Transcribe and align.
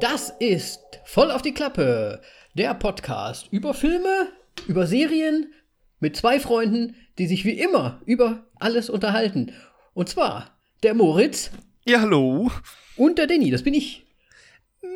Das 0.00 0.32
ist 0.38 0.80
voll 1.04 1.30
auf 1.30 1.42
die 1.42 1.52
Klappe. 1.52 2.22
Der 2.54 2.72
Podcast 2.74 3.48
über 3.50 3.74
Filme, 3.74 4.28
über 4.66 4.86
Serien 4.86 5.52
mit 6.00 6.16
zwei 6.16 6.40
Freunden, 6.40 6.96
die 7.18 7.26
sich 7.26 7.44
wie 7.44 7.58
immer 7.58 8.00
über 8.06 8.46
alles 8.58 8.88
unterhalten. 8.88 9.52
Und 9.92 10.08
zwar 10.08 10.52
der 10.82 10.94
Moritz 10.94 11.50
Ja, 11.84 12.00
hallo. 12.00 12.50
und 12.96 13.18
der 13.18 13.26
Danny, 13.26 13.50
das 13.50 13.62
bin 13.62 13.74
ich. 13.74 14.06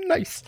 Nice. 0.07 0.43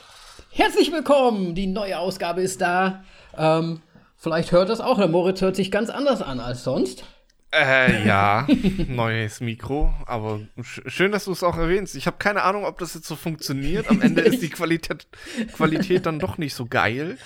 Herzlich 0.53 0.91
willkommen, 0.91 1.55
die 1.55 1.67
neue 1.67 1.99
Ausgabe 1.99 2.41
ist 2.41 2.63
da. 2.63 3.05
Ähm, 3.37 3.83
vielleicht 4.21 4.53
hört 4.53 4.69
das 4.69 4.81
auch, 4.81 4.99
der 4.99 5.09
Moritz 5.09 5.41
hört 5.41 5.57
sich 5.57 5.71
ganz 5.71 5.91
anders 5.91 6.23
an 6.23 6.39
als 6.39 6.63
sonst. 6.63 7.05
Äh, 7.53 8.07
ja, 8.07 8.47
neues 8.89 9.41
Mikro, 9.41 9.93
aber 10.07 10.41
sch 10.63 10.83
schön, 10.87 11.11
dass 11.11 11.25
du 11.25 11.33
es 11.33 11.43
auch 11.43 11.57
erwähnst. 11.57 11.97
Ich 11.97 12.07
habe 12.07 12.19
keine 12.19 12.43
Ahnung, 12.43 12.65
ob 12.65 12.79
das 12.79 12.95
jetzt 12.95 13.09
so 13.09 13.17
funktioniert. 13.17 13.89
Am 13.89 14.01
Ende 14.01 14.21
ist 14.21 14.41
die 14.41 14.49
Qualität, 14.51 15.09
Qualität 15.55 16.07
dann 16.07 16.21
doch 16.21 16.39
nicht 16.39 16.55
so 16.55 16.67
geil. 16.67 17.19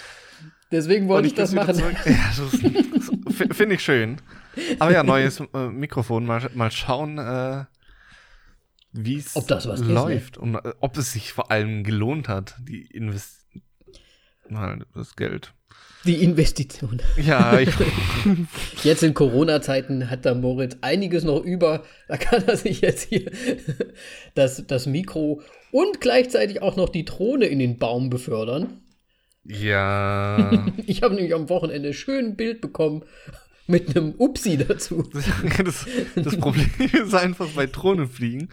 Deswegen 0.72 1.08
wollte 1.08 1.28
ich 1.28 1.34
das 1.34 1.52
machen. 1.52 1.78
Ja, 1.78 2.32
finde 3.52 3.74
ich 3.74 3.82
schön. 3.82 4.16
Aber 4.78 4.92
ja, 4.92 5.02
neues 5.02 5.40
äh, 5.40 5.68
Mikrofon. 5.68 6.24
Mal, 6.24 6.50
mal 6.54 6.70
schauen, 6.70 7.18
äh, 7.18 7.64
wie 8.92 9.18
es 9.18 9.36
was 9.36 9.64
ist, 9.66 9.86
ne? 9.86 9.92
läuft 9.92 10.38
und 10.38 10.54
äh, 10.54 10.72
ob 10.80 10.96
es 10.96 11.12
sich 11.12 11.32
vor 11.32 11.50
allem 11.50 11.84
gelohnt 11.84 12.28
hat, 12.28 12.56
die 12.60 12.86
Invest 12.86 13.44
Mal 14.48 14.84
das 14.94 15.16
Geld. 15.16 15.54
Die 16.06 16.22
Investition. 16.22 17.00
Ja, 17.16 17.58
ich, 17.58 17.70
Jetzt 18.84 19.02
in 19.02 19.14
Corona-Zeiten 19.14 20.10
hat 20.10 20.24
der 20.24 20.34
Moritz 20.34 20.76
einiges 20.82 21.24
noch 21.24 21.42
über. 21.42 21.82
Da 22.08 22.16
kann 22.16 22.44
er 22.46 22.56
sich 22.56 22.82
jetzt 22.82 23.08
hier 23.08 23.30
das, 24.34 24.66
das 24.66 24.86
Mikro 24.86 25.40
und 25.72 26.00
gleichzeitig 26.00 26.62
auch 26.62 26.76
noch 26.76 26.88
die 26.88 27.04
Drohne 27.04 27.46
in 27.46 27.58
den 27.58 27.78
Baum 27.78 28.10
befördern. 28.10 28.82
ja. 29.44 30.66
Ich 30.86 31.02
habe 31.02 31.14
nämlich 31.14 31.34
am 31.34 31.48
Wochenende 31.48 31.94
schön 31.94 32.26
ein 32.26 32.36
Bild 32.36 32.60
bekommen 32.60 33.04
mit 33.66 33.96
einem 33.96 34.14
Upsi 34.18 34.58
dazu. 34.58 35.08
das, 35.64 35.86
das 36.14 36.36
Problem 36.36 36.70
ist 36.78 37.14
einfach 37.14 37.48
bei 37.50 37.66
Drohnenfliegen. 37.66 38.50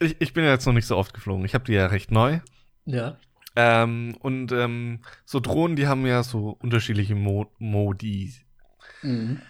Ich, 0.00 0.16
ich 0.18 0.32
bin 0.32 0.44
ja 0.44 0.52
jetzt 0.52 0.66
noch 0.66 0.74
nicht 0.74 0.86
so 0.86 0.96
oft 0.96 1.14
geflogen. 1.14 1.44
Ich 1.44 1.54
habe 1.54 1.64
die 1.64 1.72
ja 1.72 1.86
recht 1.86 2.10
neu. 2.10 2.40
Ja. 2.84 3.18
Ähm, 3.56 4.16
und 4.20 4.52
ähm, 4.52 5.00
so 5.24 5.40
Drohnen, 5.40 5.76
die 5.76 5.88
haben 5.88 6.06
ja 6.06 6.22
so 6.22 6.56
unterschiedliche 6.60 7.14
Mo 7.14 7.50
Modi. 7.58 8.34
Mhm. 9.02 9.40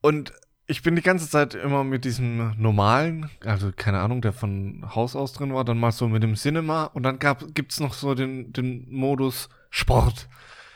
Und 0.00 0.32
ich 0.66 0.82
bin 0.82 0.96
die 0.96 1.02
ganze 1.02 1.28
Zeit 1.28 1.54
immer 1.54 1.84
mit 1.84 2.04
diesem 2.04 2.54
normalen, 2.60 3.30
also 3.44 3.72
keine 3.74 4.00
Ahnung, 4.00 4.22
der 4.22 4.32
von 4.32 4.84
Haus 4.94 5.16
aus 5.16 5.32
drin 5.32 5.54
war, 5.54 5.64
dann 5.64 5.78
mal 5.78 5.92
so 5.92 6.08
mit 6.08 6.22
dem 6.22 6.34
Cinema 6.34 6.84
und 6.84 7.02
dann 7.02 7.18
gab, 7.18 7.54
gibt's 7.54 7.80
noch 7.80 7.94
so 7.94 8.14
den, 8.14 8.52
den 8.52 8.86
Modus 8.90 9.48
Sport. 9.70 10.28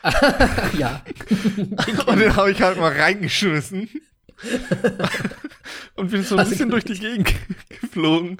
Ja. 0.77 1.01
Und 2.05 2.19
den 2.19 2.33
habe 2.35 2.51
ich 2.51 2.61
halt 2.61 2.77
mal 2.77 2.93
reingeschmissen. 2.93 3.89
und 5.95 6.11
bin 6.11 6.23
so 6.23 6.37
ein 6.37 6.47
bisschen 6.47 6.69
durch 6.69 6.85
die 6.85 6.99
Gegend 6.99 7.33
geflogen. 7.81 8.37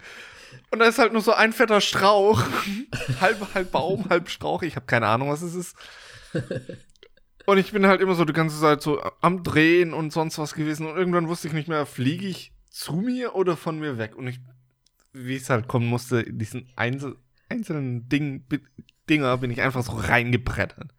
Und 0.71 0.79
da 0.79 0.85
ist 0.85 0.99
halt 0.99 1.13
nur 1.13 1.21
so 1.21 1.33
ein 1.33 1.53
fetter 1.53 1.81
Strauch. 1.81 2.43
halb, 3.21 3.53
halb 3.53 3.71
Baum, 3.71 4.09
halb 4.09 4.29
Strauch. 4.29 4.63
Ich 4.63 4.75
habe 4.75 4.85
keine 4.85 5.07
Ahnung, 5.07 5.29
was 5.29 5.41
es 5.41 5.55
ist. 5.55 5.75
Und 7.45 7.57
ich 7.57 7.71
bin 7.71 7.87
halt 7.87 8.01
immer 8.01 8.15
so 8.15 8.25
die 8.25 8.33
ganze 8.33 8.59
Zeit 8.59 8.81
so 8.81 9.01
am 9.21 9.41
Drehen 9.41 9.93
und 9.93 10.11
sonst 10.11 10.37
was 10.37 10.53
gewesen. 10.53 10.85
Und 10.85 10.97
irgendwann 10.97 11.29
wusste 11.29 11.47
ich 11.47 11.53
nicht 11.53 11.69
mehr, 11.69 11.85
fliege 11.85 12.27
ich 12.27 12.51
zu 12.69 12.97
mir 12.97 13.35
oder 13.35 13.55
von 13.55 13.79
mir 13.79 13.97
weg. 13.97 14.17
Und 14.17 14.27
ich, 14.27 14.41
wie 15.13 15.37
es 15.37 15.49
halt 15.49 15.69
kommen 15.69 15.87
musste, 15.87 16.19
in 16.19 16.39
diesen 16.39 16.69
Einzel 16.75 17.15
einzelnen 17.49 18.09
Ding, 18.09 18.45
Dinger 19.09 19.37
bin 19.37 19.51
ich 19.51 19.61
einfach 19.61 19.83
so 19.83 19.93
reingebrettert. 19.93 20.93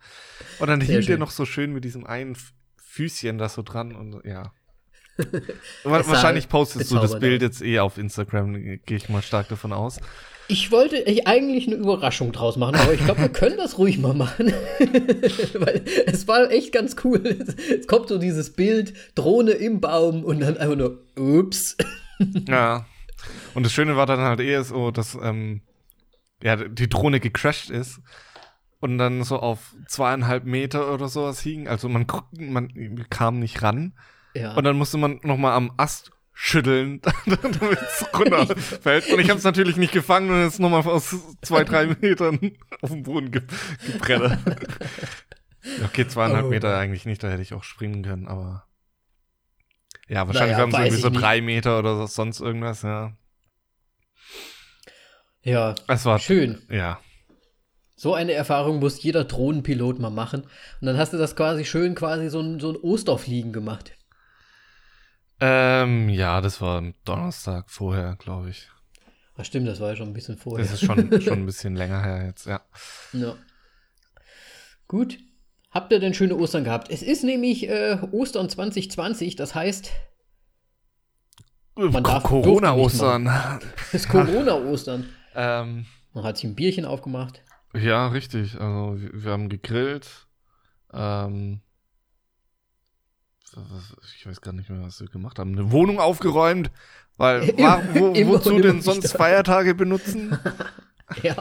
Und 0.58 0.66
dann 0.68 0.80
Sehr 0.80 0.86
hing 0.86 0.96
der 0.96 1.02
schön. 1.02 1.20
noch 1.20 1.30
so 1.30 1.44
schön 1.44 1.72
mit 1.72 1.84
diesem 1.84 2.06
einen 2.06 2.36
Füßchen 2.76 3.38
da 3.38 3.48
so 3.48 3.62
dran 3.62 3.94
und 3.94 4.24
ja. 4.24 4.52
Wahrscheinlich 5.84 6.48
postest 6.48 6.90
du 6.90 6.96
das 6.96 7.18
Bild 7.18 7.42
jetzt 7.42 7.62
eh 7.62 7.80
auf 7.80 7.98
Instagram, 7.98 8.54
gehe 8.54 8.96
ich 8.96 9.08
mal 9.08 9.22
stark 9.22 9.48
davon 9.48 9.72
aus. 9.72 9.98
Ich 10.50 10.72
wollte 10.72 10.96
ich 10.96 11.26
eigentlich 11.26 11.66
eine 11.66 11.76
Überraschung 11.76 12.32
draus 12.32 12.56
machen, 12.56 12.76
aber 12.76 12.94
ich 12.94 13.04
glaube, 13.04 13.20
wir 13.20 13.28
können 13.28 13.58
das 13.58 13.76
ruhig 13.76 13.98
mal 13.98 14.14
machen. 14.14 14.46
Weil 14.78 15.84
es 16.06 16.26
war 16.26 16.50
echt 16.50 16.72
ganz 16.72 16.96
cool. 17.04 17.20
Es, 17.22 17.86
kommt 17.86 18.08
so 18.08 18.16
dieses 18.16 18.54
Bild, 18.54 18.94
Drohne 19.14 19.52
im 19.52 19.80
Baum 19.80 20.24
und 20.24 20.40
dann 20.40 20.56
einfach 20.56 20.76
nur, 20.76 21.04
ups. 21.16 21.76
Ja. 22.48 22.86
Und 23.54 23.64
das 23.64 23.72
Schöne 23.72 23.96
war 23.96 24.06
dann 24.06 24.18
halt 24.18 24.40
eher 24.40 24.64
so, 24.64 24.90
dass 24.90 25.16
ähm, 25.22 25.60
ja, 26.42 26.56
die 26.56 26.88
Drohne 26.88 27.20
gecrashed 27.20 27.70
ist 27.70 28.00
und 28.80 28.98
dann 28.98 29.22
so 29.22 29.38
auf 29.38 29.76
zweieinhalb 29.86 30.44
Meter 30.44 30.92
oder 30.92 31.08
sowas 31.08 31.40
hing. 31.40 31.68
Also 31.68 31.88
man, 31.88 32.06
man 32.32 33.06
kam 33.10 33.38
nicht 33.38 33.62
ran. 33.62 33.92
Ja. 34.40 34.54
Und 34.54 34.64
dann 34.64 34.76
musste 34.76 34.96
man 34.98 35.20
noch 35.22 35.36
mal 35.36 35.54
am 35.54 35.72
Ast 35.76 36.10
schütteln, 36.32 37.00
damit 37.26 37.78
es 37.80 38.06
runterfällt. 38.14 39.10
Und 39.12 39.18
ich 39.18 39.28
habe 39.28 39.38
es 39.38 39.44
natürlich 39.44 39.76
nicht 39.76 39.92
gefangen 39.92 40.30
und 40.30 40.46
ist 40.46 40.60
noch 40.60 40.70
mal 40.70 40.82
aus 40.86 41.14
zwei, 41.42 41.64
drei 41.64 41.86
Metern 42.00 42.52
auf 42.80 42.90
den 42.90 43.02
Boden 43.02 43.30
ge 43.32 43.42
gebrettert. 43.86 44.38
okay, 45.84 46.06
zweieinhalb 46.06 46.46
Oh. 46.46 46.50
Meter 46.50 46.78
eigentlich 46.78 47.06
nicht, 47.06 47.22
da 47.24 47.28
hätte 47.28 47.42
ich 47.42 47.54
auch 47.54 47.64
springen 47.64 48.02
können, 48.04 48.28
aber 48.28 48.64
ja, 50.08 50.26
wahrscheinlich 50.26 50.56
Naja, 50.56 50.62
haben 50.62 50.70
sie 50.72 50.78
irgendwie 50.78 51.00
so 51.02 51.08
ich 51.08 51.12
nicht. 51.14 51.22
drei 51.22 51.40
Meter 51.42 51.78
oder 51.80 51.96
so- 51.96 52.06
sonst 52.06 52.40
irgendwas, 52.40 52.82
ja. 52.82 53.12
ja, 55.42 55.74
Es 55.86 56.04
war 56.04 56.18
schön. 56.18 56.62
Ja. 56.70 57.00
So 57.96 58.14
eine 58.14 58.32
Erfahrung 58.32 58.78
muss 58.78 59.02
jeder 59.02 59.24
Drohnenpilot 59.24 59.98
mal 59.98 60.10
machen. 60.10 60.42
Und 60.42 60.86
dann 60.86 60.96
hast 60.96 61.12
du 61.12 61.16
das 61.18 61.34
quasi 61.34 61.64
schön 61.64 61.96
quasi 61.96 62.28
so 62.30 62.40
ein, 62.40 62.60
so 62.60 62.70
ein 62.70 62.76
Osterfliegen 62.76 63.52
gemacht. 63.52 63.92
Ähm, 65.40 66.08
ja, 66.08 66.40
das 66.40 66.60
war 66.60 66.78
am 66.78 66.94
Donnerstag 67.04 67.70
vorher, 67.70 68.16
glaube 68.16 68.50
ich. 68.50 68.68
Ach 69.36 69.44
stimmt, 69.44 69.68
das 69.68 69.78
war 69.80 69.90
ja 69.90 69.96
schon 69.96 70.08
ein 70.08 70.14
bisschen 70.14 70.36
vorher. 70.36 70.64
Das 70.64 70.74
ist 70.74 70.84
schon, 70.84 70.96
schon 71.22 71.32
ein 71.40 71.46
bisschen 71.46 71.76
länger 71.76 72.02
her 72.02 72.26
jetzt, 72.26 72.46
ja. 72.46 72.60
Ja. 73.12 73.36
Gut. 74.88 75.18
Habt 75.70 75.92
ihr 75.92 76.00
denn 76.00 76.14
schöne 76.14 76.34
Ostern 76.36 76.64
gehabt? 76.64 76.90
Es 76.90 77.02
ist 77.02 77.22
nämlich 77.22 77.68
äh, 77.68 77.98
Ostern 78.10 78.48
2020, 78.48 79.36
das 79.36 79.54
heißt, 79.54 79.92
Man 81.76 82.02
darf- 82.02 82.22
Corona-Ostern. 82.24 83.30
es 83.88 83.94
ist 83.94 84.08
Corona-Ostern. 84.08 85.08
ähm, 85.36 85.86
Man 86.14 86.24
hat 86.24 86.38
sich 86.38 86.44
ein 86.50 86.54
Bierchen 86.56 86.84
aufgemacht. 86.84 87.42
ja, 87.74 88.08
richtig. 88.08 88.54
Also, 88.58 89.00
wir, 89.00 89.24
wir 89.24 89.30
haben 89.30 89.48
gegrillt. 89.48 90.26
Ähm, 90.92 91.60
was- 93.70 94.12
ich 94.16 94.26
weiß 94.26 94.40
gar 94.40 94.52
nicht 94.52 94.68
mehr, 94.70 94.82
was 94.82 95.00
wir 95.00 95.08
gemacht 95.08 95.38
haben. 95.38 95.52
Eine 95.52 95.70
Wohnung 95.72 95.98
aufgeräumt. 96.00 96.70
Weil, 97.16 97.48
war, 97.58 97.82
wo, 97.94 98.14
wozu 98.28 98.58
denn 98.60 98.80
sonst. 98.82 99.12
Feiertage 99.16 99.74
benutzen? 99.74 100.38
Ja. 101.22 101.36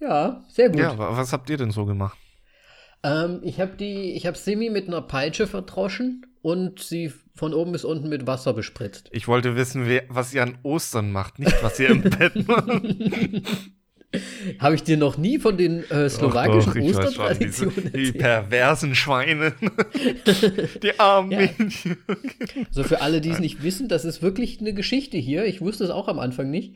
Ja, 0.00 0.44
sehr 0.48 0.68
gut. 0.70 0.78
ja, 0.80 0.96
wa- 0.98 1.16
was 1.16 1.32
habt 1.32 1.50
ihr 1.50 1.56
denn 1.56 1.70
so 1.70 1.84
gemacht? 1.86 2.16
Ähm, 3.02 3.40
ich 3.42 3.60
habe 3.60 3.76
die, 3.76 4.12
ich 4.14 4.26
habe 4.26 4.36
Simi 4.36 4.70
mit 4.70 4.88
einer 4.88 5.02
Peitsche 5.02 5.46
verdroschen 5.46 6.26
und 6.42 6.80
sie 6.82 7.12
von 7.34 7.54
oben 7.54 7.72
bis 7.72 7.84
unten 7.84 8.08
mit 8.08 8.26
Wasser 8.26 8.52
bespritzt. 8.54 9.08
Ich 9.12 9.28
wollte 9.28 9.56
wissen, 9.56 9.86
wer, 9.86 10.04
was 10.08 10.32
ihr 10.32 10.42
an 10.42 10.58
Ostern 10.62 11.12
macht, 11.12 11.38
nicht 11.38 11.62
was 11.62 11.78
ihr 11.78 11.90
im 11.90 12.02
Bett 12.02 12.46
macht. 12.48 12.82
Habe 14.58 14.74
ich 14.74 14.82
dir 14.82 14.96
noch 14.96 15.16
nie 15.16 15.38
von 15.38 15.56
den 15.56 15.88
äh, 15.90 16.08
slowakischen 16.08 16.74
Doch, 16.74 16.92
doch, 16.92 17.06
Ostertraditionen 17.06 17.92
Die 17.92 18.12
perversen 18.12 18.94
Schweine. 18.94 19.54
die 20.82 20.98
armen 20.98 21.30
Ja. 21.30 21.38
Mädchen. 21.38 21.96
Also 22.68 22.84
für 22.84 23.00
alle, 23.00 23.20
die 23.20 23.30
es 23.30 23.38
nicht 23.38 23.62
wissen, 23.62 23.88
das 23.88 24.04
ist 24.04 24.22
wirklich 24.22 24.60
eine 24.60 24.74
Geschichte 24.74 25.16
hier. 25.16 25.44
Ich 25.44 25.60
wusste 25.60 25.84
es 25.84 25.90
auch 25.90 26.08
am 26.08 26.18
Anfang 26.18 26.50
nicht, 26.50 26.74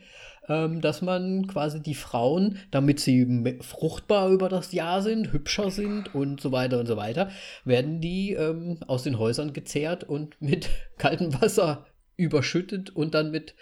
ähm, 0.49 0.81
dass 0.81 1.01
man 1.01 1.47
quasi 1.47 1.81
die 1.81 1.95
Frauen, 1.95 2.57
damit 2.71 2.99
sie 2.99 3.57
fruchtbar 3.61 4.29
über 4.31 4.49
das 4.49 4.71
Jahr 4.71 5.01
sind, 5.01 5.31
hübscher 5.33 5.69
sind 5.71 6.13
und 6.15 6.41
so 6.41 6.51
weiter 6.51 6.79
und 6.79 6.87
so 6.87 6.97
weiter, 6.97 7.29
werden 7.63 8.01
die 8.01 8.33
ähm, 8.33 8.77
aus 8.87 9.03
den 9.03 9.19
Häusern 9.19 9.53
gezehrt 9.53 10.03
und 10.03 10.41
mit 10.41 10.69
kaltem 10.97 11.39
Wasser 11.41 11.85
überschüttet 12.17 12.89
und 12.89 13.13
dann 13.13 13.31
mit, 13.31 13.55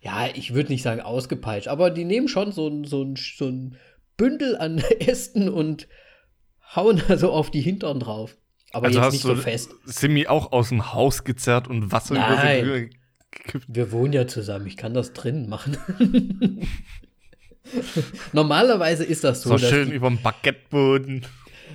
ja, 0.00 0.28
ich 0.34 0.54
würde 0.54 0.72
nicht 0.72 0.82
sagen 0.82 1.00
ausgepeitscht, 1.00 1.68
aber 1.68 1.90
die 1.90 2.04
nehmen 2.04 2.28
schon 2.28 2.52
so 2.52 2.68
ein, 2.68 2.84
so 2.84 3.02
ein, 3.02 3.16
so 3.16 3.46
ein 3.48 3.76
Bündel 4.16 4.56
an 4.56 4.78
Ästen 5.00 5.48
und 5.48 5.88
hauen 6.74 7.02
also 7.08 7.30
auf 7.32 7.50
die 7.50 7.60
Hintern 7.60 8.00
drauf. 8.00 8.36
Aber 8.72 8.86
Also 8.86 9.00
jetzt 9.00 9.12
nicht 9.12 9.22
so 9.22 9.34
fest. 9.34 9.70
Simi 9.84 10.26
auch 10.26 10.52
aus 10.52 10.68
dem 10.68 10.92
Haus 10.92 11.24
gezerrt 11.24 11.68
und 11.68 11.90
Wasser 11.90 12.14
über 12.16 12.28
Nein. 12.28 12.64
sie 12.64 12.70
drüber 12.70 12.96
gekippt. 13.30 13.66
Wir 13.68 13.92
wohnen 13.92 14.12
ja 14.12 14.26
zusammen, 14.26 14.66
ich 14.66 14.76
kann 14.76 14.94
das 14.94 15.14
drinnen 15.14 15.48
machen. 15.48 15.76
Normalerweise 18.32 19.04
ist 19.04 19.24
das 19.24 19.42
so, 19.42 19.50
So 19.50 19.56
dass 19.56 19.68
schön 19.68 19.90
die, 19.90 19.94
über 19.96 20.08
dem 20.08 20.20
Baguetteboden. 20.22 21.26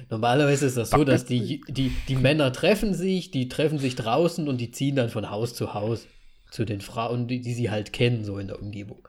Normalerweise 0.09 0.65
ist 0.65 0.77
das 0.77 0.89
so, 0.91 1.03
dass 1.03 1.25
die, 1.25 1.61
die, 1.67 1.91
die 2.07 2.15
Männer 2.15 2.51
treffen 2.51 2.93
sich, 2.93 3.31
die 3.31 3.47
treffen 3.47 3.79
sich 3.79 3.95
draußen 3.95 4.47
und 4.47 4.57
die 4.59 4.71
ziehen 4.71 4.95
dann 4.95 5.09
von 5.09 5.29
Haus 5.29 5.53
zu 5.53 5.73
Haus 5.73 6.07
zu 6.53 6.65
den 6.65 6.81
Frauen, 6.81 7.27
die, 7.27 7.41
die 7.41 7.53
sie 7.53 7.71
halt 7.71 7.91
kennen, 7.93 8.23
so 8.23 8.37
in 8.37 8.47
der 8.47 8.61
Umgebung. 8.61 9.07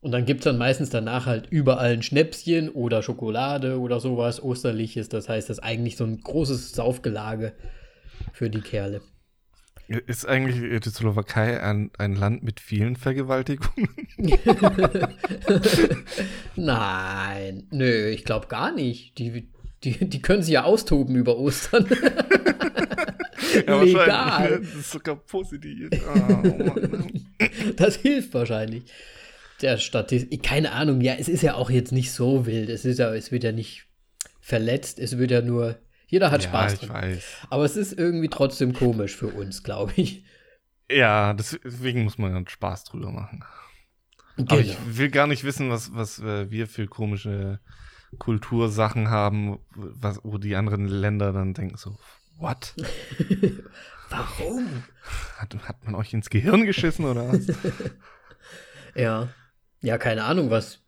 Und 0.00 0.12
dann 0.12 0.26
gibt 0.26 0.40
es 0.40 0.44
dann 0.44 0.58
meistens 0.58 0.90
danach 0.90 1.26
halt 1.26 1.48
überall 1.50 1.92
ein 1.92 2.02
Schnäpschen 2.02 2.68
oder 2.68 3.02
Schokolade 3.02 3.80
oder 3.80 3.98
sowas 3.98 4.40
Osterliches. 4.40 5.08
Das 5.08 5.28
heißt, 5.28 5.50
das 5.50 5.58
ist 5.58 5.64
eigentlich 5.64 5.96
so 5.96 6.04
ein 6.04 6.20
großes 6.20 6.72
Saufgelage 6.72 7.54
für 8.32 8.48
die 8.48 8.60
Kerle. 8.60 9.00
Ist 9.88 10.24
eigentlich 10.26 10.80
die 10.80 10.90
Slowakei 10.90 11.60
ein, 11.60 11.90
ein 11.98 12.14
Land 12.14 12.44
mit 12.44 12.60
vielen 12.60 12.94
Vergewaltigungen? 12.94 13.88
Nein, 16.54 17.66
nö, 17.70 18.08
ich 18.08 18.24
glaube 18.24 18.46
gar 18.46 18.72
nicht. 18.72 19.18
Die, 19.18 19.50
die, 19.82 20.08
die 20.08 20.22
können 20.22 20.42
sich 20.42 20.52
ja 20.54 20.62
austoben 20.62 21.16
über 21.16 21.36
Ostern. 21.36 21.86
ja, 23.66 23.82
Legal. 23.82 24.60
Das 24.60 24.74
ist 24.74 24.90
sogar 24.90 25.16
positiv. 25.16 25.90
Oh. 25.92 26.42
Das 27.76 27.96
hilft 27.96 28.34
wahrscheinlich. 28.34 28.84
Der 29.62 29.78
Statistik, 29.78 30.42
keine 30.42 30.72
Ahnung, 30.72 31.00
ja, 31.00 31.14
es 31.14 31.28
ist 31.28 31.42
ja 31.42 31.54
auch 31.54 31.70
jetzt 31.70 31.92
nicht 31.92 32.12
so 32.12 32.46
wild. 32.46 32.68
Es 32.68 32.84
ist 32.84 32.98
ja, 32.98 33.14
es 33.14 33.32
wird 33.32 33.44
ja 33.44 33.52
nicht 33.52 33.86
verletzt, 34.40 34.98
es 34.98 35.16
wird 35.16 35.30
ja 35.30 35.40
nur, 35.40 35.78
jeder 36.06 36.30
hat 36.30 36.42
ja, 36.42 36.48
Spaß 36.48 36.80
dran. 36.80 36.90
weiß. 36.90 37.24
Aber 37.50 37.64
es 37.64 37.76
ist 37.76 37.92
irgendwie 37.92 38.28
trotzdem 38.28 38.72
komisch 38.72 39.16
für 39.16 39.28
uns, 39.28 39.62
glaube 39.62 39.92
ich. 39.96 40.24
Ja, 40.90 41.32
deswegen 41.32 42.04
muss 42.04 42.18
man 42.18 42.46
Spaß 42.46 42.84
drüber 42.84 43.10
machen. 43.10 43.42
Genau. 44.36 44.52
Aber 44.52 44.60
ich 44.60 44.76
will 44.86 45.10
gar 45.10 45.26
nicht 45.26 45.44
wissen, 45.44 45.70
was, 45.70 45.94
was 45.94 46.18
äh, 46.18 46.50
wir 46.50 46.66
für 46.66 46.86
komische 46.86 47.60
Kultursachen 48.18 49.08
haben, 49.08 49.58
was, 49.74 50.20
wo 50.22 50.38
die 50.38 50.56
anderen 50.56 50.88
Länder 50.88 51.32
dann 51.32 51.54
denken 51.54 51.76
so, 51.76 51.96
what? 52.38 52.74
Warum? 54.10 54.84
Hat, 55.36 55.54
hat 55.66 55.84
man 55.84 55.94
euch 55.94 56.12
ins 56.12 56.30
Gehirn 56.30 56.66
geschissen 56.66 57.04
oder 57.04 57.28
was? 57.32 57.46
Ja. 58.94 59.28
Ja, 59.80 59.98
keine 59.98 60.22
Ahnung, 60.24 60.50
was. 60.50 60.78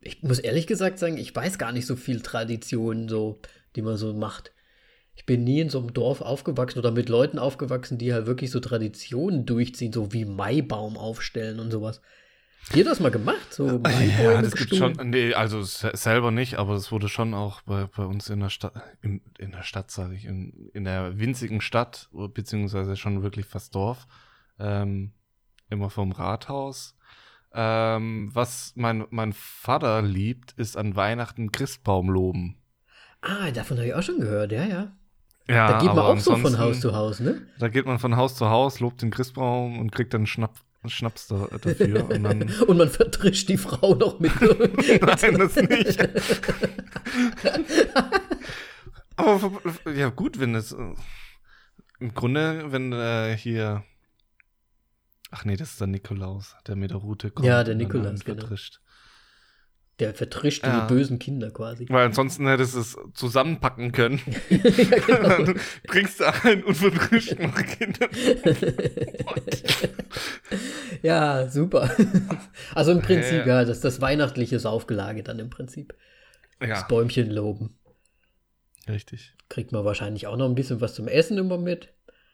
Ich 0.00 0.22
muss 0.22 0.38
ehrlich 0.40 0.66
gesagt 0.66 0.98
sagen, 0.98 1.16
ich 1.16 1.34
weiß 1.34 1.58
gar 1.58 1.72
nicht 1.72 1.86
so 1.86 1.94
viel 1.94 2.20
Traditionen, 2.20 3.08
so, 3.08 3.40
die 3.76 3.82
man 3.82 3.96
so 3.96 4.12
macht. 4.12 4.52
Ich 5.14 5.26
bin 5.26 5.44
nie 5.44 5.60
in 5.60 5.70
so 5.70 5.78
einem 5.78 5.92
Dorf 5.92 6.22
aufgewachsen 6.22 6.78
oder 6.78 6.90
mit 6.90 7.08
Leuten 7.08 7.38
aufgewachsen, 7.38 7.98
die 7.98 8.12
halt 8.12 8.26
wirklich 8.26 8.50
so 8.50 8.60
Traditionen 8.60 9.46
durchziehen, 9.46 9.92
so 9.92 10.12
wie 10.12 10.24
Maibaum 10.24 10.96
aufstellen 10.96 11.60
und 11.60 11.70
sowas. 11.70 12.00
Habt 12.66 12.76
ihr 12.76 12.84
das 12.84 13.00
mal 13.00 13.10
gemacht? 13.10 13.52
So 13.52 13.66
ja, 13.66 14.40
das 14.42 14.54
gibt 14.54 14.74
schon, 14.76 14.92
nee, 15.10 15.34
also 15.34 15.62
se- 15.62 15.90
selber 15.94 16.30
nicht, 16.30 16.56
aber 16.56 16.74
es 16.74 16.92
wurde 16.92 17.08
schon 17.08 17.34
auch 17.34 17.62
bei, 17.62 17.86
bei 17.86 18.04
uns 18.04 18.30
in 18.30 18.40
der 18.40 18.50
Stadt, 18.50 18.74
in, 19.02 19.20
in 19.38 19.50
der 19.50 19.64
Stadt 19.64 19.90
sage 19.90 20.14
ich, 20.14 20.24
in, 20.24 20.70
in 20.72 20.84
der 20.84 21.18
winzigen 21.18 21.60
Stadt, 21.60 22.08
beziehungsweise 22.12 22.96
schon 22.96 23.22
wirklich 23.24 23.46
fast 23.46 23.74
Dorf, 23.74 24.06
ähm, 24.60 25.12
immer 25.68 25.90
vom 25.90 26.12
Rathaus. 26.12 26.96
Ähm, 27.52 28.30
was 28.32 28.72
mein, 28.76 29.04
mein 29.10 29.32
Vater 29.32 30.02
liebt, 30.02 30.52
ist 30.52 30.76
an 30.76 30.94
Weihnachten 30.94 31.50
Christbaum 31.50 32.08
loben. 32.08 32.56
Ah, 33.22 33.50
davon 33.50 33.78
habe 33.78 33.88
ich 33.88 33.94
auch 33.94 34.02
schon 34.02 34.20
gehört, 34.20 34.52
ja, 34.52 34.64
ja. 34.64 34.92
Ja, 35.48 35.66
Da 35.72 35.78
geht 35.80 35.88
man 35.88 35.98
auch 35.98 36.18
so 36.18 36.36
von 36.36 36.58
Haus 36.58 36.80
zu 36.80 36.94
Haus, 36.94 37.18
ne? 37.18 37.42
Da 37.58 37.66
geht 37.66 37.84
man 37.86 37.98
von 37.98 38.16
Haus 38.16 38.36
zu 38.36 38.48
Haus, 38.48 38.78
lobt 38.78 39.02
den 39.02 39.10
Christbaum 39.10 39.80
und 39.80 39.90
kriegt 39.90 40.14
dann 40.14 40.26
Schnapp, 40.26 40.54
Schnaps 40.86 41.28
da, 41.28 41.46
dafür. 41.46 42.08
und 42.10 42.22
dann 42.22 42.42
Und 42.66 42.78
man 42.78 42.88
vertrischt 42.88 43.48
die 43.48 43.58
Frau 43.58 43.94
noch 43.94 44.18
mit. 44.18 44.32
Nein, 44.40 45.38
das 45.38 45.56
nicht. 45.56 46.08
Aber 49.16 49.60
ja, 49.94 50.08
gut, 50.08 50.40
wenn 50.40 50.54
es 50.54 50.72
äh, 50.72 50.94
im 51.98 52.14
Grunde, 52.14 52.72
wenn 52.72 52.92
äh, 52.92 53.36
hier. 53.36 53.84
Ach 55.30 55.44
nee, 55.44 55.56
das 55.56 55.72
ist 55.72 55.80
der 55.80 55.86
Nikolaus, 55.86 56.56
der 56.66 56.76
mit 56.76 56.90
der 56.90 56.96
Rute 56.96 57.30
kommt. 57.30 57.46
Ja, 57.46 57.62
der 57.62 57.74
Nikolaus, 57.74 58.24
genau. 58.24 58.40
vertrischt. 58.40 58.80
Der 60.00 60.14
vertrischt 60.14 60.64
Ja. 60.64 60.86
die 60.88 60.94
bösen 60.94 61.18
Kinder 61.18 61.50
quasi. 61.50 61.86
Weil 61.88 62.06
ansonsten 62.06 62.46
hättest 62.48 62.74
du 62.74 62.80
es 62.80 62.96
zusammenpacken 63.14 63.92
können. 63.92 64.20
ja, 64.50 64.58
genau. 64.58 65.28
dann 65.44 65.60
bringst 65.86 66.20
du 66.20 66.24
ein 66.44 66.64
und 66.64 66.74
vertrischt 66.74 67.38
noch 67.38 67.54
Kinder. 67.78 68.08
ja, 71.02 71.48
super. 71.48 71.90
Also 72.74 72.92
im 72.92 73.02
Prinzip, 73.02 73.46
Ja. 73.46 73.60
ja, 73.60 73.64
das 73.64 73.78
ist 73.78 73.84
das 73.84 74.00
weihnachtliche 74.00 74.58
Saufgelage 74.58 75.22
dann 75.22 75.38
im 75.38 75.50
Prinzip. 75.50 75.94
Ja, 76.60 76.68
Das 76.68 76.88
Bäumchen 76.88 77.30
loben. 77.30 77.78
richtig. 78.88 79.34
Kriegt 79.48 79.72
man 79.72 79.84
wahrscheinlich 79.84 80.26
auch 80.26 80.36
noch 80.36 80.48
ein 80.48 80.54
bisschen 80.54 80.80
was 80.80 80.94
zum 80.94 81.08
Essen 81.08 81.38
immer 81.38 81.58
mit. 81.58 81.92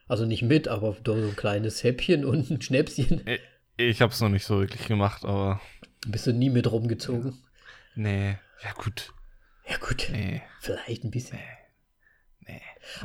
Also 0.08 0.24
nicht 0.24 0.42
mit, 0.42 0.68
aber 0.68 0.96
so 1.04 1.14
ein 1.14 1.34
kleines 1.34 1.82
Häppchen 1.82 2.24
und 2.24 2.50
ein 2.50 2.60
Schnäpschen. 2.62 3.22
Ich, 3.26 3.40
ich 3.76 4.02
hab's 4.02 4.20
noch 4.20 4.28
nicht 4.28 4.44
so 4.44 4.60
wirklich 4.60 4.86
gemacht, 4.86 5.24
aber 5.24 5.60
Bist 6.06 6.26
du 6.26 6.32
nie 6.32 6.50
mit 6.50 6.70
rumgezogen. 6.70 7.38
Nee. 7.96 8.38
Ja, 8.62 8.72
gut. 8.72 9.12
Ja 9.68 9.76
gut, 9.78 10.08
Nee. 10.12 10.42
vielleicht 10.60 11.02
ein 11.04 11.10
bisschen. 11.10 11.38
Nee. 12.46 12.60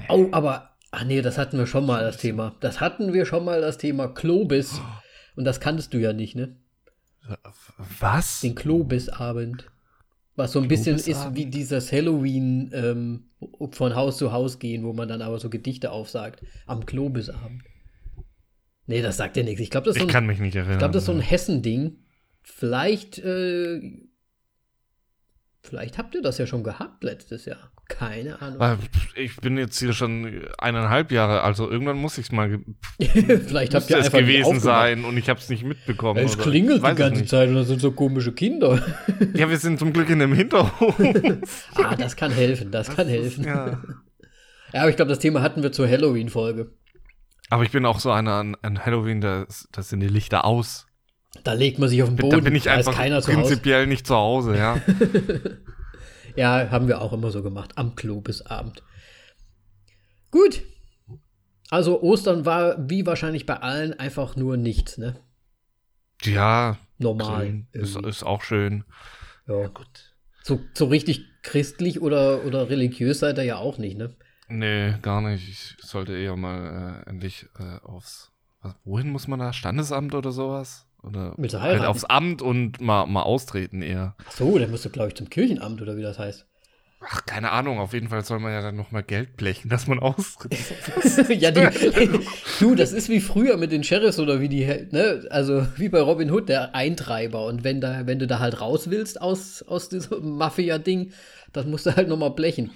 Oh, 0.09 0.27
aber, 0.31 0.75
ach 0.91 1.03
nee, 1.05 1.21
das 1.23 1.37
hatten 1.39 1.57
wir 1.57 1.65
schon 1.65 1.85
mal 1.87 2.03
das 2.03 2.17
Thema. 2.17 2.55
Das 2.61 2.79
hatten 2.79 3.13
wir 3.13 3.25
schon 3.25 3.43
mal 3.43 3.61
das 3.61 3.77
Thema 3.79 4.07
Klobis. 4.07 4.79
Und 5.35 5.45
das 5.45 5.59
kanntest 5.59 5.93
du 5.93 5.97
ja 5.97 6.13
nicht, 6.13 6.35
ne? 6.35 6.55
Was? 7.99 8.41
Den 8.41 8.53
Klobisabend. 8.55 9.69
Was 10.35 10.53
so 10.53 10.59
ein 10.61 10.67
bisschen 10.67 10.95
ist 10.97 11.35
wie 11.35 11.45
dieses 11.47 11.91
Halloween 11.91 12.71
ähm, 12.73 13.29
von 13.71 13.95
Haus 13.95 14.17
zu 14.17 14.31
Haus 14.31 14.59
gehen, 14.59 14.83
wo 14.83 14.93
man 14.93 15.07
dann 15.07 15.21
aber 15.21 15.39
so 15.39 15.49
Gedichte 15.49 15.91
aufsagt. 15.91 16.43
Am 16.67 16.85
Klobisabend. 16.85 17.63
Nee, 18.87 19.01
das 19.01 19.17
sagt 19.17 19.37
ja 19.37 19.43
nichts. 19.43 19.61
Ich 19.61 19.69
glaube, 19.69 19.85
das 19.85 19.95
ist 19.95 20.01
so 20.01 20.05
Ich 20.07 20.09
ein, 20.09 20.13
kann 20.13 20.25
mich 20.27 20.39
nicht 20.39 20.55
erinnern. 20.55 20.79
ich 20.79 20.85
das 20.87 20.95
ist 20.95 21.05
so 21.05 21.11
ein 21.11 21.19
Hessen-Ding. 21.21 21.97
Vielleicht, 22.41 23.19
äh, 23.19 23.81
vielleicht 25.61 25.97
habt 25.97 26.15
ihr 26.15 26.21
das 26.21 26.37
ja 26.37 26.45
schon 26.47 26.63
gehabt 26.63 27.03
letztes 27.03 27.45
Jahr. 27.45 27.71
Keine 27.87 28.41
Ahnung. 28.41 28.79
Ich 29.15 29.35
bin 29.37 29.57
jetzt 29.57 29.77
hier 29.79 29.91
schon 29.91 30.45
eineinhalb 30.57 31.11
Jahre, 31.11 31.41
also 31.41 31.69
irgendwann 31.69 31.97
muss 31.97 32.17
ich 32.17 32.27
es 32.27 32.31
mal 32.31 32.59
vielleicht 32.99 33.75
habt 33.75 33.89
ihr 33.89 33.97
es 33.97 34.11
gewesen 34.11 34.59
sein 34.61 35.03
und 35.03 35.17
ich 35.17 35.29
habe 35.29 35.39
es 35.41 35.49
nicht 35.49 35.65
mitbekommen. 35.65 36.23
Es 36.23 36.35
oder- 36.35 36.43
klingelt 36.43 36.85
die 36.87 36.95
ganze. 36.95 37.25
Zeit 37.25 37.49
und 37.49 37.55
das 37.55 37.67
sind 37.67 37.81
so 37.81 37.91
komische 37.91 38.31
Kinder. 38.31 38.81
Ja, 39.33 39.49
wir 39.49 39.57
sind 39.57 39.77
zum 39.79 39.91
Glück 39.93 40.09
in 40.09 40.19
dem 40.19 40.33
Hinterhof. 40.33 40.95
ah, 41.75 41.95
das 41.95 42.15
kann 42.15 42.31
helfen, 42.31 42.71
das 42.71 42.89
kann 42.95 43.07
helfen. 43.07 43.43
ja. 43.43 43.81
Ja, 44.73 44.81
aber 44.81 44.89
ich 44.89 44.95
glaube, 44.95 45.09
das 45.09 45.19
Thema 45.19 45.41
hatten 45.41 45.61
wir 45.63 45.71
zur 45.73 45.87
Halloween-Folge. 45.87 46.71
Aber 47.49 47.63
ich 47.63 47.71
bin 47.71 47.85
auch 47.85 47.99
so 47.99 48.09
einer 48.11 48.33
an, 48.35 48.55
an 48.61 48.85
Halloween, 48.85 49.19
da, 49.21 49.43
ist- 49.43 49.67
da 49.73 49.81
sind 49.83 49.99
die 49.99 50.07
Lichter 50.07 50.45
aus. 50.45 50.87
Da 51.43 51.53
legt 51.53 51.79
man 51.79 51.89
sich 51.89 52.03
auf 52.03 52.09
den 52.09 52.17
Boden, 52.17 52.31
da 52.31 52.39
bin 52.39 52.55
ich 52.55 52.63
da 52.63 52.73
einfach 52.73 52.95
keiner 52.95 53.21
zu 53.21 53.31
Hause. 53.31 53.41
prinzipiell 53.41 53.87
nicht 53.87 54.05
zu 54.05 54.15
Hause, 54.15 54.57
ja. 54.57 54.81
Ja, 56.35 56.69
haben 56.71 56.87
wir 56.87 57.01
auch 57.01 57.13
immer 57.13 57.31
so 57.31 57.43
gemacht, 57.43 57.77
am 57.77 57.95
Klo 57.95 58.21
bis 58.21 58.41
Abend. 58.41 58.83
Gut. 60.29 60.63
Also 61.69 62.01
Ostern 62.01 62.45
war 62.45 62.89
wie 62.89 63.05
wahrscheinlich 63.05 63.45
bei 63.45 63.57
allen 63.57 63.97
einfach 63.99 64.35
nur 64.35 64.57
nichts, 64.57 64.97
ne? 64.97 65.19
ja, 66.23 66.77
Normal. 66.99 67.65
ist, 67.71 67.95
ist 67.95 68.23
auch 68.23 68.43
schön. 68.43 68.83
ja. 69.47 69.69
So, 70.43 70.59
so 70.73 70.85
richtig 70.85 71.25
christlich 71.43 72.01
oder, 72.01 72.45
oder 72.45 72.69
religiös 72.69 73.19
seid 73.19 73.37
ihr 73.37 73.43
ja 73.43 73.57
auch 73.57 73.77
nicht, 73.77 73.97
ne? 73.97 74.15
Nee, 74.47 74.95
gar 75.01 75.21
nicht. 75.21 75.47
Ich 75.47 75.75
sollte 75.79 76.17
eher 76.17 76.35
mal 76.35 77.03
äh, 77.05 77.09
endlich 77.09 77.47
äh, 77.59 77.79
aufs. 77.83 78.31
Was, 78.61 78.75
wohin 78.83 79.09
muss 79.09 79.27
man 79.27 79.39
da? 79.39 79.53
Standesamt 79.53 80.13
oder 80.13 80.31
sowas? 80.31 80.87
Oder 81.03 81.33
Willst 81.37 81.55
du 81.55 81.61
halt 81.61 81.83
aufs 81.83 82.03
Amt 82.03 82.41
und 82.41 82.79
mal, 82.79 83.05
mal 83.07 83.23
austreten 83.23 83.81
eher. 83.81 84.15
Ach 84.27 84.31
so, 84.31 84.57
dann 84.57 84.69
musst 84.69 84.85
du, 84.85 84.89
glaube 84.89 85.09
ich, 85.09 85.15
zum 85.15 85.29
Kirchenamt 85.29 85.81
oder 85.81 85.97
wie 85.97 86.03
das 86.03 86.19
heißt. 86.19 86.45
Ach, 87.03 87.25
keine 87.25 87.51
Ahnung. 87.51 87.79
Auf 87.79 87.93
jeden 87.93 88.09
Fall 88.09 88.23
soll 88.23 88.39
man 88.39 88.51
ja 88.53 88.61
dann 88.61 88.75
noch 88.75 88.91
mal 88.91 89.01
Geld 89.01 89.35
blechen, 89.35 89.69
dass 89.69 89.87
man 89.87 89.97
austritt. 89.97 90.55
ja, 91.29 91.49
die, 91.49 91.67
du, 92.59 92.75
das 92.75 92.91
ist 92.93 93.09
wie 93.09 93.19
früher 93.19 93.57
mit 93.57 93.71
den 93.71 93.83
Sheriffs 93.83 94.19
oder 94.19 94.39
wie 94.39 94.49
die, 94.49 94.65
ne, 94.91 95.25
also 95.31 95.65
wie 95.77 95.89
bei 95.89 95.99
Robin 95.99 96.29
Hood, 96.29 96.47
der 96.47 96.75
Eintreiber. 96.75 97.45
Und 97.47 97.63
wenn 97.63 97.81
da, 97.81 98.05
wenn 98.05 98.19
du 98.19 98.27
da 98.27 98.37
halt 98.37 98.61
raus 98.61 98.91
willst 98.91 99.19
aus, 99.19 99.63
aus 99.63 99.89
diesem 99.89 100.37
Mafia-Ding, 100.37 101.11
dann 101.53 101.71
musst 101.71 101.87
du 101.87 101.95
halt 101.95 102.07
nochmal 102.07 102.31
blechen. 102.31 102.69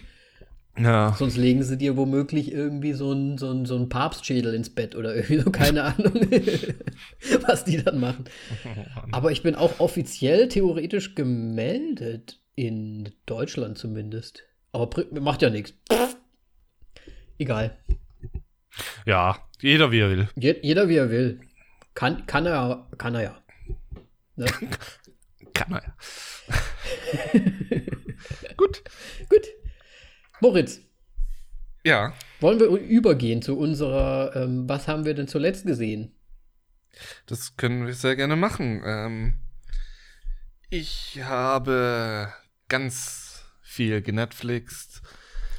Ja. 0.77 1.15
Sonst 1.17 1.37
legen 1.37 1.63
sie 1.63 1.77
dir 1.77 1.95
womöglich 1.97 2.51
irgendwie 2.51 2.93
so 2.93 3.11
ein, 3.11 3.37
so 3.37 3.51
ein, 3.51 3.65
so 3.65 3.75
ein 3.75 3.89
Papstschädel 3.89 4.53
ins 4.53 4.69
Bett 4.69 4.95
oder 4.95 5.15
irgendwie 5.15 5.39
so, 5.39 5.51
keine 5.51 5.83
Ahnung, 5.83 6.13
was 7.47 7.63
die 7.63 7.83
dann 7.83 7.99
machen. 7.99 8.25
Aber 9.11 9.31
ich 9.31 9.43
bin 9.43 9.55
auch 9.55 9.79
offiziell 9.79 10.47
theoretisch 10.49 11.15
gemeldet, 11.15 12.39
in 12.55 13.11
Deutschland 13.25 13.77
zumindest. 13.77 14.43
Aber 14.71 14.89
macht 15.19 15.41
ja 15.41 15.49
nichts. 15.49 15.73
Egal. 17.37 17.77
Ja, 19.05 19.37
jeder 19.61 19.91
wie 19.91 19.99
er 19.99 20.09
will. 20.09 20.29
Je, 20.35 20.55
jeder 20.61 20.89
wie 20.89 20.95
er 20.95 21.09
will. 21.09 21.41
Kann, 21.93 22.25
kann 22.25 22.45
er, 22.45 22.87
kann 22.97 23.15
er 23.15 23.23
ja. 23.23 23.43
Ne? 24.35 24.45
Kann 25.53 25.69
man 25.69 25.81
ja. 25.81 25.95
Gut. 28.57 28.83
Gut. 29.29 29.47
Moritz, 30.45 30.79
Ja. 31.83 32.13
wollen 32.39 32.59
wir 32.59 32.67
übergehen 32.67 33.41
zu 33.41 33.57
unserer, 33.57 34.35
ähm, 34.35 34.69
was 34.69 34.87
haben 34.87 35.03
wir 35.03 35.15
denn 35.15 35.27
zuletzt 35.27 35.65
gesehen? 35.65 36.11
Das 37.25 37.57
können 37.57 37.87
wir 37.87 37.95
sehr 37.95 38.15
gerne 38.15 38.35
machen. 38.35 38.83
Ähm, 38.85 39.39
ich 40.69 41.19
habe 41.23 42.31
ganz 42.69 43.43
viel 43.63 44.03
genetflixt. 44.03 45.01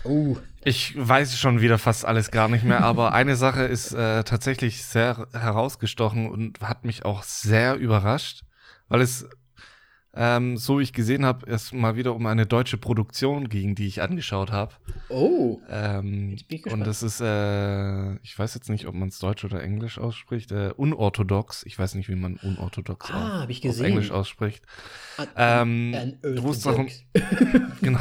Oh, 0.04 0.36
Ich 0.62 0.94
weiß 0.96 1.36
schon 1.36 1.60
wieder 1.60 1.78
fast 1.78 2.04
alles 2.04 2.30
gar 2.30 2.46
nicht 2.48 2.62
mehr, 2.62 2.84
aber 2.84 3.12
eine 3.12 3.34
Sache 3.34 3.64
ist 3.64 3.92
äh, 3.92 4.22
tatsächlich 4.22 4.84
sehr 4.84 5.26
herausgestochen 5.32 6.30
und 6.30 6.60
hat 6.60 6.84
mich 6.84 7.04
auch 7.04 7.24
sehr 7.24 7.74
überrascht, 7.74 8.42
weil 8.86 9.00
es, 9.00 9.26
ähm, 10.16 10.56
so 10.56 10.78
wie 10.78 10.82
ich 10.82 10.92
gesehen 10.92 11.24
habe, 11.26 11.48
erst 11.48 11.74
mal 11.74 11.94
wieder 11.96 12.14
um 12.14 12.24
eine 12.26 12.46
deutsche 12.46 12.78
Produktion 12.78 13.48
ging, 13.48 13.74
die 13.74 13.86
ich 13.86 14.00
angeschaut 14.02 14.50
habe. 14.50 14.74
oh, 15.10 15.60
Ähm, 15.68 16.36
und 16.70 16.80
das 16.86 17.02
ist, 17.02 17.20
äh, 17.20 18.14
ich 18.22 18.38
weiß 18.38 18.54
jetzt 18.54 18.70
nicht, 18.70 18.86
ob 18.86 18.94
man 18.94 19.08
es 19.08 19.18
Deutsch 19.18 19.44
oder 19.44 19.62
Englisch 19.62 19.98
ausspricht, 19.98 20.52
äh, 20.52 20.72
unorthodox. 20.76 21.64
Ich 21.66 21.78
weiß 21.78 21.94
nicht, 21.96 22.08
wie 22.08 22.16
man 22.16 22.36
unorthodox 22.36 23.10
Ah, 23.10 23.44
auf, 23.44 23.48
auf. 23.50 23.80
Englisch 23.80 24.10
ausspricht. 24.10 24.64
An- 25.18 25.28
Ähm, 25.36 25.94
an 25.94 26.18
wo 26.42 26.50
es 26.50 26.60
darum, 26.60 26.88
Orthodox. 27.14 27.78
genau, 27.82 28.00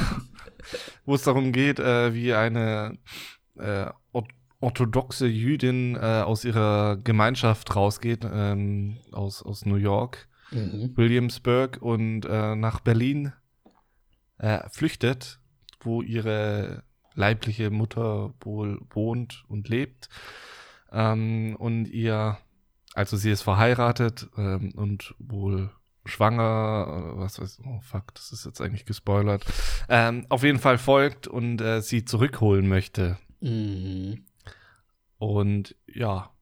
wo 1.05 1.15
es 1.15 1.23
darum 1.23 1.51
geht, 1.51 1.79
äh, 1.79 2.13
wie 2.13 2.33
eine 2.33 2.97
äh, 3.57 3.87
or- 4.13 4.27
orthodoxe 4.61 5.27
Jüdin 5.27 5.95
äh, 5.95 5.99
aus 6.25 6.43
ihrer 6.45 6.97
Gemeinschaft 6.97 7.75
rausgeht, 7.75 8.25
ähm, 8.31 8.97
aus, 9.11 9.43
aus 9.43 9.65
New 9.65 9.75
York, 9.75 10.27
Mhm. 10.51 10.93
Williamsburg 10.95 11.81
und 11.81 12.25
äh, 12.25 12.55
nach 12.55 12.79
Berlin 12.79 13.33
äh, 14.37 14.67
flüchtet, 14.69 15.39
wo 15.81 16.01
ihre 16.01 16.83
leibliche 17.13 17.69
Mutter 17.69 18.33
wohl 18.41 18.79
wohnt 18.89 19.45
und 19.47 19.69
lebt. 19.69 20.09
Ähm, 20.91 21.55
und 21.57 21.85
ihr, 21.85 22.37
also 22.93 23.17
sie 23.17 23.31
ist 23.31 23.41
verheiratet 23.41 24.29
ähm, 24.37 24.71
und 24.75 25.15
wohl 25.19 25.71
schwanger, 26.05 27.13
äh, 27.15 27.19
was 27.19 27.39
weiß 27.39 27.61
oh 27.65 27.79
fuck, 27.81 28.13
das 28.13 28.31
ist 28.31 28.45
jetzt 28.45 28.61
eigentlich 28.61 28.85
gespoilert, 28.85 29.45
ähm, 29.89 30.25
auf 30.29 30.43
jeden 30.43 30.59
Fall 30.59 30.77
folgt 30.77 31.27
und 31.27 31.61
äh, 31.61 31.81
sie 31.81 32.05
zurückholen 32.05 32.67
möchte. 32.67 33.17
Mhm. 33.41 34.25
Und 35.17 35.75
ja, 35.87 36.34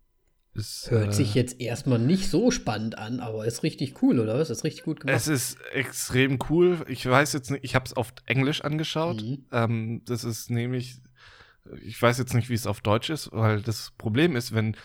ist, 0.56 0.92
Hört 0.92 1.10
äh, 1.10 1.14
sich 1.14 1.34
jetzt 1.34 1.60
erstmal 1.60 2.00
nicht 2.00 2.30
so 2.30 2.52
spannend 2.52 2.98
an, 2.98 3.20
aber 3.20 3.46
ist 3.46 3.64
richtig 3.64 4.02
cool, 4.02 4.20
oder 4.20 4.38
was? 4.38 4.50
Ist 4.50 4.64
richtig 4.64 4.84
gut 4.84 5.00
gemacht. 5.00 5.16
Es 5.16 5.28
ist 5.28 5.58
extrem 5.74 6.40
cool. 6.50 6.86
Ich 6.88 7.06
weiß 7.06 7.34
jetzt 7.34 7.50
nicht, 7.52 7.64
ich 7.64 7.76
habe 7.76 7.86
es 7.86 7.94
auf 7.94 8.14
Englisch 8.26 8.62
angeschaut. 8.62 9.22
Mhm. 9.24 9.46
Ähm, 9.52 10.02
das 10.06 10.24
ist 10.24 10.52
nämlich, 10.52 10.98
ich 11.82 12.02
weiß 12.02 12.18
jetzt 12.18 12.34
nicht, 12.34 12.50
wie 12.50 12.54
es 12.54 12.68
auf 12.68 12.82
Deutsch 12.82 13.10
ist, 13.10 13.32
weil 13.32 13.62
das 13.62 13.92
Problem 13.98 14.36
ist, 14.36 14.54
wenn 14.54 14.76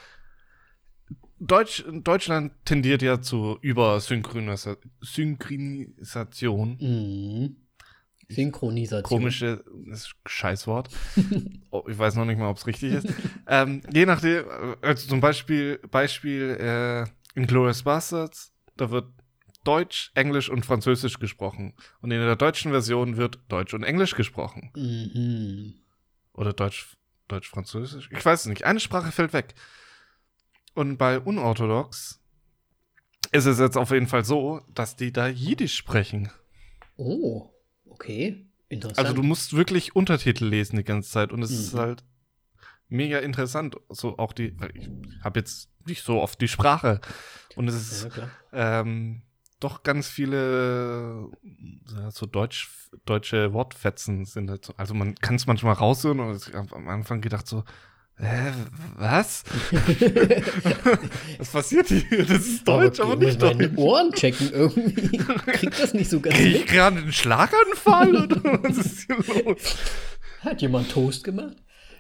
Deutsch, 1.41 1.85
Deutschland 1.93 2.53
tendiert 2.65 3.03
ja 3.03 3.21
zu 3.21 3.59
Übersynchronisa- 3.63 4.79
Synchronisation. 5.01 6.79
Mhm. 6.81 7.57
Synchronisation. 8.29 9.19
Komische 9.19 9.65
Scheißwort. 10.27 10.91
oh, 11.71 11.85
ich 11.89 11.99
weiß 11.99 12.15
noch 12.17 12.27
nicht 12.27 12.39
mal, 12.39 12.51
ob 12.51 12.59
es 12.59 12.67
richtig 12.67 12.93
ist. 12.93 13.09
ähm, 13.47 13.83
je 13.93 14.05
nachdem, 14.05 14.45
also 14.83 15.09
zum 15.09 15.21
Beispiel, 15.21 15.79
Beispiel 15.91 16.57
äh, 16.61 17.39
in 17.39 17.47
Glorious 17.47 17.83
Bastards, 17.83 18.53
da 18.77 18.91
wird 18.91 19.07
Deutsch, 19.65 20.13
Englisch 20.15 20.51
und 20.51 20.67
Französisch 20.67 21.19
gesprochen. 21.19 21.75
Und 22.01 22.11
in 22.11 22.21
der 22.21 22.37
deutschen 22.37 22.71
Version 22.71 23.17
wird 23.17 23.39
Deutsch 23.49 23.75
und 23.75 23.83
Englisch 23.83 24.15
gesprochen. 24.15 24.71
Mhm. 24.77 25.75
Oder 26.35 26.53
Deutsch, 26.53 26.97
Deutsch, 27.29 27.49
Französisch. 27.49 28.11
Ich 28.13 28.25
weiß 28.25 28.41
es 28.41 28.47
nicht. 28.47 28.65
Eine 28.65 28.81
Sprache 28.81 29.11
fällt 29.11 29.33
weg. 29.33 29.55
Und 30.75 30.97
bei 30.99 31.19
Unorthodox 31.19 32.21
ist 33.33 33.47
es 33.47 33.59
jetzt 33.59 33.77
auf 33.77 33.91
jeden 33.91 34.07
Fall 34.07 34.25
so, 34.25 34.61
dass 34.75 34.97
die 34.97 35.13
da 35.13 35.29
Jiddisch 35.29 35.75
sprechen. 35.75 36.31
Oh, 36.97 37.51
okay. 37.99 38.45
Interessant. 38.71 38.99
Also 39.09 39.15
du 39.15 39.23
musst 39.23 39.55
wirklich 39.55 39.97
Untertitel 39.97 40.45
lesen 40.45 40.77
die 40.77 40.85
ganze 40.85 41.11
Zeit 41.11 41.33
und 41.33 41.43
es 41.43 41.51
ist 41.51 41.73
Mhm. 41.73 41.79
halt 41.79 42.05
mega 42.89 43.19
interessant. 43.19 43.77
So 43.89 44.19
auch 44.19 44.33
die, 44.33 44.55
ich 44.75 44.91
habe 45.23 45.41
jetzt 45.41 45.71
nicht 45.87 46.03
so 46.05 46.21
oft 46.21 46.41
die 46.41 46.49
Sprache 46.49 47.01
und 47.57 47.67
es 47.69 47.75
ist 47.75 48.17
ja, 48.17 48.31
ähm, 48.53 49.23
doch 49.59 49.83
ganz 49.83 50.09
viele 50.09 51.31
so 52.11 52.27
deutsch, 52.27 52.71
deutsche 53.07 53.53
Wortfetzen 53.53 54.25
sind 54.27 54.51
halt 54.51 54.65
so. 54.65 54.75
Also 54.77 54.95
man 54.95 55.15
kann 55.17 55.37
es 55.37 55.47
manchmal 55.47 55.75
raushören 55.75 56.21
und 56.21 56.37
ich 56.37 56.55
habe 56.55 56.77
am 56.77 56.89
Anfang 56.89 57.21
gedacht 57.21 57.47
so, 57.49 57.65
hä, 58.19 58.53
was? 58.97 59.45
was 61.39 61.49
passiert 61.51 61.89
hier? 61.89 62.25
Das 62.27 62.47
ist 62.47 62.67
Deutsch, 62.67 63.01
aber, 63.01 63.13
aber 63.13 63.25
nicht 63.25 63.41
meine 63.41 63.69
Deutsch. 63.69 63.79
Ohren 63.79 64.13
checken 64.13 64.51
irgendwie. 64.53 65.19
Kriegt 65.19 65.81
das 65.81 65.95
nicht 65.95 66.11
so 66.11 66.21
ganz 66.21 66.37
Krieg 66.37 66.57
ich 66.57 66.67
gerade 66.67 66.99
einen 66.99 67.13
Schlaganfall 67.13 68.17
oder 68.17 68.43
was 68.63 68.79
ist 68.79 69.07
hier 69.07 69.45
los? 69.45 69.77
Hat 70.41 70.63
jemand 70.63 70.91
Toast 70.91 71.25
gemacht? 71.25 71.57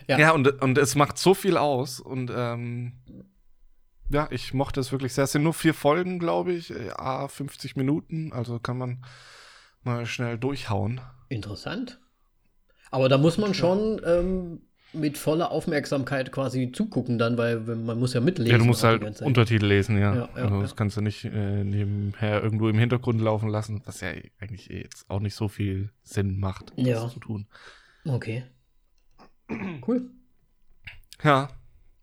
Ja. 0.06 0.18
Ja, 0.18 0.30
und, 0.32 0.48
und 0.62 0.78
es 0.78 0.94
macht 0.94 1.18
so 1.18 1.34
viel 1.34 1.56
aus. 1.56 2.00
Und 2.00 2.32
ähm, 2.34 2.94
ja, 4.10 4.26
ich 4.30 4.54
mochte 4.54 4.80
es 4.80 4.90
wirklich 4.90 5.12
sehr. 5.12 5.24
Es 5.24 5.32
sind 5.32 5.42
nur 5.42 5.54
vier 5.54 5.74
Folgen, 5.74 6.18
glaube 6.18 6.52
ich. 6.52 6.70
äh, 6.70 6.90
A, 6.96 7.28
50 7.28 7.76
Minuten. 7.76 8.32
Also 8.32 8.58
kann 8.58 8.78
man 8.78 9.04
mal 9.82 10.06
schnell 10.06 10.38
durchhauen. 10.38 11.00
Interessant. 11.28 12.00
Aber 12.90 13.08
da 13.08 13.18
muss 13.18 13.36
man 13.36 13.52
schon 13.52 14.00
ähm, 14.04 14.62
mit 14.92 15.18
voller 15.18 15.50
Aufmerksamkeit 15.50 16.32
quasi 16.32 16.72
zugucken 16.72 17.18
dann, 17.18 17.36
weil 17.36 17.60
man 17.60 17.98
muss 17.98 18.14
ja 18.14 18.20
mitlesen. 18.20 18.50
ja, 18.52 18.58
du 18.58 18.64
musst 18.64 18.82
halt. 18.84 19.02
Untertitel 19.20 19.66
lesen, 19.66 19.98
ja. 19.98 20.14
Ja, 20.14 20.20
ja, 20.22 20.28
also 20.44 20.54
ja. 20.56 20.62
das 20.62 20.76
kannst 20.76 20.96
du 20.96 21.00
nicht 21.02 21.24
äh, 21.26 21.62
nebenher 21.64 22.42
irgendwo 22.42 22.68
im 22.68 22.78
Hintergrund 22.78 23.20
laufen 23.20 23.48
lassen, 23.50 23.82
was 23.84 24.00
ja 24.00 24.08
eigentlich 24.40 24.70
eh 24.70 24.82
jetzt 24.82 25.08
auch 25.10 25.20
nicht 25.20 25.34
so 25.34 25.48
viel 25.48 25.90
Sinn 26.02 26.38
macht, 26.40 26.72
das 26.76 26.86
Ja. 26.86 27.08
zu 27.08 27.20
tun. 27.20 27.46
Okay. 28.06 28.44
Cool. 29.86 30.10
Ja, 31.22 31.48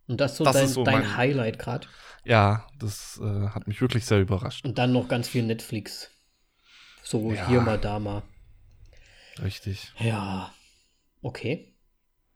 Und 0.08 0.20
das 0.22 0.38
so 0.38 0.44
Das 0.44 0.54
dein, 0.56 0.66
ist 0.66 0.74
so 0.74 0.84
dein 0.84 1.00
mein- 1.00 1.18
Highlight 1.18 1.58
gerade. 1.60 1.88
ja, 2.24 2.68
das 2.80 3.20
äh, 3.24 3.50
hat 3.50 3.68
mich 3.68 3.82
wirklich 3.82 4.06
sehr 4.06 4.20
überrascht. 4.20 4.66
Und 4.66 4.78
dann 4.78 4.92
noch 4.94 5.08
ganz 5.08 5.28
viel 5.28 5.44
Netflix. 5.44 6.12
So 7.04 7.32
Ja. 7.32 7.48
hier 7.48 7.62
mal, 7.62 7.78
da 7.80 8.00
mal. 8.00 8.24
Richtig. 9.42 9.92
Ja. 10.00 10.54
Okay. 11.22 11.72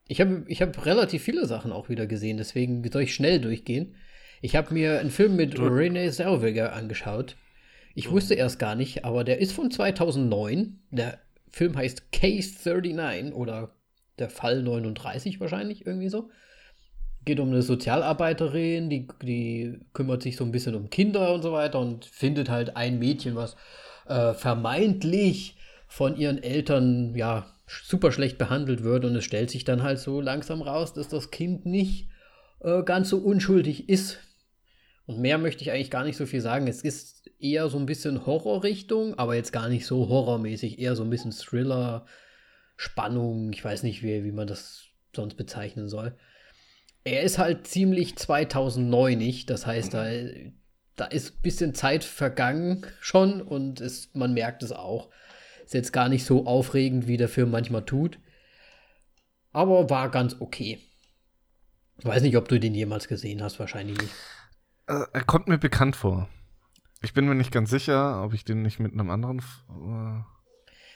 Ich 0.09 0.19
habe 0.19 0.43
ich 0.47 0.61
hab 0.63 0.85
relativ 0.87 1.21
viele 1.23 1.45
Sachen 1.45 1.71
auch 1.71 1.87
wieder 1.87 2.07
gesehen, 2.07 2.37
deswegen 2.37 2.83
soll 2.91 3.03
ich 3.03 3.13
schnell 3.13 3.39
durchgehen. 3.39 3.95
Ich 4.41 4.55
habe 4.55 4.73
mir 4.73 4.99
einen 4.99 5.11
Film 5.11 5.35
mit 5.35 5.57
Du- 5.57 5.67
Renee 5.67 6.09
Zellweger 6.09 6.73
angeschaut. 6.73 7.35
Ich 7.93 8.09
wusste 8.09 8.33
erst 8.33 8.57
gar 8.57 8.73
nicht, 8.73 9.05
aber 9.05 9.23
der 9.23 9.39
ist 9.39 9.51
von 9.51 9.69
2009. 9.69 10.79
Der 10.89 11.19
Film 11.51 11.77
heißt 11.77 12.11
Case 12.11 12.57
39 12.67 13.33
oder 13.35 13.75
der 14.17 14.31
Fall 14.31 14.63
39 14.63 15.39
wahrscheinlich, 15.39 15.85
irgendwie 15.85 16.09
so. 16.09 16.31
Geht 17.23 17.39
um 17.39 17.49
eine 17.49 17.61
Sozialarbeiterin, 17.61 18.89
die, 18.89 19.07
die 19.21 19.77
kümmert 19.93 20.23
sich 20.23 20.37
so 20.37 20.43
ein 20.43 20.51
bisschen 20.51 20.73
um 20.73 20.89
Kinder 20.89 21.33
und 21.35 21.43
so 21.43 21.51
weiter 21.51 21.79
und 21.79 22.05
findet 22.05 22.49
halt 22.49 22.75
ein 22.75 22.97
Mädchen, 22.97 23.35
was 23.35 23.55
äh, 24.07 24.33
vermeintlich 24.33 25.57
von 25.87 26.15
ihren 26.17 26.41
Eltern 26.41 27.13
ja 27.15 27.45
super 27.69 28.11
schlecht 28.11 28.37
behandelt 28.37 28.83
wird 28.83 29.05
und 29.05 29.15
es 29.15 29.23
stellt 29.23 29.49
sich 29.49 29.63
dann 29.63 29.83
halt 29.83 29.99
so 29.99 30.21
langsam 30.21 30.61
raus, 30.61 30.93
dass 30.93 31.07
das 31.07 31.31
Kind 31.31 31.65
nicht 31.65 32.09
äh, 32.61 32.83
ganz 32.83 33.09
so 33.09 33.17
unschuldig 33.19 33.89
ist. 33.89 34.19
Und 35.05 35.19
mehr 35.19 35.37
möchte 35.37 35.63
ich 35.63 35.71
eigentlich 35.71 35.91
gar 35.91 36.03
nicht 36.03 36.17
so 36.17 36.25
viel 36.25 36.41
sagen. 36.41 36.67
Es 36.67 36.81
ist 36.81 37.31
eher 37.39 37.69
so 37.69 37.77
ein 37.77 37.85
bisschen 37.85 38.25
Horrorrichtung, 38.25 39.17
aber 39.17 39.35
jetzt 39.35 39.51
gar 39.51 39.69
nicht 39.69 39.85
so 39.85 40.07
horrormäßig, 40.07 40.79
eher 40.79 40.95
so 40.95 41.03
ein 41.03 41.09
bisschen 41.09 41.31
Thriller, 41.31 42.05
Spannung, 42.75 43.51
ich 43.51 43.63
weiß 43.63 43.83
nicht, 43.83 44.03
wie, 44.03 44.23
wie 44.23 44.31
man 44.31 44.47
das 44.47 44.85
sonst 45.15 45.35
bezeichnen 45.35 45.89
soll. 45.89 46.15
Er 47.03 47.23
ist 47.23 47.37
halt 47.37 47.65
ziemlich 47.65 48.17
2009, 48.17 49.45
das 49.47 49.65
heißt, 49.65 49.93
da, 49.93 50.09
da 50.95 51.05
ist 51.05 51.35
ein 51.35 51.41
bisschen 51.41 51.73
Zeit 51.73 52.03
vergangen 52.03 52.85
schon 52.99 53.41
und 53.41 53.81
es, 53.81 54.13
man 54.13 54.33
merkt 54.33 54.63
es 54.63 54.71
auch. 54.71 55.09
Ist 55.69 55.75
jetzt 55.75 55.93
gar 55.93 56.09
nicht 56.09 56.25
so 56.25 56.47
aufregend, 56.47 57.05
wie 57.05 57.15
der 57.17 57.29
Film 57.29 57.51
manchmal 57.51 57.85
tut. 57.85 58.17
Aber 59.51 59.87
war 59.91 60.09
ganz 60.09 60.35
okay. 60.39 60.79
Weiß 62.01 62.23
nicht, 62.23 62.37
ob 62.37 62.47
du 62.47 62.59
den 62.59 62.73
jemals 62.73 63.07
gesehen 63.07 63.43
hast, 63.43 63.59
wahrscheinlich 63.59 63.95
nicht. 63.99 64.11
Äh, 64.87 65.03
er 65.13 65.23
kommt 65.25 65.47
mir 65.47 65.59
bekannt 65.59 65.95
vor. 65.95 66.27
Ich 67.03 67.13
bin 67.13 67.27
mir 67.27 67.35
nicht 67.35 67.51
ganz 67.51 67.69
sicher, 67.69 68.23
ob 68.23 68.33
ich 68.33 68.43
den 68.45 68.63
nicht 68.63 68.79
mit 68.79 68.93
einem 68.93 69.11
anderen. 69.11 69.37
f- 69.37 69.63
Äh, 69.69 70.23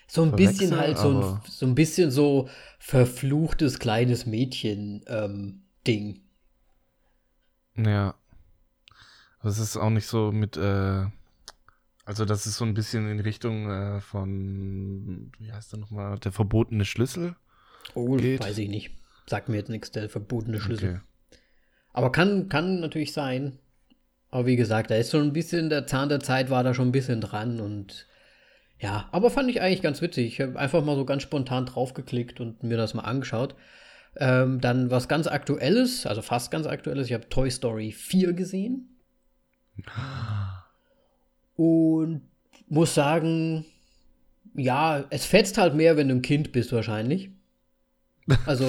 So 0.08 0.24
ein 0.24 0.36
bisschen 0.36 0.76
halt 0.76 0.98
so 0.98 1.10
ein, 1.12 1.18
aber- 1.18 1.44
so 1.48 1.68
ein 1.68 1.76
bisschen 1.76 2.10
so 2.10 2.50
verfluchtes 2.80 3.78
kleines 3.78 4.26
Mädchen-Ding. 4.26 6.20
ja. 7.78 8.16
Das 9.44 9.60
ist 9.60 9.78
auch 9.78 9.92
nicht 9.92 10.08
so 10.08 10.32
mit. 10.32 10.58
Äh, 10.58 11.06
also, 12.06 12.26
das 12.26 12.46
ist 12.46 12.58
so 12.58 12.66
ein 12.66 12.74
bisschen 12.74 13.10
in 13.10 13.20
Richtung 13.20 13.70
äh, 13.70 14.02
von. 14.02 15.32
Wie 15.40 15.52
heißt 15.52 15.72
der 15.72 15.80
nochmal? 15.80 16.20
Der 16.20 16.32
verbotene 16.32 16.86
Schlüssel. 16.86 17.36
Oh, 17.96 18.16
geht. 18.16 18.42
weiß 18.42 18.58
ich 18.58 18.70
nicht. 18.70 18.92
Sagt 19.28 19.50
mir 19.50 19.58
jetzt 19.58 19.70
nichts, 19.70 19.92
der 19.92 20.10
verbotene 20.10 20.60
Schlüssel. 20.60 20.90
Okay. 20.90 21.38
Aber 21.94 22.12
kann, 22.12 22.50
kann 22.50 22.80
natürlich 22.80 23.14
sein. 23.14 23.60
Aber 24.32 24.48
wie 24.48 24.56
gesagt, 24.56 24.90
da 24.90 24.96
ist 24.96 25.12
schon 25.12 25.22
ein 25.22 25.34
bisschen, 25.34 25.70
der 25.70 25.86
Zahn 25.86 26.10
der 26.10 26.20
Zeit 26.20 26.50
war 26.50 26.64
da 26.64 26.74
schon 26.74 26.90
ein 26.90 26.94
bisschen 26.94 27.22
dran 27.22 27.60
und 27.60 28.08
ja, 28.80 29.08
aber 29.12 29.30
fand 29.30 29.50
ich 29.50 29.62
eigentlich 29.62 29.84
ganz 29.84 30.02
witzig. 30.02 30.26
Ich 30.26 30.42
habe 30.42 30.60
einfach 30.60 30.84
mal 30.84 30.96
so 30.96 31.06
ganz 31.06 31.22
spontan 31.22 31.68
draufgeklickt 31.68 32.42
und 32.42 32.64
mir 32.64 32.76
das 32.76 32.96
mal 32.96 33.04
angeschaut. 33.04 33.56
Ähm, 34.18 34.60
dann 34.60 34.92
was 34.92 35.08
ganz 35.08 35.28
Aktuelles, 35.28 36.06
also 36.06 36.22
fast 36.22 36.52
ganz 36.52 36.66
Aktuelles. 36.66 37.08
Ich 37.08 37.14
habe 37.14 37.30
Toy 37.30 37.50
Story 37.50 37.92
4 37.92 38.34
gesehen. 38.34 39.00
Und 41.56 42.22
muss 42.68 42.96
sagen, 42.96 43.66
ja, 44.56 45.04
es 45.10 45.26
fetzt 45.26 45.58
halt 45.58 45.76
mehr, 45.76 45.98
wenn 45.98 46.10
du 46.10 46.16
ein 46.16 46.22
Kind 46.22 46.52
bist, 46.52 46.72
wahrscheinlich. 46.72 47.30
Also, 48.46 48.66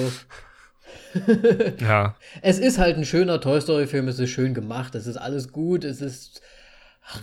Ja. 1.79 2.15
es 2.41 2.59
ist 2.59 2.77
halt 2.77 2.97
ein 2.97 3.05
schöner 3.05 3.39
Toy 3.39 3.61
Story-Film, 3.61 4.07
es 4.07 4.19
ist 4.19 4.29
schön 4.29 4.53
gemacht, 4.53 4.95
es 4.95 5.07
ist 5.07 5.17
alles 5.17 5.51
gut, 5.51 5.83
es 5.83 6.01
ist 6.01 6.41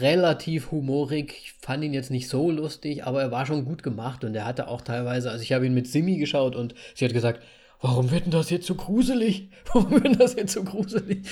relativ 0.00 0.70
humorig. 0.70 1.34
Ich 1.42 1.52
fand 1.60 1.84
ihn 1.84 1.92
jetzt 1.92 2.10
nicht 2.10 2.28
so 2.28 2.50
lustig, 2.50 3.04
aber 3.04 3.20
er 3.22 3.30
war 3.30 3.46
schon 3.46 3.64
gut 3.64 3.82
gemacht 3.82 4.24
und 4.24 4.34
er 4.34 4.46
hatte 4.46 4.68
auch 4.68 4.80
teilweise, 4.80 5.30
also 5.30 5.42
ich 5.42 5.52
habe 5.52 5.66
ihn 5.66 5.74
mit 5.74 5.88
Simi 5.88 6.16
geschaut 6.18 6.54
und 6.56 6.74
sie 6.94 7.04
hat 7.04 7.12
gesagt, 7.12 7.42
warum 7.82 8.10
wird 8.10 8.24
denn 8.24 8.30
das 8.30 8.48
jetzt 8.48 8.66
so 8.66 8.74
gruselig? 8.74 9.50
Warum 9.72 9.90
wird 9.90 10.04
denn 10.04 10.18
das 10.18 10.34
jetzt 10.34 10.52
so 10.54 10.64
gruselig? 10.64 11.26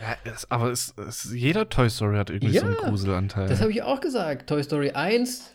ja 0.00 0.16
es, 0.24 0.50
aber 0.50 0.70
es, 0.70 0.94
es, 1.08 1.32
jeder 1.32 1.68
Toy 1.68 1.88
Story 1.88 2.16
hat 2.16 2.30
irgendwie 2.30 2.58
so 2.58 2.66
einen 2.66 2.74
Ja, 2.74 2.88
Gruselanteil. 2.88 3.48
Das 3.48 3.60
habe 3.60 3.70
ich 3.70 3.82
auch 3.82 4.00
gesagt. 4.00 4.48
Toy 4.48 4.62
Story 4.62 4.90
1 4.90 5.52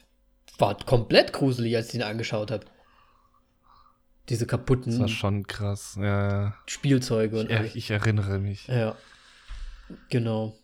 war 0.57 0.77
komplett 0.77 1.33
gruselig, 1.33 1.75
als 1.75 1.89
ich 1.89 1.95
ihn 1.95 2.03
angeschaut 2.03 2.51
habe. 2.51 2.65
Diese 4.29 4.45
das 4.45 4.51
war 4.53 4.59
kaputten 4.59 5.09
schon 5.09 5.47
krass. 5.47 5.97
Ja, 5.99 6.03
ja. 6.43 6.55
Spielzeuge 6.65 7.39
und 7.39 7.49
Ja, 7.49 7.57
alles. 7.59 7.75
ich 7.75 7.89
erinnere 7.91 8.39
mich. 8.39 8.67
Ja, 8.67 8.95
genau. 10.09 10.55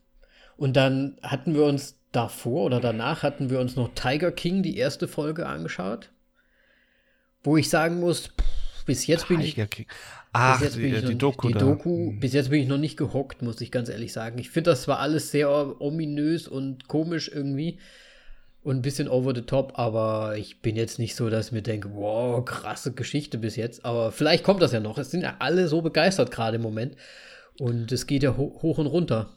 Und 0.56 0.76
dann 0.78 1.18
hatten 1.22 1.54
wir 1.56 1.66
uns 1.66 1.96
davor 2.12 2.66
oder 2.66 2.80
danach 2.80 3.24
hatten 3.24 3.50
wir 3.50 3.60
uns 3.60 3.76
noch 3.76 3.94
Tiger 3.94 4.32
King, 4.32 4.64
die 4.64 4.78
erste 4.78 5.08
Folge, 5.08 5.48
angeschaut. 5.48 6.10
Wo 7.44 7.58
ich 7.58 7.70
sagen 7.70 8.00
muss, 8.00 8.28
pff, 8.28 8.44
bis 8.88 9.06
jetzt 9.06 9.28
bin 9.28 9.40
ich. 9.42 9.56
Ach, 10.34 10.60
bis 10.60 10.66
jetzt 10.68 10.78
die, 10.78 10.82
bin 10.82 10.96
ich 10.96 11.02
noch, 11.04 11.10
die 11.10 11.18
Doku 11.18 11.48
die. 11.50 11.54
Doku, 11.54 12.10
Hm. 12.10 12.20
bis 12.20 12.34
jetzt 12.34 12.50
bin 12.50 12.62
ich 12.62 12.68
noch 12.68 12.78
nicht 12.80 12.98
gehockt, 12.98 13.44
muss 13.44 13.62
ich 13.62 13.72
ganz 13.72 13.90
ehrlich 13.90 14.12
sagen. 14.14 14.40
Ich 14.40 14.50
finde, 14.50 14.72
das 14.72 14.82
zwar 14.82 15.00
alles 15.00 15.30
sehr 15.30 15.80
ominös 15.80 16.48
und 16.48 16.88
komisch 16.88 17.30
irgendwie 17.32 17.78
und 18.64 18.78
ein 18.78 18.82
bisschen 18.82 19.08
over 19.08 19.34
the 19.34 19.44
top, 19.44 19.78
aber 19.80 20.36
ich 20.38 20.62
bin 20.62 20.76
jetzt 20.76 21.00
nicht 21.00 21.16
so, 21.16 21.30
dass 21.30 21.48
ich 21.48 21.52
mir 21.54 21.62
denke, 21.62 21.90
wow, 21.94 22.44
krasse 22.44 22.92
Geschichte 22.94 23.38
bis 23.38 23.56
jetzt. 23.56 23.86
Aber 23.86 24.12
vielleicht 24.12 24.44
kommt 24.44 24.62
das 24.62 24.72
ja 24.74 24.80
noch. 24.80 24.98
Es 24.98 25.12
sind 25.12 25.22
ja 25.22 25.36
alle 25.40 25.68
so 25.68 25.82
begeistert 25.82 26.32
gerade 26.32 26.58
im 26.58 26.64
Moment. 26.64 26.96
Und 27.60 27.92
es 27.92 28.08
geht 28.08 28.24
ja 28.24 28.36
ho 28.38 28.60
hoch 28.62 28.78
und 28.78 28.88
runter. 28.88 29.30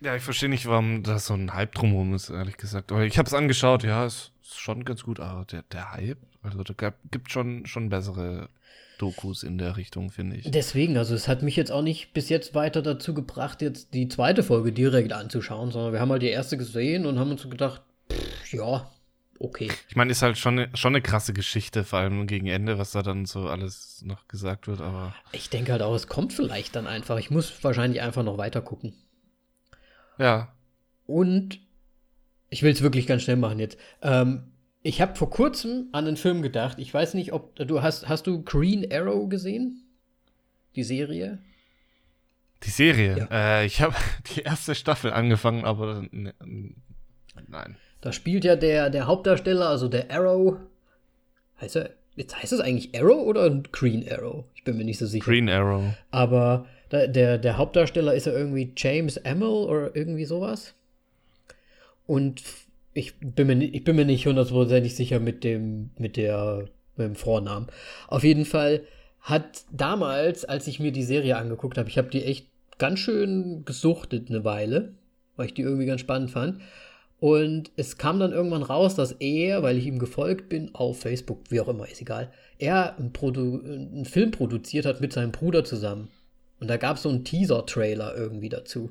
Ja, 0.00 0.16
ich 0.16 0.22
verstehe 0.22 0.48
nicht, 0.48 0.66
warum 0.66 1.02
da 1.02 1.18
so 1.18 1.34
ein 1.34 1.54
Hype 1.54 1.74
drumherum 1.74 2.14
ist, 2.14 2.30
ehrlich 2.30 2.56
gesagt. 2.56 2.92
Aber 2.92 3.04
ich 3.04 3.18
habe 3.18 3.26
es 3.26 3.34
angeschaut, 3.34 3.82
ja, 3.84 4.04
es 4.04 4.32
ist 4.42 4.58
schon 4.58 4.84
ganz 4.84 5.02
gut. 5.02 5.20
Aber 5.20 5.44
der, 5.44 5.62
der 5.72 5.92
Hype, 5.92 6.18
also 6.46 6.62
da 6.62 6.92
gibt 7.10 7.30
schon, 7.30 7.66
schon 7.66 7.88
bessere 7.88 8.48
Dokus 8.98 9.42
in 9.42 9.58
der 9.58 9.76
Richtung, 9.76 10.10
finde 10.10 10.36
ich. 10.36 10.50
Deswegen, 10.50 10.96
also 10.96 11.14
es 11.14 11.28
hat 11.28 11.42
mich 11.42 11.56
jetzt 11.56 11.70
auch 11.70 11.82
nicht 11.82 12.14
bis 12.14 12.28
jetzt 12.30 12.54
weiter 12.54 12.80
dazu 12.80 13.12
gebracht, 13.12 13.60
jetzt 13.60 13.92
die 13.92 14.08
zweite 14.08 14.42
Folge 14.42 14.72
direkt 14.72 15.12
anzuschauen, 15.12 15.70
sondern 15.70 15.92
wir 15.92 16.00
haben 16.00 16.10
halt 16.10 16.22
die 16.22 16.28
erste 16.28 16.56
gesehen 16.56 17.04
und 17.04 17.18
haben 17.18 17.30
uns 17.30 17.48
gedacht, 17.48 17.82
pff, 18.10 18.52
ja, 18.54 18.90
okay. 19.38 19.70
Ich 19.90 19.96
meine, 19.96 20.10
ist 20.10 20.22
halt 20.22 20.38
schon, 20.38 20.58
eine- 20.58 20.74
schon 20.76 20.92
eine 20.94 21.02
krasse 21.02 21.34
Geschichte, 21.34 21.84
vor 21.84 21.98
allem 21.98 22.26
gegen 22.26 22.46
Ende, 22.46 22.78
was 22.78 22.92
da 22.92 23.02
dann 23.02 23.26
so 23.26 23.48
alles 23.48 24.02
noch 24.06 24.28
gesagt 24.28 24.66
wird, 24.66 24.80
aber 24.80 25.14
Ich 25.32 25.50
denke 25.50 25.72
halt 25.72 25.82
auch, 25.82 25.94
es 25.94 26.06
kommt 26.06 26.32
vielleicht 26.32 26.74
dann 26.74 26.86
einfach. 26.86 27.18
Ich 27.18 27.30
muss 27.30 27.52
wahrscheinlich 27.62 28.00
einfach 28.00 28.22
noch 28.22 28.38
weiter 28.38 28.62
gucken. 28.62 28.94
ja. 30.18 30.52
Und 31.06 31.60
ich 32.48 32.62
will 32.62 32.72
es 32.72 32.82
wirklich 32.82 33.06
ganz 33.06 33.22
schnell 33.22 33.36
machen 33.36 33.58
jetzt. 33.60 33.78
Ähm, 34.02 34.44
ich 34.86 35.00
habe 35.00 35.16
vor 35.16 35.30
kurzem 35.30 35.88
an 35.90 36.06
einen 36.06 36.16
Film 36.16 36.42
gedacht. 36.42 36.78
Ich 36.78 36.94
weiß 36.94 37.14
nicht, 37.14 37.32
ob 37.32 37.56
du 37.56 37.82
hast, 37.82 38.08
hast 38.08 38.26
du 38.28 38.42
Green 38.44 38.86
Arrow 38.92 39.28
gesehen? 39.28 39.82
Die 40.76 40.84
Serie? 40.84 41.38
Die 42.62 42.70
Serie, 42.70 43.28
äh, 43.30 43.66
ich 43.66 43.82
habe 43.82 43.96
die 44.36 44.42
erste 44.42 44.76
Staffel 44.76 45.12
angefangen, 45.12 45.64
aber 45.64 46.04
ne, 46.12 46.34
nein. 47.48 47.76
Da 48.00 48.12
spielt 48.12 48.44
ja 48.44 48.54
der, 48.54 48.88
der 48.90 49.08
Hauptdarsteller, 49.08 49.68
also 49.68 49.88
der 49.88 50.10
Arrow. 50.10 50.56
Heißt 51.60 51.76
er, 51.76 51.90
jetzt 52.14 52.40
heißt 52.40 52.52
es 52.52 52.60
eigentlich 52.60 52.96
Arrow 52.96 53.26
oder 53.26 53.50
Green 53.72 54.06
Arrow? 54.08 54.44
Ich 54.54 54.62
bin 54.62 54.76
mir 54.76 54.84
nicht 54.84 54.98
so 54.98 55.06
sicher. 55.06 55.24
Green 55.24 55.48
Arrow. 55.48 55.82
Aber 56.12 56.66
da, 56.90 57.08
der, 57.08 57.38
der 57.38 57.56
Hauptdarsteller 57.56 58.14
ist 58.14 58.26
ja 58.26 58.32
irgendwie 58.32 58.72
James 58.76 59.18
Amell 59.24 59.48
oder 59.48 59.96
irgendwie 59.96 60.26
sowas. 60.26 60.74
Und 62.06 62.42
ich 62.96 63.14
bin 63.20 63.46
mir, 63.46 63.62
ich 63.62 63.84
bin 63.84 63.96
mir 63.96 64.06
nicht 64.06 64.26
hundertprozentig 64.26 64.96
sicher 64.96 65.20
mit 65.20 65.44
dem, 65.44 65.90
mit 65.98 66.16
der, 66.16 66.64
mit 66.96 67.06
dem 67.06 67.14
Vornamen. 67.14 67.66
Auf 68.08 68.24
jeden 68.24 68.46
Fall 68.46 68.82
hat 69.20 69.64
damals, 69.70 70.44
als 70.44 70.66
ich 70.66 70.80
mir 70.80 70.92
die 70.92 71.02
Serie 71.02 71.36
angeguckt 71.36 71.76
habe, 71.76 71.90
ich 71.90 71.98
habe 71.98 72.08
die 72.08 72.24
echt 72.24 72.48
ganz 72.78 73.00
schön 73.00 73.64
gesuchtet 73.64 74.30
eine 74.30 74.44
Weile, 74.44 74.94
weil 75.36 75.46
ich 75.46 75.54
die 75.54 75.62
irgendwie 75.62 75.86
ganz 75.86 76.00
spannend 76.00 76.30
fand. 76.30 76.62
Und 77.18 77.70
es 77.76 77.98
kam 77.98 78.18
dann 78.18 78.32
irgendwann 78.32 78.62
raus, 78.62 78.94
dass 78.94 79.12
er, 79.12 79.62
weil 79.62 79.76
ich 79.76 79.86
ihm 79.86 79.98
gefolgt 79.98 80.48
bin, 80.48 80.74
auf 80.74 81.00
Facebook, 81.00 81.40
wie 81.50 81.60
auch 81.60 81.68
immer, 81.68 81.88
ist 81.88 82.00
egal, 82.00 82.30
er 82.58 82.98
einen, 82.98 83.12
Produ 83.12 83.60
einen 83.62 84.04
Film 84.06 84.30
produziert 84.30 84.86
hat 84.86 85.00
mit 85.00 85.12
seinem 85.12 85.32
Bruder 85.32 85.64
zusammen. 85.64 86.08
Und 86.60 86.68
da 86.68 86.78
gab 86.78 86.96
es 86.96 87.02
so 87.02 87.10
einen 87.10 87.24
Teaser-Trailer 87.24 88.16
irgendwie 88.16 88.48
dazu. 88.48 88.90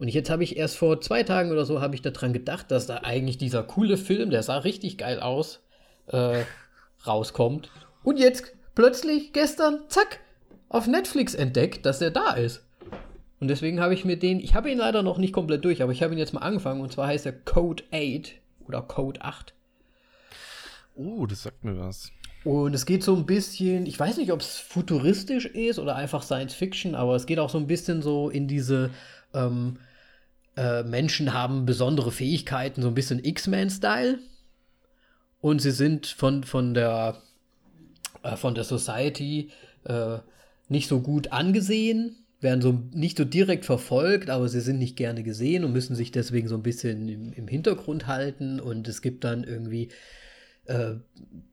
Und 0.00 0.08
jetzt 0.08 0.30
habe 0.30 0.42
ich 0.42 0.56
erst 0.56 0.78
vor 0.78 1.02
zwei 1.02 1.24
Tagen 1.24 1.52
oder 1.52 1.66
so 1.66 1.82
habe 1.82 1.94
ich 1.94 2.00
daran 2.00 2.32
gedacht, 2.32 2.70
dass 2.70 2.86
da 2.86 3.02
eigentlich 3.02 3.36
dieser 3.36 3.62
coole 3.62 3.98
Film, 3.98 4.30
der 4.30 4.42
sah 4.42 4.56
richtig 4.56 4.96
geil 4.96 5.20
aus, 5.20 5.60
äh, 6.06 6.42
rauskommt. 7.06 7.70
Und 8.02 8.18
jetzt 8.18 8.54
plötzlich 8.74 9.34
gestern, 9.34 9.80
zack, 9.88 10.20
auf 10.70 10.86
Netflix 10.86 11.34
entdeckt, 11.34 11.84
dass 11.84 12.00
er 12.00 12.10
da 12.10 12.32
ist. 12.32 12.64
Und 13.40 13.48
deswegen 13.48 13.80
habe 13.80 13.92
ich 13.92 14.06
mir 14.06 14.18
den, 14.18 14.40
ich 14.40 14.54
habe 14.54 14.70
ihn 14.70 14.78
leider 14.78 15.02
noch 15.02 15.18
nicht 15.18 15.34
komplett 15.34 15.66
durch, 15.66 15.82
aber 15.82 15.92
ich 15.92 16.02
habe 16.02 16.14
ihn 16.14 16.18
jetzt 16.18 16.32
mal 16.32 16.40
angefangen 16.40 16.80
und 16.80 16.90
zwar 16.90 17.08
heißt 17.08 17.26
er 17.26 17.32
Code 17.32 17.84
8 17.92 18.40
oder 18.66 18.80
Code 18.80 19.20
8. 19.20 19.52
Oh, 20.94 21.26
das 21.26 21.42
sagt 21.42 21.62
mir 21.62 21.78
was. 21.78 22.10
Und 22.44 22.72
es 22.72 22.86
geht 22.86 23.04
so 23.04 23.14
ein 23.14 23.26
bisschen, 23.26 23.84
ich 23.84 24.00
weiß 24.00 24.16
nicht, 24.16 24.32
ob 24.32 24.40
es 24.40 24.60
futuristisch 24.60 25.44
ist 25.44 25.78
oder 25.78 25.96
einfach 25.96 26.22
Science 26.22 26.54
Fiction, 26.54 26.94
aber 26.94 27.16
es 27.16 27.26
geht 27.26 27.38
auch 27.38 27.50
so 27.50 27.58
ein 27.58 27.66
bisschen 27.66 28.00
so 28.00 28.30
in 28.30 28.48
diese 28.48 28.90
ähm, 29.34 29.76
äh, 30.60 30.82
Menschen 30.82 31.32
haben 31.32 31.64
besondere 31.64 32.12
Fähigkeiten, 32.12 32.82
so 32.82 32.88
ein 32.88 32.94
bisschen 32.94 33.24
X-Men-Style. 33.24 34.18
Und 35.40 35.62
sie 35.62 35.70
sind 35.70 36.06
von, 36.06 36.44
von 36.44 36.74
der 36.74 37.22
äh, 38.22 38.36
von 38.36 38.54
der 38.54 38.64
Society 38.64 39.50
äh, 39.84 40.18
nicht 40.68 40.88
so 40.88 41.00
gut 41.00 41.32
angesehen, 41.32 42.16
werden 42.40 42.60
so 42.60 42.82
nicht 42.92 43.16
so 43.16 43.24
direkt 43.24 43.64
verfolgt, 43.64 44.28
aber 44.30 44.48
sie 44.48 44.60
sind 44.60 44.78
nicht 44.78 44.96
gerne 44.96 45.22
gesehen 45.22 45.64
und 45.64 45.72
müssen 45.72 45.96
sich 45.96 46.12
deswegen 46.12 46.48
so 46.48 46.56
ein 46.56 46.62
bisschen 46.62 47.08
im, 47.08 47.32
im 47.32 47.48
Hintergrund 47.48 48.06
halten. 48.06 48.60
Und 48.60 48.86
es 48.88 49.00
gibt 49.00 49.24
dann 49.24 49.44
irgendwie 49.44 49.88
äh, 50.66 50.92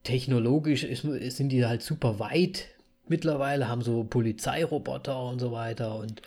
technologisch 0.04 0.84
ist, 0.84 1.04
sind 1.36 1.50
die 1.50 1.66
halt 1.66 1.82
super 1.82 2.20
weit 2.20 2.66
mittlerweile, 3.08 3.70
haben 3.70 3.82
so 3.82 4.04
Polizeiroboter 4.04 5.22
und 5.24 5.40
so 5.40 5.52
weiter. 5.52 5.98
Und 5.98 6.22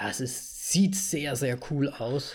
ja, 0.00 0.08
es 0.08 0.20
ist, 0.20 0.70
sieht 0.70 0.96
sehr, 0.96 1.36
sehr 1.36 1.58
cool 1.70 1.90
aus. 1.90 2.34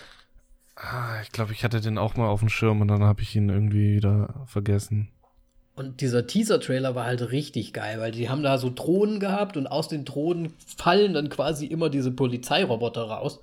Ah, 0.76 1.20
ich 1.22 1.32
glaube, 1.32 1.52
ich 1.52 1.64
hatte 1.64 1.80
den 1.80 1.98
auch 1.98 2.16
mal 2.16 2.28
auf 2.28 2.40
dem 2.40 2.48
Schirm 2.48 2.80
und 2.80 2.88
dann 2.88 3.02
habe 3.02 3.22
ich 3.22 3.34
ihn 3.34 3.48
irgendwie 3.48 3.96
wieder 3.96 4.44
vergessen. 4.46 5.08
Und 5.74 6.00
dieser 6.00 6.26
Teaser-Trailer 6.26 6.94
war 6.94 7.04
halt 7.04 7.32
richtig 7.32 7.72
geil, 7.72 8.00
weil 8.00 8.12
die 8.12 8.30
haben 8.30 8.42
da 8.42 8.56
so 8.56 8.70
Drohnen 8.74 9.20
gehabt 9.20 9.56
und 9.56 9.66
aus 9.66 9.88
den 9.88 10.04
Drohnen 10.04 10.54
fallen 10.76 11.12
dann 11.12 11.28
quasi 11.28 11.66
immer 11.66 11.90
diese 11.90 12.10
Polizeiroboter 12.10 13.02
raus. 13.02 13.40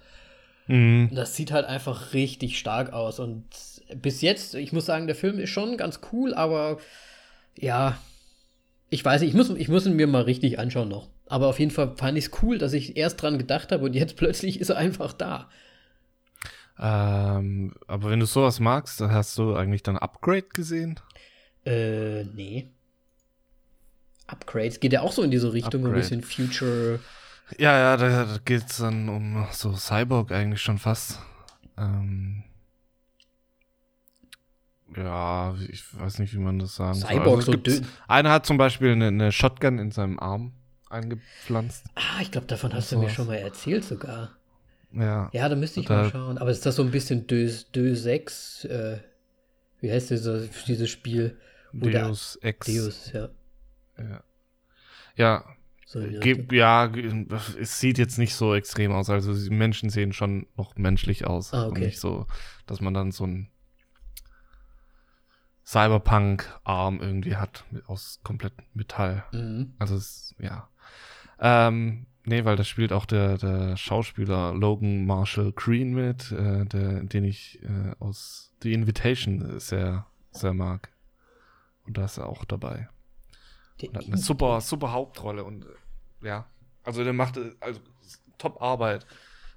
Mhm. 0.67 1.09
Das 1.13 1.35
sieht 1.35 1.51
halt 1.51 1.65
einfach 1.65 2.13
richtig 2.13 2.57
stark 2.57 2.93
aus. 2.93 3.19
Und 3.19 3.45
bis 3.95 4.21
jetzt, 4.21 4.55
ich 4.55 4.71
muss 4.71 4.85
sagen, 4.85 5.05
der 5.05 5.15
Film 5.15 5.37
ist 5.37 5.49
schon 5.49 5.77
ganz 5.77 5.99
cool, 6.11 6.33
aber 6.33 6.77
ja, 7.55 7.97
ich 8.93 9.03
weiß 9.03 9.21
nicht, 9.21 9.31
ich 9.31 9.35
muss, 9.35 9.49
ich 9.49 9.69
muss 9.69 9.87
ihn 9.87 9.95
mir 9.95 10.05
mal 10.05 10.21
richtig 10.21 10.59
anschauen 10.59 10.87
noch. 10.87 11.09
Aber 11.25 11.47
auf 11.47 11.57
jeden 11.57 11.71
Fall 11.71 11.95
fand 11.97 12.15
ich 12.15 12.25
es 12.25 12.31
cool, 12.43 12.59
dass 12.59 12.73
ich 12.73 12.95
erst 12.95 13.19
dran 13.19 13.39
gedacht 13.39 13.71
habe 13.71 13.83
und 13.83 13.95
jetzt 13.95 14.15
plötzlich 14.17 14.61
ist 14.61 14.69
er 14.69 14.77
einfach 14.77 15.13
da. 15.13 15.49
Ähm, 16.79 17.73
aber 17.87 18.11
wenn 18.11 18.19
du 18.19 18.27
sowas 18.27 18.59
magst, 18.59 19.01
dann 19.01 19.11
hast 19.11 19.35
du 19.39 19.55
eigentlich 19.55 19.81
dann 19.81 19.97
Upgrade 19.97 20.47
gesehen? 20.53 20.99
Äh, 21.65 22.25
nee. 22.25 22.69
Upgrades 24.27 24.79
geht 24.79 24.93
ja 24.93 25.01
auch 25.01 25.11
so 25.11 25.23
in 25.23 25.31
diese 25.31 25.53
Richtung, 25.53 25.85
Upgrade. 25.85 25.95
ein 25.95 25.99
bisschen 25.99 26.21
Future. 26.21 26.99
Ja, 27.57 27.77
ja, 27.77 27.97
da, 27.97 28.25
da 28.25 28.37
geht 28.45 28.69
es 28.69 28.77
dann 28.77 29.09
um 29.09 29.47
so 29.51 29.75
Cyborg 29.75 30.31
eigentlich 30.31 30.61
schon 30.61 30.77
fast. 30.77 31.19
Ähm, 31.77 32.43
ja, 34.97 35.55
ich 35.69 35.83
weiß 35.99 36.19
nicht, 36.19 36.33
wie 36.33 36.39
man 36.39 36.59
das 36.59 36.75
sagen 36.75 36.95
soll. 36.95 37.09
Cyborg, 37.09 37.37
Also 37.37 37.51
so 37.53 37.57
dünn. 37.57 37.85
Einer 38.07 38.31
hat 38.31 38.45
zum 38.45 38.57
Beispiel 38.57 38.91
eine, 38.91 39.07
eine 39.07 39.31
Shotgun 39.31 39.79
in 39.79 39.91
seinem 39.91 40.19
Arm 40.19 40.53
eingepflanzt. 40.89 41.85
Ah, 41.95 42.21
ich 42.21 42.31
glaube, 42.31 42.47
davon 42.47 42.73
hast 42.73 42.91
du 42.91 42.99
mir 42.99 43.09
schon 43.09 43.27
mal 43.27 43.35
erzählt 43.35 43.83
sogar. 43.83 44.31
Ja. 44.91 45.29
Ja, 45.33 45.49
da 45.49 45.55
müsste 45.55 45.79
ich 45.79 45.87
Da- 45.87 46.03
mal 46.03 46.09
schauen. 46.11 46.37
Aber 46.37 46.51
ist 46.51 46.65
das 46.65 46.75
so 46.75 46.83
ein 46.83 46.91
bisschen 46.91 47.25
Dö, 47.27 47.49
Dö 47.75 47.95
6? 47.95 48.65
Äh, 48.65 48.99
wie 49.81 49.91
heißt 49.91 50.11
diese, 50.11 50.49
dieses 50.67 50.89
Spiel? 50.89 51.37
Wo 51.71 51.87
der- 51.89 52.07
Deus 52.07 52.37
Ex. 52.41 52.67
Deus, 52.67 53.11
ja. 53.11 53.29
Ja. 53.97 54.23
Ja, 55.15 55.43
So 55.85 55.99
ja, 55.99 56.91
es 57.59 57.79
sieht 57.79 57.97
jetzt 57.99 58.17
nicht 58.17 58.33
so 58.35 58.55
extrem 58.55 58.91
aus. 58.91 59.09
Also 59.09 59.33
die 59.33 59.49
Menschen 59.55 59.89
sehen 59.89 60.11
schon 60.13 60.47
noch 60.57 60.75
menschlich 60.75 61.25
aus. 61.25 61.53
Ah, 61.53 61.63
Und 61.65 61.71
okay. 61.73 61.85
nicht 61.85 61.99
so, 61.99 62.25
dass 62.65 62.81
man 62.81 62.93
dann 62.95 63.11
so 63.11 63.23
einen 63.25 63.49
Cyberpunk-Arm 65.65 66.99
irgendwie 66.99 67.35
hat 67.35 67.65
mit, 67.71 67.87
aus 67.87 68.19
komplett 68.23 68.53
Metall. 68.73 69.23
Mhm. 69.31 69.73
Also 69.79 69.95
es, 69.95 70.35
ja. 70.39 70.67
Ähm, 71.39 72.05
nee, 72.25 72.45
weil 72.45 72.55
da 72.55 72.63
spielt 72.63 72.91
auch 72.91 73.05
der, 73.05 73.37
der 73.37 73.77
Schauspieler 73.77 74.53
Logan 74.53 75.05
Marshall 75.05 75.51
Green 75.53 75.93
mit, 75.93 76.31
äh, 76.31 76.65
der, 76.65 77.03
den 77.03 77.23
ich 77.23 77.61
äh, 77.63 77.95
aus 77.99 78.53
The 78.61 78.73
Invitation 78.73 79.59
sehr, 79.59 80.05
sehr 80.31 80.53
mag. 80.53 80.89
Und 81.85 81.97
da 81.97 82.05
ist 82.05 82.17
er 82.17 82.27
auch 82.27 82.45
dabei. 82.45 82.89
Und 83.81 83.97
hat 83.97 84.05
eine 84.05 84.17
super, 84.17 84.61
super 84.61 84.91
Hauptrolle 84.91 85.43
und 85.43 85.65
äh, 85.65 86.27
ja, 86.27 86.45
also 86.83 87.03
der 87.03 87.13
macht 87.13 87.37
äh, 87.37 87.51
also 87.59 87.79
top 88.37 88.61
Arbeit. 88.61 89.05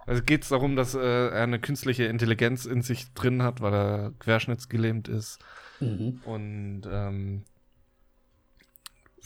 Also 0.06 0.22
geht 0.22 0.44
es 0.44 0.48
darum, 0.50 0.76
dass 0.76 0.94
äh, 0.94 1.00
er 1.00 1.42
eine 1.42 1.58
künstliche 1.58 2.04
Intelligenz 2.04 2.64
in 2.64 2.82
sich 2.82 3.12
drin 3.14 3.42
hat, 3.42 3.60
weil 3.60 3.74
er 3.74 4.12
querschnittsgelähmt 4.20 5.08
ist 5.08 5.40
Mhm. 5.80 6.20
und 6.24 6.82
ähm, 6.90 7.44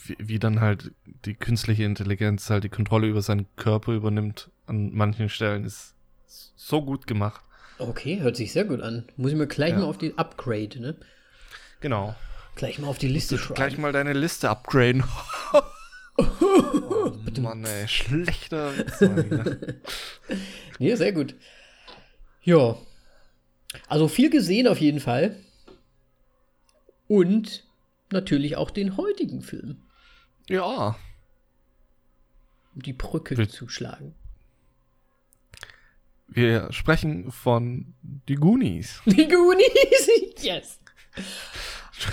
wie, 0.05 0.17
wie 0.19 0.39
dann 0.39 0.59
halt 0.61 0.91
die 1.25 1.35
künstliche 1.35 1.83
Intelligenz 1.83 2.49
halt 2.49 2.63
die 2.63 2.69
Kontrolle 2.69 3.07
über 3.07 3.21
seinen 3.21 3.45
Körper 3.55 3.93
übernimmt 3.93 4.49
an 4.65 4.91
manchen 4.93 5.29
Stellen 5.29 5.63
ist 5.65 5.95
so 6.55 6.81
gut 6.81 7.07
gemacht. 7.07 7.41
Okay, 7.77 8.19
hört 8.19 8.35
sich 8.35 8.51
sehr 8.53 8.65
gut 8.65 8.81
an. 8.81 9.05
Muss 9.17 9.31
ich 9.31 9.37
mir 9.37 9.47
gleich 9.47 9.71
Ja. 9.71 9.79
mal 9.79 9.85
auf 9.85 9.97
die 9.97 10.17
Upgrade, 10.17 10.79
ne? 10.79 10.95
Genau. 11.79 12.15
Gleich 12.55 12.79
mal 12.79 12.87
auf 12.87 12.97
die 12.97 13.07
Liste 13.07 13.37
schreiben. 13.37 13.55
Gleich 13.55 13.77
mal 13.77 13.91
deine 13.91 14.13
Liste 14.13 14.49
upgraden. 14.49 15.03
oh, 16.17 17.11
Mann, 17.39 17.65
ey, 17.65 17.87
schlechter 17.87 18.77
Witz 18.77 19.01
mal 19.01 19.25
wieder. 19.25 19.57
Ja, 20.79 20.95
sehr 20.97 21.11
gut. 21.13 21.35
Ja. 22.43 22.77
Also 23.87 24.07
viel 24.07 24.29
gesehen 24.29 24.67
auf 24.67 24.79
jeden 24.79 24.99
Fall. 24.99 25.35
Und 27.11 27.65
natürlich 28.09 28.55
auch 28.55 28.71
den 28.71 28.95
heutigen 28.95 29.41
Film, 29.41 29.81
Ja. 30.47 30.95
um 32.73 32.81
die 32.81 32.93
Brücke 32.93 33.35
Will- 33.35 33.49
zu 33.49 33.67
schlagen. 33.67 34.15
Wir 36.29 36.71
sprechen 36.71 37.29
von 37.33 37.93
die 38.01 38.35
Goonies. 38.35 39.01
Die 39.05 39.27
Goonies! 39.27 40.09
Yes! 40.41 40.79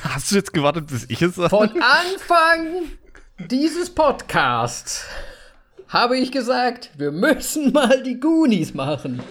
Hast 0.03 0.33
du 0.33 0.35
jetzt 0.35 0.53
gewartet, 0.53 0.89
bis 0.89 1.05
ich 1.09 1.23
es 1.23 1.37
sage? 1.37 1.49
Von 1.51 1.81
Anfang 1.81 2.89
dieses 3.39 3.95
Podcasts 3.95 5.07
habe 5.87 6.19
ich 6.19 6.33
gesagt, 6.33 6.91
wir 6.99 7.13
müssen 7.13 7.73
mal 7.73 8.03
die 8.03 8.19
Goonies 8.19 8.75
machen. 8.75 9.23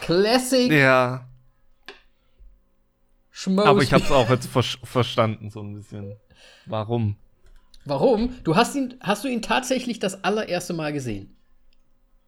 Classic 0.00 0.72
Ja, 0.72 1.28
Schmoes. 3.36 3.66
aber 3.66 3.82
ich 3.82 3.92
habe 3.92 4.04
es 4.04 4.12
auch 4.12 4.30
jetzt 4.30 4.46
ver 4.46 4.62
verstanden, 4.62 5.50
so 5.50 5.60
ein 5.60 5.74
bisschen. 5.74 6.16
Warum? 6.66 7.16
Warum? 7.84 8.32
Du 8.44 8.54
hast 8.54 8.76
ihn, 8.76 8.94
hast 9.00 9.24
du 9.24 9.28
ihn 9.28 9.42
tatsächlich 9.42 9.98
das 9.98 10.22
allererste 10.22 10.72
Mal 10.72 10.92
gesehen? 10.92 11.36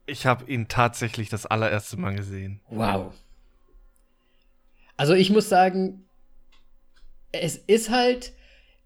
Ich 0.07 0.27
habe 0.27 0.51
ihn 0.51 0.67
tatsächlich 0.67 1.29
das 1.29 1.47
allererste 1.47 1.97
Mal 1.97 2.17
gesehen. 2.17 2.61
Wow. 2.69 3.15
Also 4.97 5.15
ich 5.15 5.31
muss 5.31 5.49
sagen, 5.49 6.05
es 7.31 7.55
ist 7.55 7.89
halt, 7.91 8.33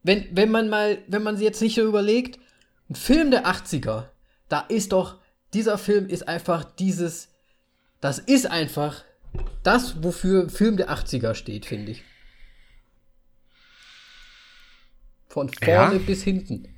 wenn, 0.02 0.28
wenn 0.37 0.50
man 0.50 0.68
mal, 0.68 0.98
wenn 1.06 1.22
man 1.22 1.38
sich 1.38 1.44
jetzt 1.44 1.62
nicht 1.62 1.74
so 1.74 1.83
überlegt, 1.87 2.38
ein 2.90 2.96
Film 2.96 3.30
der 3.30 3.46
80er, 3.46 4.09
da 4.50 4.61
ist 4.61 4.92
doch, 4.92 5.16
dieser 5.54 5.78
Film 5.78 6.06
ist 6.06 6.28
einfach 6.28 6.64
dieses, 6.64 7.30
das 8.02 8.18
ist 8.18 8.46
einfach 8.46 9.04
das, 9.62 10.02
wofür 10.02 10.50
Film 10.50 10.76
der 10.76 10.90
80er 10.90 11.35
steht, 11.35 11.64
finde 11.64 11.92
ich. 11.92 12.04
Von 15.30 15.48
vorne 15.48 15.94
Ja? 15.94 15.98
bis 16.04 16.22
hinten. 16.24 16.68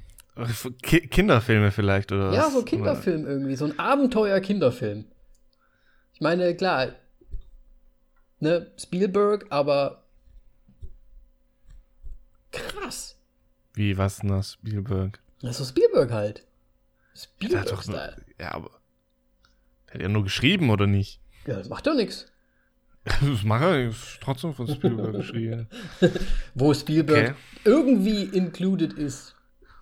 Ki 0.82 1.00
Kinderfilme 1.08 1.70
vielleicht, 1.72 2.12
oder 2.12 2.32
Ja, 2.32 2.44
was? 2.46 2.52
so 2.52 2.62
Kinderfilm 2.62 3.26
irgendwie, 3.26 3.56
so 3.56 3.64
ein 3.64 3.78
Abenteuer-Kinderfilm. 3.78 5.06
Ich 6.14 6.20
meine, 6.20 6.54
klar, 6.54 6.88
ne, 8.40 8.70
Spielberg, 8.78 9.46
aber 9.50 10.04
krass. 12.50 13.16
Wie, 13.74 13.96
was 13.98 14.18
denn 14.18 14.28
das, 14.30 14.52
Spielberg? 14.54 15.18
Das 15.40 15.52
ist 15.52 15.58
so 15.58 15.64
Spielberg 15.64 16.10
halt. 16.12 16.46
Spielberg-Style. 17.14 18.16
ja, 18.38 18.52
aber. 18.54 18.70
Der 19.88 19.94
hat 19.94 20.02
ja 20.02 20.08
nur 20.08 20.22
geschrieben, 20.24 20.70
oder 20.70 20.86
nicht? 20.86 21.20
Ja, 21.46 21.56
das 21.56 21.68
macht 21.68 21.86
doch 21.86 21.94
nichts. 21.94 22.31
Das 23.20 23.42
macht 23.42 23.62
er 23.62 23.88
ist 23.88 24.18
trotzdem 24.20 24.54
von 24.54 24.68
Spielberg 24.68 25.12
geschrieben. 25.12 25.68
Wo 26.54 26.72
Spielberg 26.72 27.30
Okay. 27.30 27.34
irgendwie 27.64 28.22
included 28.24 28.92
ist, 28.92 29.34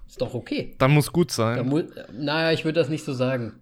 ist 0.07 0.21
doch 0.21 0.33
okay. 0.35 0.75
Dann 0.79 0.93
muss 0.93 1.13
gut 1.13 1.31
sein. 1.31 1.67
mu 1.67 1.83
naja, 2.13 2.53
ich 2.53 2.65
würde 2.65 2.81
das 2.81 2.89
nicht 2.89 3.05
so 3.05 3.13
sagen. 3.13 3.61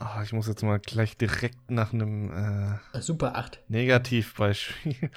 Ah, 0.00 0.22
ich 0.22 0.32
muss 0.32 0.48
jetzt 0.48 0.62
mal 0.62 0.78
gleich 0.80 1.16
direkt 1.16 1.70
nach 1.70 1.92
einem 1.94 2.78
äh, 2.92 3.00
Super 3.00 3.36
8. 3.36 3.60
Negativbeispiel. 3.68 5.10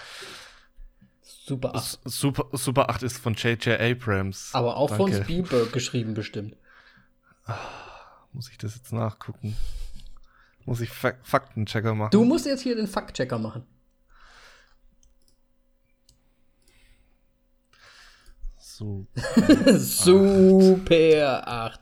Super 1.21 1.75
8. 1.75 1.83
S- 1.83 1.99
Super, 2.05 2.45
Super 2.57 2.89
8 2.89 3.03
ist 3.03 3.17
von 3.17 3.33
J.J. 3.33 3.79
Abrams. 3.81 4.51
Aber 4.53 4.77
auch 4.77 4.93
von 4.95 5.11
Danke. 5.11 5.23
Spielberg 5.25 5.73
geschrieben 5.73 6.13
bestimmt. 6.13 6.55
Muss 8.33 8.49
ich 8.49 8.57
das 8.57 8.75
jetzt 8.75 8.93
nachgucken? 8.93 9.55
Muss 10.67 10.81
ich 10.81 10.89
Fak 10.89 11.19
Faktenchecker 11.23 11.95
machen? 11.95 12.11
Du 12.11 12.25
musst 12.25 12.45
jetzt 12.45 12.61
hier 12.61 12.75
den 12.75 12.87
Faktchecker 12.87 13.39
machen. 13.39 13.63
So. 18.57 19.07
Super 19.77 21.47
8. 21.47 21.79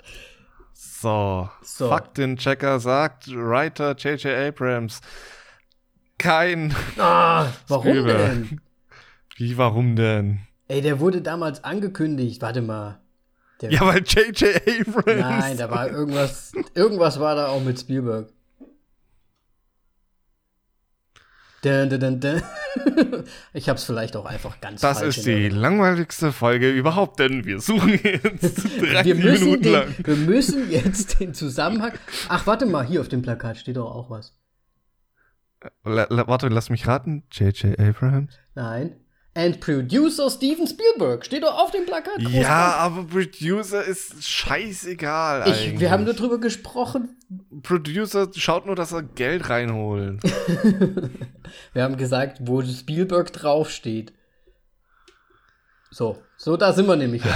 So. 0.73 1.49
So. 1.63 1.89
Faktenchecker 1.89 2.79
sagt 2.79 3.27
Writer 3.35 3.95
J.J. 3.95 4.27
Abrams. 4.27 5.01
Kein. 6.19 6.75
Ah, 6.99 7.47
warum 7.67 7.87
Spielberg. 7.89 8.19
denn? 8.19 8.61
Wie, 9.37 9.57
warum 9.57 9.95
denn? 9.95 10.41
Ey, 10.67 10.81
der 10.81 10.99
wurde 10.99 11.23
damals 11.23 11.63
angekündigt. 11.63 12.39
Warte 12.43 12.61
mal. 12.61 12.99
Der, 13.61 13.71
Ja, 13.71 13.81
weil 13.81 14.03
J.J. 14.03 14.61
Abrams. 14.67 15.21
nein, 15.21 15.57
da 15.57 15.71
war 15.71 15.89
irgendwas. 15.89 16.53
Irgendwas 16.75 17.19
war 17.19 17.35
da 17.35 17.47
auch 17.47 17.63
mit 17.63 17.79
Spielberg. 17.79 18.29
Dun, 21.65 21.89
dun, 21.89 22.19
dun. 22.19 22.41
Ich 23.53 23.69
hab's 23.69 23.85
vielleicht 23.85 24.15
auch 24.15 24.25
einfach 24.25 24.61
ganz 24.61 24.81
Das 24.81 24.99
falsch 24.99 25.17
ist 25.17 25.27
in 25.27 25.35
die 25.37 25.49
langweiligste 25.49 26.31
Folge 26.31 26.69
überhaupt, 26.69 27.19
denn 27.19 27.43
wir 27.45 27.59
suchen 27.59 27.99
jetzt 28.03 28.63
drei 28.79 29.03
wir 29.05 29.15
müssen, 29.15 29.45
Minuten 29.45 29.63
den, 29.63 29.71
lang. 29.73 29.95
wir 29.97 30.15
müssen 30.15 30.69
jetzt 30.69 31.19
den 31.19 31.33
Zusammenhang. 31.33 31.93
Ach, 32.29 32.45
warte 32.45 32.67
mal, 32.67 32.85
hier 32.85 33.01
auf 33.01 33.07
dem 33.07 33.23
Plakat 33.23 33.57
steht 33.57 33.77
doch 33.77 33.89
auch 33.89 34.11
was. 34.11 34.37
La, 35.83 36.05
la, 36.09 36.27
warte, 36.27 36.49
lass 36.49 36.69
mich 36.69 36.85
raten. 36.85 37.23
J.J. 37.31 37.79
Abrams? 37.79 38.37
Nein. 38.53 38.95
And 39.37 39.59
Producer 39.59 40.29
Steven 40.29 40.65
Spielberg. 40.65 41.25
Steht 41.25 41.43
doch 41.43 41.59
auf 41.59 41.71
dem 41.71 41.85
Plakat. 41.85 42.19
groß 42.19 42.33
Ja, 42.33 42.75
aber 42.77 43.03
Producer 43.03 43.83
ist 43.83 44.23
scheißegal 44.25 45.43
Ich, 45.51 45.77
wir 45.77 45.91
haben 45.91 46.05
nur 46.05 46.13
drüber 46.13 46.39
gesprochen. 46.39 47.17
Producer 47.61 48.31
schaut 48.33 48.65
nur, 48.65 48.77
dass 48.77 48.93
er 48.93 49.03
Geld 49.03 49.49
reinholt. 49.49 50.21
Wir 51.73 51.83
haben 51.83 51.97
gesagt, 51.97 52.39
wo 52.41 52.61
Spielberg 52.61 53.33
draufsteht. 53.33 54.13
So, 55.91 56.21
so 56.37 56.57
da 56.57 56.73
sind 56.73 56.87
wir 56.87 56.95
nämlich 56.95 57.23
jetzt. 57.23 57.35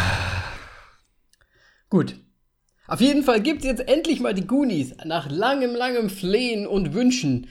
Gut. 1.89 2.15
Auf 2.87 3.01
jeden 3.01 3.23
Fall 3.23 3.41
gibt's 3.41 3.65
jetzt 3.65 3.87
endlich 3.87 4.19
mal 4.19 4.33
die 4.33 4.47
Goonies. 4.47 4.95
Nach 5.05 5.29
langem, 5.29 5.75
langem 5.75 6.09
Flehen 6.09 6.65
und 6.65 6.93
Wünschen 6.93 7.47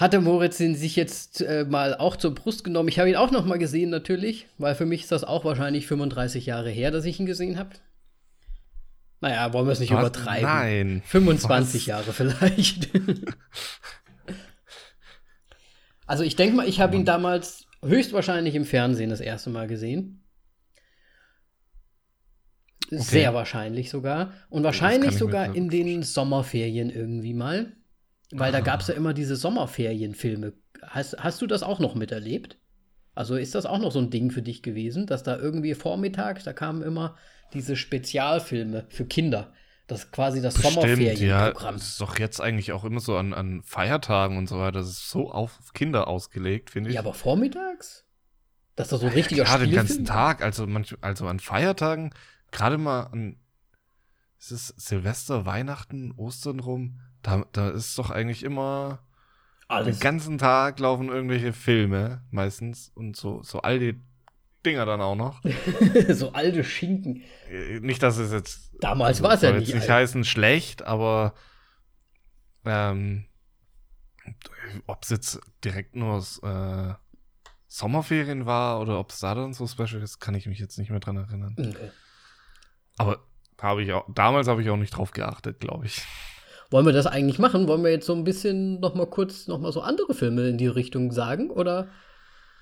hatte 0.00 0.20
Moritz 0.20 0.58
ihn 0.60 0.74
sich 0.74 0.96
jetzt 0.96 1.42
äh, 1.42 1.66
mal 1.68 1.94
auch 1.94 2.16
zur 2.16 2.34
Brust 2.34 2.64
genommen. 2.64 2.88
Ich 2.88 2.98
habe 2.98 3.10
ihn 3.10 3.16
auch 3.16 3.30
noch 3.30 3.44
mal 3.44 3.58
gesehen 3.58 3.90
natürlich, 3.90 4.46
weil 4.56 4.74
für 4.74 4.86
mich 4.86 5.02
ist 5.02 5.12
das 5.12 5.24
auch 5.24 5.44
wahrscheinlich 5.44 5.86
35 5.86 6.46
Jahre 6.46 6.70
her, 6.70 6.90
dass 6.90 7.04
ich 7.04 7.20
ihn 7.20 7.26
gesehen 7.26 7.58
habe. 7.58 7.70
Naja, 9.20 9.52
wollen 9.52 9.66
wir 9.66 9.72
es 9.72 9.80
nicht 9.80 9.92
Was? 9.92 10.00
übertreiben. 10.00 10.48
Nein. 10.48 11.02
25 11.04 11.82
Was? 11.82 11.86
Jahre 11.86 12.12
vielleicht. 12.12 12.88
Also 16.06 16.24
ich 16.24 16.34
denke 16.34 16.56
mal, 16.56 16.68
ich 16.68 16.80
habe 16.80 16.96
ihn 16.96 17.04
damals 17.04 17.66
höchstwahrscheinlich 17.84 18.56
im 18.56 18.64
Fernsehen 18.64 19.10
das 19.10 19.20
erste 19.20 19.48
Mal 19.48 19.68
gesehen. 19.68 20.24
Sehr 22.90 23.32
wahrscheinlich 23.32 23.90
sogar. 23.90 24.32
Und 24.48 24.64
wahrscheinlich 24.64 25.16
sogar 25.16 25.54
in 25.54 25.68
den 25.68 26.02
Sommerferien 26.02 26.90
irgendwie 26.90 27.32
mal. 27.32 27.76
Weil 28.32 28.52
da 28.52 28.60
gab 28.60 28.80
es 28.80 28.88
ja 28.88 28.94
immer 28.94 29.12
diese 29.12 29.36
Sommerferienfilme. 29.36 30.52
Hast, 30.82 31.18
hast 31.18 31.42
du 31.42 31.46
das 31.46 31.62
auch 31.62 31.80
noch 31.80 31.94
miterlebt? 31.94 32.58
Also 33.14 33.36
ist 33.36 33.54
das 33.54 33.66
auch 33.66 33.78
noch 33.78 33.90
so 33.90 33.98
ein 33.98 34.10
Ding 34.10 34.30
für 34.30 34.42
dich 34.42 34.62
gewesen, 34.62 35.06
dass 35.06 35.22
da 35.22 35.36
irgendwie 35.36 35.74
vormittags, 35.74 36.44
da 36.44 36.52
kamen 36.52 36.82
immer 36.82 37.16
diese 37.52 37.76
Spezialfilme 37.76 38.86
für 38.88 39.04
Kinder. 39.04 39.52
Das 39.88 40.04
ist 40.04 40.12
quasi 40.12 40.40
das 40.40 40.54
Sommerferienprogramm. 40.54 41.18
Ja, 41.28 41.72
das 41.72 41.88
ist 41.88 42.00
doch 42.00 42.16
jetzt 42.18 42.40
eigentlich 42.40 42.70
auch 42.70 42.84
immer 42.84 43.00
so 43.00 43.16
an, 43.16 43.34
an 43.34 43.62
Feiertagen 43.64 44.38
und 44.38 44.48
so 44.48 44.60
weiter. 44.60 44.78
Das 44.78 44.88
ist 44.88 45.10
so 45.10 45.32
auf 45.32 45.58
Kinder 45.74 46.06
ausgelegt, 46.06 46.70
finde 46.70 46.90
ich. 46.90 46.94
Ja, 46.94 47.00
aber 47.00 47.12
vormittags? 47.12 48.06
Das 48.76 48.86
ist 48.86 48.92
doch 48.92 49.00
so 49.00 49.06
ein 49.06 49.12
richtiger 49.12 49.42
ja, 49.42 49.48
Spielfilm. 49.48 49.70
den 49.70 49.76
ganzen 49.76 50.04
Tag. 50.04 50.42
Also, 50.42 50.68
manch, 50.68 50.96
also 51.00 51.26
an 51.26 51.40
Feiertagen, 51.40 52.14
gerade 52.52 52.78
mal 52.78 53.02
an 53.02 53.36
ist 54.38 54.52
es 54.52 54.68
Silvester, 54.68 55.44
Weihnachten, 55.44 56.12
Ostern 56.12 56.60
rum, 56.60 57.00
da, 57.22 57.44
da 57.52 57.70
ist 57.70 57.98
doch 57.98 58.10
eigentlich 58.10 58.42
immer 58.42 59.00
Alles. 59.68 59.98
den 59.98 60.00
ganzen 60.02 60.38
Tag 60.38 60.78
laufen 60.78 61.08
irgendwelche 61.08 61.52
Filme 61.52 62.22
meistens 62.30 62.90
und 62.94 63.16
so, 63.16 63.42
so 63.42 63.62
alte 63.62 63.96
Dinger 64.64 64.84
dann 64.84 65.00
auch 65.00 65.16
noch. 65.16 65.40
so 66.10 66.32
alte 66.32 66.64
Schinken. 66.64 67.22
Äh, 67.48 67.80
nicht, 67.80 68.02
dass 68.02 68.18
es 68.18 68.32
jetzt. 68.32 68.72
Damals 68.80 69.18
also, 69.18 69.24
war 69.24 69.34
es 69.34 69.42
ja 69.42 69.52
nicht. 69.52 69.74
nicht 69.74 69.88
heißen 69.88 70.24
schlecht, 70.24 70.82
aber 70.82 71.34
ähm, 72.64 73.26
ob 74.86 75.02
es 75.02 75.10
jetzt 75.10 75.40
direkt 75.64 75.96
nur 75.96 76.18
äh, 76.42 76.94
Sommerferien 77.68 78.46
war 78.46 78.80
oder 78.80 78.98
ob 78.98 79.10
es 79.10 79.20
da 79.20 79.34
dann 79.34 79.54
so 79.54 79.66
special 79.66 80.02
ist, 80.02 80.18
kann 80.18 80.34
ich 80.34 80.46
mich 80.46 80.58
jetzt 80.58 80.78
nicht 80.78 80.90
mehr 80.90 81.00
dran 81.00 81.16
erinnern. 81.16 81.54
Okay. 81.58 81.90
Aber 82.98 83.24
habe 83.60 83.82
ich 83.82 83.92
auch, 83.92 84.04
damals 84.12 84.48
habe 84.48 84.62
ich 84.62 84.70
auch 84.70 84.76
nicht 84.76 84.90
drauf 84.90 85.12
geachtet, 85.12 85.60
glaube 85.60 85.86
ich. 85.86 86.02
Wollen 86.70 86.86
wir 86.86 86.92
das 86.92 87.06
eigentlich 87.06 87.38
machen? 87.38 87.66
Wollen 87.66 87.82
wir 87.82 87.90
jetzt 87.90 88.06
so 88.06 88.14
ein 88.14 88.24
bisschen 88.24 88.80
noch 88.80 88.94
mal 88.94 89.06
kurz 89.06 89.48
noch 89.48 89.58
mal 89.58 89.72
so 89.72 89.80
andere 89.80 90.14
Filme 90.14 90.48
in 90.48 90.58
die 90.58 90.68
Richtung 90.68 91.12
sagen 91.12 91.50
oder 91.50 91.88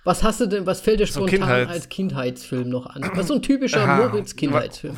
was 0.04 0.22
hast 0.22 0.40
du 0.40 0.46
denn, 0.46 0.64
was 0.64 0.80
fällt 0.80 1.00
dir 1.00 1.06
so 1.06 1.26
spontan 1.26 1.40
Kindheits 1.40 1.70
als 1.70 1.88
Kindheitsfilm 1.88 2.68
noch 2.68 2.86
an? 2.86 3.02
Was 3.12 3.20
ist 3.20 3.28
so 3.28 3.34
ein 3.34 3.42
typischer 3.42 3.86
Moritz 3.86 4.36
Kindheitsfilm? 4.36 4.96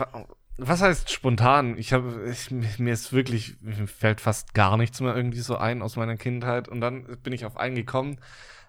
Was 0.56 0.82
heißt 0.82 1.10
spontan? 1.10 1.76
Ich 1.78 1.92
habe 1.92 2.32
mir 2.78 2.92
ist 2.92 3.12
wirklich 3.12 3.56
mir 3.60 3.88
fällt 3.88 4.20
fast 4.20 4.54
gar 4.54 4.76
nichts 4.76 5.00
mehr 5.00 5.16
irgendwie 5.16 5.40
so 5.40 5.56
ein 5.56 5.82
aus 5.82 5.96
meiner 5.96 6.16
Kindheit 6.16 6.68
und 6.68 6.80
dann 6.80 7.18
bin 7.22 7.32
ich 7.32 7.44
auf 7.44 7.56
einen 7.56 7.74
gekommen. 7.74 8.20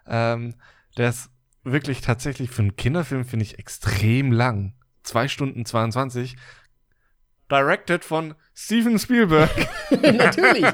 Ähm, 0.07 0.55
der 0.97 1.09
ist 1.09 1.29
wirklich 1.63 2.01
tatsächlich 2.01 2.49
für 2.49 2.63
einen 2.63 2.75
Kinderfilm 2.75 3.25
finde 3.25 3.45
ich 3.45 3.59
extrem 3.59 4.31
lang. 4.31 4.73
Zwei 5.03 5.27
Stunden 5.27 5.65
22 5.65 6.37
directed 7.51 8.05
von 8.05 8.35
Steven 8.55 8.97
Spielberg. 8.97 9.51
Natürlich. 9.91 10.65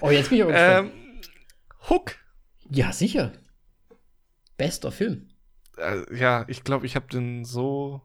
Oh, 0.00 0.10
jetzt 0.10 0.30
bin 0.30 0.38
ich 0.38 0.44
aber 0.44 0.52
gespannt. 0.52 0.92
Ähm, 0.94 1.20
Hook. 1.88 2.16
Ja, 2.70 2.92
sicher. 2.92 3.32
Bester 4.56 4.90
Film. 4.90 5.28
Äh, 5.76 6.16
ja, 6.16 6.44
ich 6.48 6.64
glaube, 6.64 6.86
ich 6.86 6.96
habe 6.96 7.06
den 7.08 7.44
so 7.44 8.02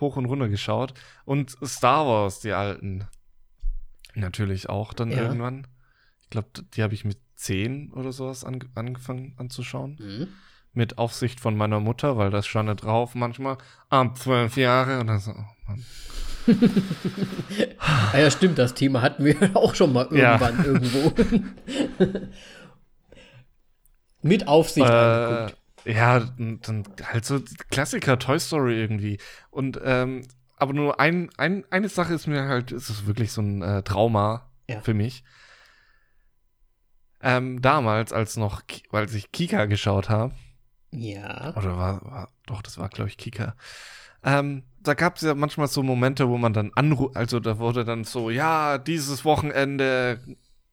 hoch 0.00 0.16
und 0.16 0.26
runter 0.26 0.48
geschaut. 0.48 0.94
Und 1.24 1.56
Star 1.64 2.06
Wars, 2.06 2.40
die 2.40 2.52
alten. 2.52 3.06
Natürlich 4.14 4.68
auch 4.68 4.94
dann 4.94 5.10
ja. 5.10 5.18
irgendwann. 5.18 5.66
Ich 6.22 6.30
glaube, 6.30 6.48
die 6.74 6.82
habe 6.82 6.94
ich 6.94 7.04
mit 7.04 7.18
zehn 7.34 7.92
oder 7.92 8.12
sowas 8.12 8.44
an, 8.44 8.58
angefangen 8.74 9.34
anzuschauen. 9.36 9.96
Mhm. 10.00 10.28
Mit 10.72 10.98
Aufsicht 10.98 11.40
von 11.40 11.56
meiner 11.56 11.80
Mutter, 11.80 12.16
weil 12.16 12.30
das 12.30 12.46
stand 12.46 12.82
drauf 12.82 13.14
manchmal. 13.14 13.58
Ab 13.88 14.18
zwölf 14.18 14.56
Jahre. 14.56 15.00
Und 15.00 15.08
dann 15.08 15.18
so, 15.18 15.32
oh 15.32 15.44
Mann. 15.66 15.84
Ah 17.78 18.18
ja, 18.18 18.30
stimmt, 18.30 18.58
das 18.58 18.74
Thema 18.74 19.02
hatten 19.02 19.24
wir 19.24 19.36
auch 19.54 19.74
schon 19.74 19.92
mal 19.92 20.06
irgendwann 20.10 20.58
ja. 20.58 20.64
irgendwo. 20.64 21.12
Mit 24.22 24.48
Aufsicht 24.48 24.86
äh, 24.86 24.92
angeguckt. 24.92 25.58
Ja, 25.84 26.20
dann 26.38 26.84
halt 27.02 27.24
so 27.24 27.40
Klassiker, 27.70 28.18
Toy 28.18 28.38
Story 28.38 28.80
irgendwie. 28.80 29.18
Und 29.50 29.80
ähm, 29.82 30.22
aber 30.56 30.72
nur 30.72 30.98
ein, 30.98 31.30
ein, 31.36 31.64
eine 31.70 31.88
Sache 31.88 32.14
ist 32.14 32.26
mir 32.26 32.44
halt, 32.44 32.72
ist 32.72 32.90
es 32.90 33.06
wirklich 33.06 33.32
so 33.32 33.40
ein 33.40 33.62
äh, 33.62 33.82
Trauma 33.82 34.50
ja. 34.68 34.80
für 34.80 34.94
mich. 34.94 35.24
Ähm, 37.20 37.62
damals, 37.62 38.12
als 38.12 38.36
noch, 38.36 38.62
weil 38.90 39.12
ich 39.14 39.32
Kika 39.32 39.66
geschaut 39.66 40.08
habe. 40.08 40.34
Ja. 40.90 41.54
Oder 41.56 41.76
war, 41.76 42.04
war 42.04 42.28
doch, 42.46 42.62
das 42.62 42.78
war, 42.78 42.88
glaube 42.88 43.10
ich, 43.10 43.16
Kika. 43.16 43.54
Ähm, 44.24 44.64
da 44.88 44.94
gab 44.94 45.16
es 45.16 45.22
ja 45.22 45.34
manchmal 45.34 45.68
so 45.68 45.82
Momente, 45.82 46.28
wo 46.28 46.38
man 46.38 46.52
dann 46.52 46.72
anruft, 46.74 47.16
also 47.16 47.40
da 47.40 47.58
wurde 47.58 47.84
dann 47.84 48.04
so, 48.04 48.30
ja, 48.30 48.78
dieses 48.78 49.24
Wochenende 49.24 50.18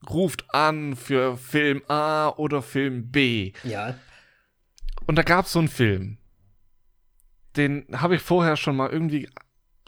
ruft 0.09 0.45
an 0.53 0.95
für 0.95 1.37
Film 1.37 1.83
A 1.87 2.29
oder 2.29 2.61
Film 2.61 3.11
B. 3.11 3.51
Ja. 3.63 3.95
Und 5.05 5.17
da 5.17 5.23
gab 5.23 5.45
es 5.45 5.51
so 5.51 5.59
einen 5.59 5.67
Film. 5.67 6.17
Den 7.57 7.85
habe 7.91 8.15
ich 8.15 8.21
vorher 8.21 8.55
schon 8.55 8.75
mal 8.75 8.89
irgendwie 8.89 9.29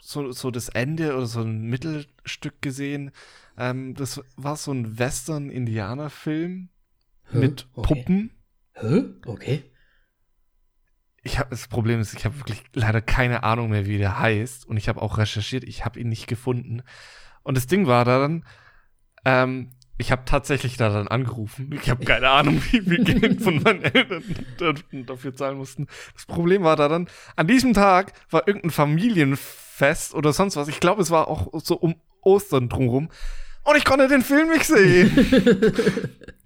so, 0.00 0.30
so 0.32 0.50
das 0.50 0.68
Ende 0.68 1.16
oder 1.16 1.26
so 1.26 1.40
ein 1.40 1.62
Mittelstück 1.62 2.60
gesehen. 2.60 3.10
Ähm, 3.56 3.94
das 3.94 4.22
war 4.36 4.56
so 4.56 4.72
ein 4.72 4.98
Western-Indianer-Film 4.98 6.68
mit 7.32 7.66
okay. 7.74 7.94
Puppen. 7.94 8.30
Hä? 8.74 9.04
Okay 9.26 9.64
ich 11.28 11.38
habe 11.38 11.50
das 11.50 11.68
Problem 11.68 12.00
ist, 12.00 12.14
ich 12.14 12.24
habe 12.24 12.38
wirklich 12.38 12.62
leider 12.72 13.02
keine 13.02 13.42
Ahnung 13.42 13.68
mehr, 13.70 13.86
wie 13.86 13.98
der 13.98 14.18
heißt. 14.18 14.66
Und 14.66 14.76
ich 14.78 14.88
habe 14.88 15.02
auch 15.02 15.18
recherchiert, 15.18 15.62
ich 15.64 15.84
habe 15.84 16.00
ihn 16.00 16.08
nicht 16.08 16.26
gefunden. 16.26 16.82
Und 17.42 17.56
das 17.56 17.66
Ding 17.66 17.86
war 17.86 18.04
dann, 18.04 18.44
ähm, 19.24 19.70
ich 19.98 20.10
habe 20.10 20.22
tatsächlich 20.24 20.76
da 20.76 20.88
dann 20.88 21.08
angerufen. 21.08 21.70
Ich 21.72 21.90
habe 21.90 22.04
keine 22.04 22.30
Ahnung, 22.30 22.62
wie 22.70 22.80
viel 22.80 23.04
Geld 23.04 23.42
von 23.42 23.62
meinen 23.62 23.82
Eltern 23.82 24.22
dafür 25.06 25.34
zahlen 25.34 25.58
mussten. 25.58 25.86
Das 26.14 26.24
Problem 26.24 26.62
war 26.62 26.76
da 26.76 26.88
dann, 26.88 27.08
an 27.36 27.46
diesem 27.46 27.74
Tag 27.74 28.12
war 28.30 28.48
irgendein 28.48 28.70
Familienfest 28.70 30.14
oder 30.14 30.32
sonst 30.32 30.56
was. 30.56 30.68
Ich 30.68 30.80
glaube, 30.80 31.02
es 31.02 31.10
war 31.10 31.28
auch 31.28 31.48
so 31.60 31.76
um 31.76 31.96
Ostern 32.22 32.68
drumherum. 32.68 33.10
Und 33.64 33.76
ich 33.76 33.84
konnte 33.84 34.08
den 34.08 34.22
Film 34.22 34.48
nicht 34.48 34.64
sehen. 34.64 35.10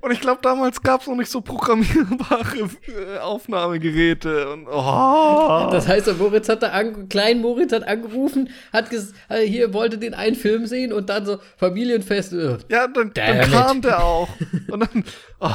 Und 0.00 0.12
ich 0.12 0.20
glaube, 0.20 0.40
damals 0.42 0.82
gab 0.82 1.00
es 1.00 1.06
noch 1.06 1.16
nicht 1.16 1.30
so 1.30 1.40
programmierbare 1.40 2.68
äh, 2.88 3.18
Aufnahmegeräte. 3.18 4.50
Und, 4.52 4.66
oh. 4.68 5.68
Das 5.70 5.88
heißt, 5.88 6.06
der 6.06 6.14
Moritz 6.14 6.48
hat 6.48 6.62
da 6.62 6.82
klein 7.08 7.40
Moritz 7.40 7.72
hat 7.72 7.86
angerufen, 7.86 8.50
hat 8.72 8.90
gesagt, 8.90 9.14
äh, 9.28 9.46
hier 9.46 9.72
wollte 9.72 9.98
den 9.98 10.14
einen 10.14 10.36
Film 10.36 10.66
sehen 10.66 10.92
und 10.92 11.08
dann 11.08 11.26
so 11.26 11.38
Familienfest. 11.56 12.32
Äh, 12.32 12.58
ja, 12.68 12.86
dann, 12.88 13.12
dann 13.14 13.50
kam 13.50 13.82
der 13.82 14.02
auch. 14.02 14.28
Und 14.70 14.80
dann, 14.80 15.04
oh. 15.40 15.48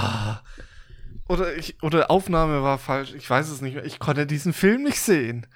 Oder, 1.28 1.56
ich, 1.56 1.82
oder 1.82 2.12
Aufnahme 2.12 2.62
war 2.62 2.78
falsch, 2.78 3.14
ich 3.16 3.28
weiß 3.28 3.50
es 3.50 3.62
nicht 3.62 3.76
mehr. 3.76 3.86
Ich 3.86 4.00
konnte 4.00 4.28
diesen 4.28 4.54
Film 4.54 4.84
nicht 4.84 5.00
sehen. 5.00 5.48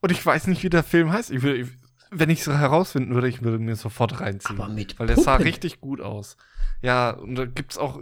Und 0.00 0.10
ich 0.10 0.24
weiß 0.24 0.48
nicht, 0.48 0.64
wie 0.64 0.70
der 0.70 0.82
Film 0.82 1.12
heißt. 1.12 1.30
Ich 1.30 1.42
will, 1.42 1.68
wenn 2.10 2.30
ich 2.30 2.40
es 2.40 2.48
herausfinden 2.48 3.14
würde, 3.14 3.28
ich 3.28 3.42
würde 3.42 3.58
mir 3.58 3.76
sofort 3.76 4.20
reinziehen. 4.20 4.60
Aber 4.60 4.68
mit 4.68 4.98
Weil 4.98 5.06
der 5.06 5.16
sah 5.16 5.36
richtig 5.36 5.80
gut 5.80 6.00
aus. 6.00 6.36
Ja, 6.82 7.10
und 7.10 7.36
da 7.36 7.46
gibt 7.46 7.72
es 7.72 7.78
auch, 7.78 7.98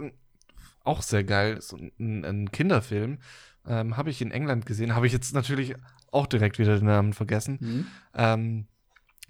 auch 0.83 1.01
sehr 1.01 1.23
geil, 1.23 1.61
so 1.61 1.77
ein, 1.77 2.25
ein 2.25 2.51
Kinderfilm. 2.51 3.19
Ähm, 3.65 3.95
habe 3.95 4.09
ich 4.09 4.21
in 4.21 4.31
England 4.31 4.65
gesehen. 4.65 4.95
Habe 4.95 5.07
ich 5.07 5.13
jetzt 5.13 5.33
natürlich 5.33 5.75
auch 6.11 6.25
direkt 6.25 6.59
wieder 6.59 6.77
den 6.77 6.87
Namen 6.87 7.13
vergessen. 7.13 7.57
Mhm. 7.61 7.87
Ähm, 8.15 8.67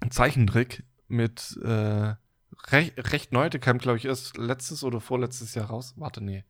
ein 0.00 0.10
Zeichentrick 0.10 0.84
mit 1.06 1.58
äh, 1.62 2.14
recht, 2.70 3.12
recht 3.12 3.32
neu, 3.32 3.50
der 3.50 3.60
kam, 3.60 3.78
glaube 3.78 3.98
ich, 3.98 4.06
erst 4.06 4.36
letztes 4.38 4.84
oder 4.84 5.00
vorletztes 5.00 5.54
Jahr 5.54 5.66
raus. 5.66 5.94
Warte, 5.96 6.22
nee. 6.22 6.44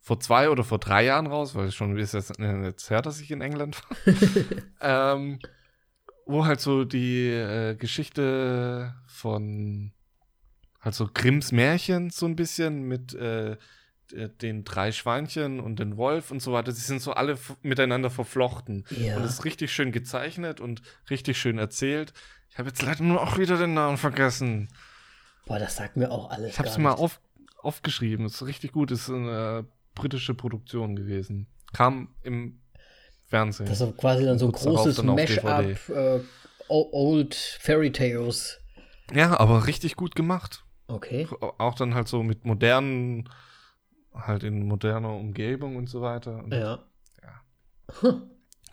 Vor 0.00 0.20
zwei 0.20 0.48
oder 0.48 0.64
vor 0.64 0.78
drei 0.78 1.04
Jahren 1.04 1.26
raus, 1.26 1.54
weil 1.54 1.66
es 1.66 1.74
schon 1.74 1.96
ist 1.98 2.14
jetzt, 2.14 2.38
jetzt 2.38 2.90
her, 2.90 3.02
dass 3.02 3.20
ich 3.20 3.30
in 3.30 3.42
England 3.42 3.82
war. 3.82 3.96
ähm, 5.16 5.40
wo 6.24 6.46
halt 6.46 6.60
so 6.60 6.84
die 6.84 7.28
äh, 7.28 7.74
Geschichte 7.74 8.94
von 9.06 9.92
also 10.88 11.08
Grimms 11.12 11.52
Märchen 11.52 12.08
so 12.08 12.24
ein 12.24 12.34
bisschen 12.34 12.82
mit 12.82 13.14
äh, 13.14 13.56
den 14.10 14.64
drei 14.64 14.90
Schweinchen 14.90 15.60
und 15.60 15.78
den 15.78 15.98
Wolf 15.98 16.30
und 16.30 16.40
so 16.40 16.54
weiter. 16.54 16.72
Sie 16.72 16.80
sind 16.80 17.02
so 17.02 17.12
alle 17.12 17.36
miteinander 17.60 18.08
verflochten. 18.08 18.86
Ja. 18.88 19.16
Und 19.16 19.24
es 19.24 19.34
ist 19.34 19.44
richtig 19.44 19.70
schön 19.70 19.92
gezeichnet 19.92 20.60
und 20.60 20.80
richtig 21.10 21.38
schön 21.38 21.58
erzählt. 21.58 22.14
Ich 22.50 22.58
habe 22.58 22.70
jetzt 22.70 22.80
leider 22.80 23.04
nur 23.04 23.22
auch 23.22 23.36
wieder 23.36 23.58
den 23.58 23.74
Namen 23.74 23.98
vergessen. 23.98 24.70
Boah, 25.44 25.58
das 25.58 25.76
sagt 25.76 25.98
mir 25.98 26.10
auch 26.10 26.30
alles. 26.30 26.52
Ich 26.52 26.58
habe 26.58 26.70
es 26.70 26.78
mal 26.78 26.92
auf, 26.92 27.20
aufgeschrieben. 27.58 28.24
Es 28.24 28.36
ist 28.36 28.46
richtig 28.46 28.72
gut. 28.72 28.90
Es 28.90 29.02
ist 29.02 29.10
eine 29.10 29.66
britische 29.94 30.32
Produktion 30.32 30.96
gewesen. 30.96 31.48
Kam 31.74 32.14
im 32.22 32.60
Fernsehen. 33.26 33.66
Das 33.66 33.82
ist 33.82 33.96
quasi 33.98 34.24
dann 34.24 34.38
so 34.38 34.46
ein 34.46 34.52
großes 34.52 35.02
Mash-up 35.02 35.88
äh, 35.90 36.20
Old 36.68 37.34
Fairy 37.34 37.92
Tales. 37.92 38.58
Ja, 39.12 39.38
aber 39.38 39.66
richtig 39.66 39.96
gut 39.96 40.14
gemacht. 40.14 40.64
Okay. 40.88 41.28
Auch 41.58 41.74
dann 41.74 41.94
halt 41.94 42.08
so 42.08 42.22
mit 42.22 42.44
modernen 42.44 43.28
halt 44.14 44.42
in 44.42 44.66
moderner 44.66 45.14
Umgebung 45.14 45.76
und 45.76 45.88
so 45.88 46.00
weiter. 46.00 46.42
Und 46.42 46.52
Ja. 46.52 46.84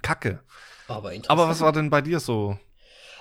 Kacke. 0.02 0.42
Aber 0.88 1.14
interessant. 1.14 1.30
Aber 1.40 1.50
was 1.50 1.62
war 1.62 1.72
denn 1.72 1.90
bei 1.90 2.02
dir 2.02 2.20
so 2.20 2.58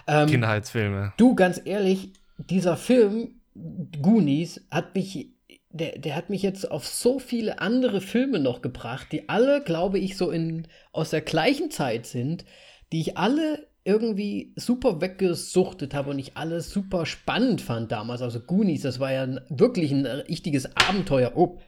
ähm, 0.06 0.28
Kindheitsfilme? 0.28 1.12
Du, 1.16 1.34
ganz 1.34 1.60
ehrlich, 1.64 2.12
dieser 2.38 2.76
Film, 2.76 3.40
Goonies, 3.54 4.66
hat 4.70 4.94
mich, 4.94 5.30
der, 5.70 5.98
der 5.98 6.16
hat 6.16 6.30
mich 6.30 6.42
jetzt 6.42 6.70
auf 6.70 6.86
so 6.86 7.18
viele 7.18 7.60
andere 7.60 8.00
Filme 8.00 8.38
noch 8.38 8.60
gebracht, 8.60 9.08
die 9.12 9.28
alle, 9.28 9.62
glaube 9.62 9.98
ich, 9.98 10.16
so 10.16 10.30
in, 10.30 10.68
aus 10.92 11.10
der 11.10 11.22
gleichen 11.22 11.70
Zeit 11.70 12.06
sind, 12.06 12.44
die 12.92 13.00
ich 13.00 13.16
alle 13.16 13.66
irgendwie 13.84 14.54
super 14.56 15.02
weggesuchtet 15.02 15.92
habe 15.92 16.10
und 16.10 16.18
ich 16.18 16.36
alles 16.36 16.70
super 16.70 17.04
spannend 17.04 17.60
fand 17.60 17.92
damals. 17.92 18.22
Also 18.22 18.40
Goonies, 18.40 18.82
das 18.82 18.98
war 18.98 19.12
ja 19.12 19.28
wirklich 19.50 19.92
ein 19.92 20.06
richtiges 20.06 20.74
Abenteuer. 20.74 21.32
Oh, 21.36 21.58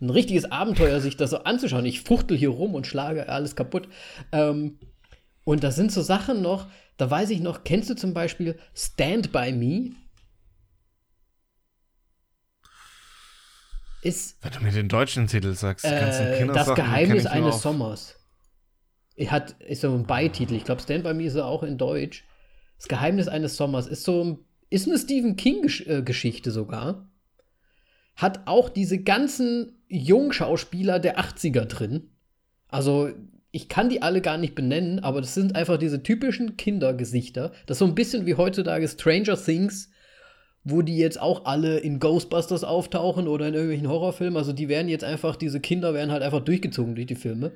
ein 0.00 0.10
richtiges 0.10 0.50
Abenteuer, 0.50 1.00
sich 1.00 1.16
das 1.16 1.30
so 1.30 1.38
anzuschauen. 1.44 1.84
Ich 1.84 2.00
fuchtel 2.00 2.36
hier 2.36 2.48
rum 2.48 2.74
und 2.74 2.86
schlage 2.86 3.28
alles 3.28 3.56
kaputt. 3.56 3.88
Ähm, 4.32 4.78
und 5.44 5.62
das 5.62 5.76
sind 5.76 5.92
so 5.92 6.00
Sachen 6.00 6.40
noch, 6.40 6.66
da 6.96 7.10
weiß 7.10 7.30
ich 7.30 7.40
noch, 7.40 7.62
kennst 7.62 7.90
du 7.90 7.94
zum 7.94 8.14
Beispiel 8.14 8.58
Stand 8.74 9.30
By 9.30 9.52
Me? 9.52 9.92
Ist 14.02 14.38
Wenn 14.42 14.52
du 14.52 14.60
mir 14.60 14.72
den 14.72 14.88
deutschen 14.88 15.26
Titel 15.26 15.52
sagst, 15.54 15.84
äh, 15.84 16.38
Kindersachen, 16.38 16.54
das 16.54 16.66
die 16.66 16.74
kenn 16.74 16.84
Geheimnis 16.84 17.26
eines 17.26 17.60
Sommers. 17.60 18.16
Hat, 19.18 19.52
ist 19.62 19.80
so 19.80 19.92
ein 19.92 20.06
Beititel. 20.06 20.54
Ich 20.54 20.64
glaube, 20.64 20.82
Stand 20.82 21.04
By 21.04 21.14
Me 21.14 21.24
ist 21.24 21.34
er 21.34 21.46
auch 21.46 21.62
in 21.62 21.78
Deutsch. 21.78 22.24
Das 22.76 22.88
Geheimnis 22.88 23.28
eines 23.28 23.56
Sommers 23.56 23.86
ist 23.86 24.04
so 24.04 24.38
ist 24.68 24.88
eine 24.88 24.98
Stephen 24.98 25.36
King-Geschichte 25.36 26.50
sogar. 26.50 27.08
Hat 28.16 28.46
auch 28.46 28.68
diese 28.68 29.02
ganzen 29.02 29.78
Jungschauspieler 29.88 30.98
der 30.98 31.18
80er 31.20 31.66
drin. 31.66 32.10
Also, 32.68 33.10
ich 33.52 33.68
kann 33.68 33.88
die 33.88 34.02
alle 34.02 34.20
gar 34.20 34.38
nicht 34.38 34.54
benennen, 34.54 34.98
aber 34.98 35.20
das 35.20 35.34
sind 35.34 35.54
einfach 35.54 35.78
diese 35.78 36.02
typischen 36.02 36.56
Kindergesichter. 36.56 37.52
Das 37.66 37.76
ist 37.76 37.78
so 37.78 37.86
ein 37.86 37.94
bisschen 37.94 38.26
wie 38.26 38.34
heutzutage 38.34 38.88
Stranger 38.88 39.36
Things, 39.36 39.90
wo 40.68 40.82
die 40.82 40.96
jetzt 40.96 41.20
auch 41.20 41.44
alle 41.44 41.78
in 41.78 42.00
Ghostbusters 42.00 42.64
auftauchen 42.64 43.28
oder 43.28 43.46
in 43.46 43.54
irgendwelchen 43.54 43.88
Horrorfilmen. 43.88 44.36
Also 44.36 44.52
die 44.52 44.68
werden 44.68 44.88
jetzt 44.88 45.04
einfach, 45.04 45.36
diese 45.36 45.60
Kinder 45.60 45.94
werden 45.94 46.10
halt 46.10 46.24
einfach 46.24 46.40
durchgezogen 46.40 46.96
durch 46.96 47.06
die 47.06 47.14
Filme. 47.14 47.52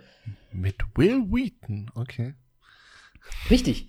Mit 0.52 0.76
Will 0.94 1.24
Wheaton, 1.28 1.90
okay. 1.96 2.34
Richtig. 3.50 3.88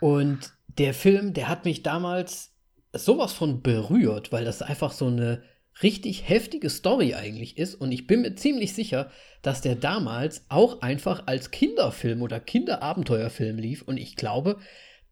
Und 0.00 0.52
der 0.78 0.94
Film, 0.94 1.34
der 1.34 1.48
hat 1.48 1.64
mich 1.64 1.82
damals 1.82 2.54
sowas 2.92 3.32
von 3.32 3.62
berührt, 3.62 4.30
weil 4.30 4.44
das 4.44 4.62
einfach 4.62 4.92
so 4.92 5.08
eine 5.08 5.42
richtig 5.82 6.28
heftige 6.28 6.70
Story 6.70 7.14
eigentlich 7.14 7.58
ist. 7.58 7.74
Und 7.74 7.90
ich 7.90 8.06
bin 8.06 8.20
mir 8.20 8.36
ziemlich 8.36 8.74
sicher, 8.74 9.10
dass 9.42 9.60
der 9.60 9.74
damals 9.74 10.46
auch 10.48 10.82
einfach 10.82 11.24
als 11.26 11.50
Kinderfilm 11.50 12.22
oder 12.22 12.38
Kinderabenteuerfilm 12.38 13.58
lief. 13.58 13.82
Und 13.82 13.96
ich 13.96 14.14
glaube, 14.14 14.58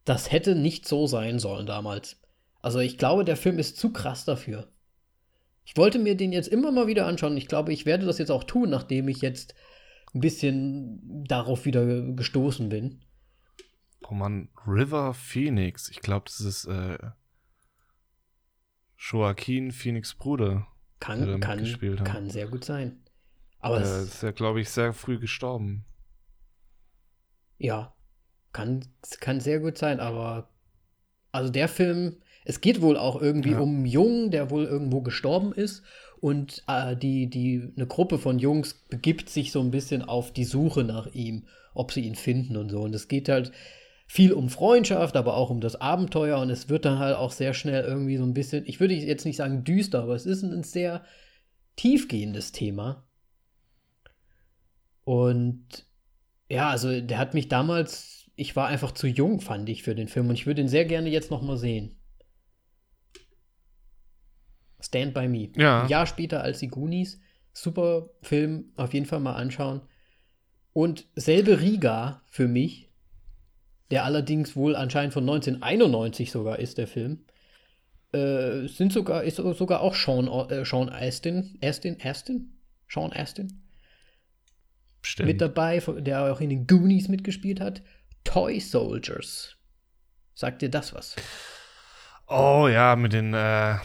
das 0.05 0.31
hätte 0.31 0.55
nicht 0.55 0.87
so 0.87 1.09
sein 1.09 1.41
sollen 1.41 1.67
damals. 1.67 2.20
Also 2.63 2.79
ich 2.81 2.99
glaube, 2.99 3.25
der 3.25 3.37
Film 3.37 3.59
ist 3.59 3.77
zu 3.79 3.93
krass 3.93 4.25
dafür. 4.25 4.73
Ich 5.65 5.77
wollte 5.77 5.99
mir 5.99 6.17
den 6.17 6.33
jetzt 6.33 6.49
immer 6.49 6.73
mal 6.73 6.87
wieder 6.87 7.07
anschauen. 7.07 7.37
Ich 7.37 7.47
glaube, 7.49 7.73
ich 7.73 7.87
werde 7.87 8.07
das 8.07 8.19
jetzt 8.19 8.31
auch 8.31 8.45
tun, 8.45 8.71
nachdem 8.71 9.09
ich 9.09 9.21
jetzt 9.21 9.55
ein 10.15 10.21
bisschen 10.21 11.25
darauf 11.25 11.65
wieder 11.65 11.87
gestoßen 12.13 12.69
bin. 12.69 13.01
Oh 14.09 14.15
Mann, 14.15 14.49
River 14.67 15.15
Phoenix. 15.15 15.89
Ich 15.89 16.01
glaube, 16.01 16.25
das 16.27 16.41
ist 16.41 16.65
äh, 16.67 16.99
Joaquin 18.99 19.73
Phoenix 19.73 20.15
Bruder. 20.15 20.67
der 21.01 21.39
Kann, 21.39 21.41
kann, 21.41 21.65
hat. 21.65 22.05
kann 22.05 22.31
sehr 22.31 22.47
gut 22.49 22.65
sein. 22.65 23.01
Aber 23.61 23.79
Der 23.79 23.87
es, 23.87 24.15
ist 24.15 24.23
ja, 24.23 24.33
glaube 24.33 24.61
ich, 24.61 24.71
sehr 24.71 24.93
früh 24.93 25.19
gestorben. 25.19 25.85
ja, 27.59 27.95
kann, 28.53 28.85
kann 29.21 29.41
sehr 29.41 29.61
gut 29.61 29.79
sein, 29.79 30.01
aber 30.01 30.49
also 31.33 31.51
der 31.51 31.69
Film, 31.69 32.23
es 32.45 32.61
geht 32.61 32.81
wohl 32.81 32.97
auch 32.97 33.21
irgendwie 33.21 33.53
Ja. 33.53 33.61
um 33.61 33.77
einen 33.77 33.87
Jungen, 33.87 34.31
der 34.31 34.51
wohl 34.51 34.65
irgendwo 34.65 35.03
gestorben 35.03 35.53
ist 35.53 35.83
und 36.21 36.63
äh, 36.69 36.97
die, 36.97 37.29
die, 37.29 37.73
eine 37.77 37.87
Gruppe 37.87 38.19
von 38.19 38.39
Jungs 38.39 38.75
begibt 38.89 39.29
sich 39.31 39.53
so 39.53 39.61
ein 39.61 39.71
bisschen 39.71 40.03
auf 40.03 40.33
die 40.33 40.45
Suche 40.45 40.85
nach 40.85 41.07
ihm, 41.15 41.47
ob 41.75 41.93
sie 41.93 42.03
ihn 42.03 42.15
finden 42.15 42.57
und 42.57 42.71
so. 42.71 42.81
Und 42.83 42.95
es 42.95 43.09
geht 43.09 43.29
halt 43.29 43.53
viel 44.07 44.33
um 44.33 44.49
Freundschaft, 44.49 45.17
aber 45.17 45.37
auch 45.37 45.51
um 45.51 45.61
das 45.61 45.77
Abenteuer 45.81 46.39
und 46.41 46.51
es 46.51 46.69
wird 46.69 46.85
dann 46.85 46.99
halt 46.99 47.17
auch 47.17 47.31
sehr 47.33 47.55
schnell 47.55 47.85
irgendwie 47.85 48.17
so 48.17 48.25
ein 48.25 48.35
bisschen, 48.35 48.65
ich 48.67 48.81
würde 48.81 48.95
jetzt 48.95 49.25
nicht 49.25 49.37
sagen 49.37 49.65
düster, 49.65 50.03
aber 50.03 50.15
es 50.15 50.27
ist 50.27 50.43
ein 50.43 50.63
sehr 50.65 51.05
tiefgehendes 51.77 52.53
Thema. 52.53 53.07
Und 55.05 55.87
ja, 56.49 56.69
also 56.71 57.01
der 57.01 57.19
hat 57.19 57.35
mich 57.35 57.49
damals, 57.49 58.31
ich 58.35 58.57
war 58.57 58.67
einfach 58.69 58.93
zu 58.93 59.07
jung, 59.07 59.41
fand 59.41 59.69
ich, 59.69 59.83
für 59.83 59.95
den 59.95 60.09
Film 60.09 60.29
und 60.29 60.35
ich 60.35 60.47
würde 60.47 60.61
ihn 60.63 60.69
sehr 60.69 60.85
gerne 60.85 61.09
jetzt 61.09 61.31
noch 61.31 61.43
mal 61.43 61.57
sehen. 61.57 62.00
Stand 64.81 65.15
by 65.15 65.29
Me. 65.29 65.51
Ja. 65.57 65.83
Ein 65.83 65.89
Jahr 65.89 66.07
später 66.07 66.43
als 66.43 66.59
die 66.59 66.69
Goonies. 66.69 67.21
Super 67.53 68.11
Film, 68.23 68.73
auf 68.77 68.95
jeden 68.95 69.07
Fall 69.07 69.21
mal 69.21 69.35
anschauen. 69.35 69.83
Und 70.73 71.07
selbe 71.17 71.61
Riga 71.61 72.23
für 72.27 72.47
mich, 72.47 72.91
der 73.91 74.05
allerdings 74.05 74.55
wohl 74.55 74.77
anscheinend 74.77 75.13
von 75.13 75.25
1991 75.25 76.31
sogar 76.31 76.59
ist, 76.59 76.79
der 76.79 76.87
Film. 76.87 77.25
Äh, 78.13 78.67
sind 78.67 78.93
sogar, 78.93 79.25
ist 79.25 79.37
sogar 79.37 79.81
auch 79.81 79.95
Sean, 79.95 80.29
äh, 80.51 80.65
Sean 80.65 80.89
Astin, 80.89 81.59
Astin, 81.63 81.97
Astin? 82.03 82.53
Sean 82.89 83.13
Astin? 83.13 83.63
Bestimmt. 85.03 85.29
mit 85.29 85.41
dabei, 85.41 85.79
der 85.79 86.33
auch 86.33 86.41
in 86.41 86.51
den 86.51 86.67
Goonies 86.67 87.09
mitgespielt 87.09 87.61
hat. 87.61 87.83
Toy 88.25 88.61
Soldiers. 88.61 89.57
Sagt 90.35 90.63
dir 90.63 90.69
das 90.69 90.95
was? 90.95 91.17
Oh 92.27 92.69
ja, 92.71 92.97
mit 92.97 93.13
den, 93.13 93.35
äh, 93.35 93.77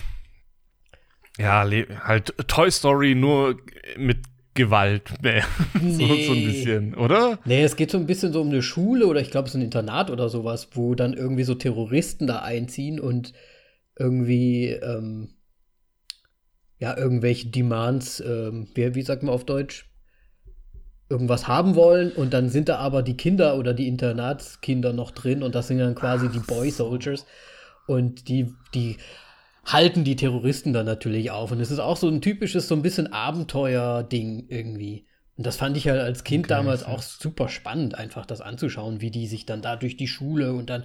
ja, 1.38 1.68
halt 2.04 2.34
Toy 2.48 2.72
Story 2.72 3.16
nur 3.16 3.58
mit 3.98 4.20
Gewalt 4.54 5.12
mehr. 5.22 5.44
so, 5.82 6.08
so 6.08 6.32
ein 6.32 6.40
Nee. 6.40 6.44
bisschen, 6.44 6.96
oder? 6.96 7.40
Nee, 7.46 7.64
es 7.64 7.76
geht 7.76 7.92
so 7.92 7.98
ein 7.98 8.06
bisschen 8.08 8.32
so 8.32 8.42
um 8.42 8.50
eine 8.50 8.62
Schule 8.62 9.08
oder 9.08 9.20
ich 9.20 9.32
glaube, 9.32 9.48
es 9.48 9.54
ist 9.54 9.60
ein 9.60 9.66
Internat 9.66 10.10
oder 10.10 10.30
sowas, 10.30 10.70
wo 10.74 10.96
dann 10.96 11.14
irgendwie 11.14 11.44
so 11.44 11.56
Terroristen 11.56 12.26
da 12.28 12.40
einziehen 12.40 13.00
und 13.00 13.34
irgendwie, 13.98 14.70
ähm, 14.70 15.30
ja, 16.80 16.98
irgendwelche 16.98 17.48
Demands, 17.50 18.20
ähm, 18.22 18.68
wie, 18.74 18.96
wie 18.96 19.02
sagt 19.02 19.24
man 19.24 19.34
auf 19.34 19.46
Deutsch? 19.46 19.90
Irgendwas 21.08 21.48
haben 21.48 21.76
wollen 21.76 22.12
und 22.14 22.34
dann 22.34 22.50
sind 22.50 22.68
da 22.68 22.78
aber 22.78 23.04
die 23.04 23.16
Kinder 23.16 23.58
oder 23.60 23.74
die 23.76 23.88
Internatskinder 23.88 24.92
noch 24.92 25.12
drin 25.12 25.44
und 25.44 25.54
das 25.54 25.68
sind 25.68 25.78
dann 25.78 25.94
quasi 25.96 26.30
die 26.30 26.40
Boy 26.40 26.72
Soldiers 26.72 27.26
und 27.86 28.28
die, 28.28 28.52
die 28.74 28.98
halten 29.66 30.04
die 30.04 30.16
Terroristen 30.16 30.74
dann 30.74 30.86
natürlich 30.86 31.32
auf 31.32 31.52
und 31.52 31.60
es 31.60 31.72
ist 31.72 31.80
auch 31.80 31.98
so 31.98 32.08
ein 32.08 32.22
typisches, 32.22 32.68
so 32.68 32.76
ein 32.76 32.82
bisschen 32.82 33.12
Abenteuer-Ding 33.12 34.46
irgendwie. 34.50 35.08
Und 35.38 35.46
das 35.46 35.58
fand 35.58 35.76
ich 35.76 35.88
halt 35.88 36.00
als 36.00 36.24
Kind 36.24 36.46
Okay, 36.46 36.54
damals 36.54 36.84
auch 36.84 37.02
super 37.02 37.50
spannend, 37.50 37.96
einfach 37.96 38.26
das 38.26 38.42
anzuschauen, 38.42 39.02
wie 39.02 39.12
die 39.12 39.28
sich 39.28 39.46
dann 39.46 39.62
da 39.62 39.76
durch 39.76 39.98
die 39.98 40.08
Schule 40.08 40.54
und 40.54 40.70
dann 40.70 40.84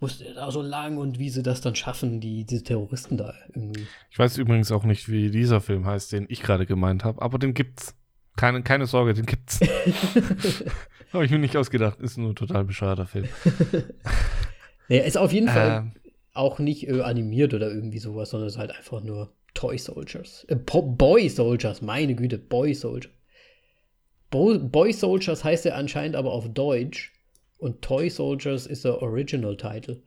musste 0.00 0.24
da 0.34 0.50
so 0.50 0.62
lang 0.62 0.96
und 0.98 1.18
wie 1.18 1.30
sie 1.30 1.42
das 1.42 1.60
dann 1.60 1.74
schaffen, 1.74 2.20
die, 2.20 2.44
diese 2.44 2.64
Terroristen 2.64 3.16
da 3.16 3.34
irgendwie. 3.48 3.86
Ich 4.10 4.18
weiß 4.18 4.38
übrigens 4.38 4.72
auch 4.72 4.84
nicht, 4.84 5.08
wie 5.08 5.30
dieser 5.30 5.60
Film 5.60 5.86
heißt, 5.86 6.12
den 6.12 6.26
ich 6.28 6.42
gerade 6.42 6.66
gemeint 6.66 7.04
habe, 7.04 7.20
aber 7.22 7.38
den 7.38 7.54
gibt's. 7.54 7.94
Keine, 8.36 8.62
keine 8.62 8.86
Sorge, 8.86 9.12
den 9.14 9.26
gibt's. 9.26 9.60
habe 11.12 11.24
ich 11.24 11.30
mir 11.30 11.38
nicht 11.38 11.56
ausgedacht. 11.56 12.00
Ist 12.00 12.16
nur 12.16 12.30
ein 12.30 12.34
total 12.36 12.64
bescheuerter 12.64 13.06
Film. 13.06 13.28
Naja, 14.88 15.04
ist 15.04 15.16
auf 15.16 15.32
jeden 15.32 15.48
Fall 15.48 15.78
Ähm, 15.78 16.01
auch 16.34 16.58
nicht 16.58 16.88
äh, 16.88 17.00
animiert 17.02 17.54
oder 17.54 17.70
irgendwie 17.70 17.98
sowas, 17.98 18.30
sondern 18.30 18.46
es 18.48 18.54
ist 18.54 18.58
halt 18.58 18.70
einfach 18.76 19.02
nur 19.02 19.32
Toy 19.54 19.76
Soldiers. 19.78 20.44
Äh, 20.48 20.56
Boy 20.56 21.28
Soldiers, 21.28 21.82
meine 21.82 22.14
Güte, 22.14 22.38
Boy 22.38 22.74
Soldiers. 22.74 23.12
Bo 24.30 24.58
Boy 24.58 24.92
Soldiers 24.92 25.44
heißt 25.44 25.66
er 25.66 25.76
anscheinend 25.76 26.16
aber 26.16 26.32
auf 26.32 26.48
Deutsch 26.52 27.12
und 27.58 27.82
Toy 27.82 28.08
Soldiers 28.08 28.66
ist 28.66 28.84
der 28.84 29.02
Original 29.02 29.56
Title. 29.56 30.02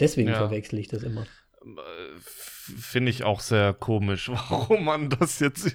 Deswegen 0.00 0.30
Ja. 0.30 0.36
verwechsel 0.38 0.80
ich 0.80 0.88
das 0.88 1.02
immer. 1.04 1.22
äh, 1.64 2.16
f- 2.16 2.72
Finde 2.78 3.10
ich 3.10 3.22
auch 3.22 3.40
sehr 3.40 3.72
komisch, 3.72 4.28
warum 4.50 4.84
man 4.84 5.10
das 5.10 5.38
jetzt. 5.38 5.72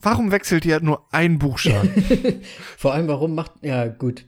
Warum 0.00 0.30
wechselt 0.30 0.64
ihr 0.64 0.80
nur 0.80 1.06
ein 1.12 1.38
Buchstaben? 1.38 1.90
Vor 2.78 2.94
allem, 2.94 3.08
warum 3.08 3.34
macht. 3.34 3.52
Ja, 3.62 3.88
gut. 3.88 4.24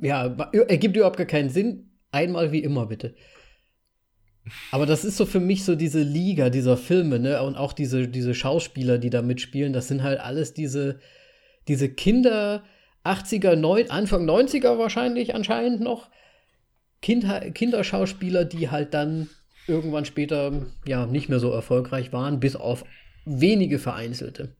Ja, 0.00 0.26
ergibt 0.52 0.96
überhaupt 0.96 1.16
gar 1.18 1.26
keinen 1.26 1.50
Sinn. 1.50 1.90
Einmal 2.12 2.52
wie 2.52 2.62
immer, 2.62 2.86
bitte. 2.86 3.14
Aber 4.70 4.86
das 4.86 5.04
ist 5.04 5.16
so 5.16 5.26
für 5.26 5.40
mich 5.40 5.64
so 5.64 5.74
diese 5.74 6.02
Liga 6.02 6.50
dieser 6.50 6.76
Filme, 6.76 7.18
ne? 7.18 7.42
Und 7.42 7.56
auch 7.56 7.72
diese, 7.72 8.08
diese 8.08 8.34
Schauspieler, 8.34 8.98
die 8.98 9.10
da 9.10 9.22
mitspielen, 9.22 9.72
das 9.72 9.88
sind 9.88 10.02
halt 10.02 10.20
alles 10.20 10.54
diese, 10.54 11.00
diese 11.68 11.88
Kinder, 11.88 12.62
80er, 13.04 13.56
neun, 13.56 13.90
Anfang 13.90 14.28
90er 14.28 14.78
wahrscheinlich 14.78 15.34
anscheinend 15.34 15.80
noch. 15.80 16.10
Kinder, 17.02 17.50
Kinderschauspieler, 17.50 18.44
die 18.44 18.70
halt 18.70 18.94
dann 18.94 19.28
irgendwann 19.66 20.04
später 20.04 20.52
ja 20.86 21.06
nicht 21.06 21.28
mehr 21.28 21.40
so 21.40 21.50
erfolgreich 21.50 22.12
waren, 22.12 22.40
bis 22.40 22.56
auf 22.56 22.84
wenige 23.24 23.78
vereinzelte. 23.78 24.56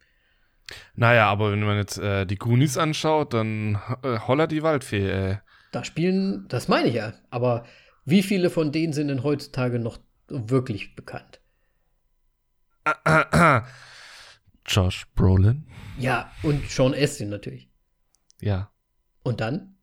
Naja, 0.95 1.29
aber 1.29 1.53
wenn 1.53 1.63
man 1.63 1.77
jetzt 1.77 1.99
äh, 1.99 2.27
die 2.27 2.37
Goonies 2.37 2.77
anschaut, 2.77 3.35
dann 3.35 3.79
äh, 4.03 4.19
holla 4.19 4.47
die 4.47 4.63
Waldfee, 4.63 5.11
ey. 5.11 5.39
Da 5.77 5.85
spielen, 5.85 6.49
das 6.49 6.69
meine 6.69 6.89
ich 6.89 6.95
ja, 6.95 7.13
aber 7.29 7.67
wie 8.07 8.23
viele 8.23 8.49
von 8.49 8.73
denen 8.73 8.95
sind 8.95 9.09
denn 9.09 9.23
heutzutage 9.23 9.79
noch 9.79 9.99
wirklich 10.27 10.97
bekannt? 10.97 11.43
Josh 14.67 15.07
Brolin. 15.15 15.67
Ja, 15.99 16.33
und 16.43 16.67
Sean 16.71 16.95
Astin 16.95 17.29
natürlich. 17.29 17.69
Ja. 18.41 18.71
Und 19.23 19.43
dann? 19.43 19.77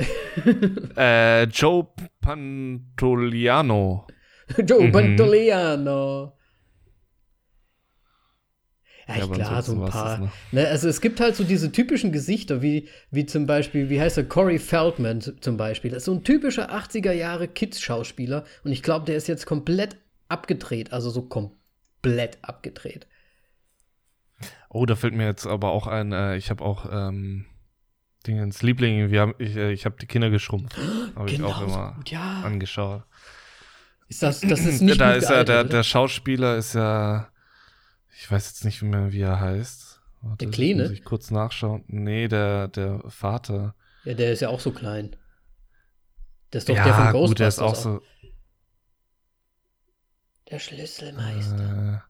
äh, 0.96 1.44
Joe 1.44 1.86
Pantoliano. 2.20 4.04
Joe 4.66 4.82
Mhm. 4.82 4.90
Pantoliano. 4.90 6.36
Ja, 9.08 9.26
klar, 9.26 9.62
so 9.62 9.72
ein 9.72 9.90
paar. 9.90 10.18
ne? 10.18 10.30
Ne, 10.52 10.68
also 10.68 10.86
es 10.86 11.00
gibt 11.00 11.20
halt 11.20 11.34
so 11.34 11.42
diese 11.42 11.72
typischen 11.72 12.12
Gesichter, 12.12 12.60
wie, 12.60 12.88
wie 13.10 13.24
zum 13.24 13.46
Beispiel, 13.46 13.88
wie 13.88 14.00
heißt 14.00 14.18
er, 14.18 14.24
Corey 14.24 14.58
Feldman 14.58 15.22
zum 15.22 15.56
Beispiel. 15.56 15.90
Das 15.90 15.98
ist 15.98 16.04
so 16.04 16.12
ein 16.12 16.24
typischer 16.24 16.70
80er 16.70 17.12
Jahre 17.12 17.48
Kids-Schauspieler 17.48 18.44
und 18.64 18.72
ich 18.72 18.82
glaube, 18.82 19.06
der 19.06 19.16
ist 19.16 19.26
jetzt 19.26 19.46
komplett 19.46 19.96
abgedreht, 20.28 20.92
also 20.92 21.08
so 21.08 21.22
komplett 21.22 22.38
abgedreht. 22.42 23.06
Oh, 24.68 24.84
da 24.84 24.94
fällt 24.94 25.14
mir 25.14 25.24
jetzt 25.24 25.46
aber 25.46 25.70
auch 25.70 25.86
ein, 25.86 26.12
äh, 26.12 26.36
ich 26.36 26.50
habe 26.50 26.62
auch 26.62 26.86
ähm, 26.92 27.46
Dingens 28.26 28.62
Liebling, 28.62 29.10
wir 29.10 29.22
haben, 29.22 29.34
ich, 29.38 29.56
äh, 29.56 29.72
ich 29.72 29.86
habe 29.86 29.96
die 29.98 30.06
Kinder 30.06 30.28
geschrumpft. 30.28 30.76
Habe 31.16 31.30
ich 31.30 31.42
auch 31.42 31.58
so 31.58 31.64
immer 31.64 31.94
gut, 31.96 32.10
ja. 32.10 32.42
angeschaut. 32.42 33.04
Ist 34.08 34.22
das, 34.22 34.40
das 34.42 34.60
ist 34.60 34.80
nicht 34.82 35.00
da 35.00 35.14
ist 35.14 35.30
ja, 35.30 35.44
der, 35.44 35.64
der 35.64 35.82
Schauspieler 35.82 36.56
ist 36.56 36.74
ja, 36.74 37.28
ich 38.20 38.30
weiß 38.30 38.48
jetzt 38.48 38.64
nicht 38.64 38.82
mehr, 38.82 39.12
wie 39.12 39.20
er 39.20 39.40
heißt. 39.40 40.00
Warte, 40.22 40.44
Der 40.44 40.50
Kleine? 40.52 40.82
Muss 40.84 40.92
ich 40.92 41.04
kurz 41.04 41.30
nachschauen. 41.30 41.84
Nee, 41.86 42.26
der, 42.28 42.68
der 42.68 43.00
Vater. 43.08 43.74
Ja, 44.04 44.14
der 44.14 44.32
ist 44.32 44.40
ja 44.40 44.48
auch 44.48 44.58
so 44.60 44.72
klein. 44.72 45.14
Der 46.52 46.58
ist 46.58 46.68
doch 46.68 46.74
ja, 46.74 46.84
der 46.84 46.94
von 46.94 47.04
gut, 47.06 47.12
Ghostbusters. 47.12 47.36
der 47.38 47.48
ist 47.48 47.58
auch 47.60 47.74
so. 47.76 48.00
Der 50.50 50.58
Schlüsselmeister. 50.58 52.02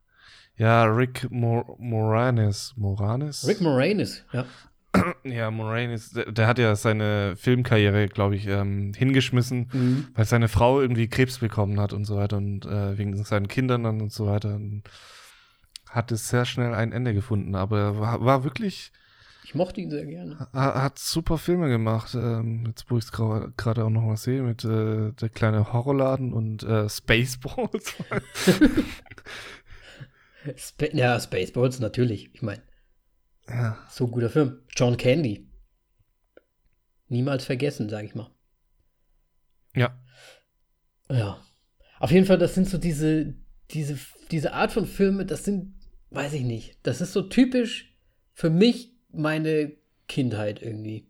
Äh, 0.57 0.61
ja, 0.61 0.83
Rick 0.85 1.29
Mor 1.29 1.75
Moranis. 1.79 2.73
Moranis? 2.77 3.45
Rick 3.47 3.61
Moranis, 3.61 4.25
ja. 4.33 4.45
Ja, 5.23 5.51
Moranis, 5.51 6.11
der, 6.11 6.31
der 6.31 6.47
hat 6.47 6.57
ja 6.57 6.75
seine 6.75 7.35
Filmkarriere, 7.35 8.07
glaube 8.07 8.35
ich, 8.35 8.47
ähm, 8.47 8.91
hingeschmissen, 8.97 9.69
Mhm. 9.71 10.07
weil 10.15 10.25
seine 10.25 10.47
Frau 10.47 10.81
irgendwie 10.81 11.07
Krebs 11.07 11.37
bekommen 11.37 11.79
hat 11.79 11.93
und 11.93 12.05
so 12.05 12.15
weiter 12.17 12.37
und 12.37 12.65
äh, 12.65 12.97
wegen 12.97 13.23
seinen 13.23 13.47
Kindern 13.47 13.83
dann 13.83 14.01
und 14.01 14.11
so 14.11 14.25
weiter. 14.25 14.55
Und 14.55 14.83
hat 15.89 16.11
es 16.11 16.29
sehr 16.29 16.45
schnell 16.45 16.73
ein 16.73 16.91
Ende 16.91 17.13
gefunden, 17.13 17.55
aber 17.55 17.79
er 17.79 17.99
war, 17.99 18.23
war 18.25 18.43
wirklich, 18.43 18.91
Ich 19.43 19.55
mochte 19.55 19.81
ihn 19.81 19.89
sehr 19.89 20.05
gerne. 20.05 20.37
ha- 20.53 20.81
hat 20.83 20.99
super 20.99 21.37
Filme 21.37 21.67
gemacht. 21.69 22.13
Ähm, 22.15 22.65
jetzt, 22.67 22.89
wo 22.89 22.97
ich 22.97 23.05
es 23.05 23.11
gerade 23.11 23.83
auch 23.85 23.89
noch 23.89 24.03
mal 24.03 24.17
sehe, 24.17 24.43
mit 24.43 24.63
äh, 24.63 25.11
der 25.13 25.29
kleine 25.29 25.73
Horrorladen 25.73 26.33
und 26.33 26.63
äh, 26.63 26.87
Spaceballs. 26.89 27.95
Spa 30.55 30.85
ja, 30.93 31.19
Spaceballs 31.19 31.79
natürlich. 31.79 32.33
Ich 32.33 32.41
meine, 32.41 32.61
ja. 33.47 33.77
so 33.89 34.07
guter 34.07 34.29
Film. 34.29 34.61
John 34.75 34.95
Candy. 34.97 35.49
Niemals 37.07 37.45
vergessen, 37.45 37.89
sage 37.89 38.05
ich 38.07 38.15
mal. 38.15 38.29
ja. 39.75 39.97
Ja. 41.11 41.41
Auf 41.99 42.11
jeden 42.11 42.27
Fall, 42.27 42.37
das 42.37 42.53
sind 42.53 42.69
so 42.69 42.77
diese, 42.77 43.33
diese, 43.71 43.97
diese 44.29 44.53
Art 44.53 44.71
von 44.71 44.85
Filme, 44.85 45.25
das 45.25 45.43
sind, 45.43 45.73
weiß 46.11 46.33
ich 46.33 46.43
nicht, 46.43 46.77
das 46.83 47.01
ist 47.01 47.13
so 47.13 47.21
typisch 47.21 47.95
für 48.33 48.49
mich 48.49 48.93
meine 49.11 49.73
Kindheit 50.07 50.61
irgendwie. 50.61 51.07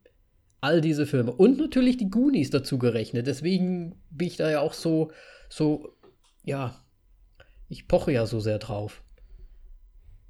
All 0.61 0.81
diese 0.81 1.05
Filme. 1.05 1.31
Und 1.31 1.57
natürlich 1.57 1.97
die 1.97 2.09
Goonies 2.09 2.49
dazu 2.49 2.77
gerechnet. 2.77 3.27
Deswegen 3.27 4.01
bin 4.09 4.27
ich 4.27 4.35
da 4.35 4.49
ja 4.49 4.59
auch 4.59 4.73
so, 4.73 5.11
so, 5.47 5.95
ja, 6.43 6.83
ich 7.69 7.87
poche 7.87 8.11
ja 8.11 8.25
so 8.25 8.39
sehr 8.39 8.59
drauf. 8.59 9.03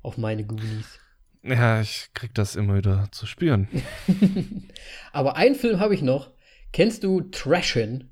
Auf 0.02 0.18
meine 0.18 0.46
Goonies. 0.46 1.00
Ja, 1.42 1.82
ich 1.82 2.10
krieg 2.14 2.34
das 2.36 2.56
immer 2.56 2.76
wieder 2.76 3.08
zu 3.12 3.26
spüren. 3.26 3.68
Aber 5.14 5.36
einen 5.36 5.56
Film 5.56 5.80
habe 5.80 5.96
ich 5.96 6.02
noch. 6.02 6.32
Kennst 6.74 7.04
du 7.04 7.22
Trashin? 7.22 8.12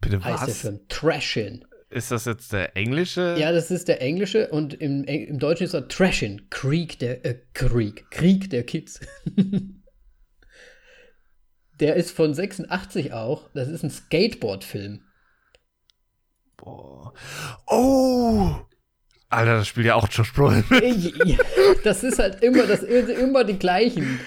Bitte 0.00 0.24
Heißt 0.24 0.42
der 0.42 0.48
was? 0.48 0.60
Film. 0.60 0.80
Trashin. 0.88 1.64
Ist 1.90 2.10
das 2.10 2.26
jetzt 2.26 2.52
der 2.52 2.76
englische? 2.76 3.36
Ja, 3.38 3.50
das 3.50 3.70
ist 3.70 3.88
der 3.88 4.02
englische 4.02 4.48
und 4.48 4.74
im, 4.74 5.04
im 5.04 5.38
Deutschen 5.38 5.64
ist 5.64 5.72
er 5.72 5.88
Trashin. 5.88 6.50
Krieg 6.50 6.98
der, 6.98 7.24
äh, 7.24 7.40
Krieg. 7.54 8.10
Krieg 8.10 8.50
der 8.50 8.64
Kids. 8.64 9.00
der 11.80 11.96
ist 11.96 12.10
von 12.10 12.34
86 12.34 13.14
auch. 13.14 13.48
Das 13.54 13.68
ist 13.68 13.84
ein 13.84 13.90
Skateboard-Film. 13.90 15.00
Boah. 16.58 17.14
Oh! 17.66 18.56
Alter, 19.30 19.58
das 19.58 19.68
spielt 19.68 19.86
ja 19.86 19.94
auch 19.94 20.08
Josh 20.10 20.32
Brolin. 20.34 20.64
Ja, 21.24 21.38
das 21.84 22.02
ist 22.02 22.18
halt 22.18 22.42
immer, 22.42 22.66
das 22.66 22.82
ist 22.82 23.08
immer 23.08 23.44
die 23.44 23.58
gleichen. 23.58 24.20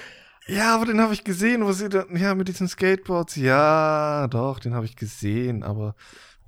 ja, 0.47 0.76
aber 0.76 0.86
den 0.86 1.01
habe 1.01 1.14
ich 1.14 1.24
gesehen, 1.24 1.66
wo 1.66 1.72
sie 1.74 1.89
da, 1.89 2.05
ja, 2.14 2.34
mit 2.34 2.47
diesen 2.47 2.68
Skateboards. 2.68 3.36
Ja, 3.36 4.28
doch, 4.30 4.59
den 4.59 4.74
habe 4.74 4.86
ich 4.86 4.95
gesehen, 4.95 5.64
aber 5.64 5.95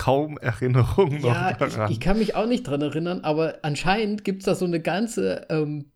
kaum 0.03 0.37
Erinnerung 0.37 1.21
noch 1.21 1.33
Ja, 1.33 1.51
ich, 1.51 1.57
daran. 1.57 1.91
ich 1.91 1.99
kann 2.01 2.19
mich 2.19 2.35
auch 2.35 2.45
nicht 2.45 2.63
dran 2.63 2.81
erinnern, 2.81 3.21
aber 3.21 3.59
anscheinend 3.61 4.25
gibt 4.25 4.39
es 4.39 4.45
da 4.45 4.55
so 4.55 4.65
eine 4.65 4.81
ganze, 4.81 5.45
ähm, 5.49 5.91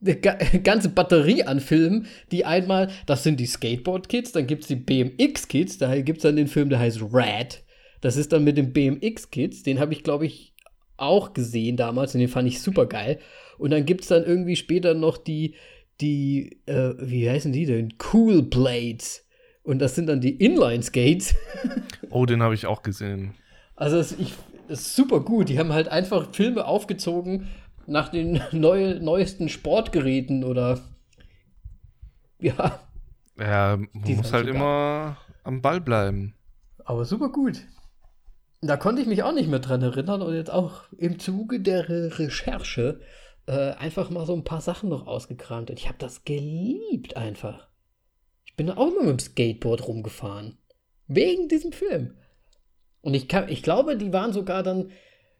eine 0.00 0.16
ga 0.16 0.34
ganze 0.62 0.90
Batterie 0.90 1.42
an 1.42 1.58
Filmen, 1.58 2.06
die 2.30 2.44
einmal, 2.44 2.90
das 3.06 3.24
sind 3.24 3.40
die 3.40 3.46
Skateboard-Kids, 3.46 4.30
dann 4.30 4.46
gibt 4.46 4.62
es 4.62 4.68
die 4.68 4.76
BMX-Kids, 4.76 5.78
da 5.78 6.00
gibt 6.00 6.18
es 6.18 6.22
dann 6.22 6.36
den 6.36 6.46
Film, 6.46 6.68
der 6.70 6.78
heißt 6.78 7.00
Rad. 7.10 7.64
Das 8.00 8.16
ist 8.16 8.32
dann 8.32 8.44
mit 8.44 8.56
den 8.56 8.72
BMX-Kids, 8.72 9.64
den 9.64 9.80
habe 9.80 9.92
ich, 9.92 10.04
glaube 10.04 10.26
ich, 10.26 10.54
auch 10.96 11.32
gesehen 11.32 11.76
damals 11.76 12.14
und 12.14 12.20
den 12.20 12.28
fand 12.28 12.46
ich 12.46 12.62
super 12.62 12.86
geil. 12.86 13.18
Und 13.58 13.70
dann 13.70 13.86
gibt 13.86 14.02
es 14.02 14.08
dann 14.08 14.24
irgendwie 14.24 14.56
später 14.56 14.94
noch 14.94 15.18
die, 15.18 15.56
die, 16.00 16.60
äh, 16.66 16.94
wie 16.98 17.28
heißen 17.28 17.52
die 17.52 17.66
denn? 17.66 17.94
Cool 18.12 18.42
Blades. 18.42 19.21
Und 19.62 19.78
das 19.78 19.94
sind 19.94 20.06
dann 20.06 20.20
die 20.20 20.36
Inline-Skates. 20.44 21.34
oh, 22.10 22.26
den 22.26 22.42
habe 22.42 22.54
ich 22.54 22.66
auch 22.66 22.82
gesehen. 22.82 23.34
Also 23.76 23.96
es, 23.98 24.12
ich, 24.12 24.34
das 24.68 24.80
ist 24.80 24.96
super 24.96 25.20
gut. 25.20 25.48
Die 25.48 25.58
haben 25.58 25.72
halt 25.72 25.88
einfach 25.88 26.32
Filme 26.34 26.64
aufgezogen 26.66 27.48
nach 27.86 28.08
den 28.08 28.40
neu, 28.52 28.98
neuesten 29.00 29.48
Sportgeräten 29.48 30.44
oder 30.44 30.80
ja, 32.38 32.80
Ja, 33.38 33.76
man 33.76 33.88
Die 33.92 34.14
muss 34.14 34.32
halt 34.32 34.46
super. 34.46 34.56
immer 34.56 35.16
am 35.44 35.62
Ball 35.62 35.80
bleiben. 35.80 36.34
aber 36.84 37.04
super 37.04 37.30
gut. 37.30 37.62
Da 38.60 38.76
konnte 38.76 39.02
ich 39.02 39.08
mich 39.08 39.22
auch 39.24 39.32
nicht 39.32 39.48
mehr 39.48 39.58
dran 39.58 39.82
erinnern 39.82 40.22
und 40.22 40.34
jetzt 40.34 40.50
auch 40.50 40.84
im 40.96 41.18
Zuge 41.18 41.60
der 41.60 41.88
Re 41.88 42.18
Recherche 42.18 43.00
äh, 43.46 43.72
einfach 43.72 44.08
mal 44.10 44.24
so 44.26 44.34
ein 44.34 44.44
paar 44.44 44.60
Sachen 44.60 44.88
noch 44.88 45.06
ausgekramt. 45.06 45.70
Und 45.70 45.78
ich 45.78 45.88
habe 45.88 45.98
das 45.98 46.24
geliebt 46.24 47.16
einfach. 47.16 47.68
Ich 48.52 48.56
bin 48.56 48.68
auch 48.68 48.88
immer 48.88 49.04
mit 49.04 49.10
dem 49.12 49.18
Skateboard 49.18 49.88
rumgefahren. 49.88 50.58
Wegen 51.06 51.48
diesem 51.48 51.72
Film. 51.72 52.18
Und 53.00 53.14
ich, 53.14 53.26
kann, 53.26 53.48
ich 53.48 53.62
glaube, 53.62 53.96
die 53.96 54.12
waren 54.12 54.34
sogar 54.34 54.62
dann, 54.62 54.90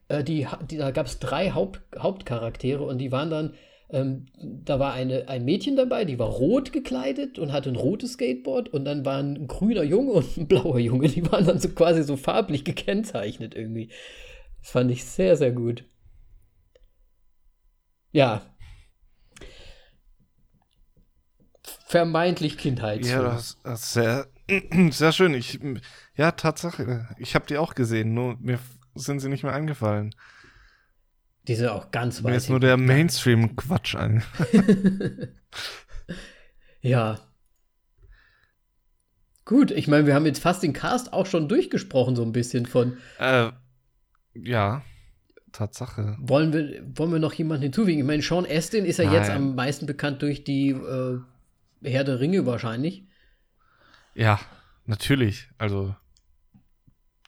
äh, 0.09 0.25
die, 0.25 0.47
die, 0.71 0.79
da 0.79 0.91
gab 0.93 1.07
es 1.07 1.19
drei 1.19 1.51
Haupt, 1.51 1.83
Hauptcharaktere 1.99 2.83
und 2.83 2.97
die 2.97 3.13
waren 3.13 3.29
dann, 3.29 3.55
ähm, 3.91 4.29
da 4.41 4.79
war 4.79 4.95
eine, 4.95 5.29
ein 5.29 5.45
Mädchen 5.45 5.77
dabei, 5.77 6.07
die 6.07 6.19
war 6.19 6.29
rot 6.31 6.73
gekleidet 6.73 7.39
und 7.39 7.53
hatte 7.53 7.69
ein 7.69 7.77
rotes 7.77 8.15
Skateboard 8.15 8.71
und 8.71 8.87
dann 8.87 9.05
war 9.05 9.19
ein 9.19 9.47
grüner 9.47 9.83
Junge 9.83 10.13
und 10.13 10.37
ein 10.39 10.49
blauer 10.49 10.79
Junge. 10.79 11.09
Die 11.09 11.31
waren 11.31 11.45
dann 11.45 11.61
so 11.61 11.69
quasi 11.69 12.03
so 12.05 12.17
farblich 12.17 12.65
gekennzeichnet 12.65 13.55
irgendwie. 13.55 13.91
Das 14.63 14.71
fand 14.71 14.91
ich 14.91 15.05
sehr, 15.05 15.37
sehr 15.37 15.53
gut. 15.53 15.85
Ja. 18.11 18.52
Vermeintlich 21.93 22.59
Kindheitsfilm. 22.59 23.23
Ja, 23.23 23.31
das, 23.33 23.59
das 23.63 23.83
ist 23.83 23.93
sehr, 23.93 24.27
sehr 24.91 25.13
schön. 25.13 25.35
Ich, 25.35 25.61
ja, 26.17 26.33
Tatsache. 26.33 27.09
Ich 27.19 27.35
habe 27.35 27.47
die 27.47 27.59
auch 27.59 27.75
gesehen, 27.75 28.15
nur 28.15 28.37
mir 28.41 28.59
sind 28.95 29.21
sie 29.21 29.29
nicht 29.29 29.45
mehr 29.45 29.53
eingefallen. 29.53 30.15
Die 31.49 31.55
sind 31.55 31.69
auch 31.69 31.91
ganz 31.91 32.23
Mir 32.23 32.31
weit 32.31 32.37
ist 32.37 32.51
nur 32.51 32.61
der 32.61 32.77
Mainstream-Quatsch 32.77 33.95
ein. 33.95 34.23
Ja. 36.83 37.21
Gut, 39.45 39.71
ich 39.71 39.89
meine, 39.89 40.07
wir 40.07 40.15
haben 40.15 40.27
jetzt 40.27 40.43
fast 40.43 40.63
den 40.63 40.73
Cast 40.73 41.13
auch 41.13 41.27
schon 41.27 41.49
durchgesprochen, 41.49 42.17
so 42.17 42.23
ein 42.23 42.33
bisschen 42.33 42.67
von. 42.67 42.97
Äh, 43.19 43.51
ja, 44.35 44.83
Tatsache. 45.53 46.17
Wollen 46.21 46.53
wir, 46.53 46.83
wollen 46.97 47.13
wir 47.13 47.19
noch 47.19 47.35
jemanden 47.35 47.63
hinzufügen? 47.63 48.01
Ich 48.01 48.05
meine, 48.05 48.23
Sean 48.23 48.47
Astin 48.49 48.85
ist 48.85 48.99
ja 48.99 49.13
jetzt 49.13 49.29
Nein. 49.29 49.37
am 49.37 49.55
meisten 49.55 49.87
bekannt 49.87 50.23
durch 50.23 50.45
die 50.45 50.71
äh, 50.71 51.21
Herr 51.85 52.05
der 52.05 52.21
Ringe 52.21 52.47
wahrscheinlich. 52.47 53.07
Ja, 54.15 54.39
natürlich. 54.87 55.49
Also, 55.59 55.95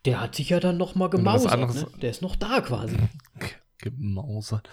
Der 0.05 0.21
hat 0.21 0.35
sich 0.35 0.51
ja 0.51 0.61
dann 0.61 0.77
noch 0.77 0.95
mal 0.95 1.09
gemausert. 1.11 1.59
Ne? 1.75 1.87
Der 2.03 2.11
ist 2.11 2.23
noch 2.23 2.37
da 2.37 2.61
quasi. 2.61 2.97
gemausert. 3.79 4.69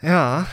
Ja. 0.00 0.46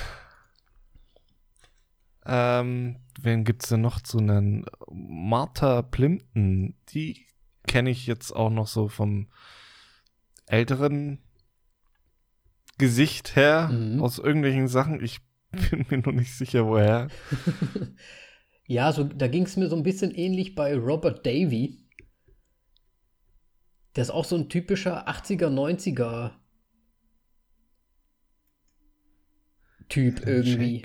Ähm, 2.25 2.97
wen 3.21 3.43
gibt's 3.43 3.69
denn 3.69 3.81
noch 3.81 4.01
zu 4.01 4.19
nennen? 4.19 4.65
Martha 4.91 5.81
Plimpton, 5.83 6.75
die 6.89 7.27
kenne 7.67 7.91
ich 7.91 8.07
jetzt 8.07 8.31
auch 8.31 8.49
noch 8.49 8.67
so 8.67 8.87
vom 8.87 9.27
älteren 10.47 11.19
Gesicht 12.77 13.35
her, 13.35 13.69
Mhm. 13.71 14.01
aus 14.01 14.17
irgendwelchen 14.19 14.67
Sachen. 14.67 15.03
Ich 15.03 15.19
bin 15.71 15.85
mir 15.89 15.97
noch 15.99 16.13
nicht 16.13 16.33
sicher, 16.33 16.65
woher. 16.65 17.07
Ja, 18.67 18.91
so, 18.91 19.03
da 19.03 19.27
ging 19.27 19.43
es 19.43 19.57
mir 19.57 19.69
so 19.69 19.75
ein 19.75 19.83
bisschen 19.83 20.13
ähnlich 20.13 20.55
bei 20.55 20.75
Robert 20.75 21.25
Davy. 21.25 21.77
Der 23.95 24.01
ist 24.01 24.09
auch 24.09 24.25
so 24.25 24.35
ein 24.35 24.49
typischer 24.49 25.07
80er, 25.07 25.47
90er 25.47 26.31
Typ 29.87 30.25
irgendwie. 30.25 30.81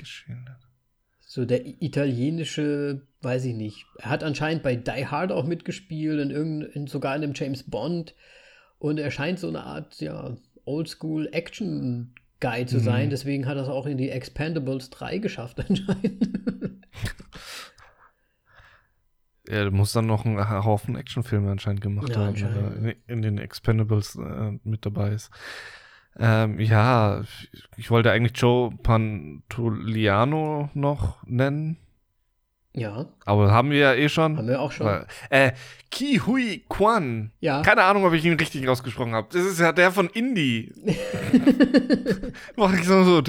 So 1.20 1.46
der 1.46 1.82
italienische, 1.82 3.06
weiß 3.22 3.46
ich 3.46 3.54
nicht. 3.54 3.86
Er 3.98 4.10
hat 4.10 4.22
anscheinend 4.22 4.62
bei 4.62 4.76
Die 4.76 5.06
Hard 5.06 5.32
auch 5.32 5.46
mitgespielt, 5.46 6.20
in 6.20 6.30
irgendein, 6.30 6.70
in, 6.72 6.86
sogar 6.86 7.16
in 7.16 7.22
einem 7.22 7.32
James 7.34 7.68
Bond. 7.68 8.14
Und 8.78 8.98
er 8.98 9.10
scheint 9.10 9.38
so 9.38 9.48
eine 9.48 9.62
Art, 9.62 10.00
ja, 10.00 10.36
Oldschool 10.64 11.30
Action 11.32 12.14
Guy 12.40 12.66
zu 12.66 12.76
Mhm. 12.76 12.80
sein. 12.80 13.10
Deswegen 13.10 13.46
hat 13.46 13.56
er 13.56 13.62
es 13.64 13.68
auch 13.68 13.86
in 13.86 13.98
die 13.98 14.10
Expendables 14.10 14.90
3 14.90 15.18
geschafft 15.18 15.60
anscheinend. 15.68 16.26
Er 19.48 19.70
muss 19.70 19.92
dann 19.92 20.06
noch 20.06 20.24
einen 20.24 20.48
Haufen 20.48 20.96
Actionfilme 20.96 21.50
anscheinend 21.50 21.80
gemacht 21.80 22.08
Ja, 22.10 22.16
haben, 22.16 22.28
anscheinend. 22.28 22.56
er 22.56 22.90
in, 22.90 22.94
in 23.06 23.22
den 23.22 23.38
Expendables 23.38 24.16
äh, 24.16 24.52
mit 24.64 24.86
dabei 24.86 25.10
ist. 25.10 25.30
Ähm, 26.18 26.58
ja, 26.60 27.22
ich 27.76 27.90
wollte 27.90 28.10
eigentlich 28.12 28.36
Joe 28.40 28.70
Pantoliano 28.82 30.70
noch 30.74 31.24
nennen, 31.26 31.78
ja, 32.74 33.06
aber 33.24 33.50
haben 33.50 33.70
wir 33.70 33.78
ja 33.78 33.94
eh 33.94 34.08
schon. 34.08 34.36
haben 34.36 34.46
wir 34.48 34.60
auch 34.60 34.70
schon. 34.72 35.04
Äh, 35.28 35.52
Ki 35.90 36.20
Hui 36.24 36.64
Kwan. 36.68 37.32
Ja. 37.40 37.62
Keine 37.62 37.82
Ahnung, 37.82 38.04
ob 38.04 38.12
ich 38.12 38.24
ihn 38.24 38.34
richtig 38.34 38.68
ausgesprochen 38.68 39.12
habe. 39.12 39.28
Das 39.32 39.44
ist 39.44 39.58
ja 39.58 39.72
der 39.72 39.90
von 39.90 40.08
Indie. 40.10 40.72
Mach 42.56 42.72
ich 42.74 42.84
so, 42.84 43.02
so, 43.04 43.22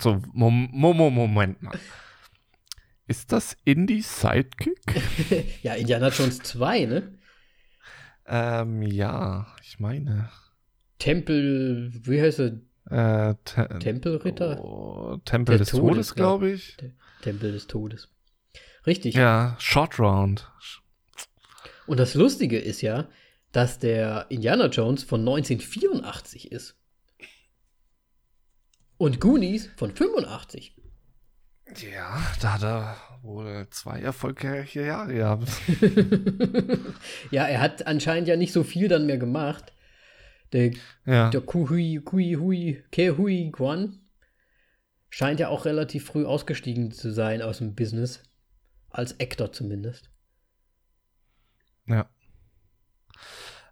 so 0.00 0.20
Mom- 0.32 0.68
Momo, 0.72 1.10
Moment 1.10 1.62
mal. 1.62 1.78
Ist 3.06 3.32
das 3.32 3.56
Indie 3.64 4.02
Sidekick? 4.02 4.78
Ja, 5.62 5.74
Indiana 5.74 6.08
Jones 6.08 6.40
2, 6.40 6.84
ne? 6.86 7.14
ähm, 8.26 8.82
ja, 8.82 9.46
ich 9.62 9.80
meine. 9.80 10.28
Tempel, 10.98 11.90
wie 12.02 12.20
heißt 12.20 12.40
er? 12.40 13.30
Äh, 13.30 13.34
Te 13.44 13.68
Tempelritter? 13.80 14.58
Oh, 14.62 15.16
Tempel 15.24 15.52
Der 15.52 15.58
des 15.60 15.70
Todes, 15.70 15.82
Todes, 16.08 16.14
glaube 16.14 16.50
ich. 16.50 16.76
Tempel 17.22 17.52
des 17.52 17.66
Todes. 17.66 18.08
Richtig. 18.88 19.14
Ja, 19.16 19.54
Short 19.58 19.98
Round. 20.00 20.50
Und 21.86 22.00
das 22.00 22.14
Lustige 22.14 22.58
ist 22.58 22.80
ja, 22.80 23.06
dass 23.52 23.78
der 23.78 24.26
Indiana 24.30 24.68
Jones 24.68 25.04
von 25.04 25.20
1984 25.20 26.50
ist. 26.52 26.74
Und 28.96 29.20
Goonies 29.20 29.68
von 29.76 29.94
85. 29.94 30.74
Ja, 31.76 32.18
da 32.40 32.54
hat 32.54 32.62
er 32.62 32.96
wohl 33.20 33.66
zwei 33.70 34.00
erfolgreiche 34.00 34.86
Jahre 34.86 35.12
gehabt. 35.12 35.48
ja, 37.30 37.44
er 37.46 37.60
hat 37.60 37.86
anscheinend 37.86 38.26
ja 38.26 38.36
nicht 38.36 38.54
so 38.54 38.64
viel 38.64 38.88
dann 38.88 39.04
mehr 39.04 39.18
gemacht. 39.18 39.74
Der, 40.54 40.70
Ja. 41.04 41.28
der 41.28 41.42
Kuhui, 41.42 42.00
Kui, 42.02 42.36
Hui, 42.40 42.82
Ke 42.90 43.18
Hui 43.18 43.50
Guan 43.52 44.00
scheint 45.10 45.40
ja 45.40 45.48
auch 45.48 45.66
relativ 45.66 46.06
früh 46.06 46.24
ausgestiegen 46.24 46.90
zu 46.90 47.12
sein 47.12 47.42
aus 47.42 47.58
dem 47.58 47.74
Business. 47.74 48.22
Als 48.90 49.18
Actor 49.20 49.52
zumindest. 49.52 50.10
Ja. 51.86 52.08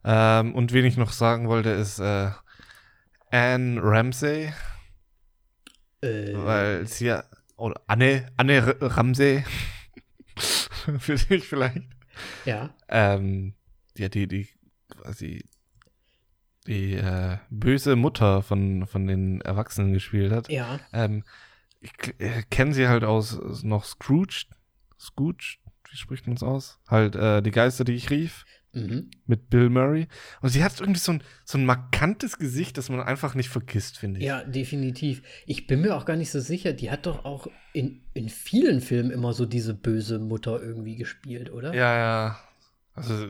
Ähm, 0.04 0.54
und 0.54 0.72
wen 0.72 0.84
ich 0.84 0.96
noch 0.96 1.12
sagen 1.12 1.48
wollte, 1.48 1.70
ist 1.70 1.98
äh, 1.98 2.30
Anne 3.30 3.80
Ramsey, 3.82 4.52
Äh, 6.00 6.34
weil 6.34 6.86
sie 6.86 7.06
ja, 7.06 7.24
oder 7.56 7.80
Anne, 7.86 8.30
Anne 8.36 8.52
R 8.54 8.76
Ramsey, 8.80 9.44
für 10.98 11.16
dich 11.16 11.48
vielleicht, 11.48 11.82
ja. 12.44 12.74
ähm, 12.88 13.54
ja, 13.96 14.08
die, 14.08 14.28
die, 14.28 14.48
quasi, 14.90 15.44
die 16.66 16.94
äh, 16.94 17.38
böse 17.50 17.96
Mutter 17.96 18.42
von, 18.42 18.86
von 18.86 19.06
den 19.06 19.40
Erwachsenen 19.40 19.92
gespielt 19.92 20.32
hat. 20.32 20.48
Ja. 20.48 20.78
Ähm, 20.92 21.24
ich 21.80 21.92
äh, 22.18 22.42
kenne 22.50 22.74
sie 22.74 22.88
halt 22.88 23.04
aus, 23.04 23.38
aus 23.38 23.62
noch 23.62 23.84
Scrooge, 23.84 24.46
Scrooge, 24.98 25.56
wie 25.90 25.96
spricht 25.96 26.26
man 26.26 26.36
es 26.36 26.42
aus? 26.42 26.78
Halt 26.88 27.16
äh, 27.16 27.42
die 27.42 27.50
Geister, 27.50 27.84
die 27.84 27.94
ich 27.94 28.10
rief 28.10 28.44
Mhm. 28.76 29.10
mit 29.24 29.48
Bill 29.48 29.70
Murray. 29.70 30.06
Und 30.42 30.50
sie 30.50 30.62
hat 30.62 30.78
irgendwie 30.80 31.00
so 31.00 31.12
ein, 31.12 31.22
so 31.46 31.56
ein 31.56 31.64
markantes 31.64 32.36
Gesicht, 32.36 32.76
das 32.76 32.90
man 32.90 33.00
einfach 33.00 33.34
nicht 33.34 33.48
vergisst, 33.48 33.96
finde 33.96 34.20
ich. 34.20 34.26
Ja, 34.26 34.44
definitiv. 34.44 35.22
Ich 35.46 35.66
bin 35.66 35.80
mir 35.80 35.96
auch 35.96 36.04
gar 36.04 36.16
nicht 36.16 36.30
so 36.30 36.40
sicher. 36.40 36.74
Die 36.74 36.90
hat 36.90 37.06
doch 37.06 37.24
auch 37.24 37.46
in, 37.72 38.02
in 38.12 38.28
vielen 38.28 38.82
Filmen 38.82 39.10
immer 39.10 39.32
so 39.32 39.46
diese 39.46 39.72
böse 39.72 40.18
Mutter 40.18 40.60
irgendwie 40.62 40.96
gespielt, 40.96 41.50
oder? 41.50 41.74
ja. 41.74 41.96
ja. 41.96 42.38
Also, 42.92 43.28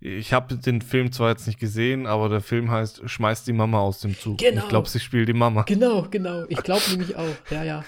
ich 0.00 0.32
habe 0.32 0.56
den 0.56 0.82
Film 0.82 1.12
zwar 1.12 1.30
jetzt 1.30 1.46
nicht 1.46 1.58
gesehen, 1.58 2.06
aber 2.06 2.28
der 2.28 2.40
Film 2.40 2.70
heißt 2.70 3.08
Schmeißt 3.08 3.46
die 3.46 3.52
Mama 3.52 3.78
aus 3.78 4.00
dem 4.00 4.18
Zug. 4.18 4.38
Genau. 4.38 4.62
Ich 4.62 4.68
glaube, 4.68 4.88
sie 4.88 5.00
spielt 5.00 5.28
die 5.28 5.32
Mama. 5.32 5.62
Genau, 5.62 6.06
genau. 6.10 6.44
Ich 6.48 6.62
glaube 6.62 6.82
nämlich 6.90 7.16
auch. 7.16 7.34
Ja, 7.50 7.64
ja. 7.64 7.84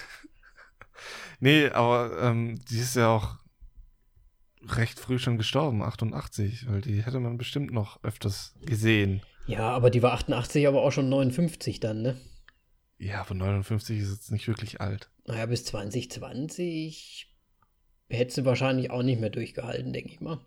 Nee, 1.39 1.69
aber 1.69 2.17
ähm, 2.21 2.59
die 2.69 2.79
ist 2.79 2.95
ja 2.95 3.09
auch 3.09 3.37
recht 4.61 4.99
früh 4.99 5.19
schon 5.19 5.37
gestorben, 5.37 5.83
88, 5.83 6.69
weil 6.69 6.81
die 6.81 7.03
hätte 7.03 7.19
man 7.19 7.37
bestimmt 7.37 7.71
noch 7.71 8.03
öfters 8.03 8.55
gesehen. 8.65 9.21
Ja, 9.45 9.69
aber 9.69 9.89
die 9.89 10.01
war 10.01 10.13
88, 10.13 10.67
aber 10.67 10.81
auch 10.81 10.91
schon 10.91 11.09
59 11.09 11.79
dann, 11.79 12.01
ne? 12.01 12.17
Ja, 12.97 13.21
aber 13.21 13.35
59 13.35 13.99
ist 13.99 14.11
jetzt 14.11 14.31
nicht 14.31 14.47
wirklich 14.47 14.81
alt. 14.81 15.09
Naja, 15.25 15.45
bis 15.45 15.63
2020 15.65 17.33
hätte 18.09 18.33
sie 18.33 18.45
wahrscheinlich 18.45 18.91
auch 18.91 19.03
nicht 19.03 19.19
mehr 19.19 19.29
durchgehalten, 19.29 19.93
denke 19.93 20.11
ich 20.11 20.19
mal. 20.19 20.39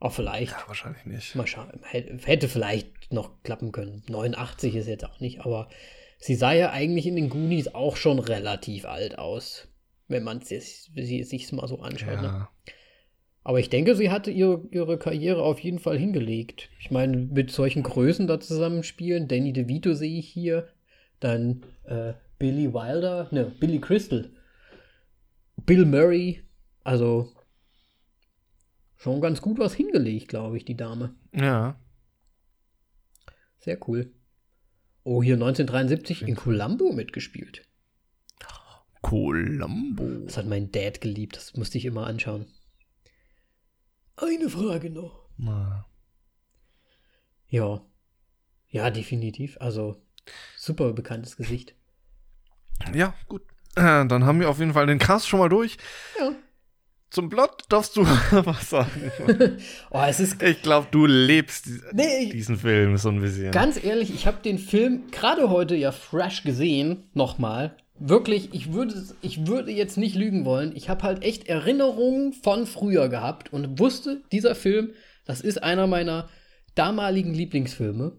Auch 0.00 0.12
vielleicht. 0.12 0.52
Ja, 0.52 0.64
wahrscheinlich 0.66 1.04
nicht. 1.06 1.34
Mal 1.34 1.46
schauen. 1.46 1.80
Hätte, 1.82 2.18
hätte 2.26 2.48
vielleicht 2.48 3.12
noch 3.12 3.42
klappen 3.42 3.72
können. 3.72 4.02
89 4.08 4.74
ist 4.74 4.86
jetzt 4.86 5.04
auch 5.04 5.20
nicht, 5.20 5.40
aber 5.40 5.68
sie 6.18 6.34
sah 6.34 6.52
ja 6.52 6.70
eigentlich 6.70 7.06
in 7.06 7.16
den 7.16 7.30
Goonies 7.30 7.68
auch 7.74 7.96
schon 7.96 8.18
relativ 8.18 8.84
alt 8.84 9.18
aus, 9.18 9.67
wenn 10.08 10.24
man 10.24 10.38
es 10.38 10.48
sich 10.48 11.28
sich's 11.28 11.52
mal 11.52 11.68
so 11.68 11.80
anschaut. 11.80 12.20
Ne? 12.20 12.28
Ja. 12.28 12.50
Aber 13.44 13.60
ich 13.60 13.70
denke, 13.70 13.94
sie 13.94 14.10
hatte 14.10 14.30
ihre, 14.30 14.66
ihre 14.70 14.98
Karriere 14.98 15.42
auf 15.42 15.58
jeden 15.60 15.78
Fall 15.78 15.98
hingelegt. 15.98 16.68
Ich 16.80 16.90
meine, 16.90 17.16
mit 17.16 17.50
solchen 17.50 17.82
Größen 17.82 18.26
da 18.26 18.40
zusammenspielen, 18.40 19.28
Danny 19.28 19.52
DeVito 19.52 19.94
sehe 19.94 20.18
ich 20.18 20.28
hier, 20.28 20.68
dann 21.20 21.64
äh, 21.84 22.14
Billy 22.38 22.72
Wilder, 22.72 23.28
ne, 23.30 23.52
Billy 23.58 23.80
Crystal, 23.80 24.30
Bill 25.56 25.84
Murray, 25.84 26.42
also 26.84 27.32
schon 28.96 29.20
ganz 29.20 29.40
gut 29.40 29.58
was 29.58 29.74
hingelegt, 29.74 30.28
glaube 30.28 30.56
ich, 30.56 30.64
die 30.64 30.76
Dame. 30.76 31.14
ja. 31.32 31.78
Sehr 33.60 33.88
cool. 33.88 34.12
Oh, 35.02 35.22
hier 35.22 35.34
1973 35.34 36.22
in 36.22 36.36
Columbo 36.36 36.92
mitgespielt. 36.92 37.67
Columbo. 39.02 40.24
Das 40.26 40.36
hat 40.36 40.46
mein 40.46 40.70
Dad 40.72 41.00
geliebt, 41.00 41.36
das 41.36 41.56
musste 41.56 41.78
ich 41.78 41.84
immer 41.84 42.06
anschauen. 42.06 42.46
Eine 44.16 44.48
Frage 44.50 44.90
noch. 44.90 45.28
Na. 45.36 45.86
Ja. 47.48 47.80
Ja, 48.68 48.90
definitiv. 48.90 49.56
Also, 49.60 50.02
super 50.56 50.92
bekanntes 50.92 51.36
Gesicht. 51.36 51.74
Ja, 52.92 53.14
gut. 53.28 53.42
Äh, 53.76 54.06
dann 54.06 54.24
haben 54.24 54.40
wir 54.40 54.50
auf 54.50 54.58
jeden 54.58 54.72
Fall 54.72 54.86
den 54.86 54.98
Cast 54.98 55.28
schon 55.28 55.38
mal 55.40 55.48
durch. 55.48 55.76
Ja. 56.18 56.32
Zum 57.10 57.30
Plot 57.30 57.62
darfst 57.70 57.96
du 57.96 58.02
was 58.30 58.68
sagen. 58.70 59.12
Oh, 59.90 60.02
es 60.06 60.20
ist 60.20 60.42
Ich 60.42 60.60
glaube, 60.60 60.88
du 60.90 61.06
lebst 61.06 61.68
Nee. 61.92 62.28
diesen 62.30 62.58
Film 62.58 62.98
so 62.98 63.08
ein 63.08 63.20
bisschen. 63.20 63.50
ganz 63.50 63.82
ehrlich, 63.82 64.12
ich 64.12 64.26
habe 64.26 64.42
den 64.42 64.58
Film 64.58 65.10
gerade 65.10 65.48
heute 65.48 65.74
ja 65.74 65.90
fresh 65.92 66.42
gesehen. 66.42 67.08
Nochmal. 67.14 67.76
Wirklich, 68.00 68.50
ich 68.52 68.72
würde, 68.72 68.94
ich 69.22 69.46
würde 69.46 69.72
jetzt 69.72 69.96
nicht 69.96 70.14
lügen 70.14 70.44
wollen. 70.44 70.72
Ich 70.76 70.88
habe 70.88 71.02
halt 71.02 71.22
echt 71.22 71.48
Erinnerungen 71.48 72.32
von 72.32 72.66
früher 72.66 73.08
gehabt 73.08 73.52
und 73.52 73.78
wusste, 73.78 74.22
dieser 74.30 74.54
Film, 74.54 74.90
das 75.24 75.40
ist 75.40 75.62
einer 75.62 75.86
meiner 75.86 76.28
damaligen 76.74 77.34
Lieblingsfilme. 77.34 78.12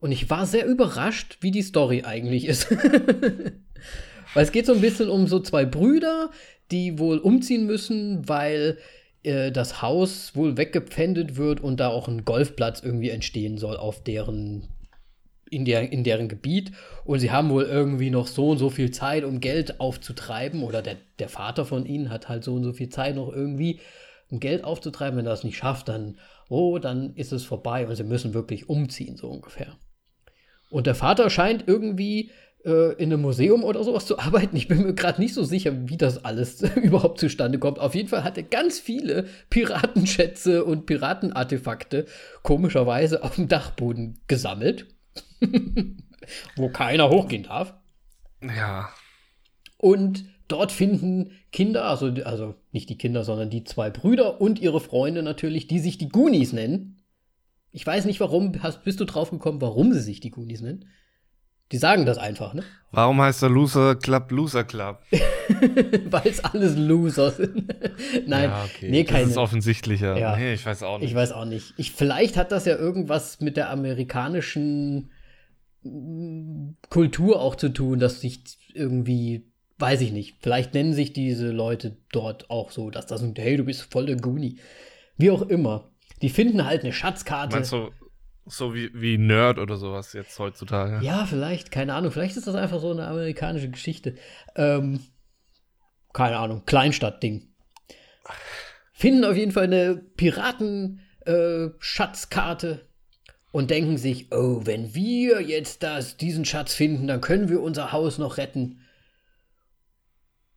Und 0.00 0.12
ich 0.12 0.30
war 0.30 0.46
sehr 0.46 0.66
überrascht, 0.66 1.38
wie 1.40 1.50
die 1.50 1.62
Story 1.62 2.02
eigentlich 2.04 2.46
ist. 2.46 2.70
weil 4.34 4.44
es 4.44 4.52
geht 4.52 4.66
so 4.66 4.72
ein 4.72 4.80
bisschen 4.80 5.10
um 5.10 5.26
so 5.26 5.40
zwei 5.40 5.66
Brüder, 5.66 6.30
die 6.70 6.98
wohl 6.98 7.18
umziehen 7.18 7.66
müssen, 7.66 8.26
weil 8.28 8.78
äh, 9.22 9.52
das 9.52 9.82
Haus 9.82 10.34
wohl 10.34 10.56
weggepfändet 10.56 11.36
wird 11.36 11.60
und 11.60 11.78
da 11.78 11.88
auch 11.88 12.08
ein 12.08 12.24
Golfplatz 12.24 12.80
irgendwie 12.82 13.10
entstehen 13.10 13.58
soll 13.58 13.76
auf 13.76 14.02
deren 14.02 14.68
in, 15.50 15.64
der, 15.64 15.92
in 15.92 16.04
deren 16.04 16.28
Gebiet 16.28 16.72
und 17.04 17.18
sie 17.18 17.30
haben 17.30 17.50
wohl 17.50 17.64
irgendwie 17.64 18.10
noch 18.10 18.26
so 18.26 18.50
und 18.50 18.58
so 18.58 18.70
viel 18.70 18.90
Zeit, 18.90 19.24
um 19.24 19.40
Geld 19.40 19.80
aufzutreiben 19.80 20.62
oder 20.62 20.82
der, 20.82 20.96
der 21.18 21.28
Vater 21.28 21.64
von 21.64 21.86
ihnen 21.86 22.10
hat 22.10 22.28
halt 22.28 22.44
so 22.44 22.54
und 22.54 22.64
so 22.64 22.72
viel 22.72 22.88
Zeit 22.88 23.16
noch 23.16 23.32
irgendwie, 23.32 23.80
um 24.30 24.40
Geld 24.40 24.64
aufzutreiben. 24.64 25.18
Wenn 25.18 25.26
er 25.26 25.30
das 25.30 25.44
nicht 25.44 25.56
schafft, 25.56 25.88
dann, 25.88 26.18
oh, 26.48 26.78
dann 26.78 27.14
ist 27.14 27.32
es 27.32 27.44
vorbei 27.44 27.86
und 27.86 27.94
sie 27.96 28.04
müssen 28.04 28.34
wirklich 28.34 28.68
umziehen, 28.68 29.16
so 29.16 29.28
ungefähr. 29.28 29.76
Und 30.70 30.86
der 30.86 30.94
Vater 30.94 31.30
scheint 31.30 31.64
irgendwie 31.66 32.30
äh, 32.64 32.92
in 32.94 33.12
einem 33.12 33.22
Museum 33.22 33.64
oder 33.64 33.82
sowas 33.84 34.06
zu 34.06 34.18
arbeiten. 34.20 34.56
Ich 34.56 34.68
bin 34.68 34.82
mir 34.82 34.94
gerade 34.94 35.20
nicht 35.20 35.34
so 35.34 35.44
sicher, 35.44 35.88
wie 35.88 35.96
das 35.96 36.24
alles 36.24 36.62
überhaupt 36.76 37.20
zustande 37.20 37.58
kommt. 37.58 37.78
Auf 37.78 37.94
jeden 37.94 38.08
Fall 38.08 38.24
hat 38.24 38.36
er 38.36 38.44
ganz 38.44 38.78
viele 38.78 39.26
Piratenschätze 39.50 40.64
und 40.64 40.86
Piratenartefakte 40.86 42.06
komischerweise 42.42 43.22
auf 43.22 43.36
dem 43.36 43.48
Dachboden 43.48 44.20
gesammelt. 44.28 44.86
wo 46.56 46.68
keiner 46.68 47.08
hochgehen 47.10 47.44
darf. 47.44 47.74
Ja. 48.42 48.90
Und 49.76 50.24
dort 50.48 50.72
finden 50.72 51.32
Kinder, 51.52 51.84
also, 51.84 52.06
also 52.24 52.54
nicht 52.72 52.88
die 52.90 52.98
Kinder, 52.98 53.24
sondern 53.24 53.50
die 53.50 53.64
zwei 53.64 53.90
Brüder 53.90 54.40
und 54.40 54.60
ihre 54.60 54.80
Freunde 54.80 55.22
natürlich, 55.22 55.66
die 55.66 55.78
sich 55.78 55.98
die 55.98 56.08
Goonies 56.08 56.52
nennen. 56.52 57.02
Ich 57.72 57.86
weiß 57.86 58.04
nicht, 58.04 58.20
warum, 58.20 58.62
hast, 58.62 58.84
bist 58.84 59.00
du 59.00 59.04
drauf 59.04 59.30
gekommen, 59.30 59.60
warum 59.60 59.92
sie 59.92 60.00
sich 60.00 60.20
die 60.20 60.30
Goonies 60.30 60.60
nennen? 60.60 60.86
Die 61.72 61.78
sagen 61.78 62.04
das 62.04 62.18
einfach, 62.18 62.54
ne? 62.54 62.64
Warum 62.92 63.20
heißt 63.20 63.42
der 63.42 63.50
Loser 63.50 63.94
Club 63.94 64.32
Loser 64.32 64.64
Club? 64.64 64.98
Weil 66.10 66.26
es 66.26 66.42
alles 66.42 66.76
Loser 66.76 67.30
sind. 67.30 67.72
Nein, 68.26 68.50
ja, 68.50 68.64
okay. 68.64 68.90
nee, 68.90 69.04
keine. 69.04 69.22
Das 69.22 69.32
ist 69.32 69.36
offensichtlicher. 69.36 70.18
Ja. 70.18 70.36
Nee, 70.36 70.54
ich 70.54 70.66
weiß 70.66 70.82
auch 70.82 70.98
nicht. 70.98 71.08
Ich 71.08 71.14
weiß 71.14 71.30
auch 71.32 71.44
nicht. 71.44 71.74
Ich, 71.76 71.92
vielleicht 71.92 72.36
hat 72.36 72.50
das 72.50 72.64
ja 72.64 72.76
irgendwas 72.76 73.40
mit 73.40 73.56
der 73.56 73.70
amerikanischen 73.70 75.10
mm, 75.84 76.70
Kultur 76.88 77.40
auch 77.40 77.54
zu 77.54 77.68
tun, 77.68 78.00
dass 78.00 78.20
sich 78.20 78.42
irgendwie, 78.74 79.46
weiß 79.78 80.00
ich 80.00 80.10
nicht, 80.10 80.38
vielleicht 80.40 80.74
nennen 80.74 80.94
sich 80.94 81.12
diese 81.12 81.52
Leute 81.52 81.96
dort 82.10 82.50
auch 82.50 82.72
so, 82.72 82.90
dass 82.90 83.06
das 83.06 83.22
ein, 83.22 83.34
hey, 83.36 83.56
du 83.56 83.64
bist 83.64 83.82
voll 83.82 84.06
der 84.06 84.16
Goonie. 84.16 84.58
Wie 85.16 85.30
auch 85.30 85.42
immer. 85.42 85.90
Die 86.22 86.28
finden 86.28 86.66
halt 86.66 86.82
eine 86.82 86.92
Schatzkarte. 86.92 87.54
Meinst 87.54 87.72
du, 87.72 87.90
so 88.46 88.74
wie, 88.74 88.90
wie 88.94 89.18
Nerd 89.18 89.58
oder 89.58 89.76
sowas 89.76 90.12
jetzt 90.12 90.38
heutzutage? 90.38 91.04
Ja, 91.04 91.26
vielleicht, 91.26 91.70
keine 91.70 91.94
Ahnung. 91.94 92.10
Vielleicht 92.10 92.36
ist 92.36 92.46
das 92.46 92.54
einfach 92.54 92.80
so 92.80 92.90
eine 92.90 93.06
amerikanische 93.06 93.70
Geschichte. 93.70 94.16
Ähm, 94.56 95.00
keine 96.12 96.38
Ahnung, 96.38 96.64
Kleinstadt-Ding. 96.66 97.48
Finden 98.92 99.24
auf 99.24 99.36
jeden 99.36 99.52
Fall 99.52 99.64
eine 99.64 99.96
Piraten-Schatzkarte 99.96 102.70
äh, 102.70 102.78
und 103.52 103.70
denken 103.70 103.96
sich, 103.96 104.32
oh, 104.32 104.60
wenn 104.64 104.94
wir 104.94 105.40
jetzt 105.40 105.82
das, 105.82 106.16
diesen 106.16 106.44
Schatz 106.44 106.74
finden, 106.74 107.06
dann 107.06 107.20
können 107.20 107.48
wir 107.48 107.62
unser 107.62 107.92
Haus 107.92 108.18
noch 108.18 108.36
retten. 108.36 108.80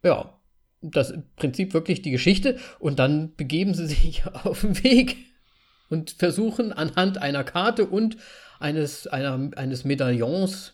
Ja, 0.03 0.39
das 0.81 1.09
ist 1.09 1.15
im 1.15 1.23
Prinzip 1.35 1.73
wirklich 1.73 2.01
die 2.01 2.11
Geschichte. 2.11 2.59
Und 2.79 2.99
dann 2.99 3.35
begeben 3.35 3.73
sie 3.73 3.87
sich 3.87 4.25
auf 4.43 4.61
den 4.61 4.83
Weg 4.83 5.32
und 5.89 6.11
versuchen 6.11 6.71
anhand 6.71 7.17
einer 7.17 7.43
Karte 7.43 7.85
und 7.85 8.17
eines, 8.59 9.07
einer, 9.07 9.51
eines 9.55 9.83
Medaillons, 9.83 10.73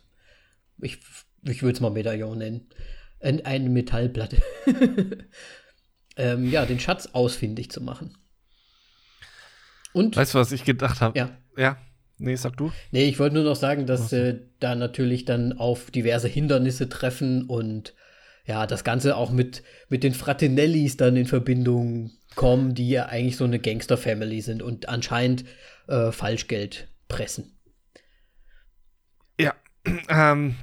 ich, 0.81 0.99
ich 1.43 1.63
würde 1.63 1.75
es 1.75 1.81
mal 1.81 1.89
Medaillon 1.89 2.37
nennen, 2.37 2.67
eine 3.21 3.69
Metallplatte, 3.69 4.37
ähm, 6.17 6.49
ja, 6.49 6.65
den 6.65 6.79
Schatz 6.79 7.09
ausfindig 7.13 7.71
zu 7.71 7.81
machen. 7.81 8.17
Und, 9.93 10.15
weißt 10.15 10.35
du, 10.35 10.37
was 10.37 10.51
ich 10.51 10.63
gedacht 10.63 11.01
habe? 11.01 11.17
Ja. 11.17 11.37
Ja. 11.57 11.77
Nee, 12.19 12.35
sag 12.35 12.57
du. 12.57 12.71
Nee, 12.91 13.05
ich 13.05 13.17
wollte 13.17 13.35
nur 13.35 13.45
noch 13.45 13.55
sagen, 13.55 13.85
dass 13.85 14.11
äh, 14.11 14.39
da 14.59 14.75
natürlich 14.75 15.23
dann 15.23 15.53
auf 15.53 15.89
diverse 15.89 16.27
Hindernisse 16.27 16.89
treffen 16.89 17.45
und 17.45 17.95
ja, 18.45 18.67
das 18.67 18.83
Ganze 18.83 19.15
auch 19.15 19.31
mit, 19.31 19.63
mit 19.87 20.03
den 20.03 20.13
Fratinellis 20.13 20.97
dann 20.97 21.15
in 21.15 21.25
Verbindung 21.25 22.11
kommen, 22.35 22.73
die 22.73 22.89
ja 22.89 23.07
eigentlich 23.07 23.37
so 23.37 23.43
eine 23.43 23.59
Gangster-Family 23.59 24.41
sind 24.41 24.61
und 24.61 24.89
anscheinend 24.89 25.45
äh, 25.87 26.11
Falschgeld 26.11 26.87
pressen. 27.07 27.57
Ja, 29.39 29.53
ähm, 30.09 30.55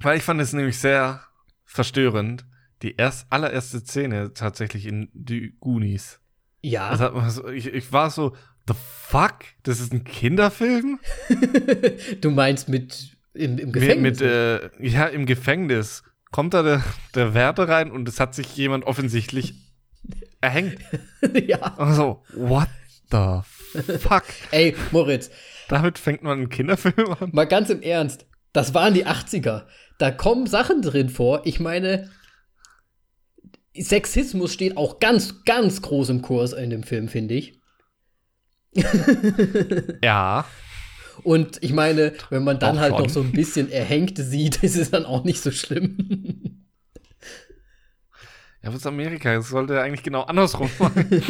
weil 0.00 0.18
ich 0.18 0.22
fand 0.22 0.40
es 0.40 0.52
nämlich 0.52 0.78
sehr 0.78 1.22
verstörend, 1.64 2.44
die 2.82 2.96
erst 2.96 3.26
allererste 3.30 3.80
Szene 3.80 4.34
tatsächlich 4.34 4.86
in 4.86 5.08
die 5.12 5.56
Goonies. 5.60 6.20
Ja. 6.62 6.88
Also, 6.88 7.48
ich, 7.48 7.66
ich 7.66 7.92
war 7.92 8.10
so, 8.10 8.36
the 8.66 8.74
fuck? 8.74 9.38
Das 9.62 9.80
ist 9.80 9.92
ein 9.92 10.04
Kinderfilm? 10.04 11.00
du 12.20 12.30
meinst 12.30 12.68
mit 12.68 13.16
im, 13.34 13.58
im 13.58 13.72
Gefängnis? 13.72 14.20
Mit, 14.20 14.20
mit 14.20 14.30
äh, 14.30 14.70
ja, 14.86 15.06
im 15.06 15.26
Gefängnis. 15.26 16.02
Kommt 16.30 16.54
da 16.54 16.62
der, 16.62 16.82
der 17.14 17.34
Wärter 17.34 17.68
rein 17.68 17.90
und 17.90 18.08
es 18.08 18.18
hat 18.18 18.34
sich 18.34 18.56
jemand 18.56 18.84
offensichtlich 18.84 19.54
erhängt. 20.42 20.78
ja. 21.46 21.76
Also, 21.78 22.22
what 22.34 22.68
the 23.10 23.40
fuck? 23.98 24.24
Ey, 24.50 24.76
Moritz. 24.90 25.30
Damit 25.68 25.98
fängt 25.98 26.22
man 26.22 26.38
einen 26.38 26.48
Kinderfilm 26.50 27.16
an. 27.18 27.30
Mal 27.32 27.46
ganz 27.46 27.70
im 27.70 27.80
Ernst. 27.80 28.26
Das 28.52 28.74
waren 28.74 28.92
die 28.92 29.06
80er. 29.06 29.62
Da 29.98 30.10
kommen 30.10 30.46
Sachen 30.46 30.82
drin 30.82 31.08
vor. 31.08 31.42
Ich 31.44 31.60
meine, 31.60 32.10
Sexismus 33.74 34.52
steht 34.52 34.76
auch 34.76 34.98
ganz, 34.98 35.44
ganz 35.44 35.80
groß 35.80 36.10
im 36.10 36.22
Kurs 36.22 36.52
in 36.52 36.70
dem 36.70 36.82
Film, 36.82 37.08
finde 37.08 37.34
ich. 37.34 37.58
ja. 40.02 40.44
Und 41.22 41.62
ich 41.62 41.72
meine, 41.72 42.12
wenn 42.30 42.44
man 42.44 42.58
dann 42.58 42.76
auch 42.76 42.80
halt 42.80 42.94
schon. 42.94 43.02
noch 43.02 43.10
so 43.10 43.20
ein 43.20 43.32
bisschen 43.32 43.70
Erhängte 43.70 44.22
sieht, 44.22 44.62
ist 44.62 44.76
es 44.76 44.90
dann 44.90 45.06
auch 45.06 45.24
nicht 45.24 45.40
so 45.40 45.50
schlimm. 45.50 46.66
Ja, 48.62 48.72
was 48.72 48.86
Amerika? 48.86 49.34
Das 49.34 49.48
sollte 49.48 49.80
eigentlich 49.80 50.02
genau 50.02 50.22
andersrum 50.22 50.70
machen. 50.78 51.22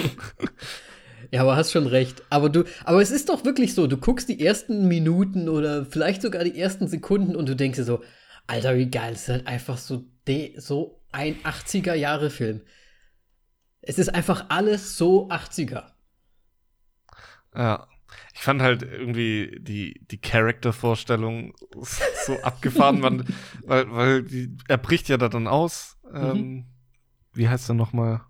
ja, 1.30 1.40
aber 1.40 1.56
hast 1.56 1.72
schon 1.72 1.86
recht. 1.86 2.22
Aber 2.30 2.50
du, 2.50 2.64
aber 2.84 3.00
es 3.00 3.10
ist 3.10 3.28
doch 3.28 3.44
wirklich 3.44 3.74
so, 3.74 3.86
du 3.86 3.96
guckst 3.96 4.28
die 4.28 4.44
ersten 4.44 4.86
Minuten 4.86 5.48
oder 5.48 5.86
vielleicht 5.86 6.22
sogar 6.22 6.44
die 6.44 6.58
ersten 6.58 6.88
Sekunden 6.88 7.34
und 7.34 7.48
du 7.48 7.56
denkst 7.56 7.78
dir 7.78 7.84
so, 7.84 8.02
Alter, 8.46 8.76
wie 8.76 8.90
geil, 8.90 9.12
es 9.14 9.22
ist 9.22 9.28
halt 9.28 9.46
einfach 9.46 9.78
so, 9.78 10.04
de, 10.26 10.58
so 10.58 11.00
ein 11.10 11.36
80er-Jahre-Film. 11.42 12.60
Es 13.80 13.98
ist 13.98 14.14
einfach 14.14 14.46
alles 14.48 14.96
so 14.96 15.28
80er. 15.28 15.84
Ja. 17.54 17.88
Ich 18.34 18.40
fand 18.40 18.60
halt 18.60 18.82
irgendwie 18.82 19.58
die, 19.60 20.04
die 20.10 20.20
Charaktervorstellung 20.20 21.54
so 22.26 22.38
abgefahren, 22.42 23.00
man, 23.00 23.24
weil, 23.64 23.90
weil 23.90 24.22
die, 24.22 24.54
er 24.68 24.76
bricht 24.76 25.08
ja 25.08 25.16
da 25.16 25.28
dann 25.28 25.46
aus. 25.46 25.96
Mhm. 26.10 26.16
Ähm, 26.20 26.66
wie 27.34 27.48
heißt 27.48 27.70
er 27.70 27.74
nochmal? 27.74 28.20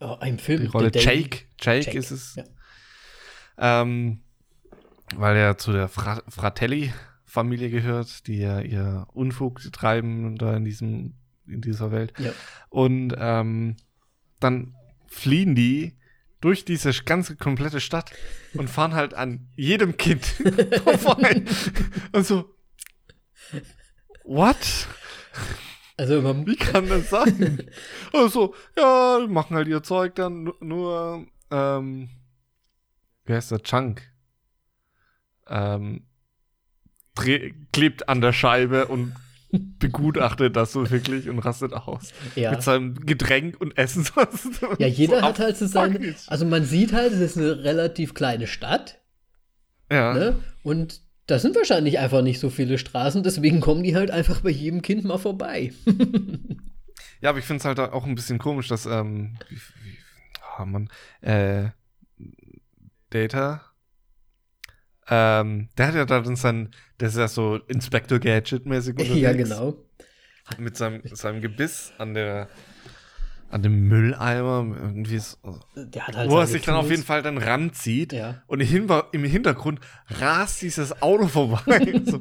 Oh, 0.00 0.16
ein 0.20 0.38
Film. 0.38 0.60
Die 0.62 0.66
Rolle 0.66 0.90
Jake. 0.92 1.46
Jake. 1.58 1.86
Jake. 1.86 1.98
ist 1.98 2.10
es. 2.10 2.34
Ja. 2.34 2.44
Ähm, 3.58 4.20
weil 5.14 5.36
er 5.36 5.56
zu 5.58 5.72
der 5.72 5.88
Fra 5.88 6.22
Fratelli-Familie 6.28 7.70
gehört, 7.70 8.26
die 8.26 8.38
ja 8.38 8.60
ihr 8.60 9.06
Unfug 9.12 9.60
treiben 9.72 10.36
da 10.36 10.56
in 10.56 10.64
diesem, 10.64 11.14
in 11.46 11.60
dieser 11.60 11.92
Welt. 11.92 12.12
Ja. 12.18 12.32
Und 12.68 13.14
ähm, 13.18 13.76
dann 14.40 14.74
fliehen 15.06 15.54
die 15.54 15.96
durch 16.40 16.64
diese 16.64 16.92
ganze 17.04 17.36
komplette 17.36 17.80
Stadt 17.80 18.10
und 18.54 18.68
fahren 18.68 18.94
halt 18.94 19.14
an 19.14 19.48
jedem 19.54 19.96
Kind 19.96 20.24
vorbei. 20.98 21.42
und 22.12 22.26
so, 22.26 22.54
what? 24.24 24.88
Also 25.96 26.20
man 26.20 26.46
Wie 26.46 26.56
kann 26.56 26.88
das 26.88 27.08
sein? 27.08 27.70
also, 28.12 28.54
ja, 28.76 29.20
machen 29.28 29.56
halt 29.56 29.68
ihr 29.68 29.82
Zeug 29.82 30.14
dann 30.14 30.52
nur, 30.60 31.26
ähm, 31.50 32.10
wie 33.24 33.32
heißt 33.32 33.50
der, 33.50 33.62
Chunk? 33.62 34.02
Ähm, 35.48 36.04
klebt 37.72 38.08
an 38.08 38.20
der 38.20 38.32
Scheibe 38.32 38.86
und 38.86 39.14
begutachtet 39.78 40.54
das 40.54 40.72
so 40.72 40.90
wirklich 40.90 41.30
und 41.30 41.38
rastet 41.38 41.72
aus. 41.72 42.12
Ja. 42.34 42.50
Mit 42.50 42.62
seinem 42.62 42.94
Getränk 43.06 43.58
und 43.60 43.78
Essen. 43.78 44.06
ja, 44.78 44.86
jeder 44.86 45.20
so 45.20 45.22
hat 45.26 45.38
halt 45.38 45.56
so 45.56 45.66
seine. 45.66 46.14
Also 46.26 46.44
man 46.44 46.64
sieht 46.64 46.92
halt, 46.92 47.12
es 47.12 47.20
ist 47.20 47.38
eine 47.38 47.64
relativ 47.64 48.12
kleine 48.12 48.46
Stadt. 48.46 49.00
Ja. 49.90 50.12
Ne? 50.12 50.42
Und 50.62 51.00
da 51.26 51.38
sind 51.38 51.56
wahrscheinlich 51.56 51.98
einfach 51.98 52.22
nicht 52.22 52.38
so 52.38 52.50
viele 52.50 52.78
Straßen, 52.78 53.22
deswegen 53.22 53.60
kommen 53.60 53.82
die 53.82 53.96
halt 53.96 54.10
einfach 54.10 54.40
bei 54.40 54.50
jedem 54.50 54.82
Kind 54.82 55.04
mal 55.04 55.18
vorbei. 55.18 55.72
ja, 57.20 57.30
aber 57.30 57.38
ich 57.38 57.44
finde 57.44 57.58
es 57.58 57.64
halt 57.64 57.78
auch 57.80 58.06
ein 58.06 58.14
bisschen 58.14 58.38
komisch, 58.38 58.68
dass, 58.68 58.86
ähm, 58.86 59.36
wie, 59.48 59.56
wie, 59.56 59.98
oh 60.58 60.64
Mann, 60.64 60.88
äh, 61.22 61.70
Data, 63.10 63.62
ähm, 65.08 65.68
der 65.76 65.86
hat 65.86 65.94
ja 65.94 66.04
dann 66.04 66.36
sein, 66.36 66.70
der 67.00 67.08
ist 67.08 67.16
ja 67.16 67.28
so 67.28 67.56
Inspector 67.68 68.18
Gadget-mäßig 68.18 68.90
unterwegs. 68.98 69.20
Ja, 69.20 69.32
genau. 69.32 69.76
Mit 70.58 70.76
seinem, 70.76 71.02
seinem 71.04 71.40
Gebiss 71.40 71.92
an 71.98 72.14
der, 72.14 72.48
an 73.50 73.62
dem 73.62 73.88
Mülleimer. 73.88 74.76
Irgendwie 74.80 75.16
ist, 75.16 75.38
hat 75.98 76.16
halt 76.16 76.30
wo 76.30 76.38
er 76.38 76.46
sich 76.46 76.62
dann 76.62 76.76
auf 76.76 76.90
jeden 76.90 77.04
Fall 77.04 77.22
dann 77.22 77.38
ranzieht. 77.38 78.12
Ja. 78.12 78.42
Und 78.46 78.60
im, 78.60 78.66
Hinter 78.66 79.08
im 79.12 79.24
Hintergrund 79.24 79.80
rast 80.20 80.62
dieses 80.62 81.02
Auto 81.02 81.28
vorbei. 81.28 82.00
so, 82.04 82.18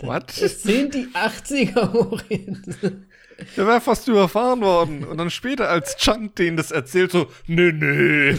what? 0.00 0.36
Es 0.38 0.62
sind 0.62 0.94
die 0.94 1.08
80er, 1.14 1.92
Moritz. 1.92 2.78
Der 3.56 3.66
wäre 3.66 3.80
fast 3.80 4.06
überfahren 4.08 4.60
worden. 4.60 5.04
Und 5.04 5.18
dann 5.18 5.30
später, 5.30 5.68
als 5.68 5.96
Chunk 5.96 6.36
denen 6.36 6.56
das 6.56 6.70
erzählt, 6.70 7.12
so, 7.12 7.28
nö, 7.46 7.72
nö, 7.72 8.34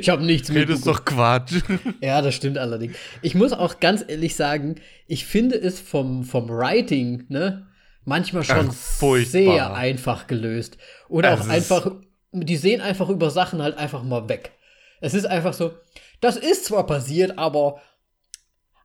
Ich 0.00 0.08
habe 0.08 0.24
nichts 0.24 0.48
nee, 0.48 0.64
das 0.64 0.78
ist 0.78 0.86
doch 0.86 1.04
Quatsch. 1.04 1.60
Ja, 2.00 2.20
das 2.20 2.34
stimmt 2.34 2.58
allerdings. 2.58 2.96
Ich 3.22 3.34
muss 3.34 3.52
auch 3.52 3.80
ganz 3.80 4.04
ehrlich 4.06 4.34
sagen, 4.34 4.76
ich 5.06 5.24
finde 5.24 5.56
es 5.56 5.78
vom, 5.78 6.24
vom 6.24 6.48
Writing, 6.48 7.24
ne, 7.28 7.66
manchmal 8.06 8.42
schon 8.44 8.70
Ach, 8.70 9.16
sehr 9.26 9.74
einfach 9.74 10.26
gelöst. 10.26 10.78
Oder 11.08 11.34
auch 11.34 11.48
einfach, 11.48 11.90
die 12.32 12.56
sehen 12.56 12.80
einfach 12.80 13.10
über 13.10 13.30
Sachen 13.30 13.60
halt 13.62 13.76
einfach 13.76 14.02
mal 14.02 14.28
weg. 14.30 14.52
Es 15.00 15.12
ist 15.12 15.26
einfach 15.26 15.52
so, 15.52 15.74
das 16.22 16.36
ist 16.36 16.64
zwar 16.64 16.86
passiert, 16.86 17.36
aber 17.38 17.80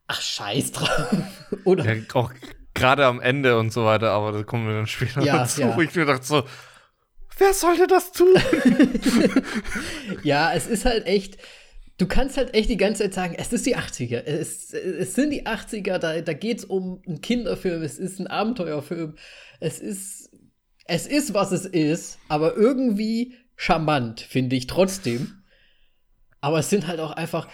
ach, 0.08 0.20
scheiß 0.22 0.74
drauf. 0.74 1.08
Oder 1.64 1.86
Ja, 1.94 2.02
auch 2.14 2.34
gerade 2.74 3.06
am 3.06 3.22
Ende 3.22 3.58
und 3.58 3.72
so 3.72 3.86
weiter, 3.86 4.12
aber 4.12 4.34
da 4.34 4.44
kommen 4.44 4.68
wir 4.68 4.74
dann 4.76 4.88
später 4.88 5.22
Ja, 5.22 5.38
dazu, 5.38 5.62
ja. 5.62 5.76
wo 5.76 5.82
ich 5.82 5.96
mir 5.96 6.06
dachte 6.06 6.26
so, 6.26 6.44
wer 7.38 7.54
sollte 7.54 7.88
das 7.88 8.12
tun? 8.12 8.34
Ja, 10.24 10.54
es 10.54 10.68
ist 10.68 10.86
halt 10.86 11.06
echt. 11.06 11.38
Du 12.02 12.08
kannst 12.08 12.36
halt 12.36 12.56
echt 12.56 12.68
die 12.68 12.78
ganze 12.78 13.04
Zeit 13.04 13.14
sagen, 13.14 13.36
es 13.38 13.54
ist 13.54 13.68
die 13.68 13.78
80er. 13.78 14.24
Es, 14.24 14.74
es 14.74 15.14
sind 15.14 15.30
die 15.30 15.45
80er, 15.45 15.99
da, 15.99 16.20
da 16.20 16.34
geht 16.34 16.58
es 16.58 16.66
um 16.66 16.99
einen 17.06 17.22
Kinderfilm, 17.22 17.84
es 17.84 17.99
ist 17.99 18.20
ein 18.20 18.26
Abenteuerfilm. 18.26 19.18
Es 19.60 19.78
ist, 19.78 20.32
es 20.86 21.06
ist, 21.06 21.36
was 21.36 21.52
es 21.52 21.68
ist, 21.68 22.18
aber 22.28 22.58
irgendwie 22.58 23.36
charmant, 23.56 24.20
finde 24.20 24.56
ich 24.56 24.66
trotzdem. 24.66 25.43
Aber 26.39 26.58
es 26.58 26.72
sind 26.72 26.88
halt 26.88 26.99
auch 26.99 27.12
einfach. 27.12 27.47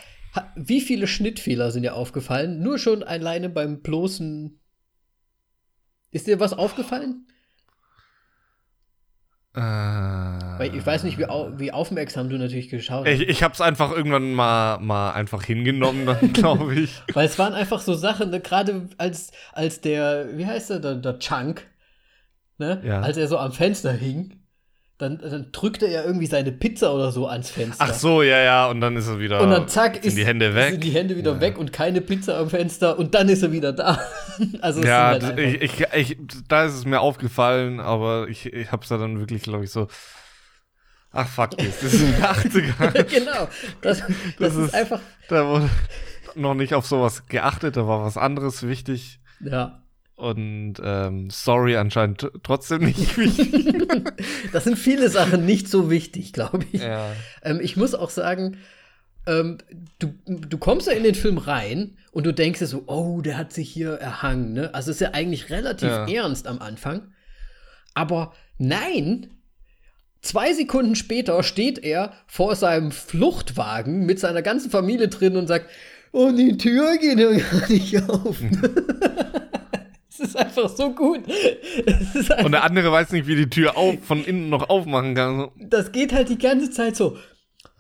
Wie 0.55 0.79
viele 0.79 1.07
Schnittfehler 1.07 1.71
sind 1.71 1.83
dir 1.83 1.95
aufgefallen? 1.95 2.61
Nur 2.61 2.79
schon 2.79 3.03
alleine 3.03 3.49
beim 3.49 3.81
bloßen. 3.81 4.61
Ist 6.11 6.27
dir 6.27 6.39
was 6.39 6.53
aufgefallen? 6.53 7.27
Weil 9.59 10.75
ich 10.75 10.85
weiß 10.85 11.03
nicht, 11.03 11.17
wie, 11.17 11.25
au 11.25 11.51
wie 11.57 11.71
aufmerksam 11.71 12.29
du 12.29 12.37
natürlich 12.37 12.69
geschaut 12.69 13.07
hast. 13.07 13.13
ich, 13.13 13.27
ich 13.27 13.43
hab's 13.43 13.59
einfach 13.59 13.91
irgendwann 13.91 14.33
mal, 14.33 14.77
mal 14.79 15.11
einfach 15.11 15.43
hingenommen, 15.43 16.05
dann 16.05 16.33
glaube 16.33 16.75
ich. 16.75 17.01
Weil 17.13 17.25
es 17.25 17.39
waren 17.39 17.53
einfach 17.53 17.79
so 17.79 17.95
Sachen, 17.95 18.29
ne, 18.29 18.39
gerade 18.39 18.87
als, 18.97 19.31
als 19.53 19.81
der, 19.81 20.37
wie 20.37 20.45
heißt 20.45 20.69
der, 20.69 20.79
der, 20.79 20.95
der 20.95 21.19
Chunk, 21.19 21.65
ne? 22.59 22.81
Ja. 22.85 23.01
Als 23.01 23.17
er 23.17 23.27
so 23.27 23.37
am 23.37 23.51
Fenster 23.51 23.91
hing, 23.91 24.39
dann, 24.99 25.19
dann 25.19 25.51
drückte 25.51 25.85
er 25.85 26.05
irgendwie 26.05 26.25
seine 26.25 26.51
Pizza 26.51 26.93
oder 26.93 27.11
so 27.11 27.27
ans 27.27 27.51
Fenster. 27.51 27.85
Ach 27.87 27.93
so, 27.93 28.23
ja, 28.23 28.39
ja, 28.39 28.67
und 28.67 28.81
dann 28.81 28.95
ist 28.97 29.07
er 29.07 29.19
wieder. 29.19 29.41
Und 29.41 29.51
dann 29.51 29.67
zack, 29.67 29.95
sind 29.95 30.05
ist, 30.05 30.17
die 30.17 30.25
Hände 30.25 30.55
weg. 30.55 30.71
sind 30.71 30.83
die 30.83 30.89
Hände 30.89 31.15
wieder 31.15 31.33
Ja. 31.33 31.41
weg 31.41 31.57
und 31.59 31.71
keine 31.71 32.01
Pizza 32.01 32.37
am 32.39 32.49
Fenster 32.49 32.97
und 32.97 33.13
dann 33.13 33.29
ist 33.29 33.43
er 33.43 33.51
wieder 33.51 33.73
da. 33.73 33.99
also 34.61 34.81
ja, 34.83 35.07
halt 35.09 35.37
ich, 35.37 35.61
ich, 35.61 35.85
ich, 35.93 36.17
da 36.47 36.65
ist 36.65 36.73
es 36.73 36.85
mir 36.85 36.99
aufgefallen, 36.99 37.79
aber 37.79 38.27
ich, 38.27 38.47
ich 38.51 38.71
hab's 38.71 38.87
da 38.89 38.97
dann 38.97 39.19
wirklich, 39.19 39.43
glaube 39.43 39.65
ich, 39.65 39.71
so. 39.71 39.87
Ach 41.11 41.27
fuck 41.27 41.57
this, 41.57 41.79
das 41.81 41.91
sind 41.91 42.17
die 42.17 42.21
80er. 42.23 42.79
einfach, 42.79 43.07
genau. 43.07 43.47
Das, 43.81 43.99
das, 43.99 44.07
Das 44.39 44.55
ist, 44.55 44.65
ist- 44.67 44.73
einfach, 44.75 44.99
da 45.29 45.47
wurde 45.47 45.69
noch 46.35 46.53
nicht 46.53 46.73
auf 46.73 46.85
sowas 46.85 47.25
geachtet, 47.27 47.77
da 47.77 47.87
war 47.87 48.03
was 48.03 48.17
anderes 48.17 48.67
wichtig. 48.67 49.19
ja. 49.39 49.83
Und 50.18 50.82
ähm, 50.84 51.30
Story 51.30 51.78
anscheinend 51.78 52.30
trotzdem 52.41 52.84
nicht 52.84 53.18
wichtig. 53.18 53.74
Das 54.51 54.63
sind 54.63 54.76
viele 54.78 55.09
Sachen 55.09 55.45
nicht 55.45 55.68
so 55.70 55.89
wichtig, 55.91 56.34
glaube 56.34 56.65
ich. 56.72 56.82
ja. 56.82 57.11
Ähm, 57.43 57.59
ich 57.61 57.78
muss 57.78 57.93
auch 57.93 58.09
sagen, 58.09 58.57
ähm, 59.28 59.59
du, 59.99 60.13
du 60.26 60.57
kommst 60.57 60.88
ja 60.88 60.93
in 60.93 61.03
den 61.03 61.13
Film 61.13 61.38
rein 61.38 61.97
und 62.11 62.26
du 62.26 62.34
denkst 62.34 62.59
dir 62.59 62.65
so, 62.65 62.84
oh, 62.88 63.22
der 63.22 63.38
hat 63.38 63.53
sich 63.53 63.70
hier 63.70 63.91
erhangen. 63.93 64.53
Ne? 64.53 64.74
Also 64.74 64.89
ist 64.89 65.01
ja 65.01 65.11
eigentlich 65.13 65.51
relativ 65.51 65.89
Ja. 65.89 66.07
ernst 66.07 66.47
am 66.47 66.59
Anfang. 66.59 67.11
Aber 67.93 68.34
nein, 68.57 69.30
zwei 70.22 70.51
Sekunden 70.53 70.95
später 70.95 71.43
steht 71.43 71.78
er 71.78 72.13
vor 72.26 72.55
seinem 72.55 72.91
Fluchtwagen 72.91 74.05
mit 74.07 74.20
seiner 74.20 74.41
ganzen 74.41 74.72
Familie 74.72 75.09
drin 75.09 75.38
und 75.38 75.45
sagt, 75.45 75.70
oh, 76.11 76.32
die 76.32 76.57
Tür 76.57 76.97
geht 76.97 77.20
ja 77.20 77.32
gar 77.34 77.70
nicht 77.70 78.09
auf. 78.09 78.38
Es 80.20 80.30
ist 80.30 80.36
einfach 80.36 80.70
so 80.70 80.91
gut. 80.91 81.20
Einfach 81.86 82.43
Und 82.43 82.51
der 82.51 82.63
andere 82.63 82.91
weiß 82.91 83.11
nicht, 83.11 83.28
wie 83.28 83.36
die 83.36 83.49
Tür 83.49 83.78
auf, 83.78 83.95
von 84.03 84.24
innen 84.24 84.49
noch 84.49 84.70
aufmachen 84.70 85.13
kann. 85.13 85.49
Das 85.59 85.91
geht 85.91 86.11
halt 86.11 86.30
die 86.30 86.38
ganze 86.38 86.72
Zeit 86.72 86.95
so. 86.95 87.18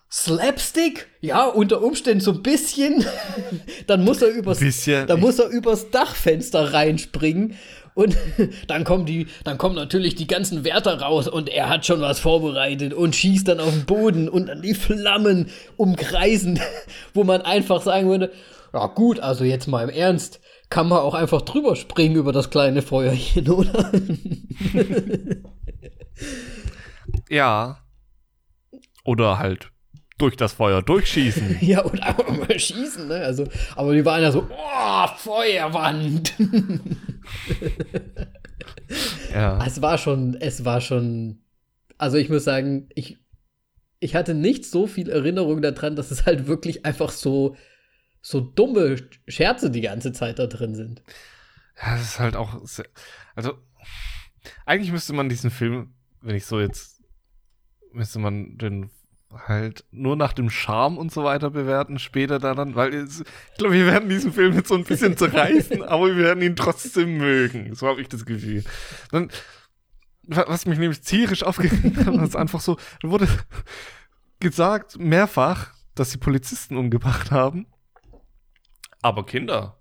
Slapstick, 0.09 1.07
ja, 1.19 1.45
unter 1.45 1.81
Umständen 1.81 2.21
so 2.21 2.31
ein 2.31 2.43
bisschen. 2.43 3.03
dann 3.87 4.03
muss 4.03 4.21
er 4.21 4.29
übers, 4.29 4.59
Bisschen. 4.59 5.07
dann 5.07 5.19
muss 5.19 5.39
er 5.39 5.49
übers 5.49 5.89
Dachfenster 5.89 6.73
reinspringen. 6.73 7.57
Und 7.93 8.15
dann 8.67 8.83
kommen 8.83 9.07
die, 9.07 9.25
dann 9.43 9.57
kommen 9.57 9.75
natürlich 9.75 10.13
die 10.13 10.27
ganzen 10.27 10.63
Wärter 10.63 11.01
raus 11.01 11.27
und 11.27 11.49
er 11.49 11.67
hat 11.67 11.85
schon 11.87 11.99
was 11.99 12.19
vorbereitet 12.19 12.93
und 12.93 13.15
schießt 13.15 13.47
dann 13.47 13.59
auf 13.59 13.71
den 13.71 13.85
Boden 13.85 14.29
und 14.29 14.45
dann 14.45 14.61
die 14.61 14.75
Flammen 14.75 15.49
umkreisen, 15.77 16.59
wo 17.15 17.23
man 17.23 17.41
einfach 17.41 17.81
sagen 17.81 18.07
würde, 18.07 18.31
ja 18.71 18.85
gut, 18.85 19.19
also 19.19 19.43
jetzt 19.43 19.67
mal 19.67 19.83
im 19.83 19.89
Ernst, 19.89 20.39
kann 20.69 20.89
man 20.89 20.99
auch 20.99 21.13
einfach 21.13 21.43
drüber 21.43 21.75
springen 21.75 22.15
über 22.15 22.31
das 22.31 22.49
kleine 22.49 22.81
Feuerchen, 22.81 23.49
oder? 23.49 23.91
Ja. 27.29 27.79
Oder 29.03 29.39
halt 29.39 29.71
durch 30.17 30.35
das 30.35 30.53
Feuer 30.53 30.81
durchschießen. 30.81 31.59
Ja, 31.61 31.81
und 31.81 32.01
einfach 32.01 32.29
mal 32.29 32.59
schießen, 32.59 33.07
ne? 33.07 33.15
Also, 33.15 33.47
aber 33.75 33.93
die 33.93 34.03
waren 34.03 34.21
ja 34.21 34.31
so, 34.31 34.47
oh, 34.49 35.07
Feuerwand. 35.17 36.33
ja. 39.33 39.63
es 39.65 39.81
war 39.81 39.97
schon, 39.97 40.35
es 40.39 40.65
war 40.65 40.81
schon, 40.81 41.39
also 41.97 42.17
ich 42.17 42.29
muss 42.29 42.43
sagen, 42.43 42.89
ich, 42.95 43.17
ich 43.99 44.15
hatte 44.15 44.33
nicht 44.33 44.65
so 44.65 44.87
viel 44.87 45.09
Erinnerung 45.09 45.61
daran, 45.61 45.95
dass 45.95 46.11
es 46.11 46.25
halt 46.25 46.47
wirklich 46.47 46.85
einfach 46.85 47.11
so, 47.11 47.55
so 48.21 48.39
dumme 48.41 48.97
Scherze 49.27 49.71
die 49.71 49.81
ganze 49.81 50.11
Zeit 50.13 50.39
da 50.39 50.47
drin 50.47 50.75
sind. 50.75 51.01
Ja, 51.81 51.91
das 51.95 52.01
ist 52.01 52.19
halt 52.19 52.35
auch. 52.35 52.65
Sehr, 52.67 52.85
also, 53.35 53.53
eigentlich 54.65 54.91
müsste 54.91 55.13
man 55.13 55.29
diesen 55.29 55.51
Film, 55.51 55.93
wenn 56.21 56.35
ich 56.35 56.45
so 56.45 56.59
jetzt. 56.59 57.01
Müsste 57.93 58.19
man 58.19 58.57
den 58.57 58.89
halt 59.47 59.85
nur 59.91 60.15
nach 60.15 60.33
dem 60.33 60.49
Charme 60.49 60.97
und 60.97 61.11
so 61.11 61.23
weiter 61.23 61.49
bewerten, 61.49 61.99
später 61.99 62.39
dann, 62.39 62.75
weil 62.75 62.93
es, 62.93 63.21
ich 63.21 63.57
glaube, 63.57 63.73
wir 63.75 63.85
werden 63.85 64.07
diesen 64.09 64.31
Film 64.31 64.53
jetzt 64.53 64.69
so 64.69 64.75
ein 64.75 64.83
bisschen 64.83 65.17
zerreißen, 65.17 65.83
aber 65.83 66.07
wir 66.07 66.17
werden 66.17 66.41
ihn 66.43 66.55
trotzdem 66.55 67.17
mögen. 67.17 67.75
So 67.75 67.87
habe 67.87 68.01
ich 68.01 68.07
das 68.07 68.25
Gefühl. 68.25 68.63
Dann, 69.11 69.29
wa- 70.23 70.45
was 70.47 70.65
mich 70.65 70.79
nämlich 70.79 71.01
tierisch 71.01 71.43
aufgeregt 71.43 71.97
hat, 71.97 72.15
ist 72.23 72.35
einfach 72.35 72.61
so, 72.61 72.77
da 73.01 73.09
wurde 73.09 73.27
gesagt, 74.39 74.97
mehrfach, 74.99 75.73
dass 75.95 76.11
sie 76.11 76.17
Polizisten 76.19 76.77
umgebracht 76.77 77.31
haben. 77.31 77.67
Aber 79.07 79.25
Kinder, 79.25 79.77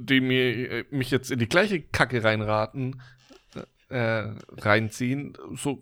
die 0.00 0.20
mir, 0.20 0.84
mich 0.90 1.12
jetzt 1.12 1.30
in 1.30 1.38
die 1.38 1.48
gleiche 1.48 1.80
Kacke 1.80 2.24
reinraten, 2.24 3.00
äh, 3.88 4.32
reinziehen, 4.58 5.38
so, 5.54 5.80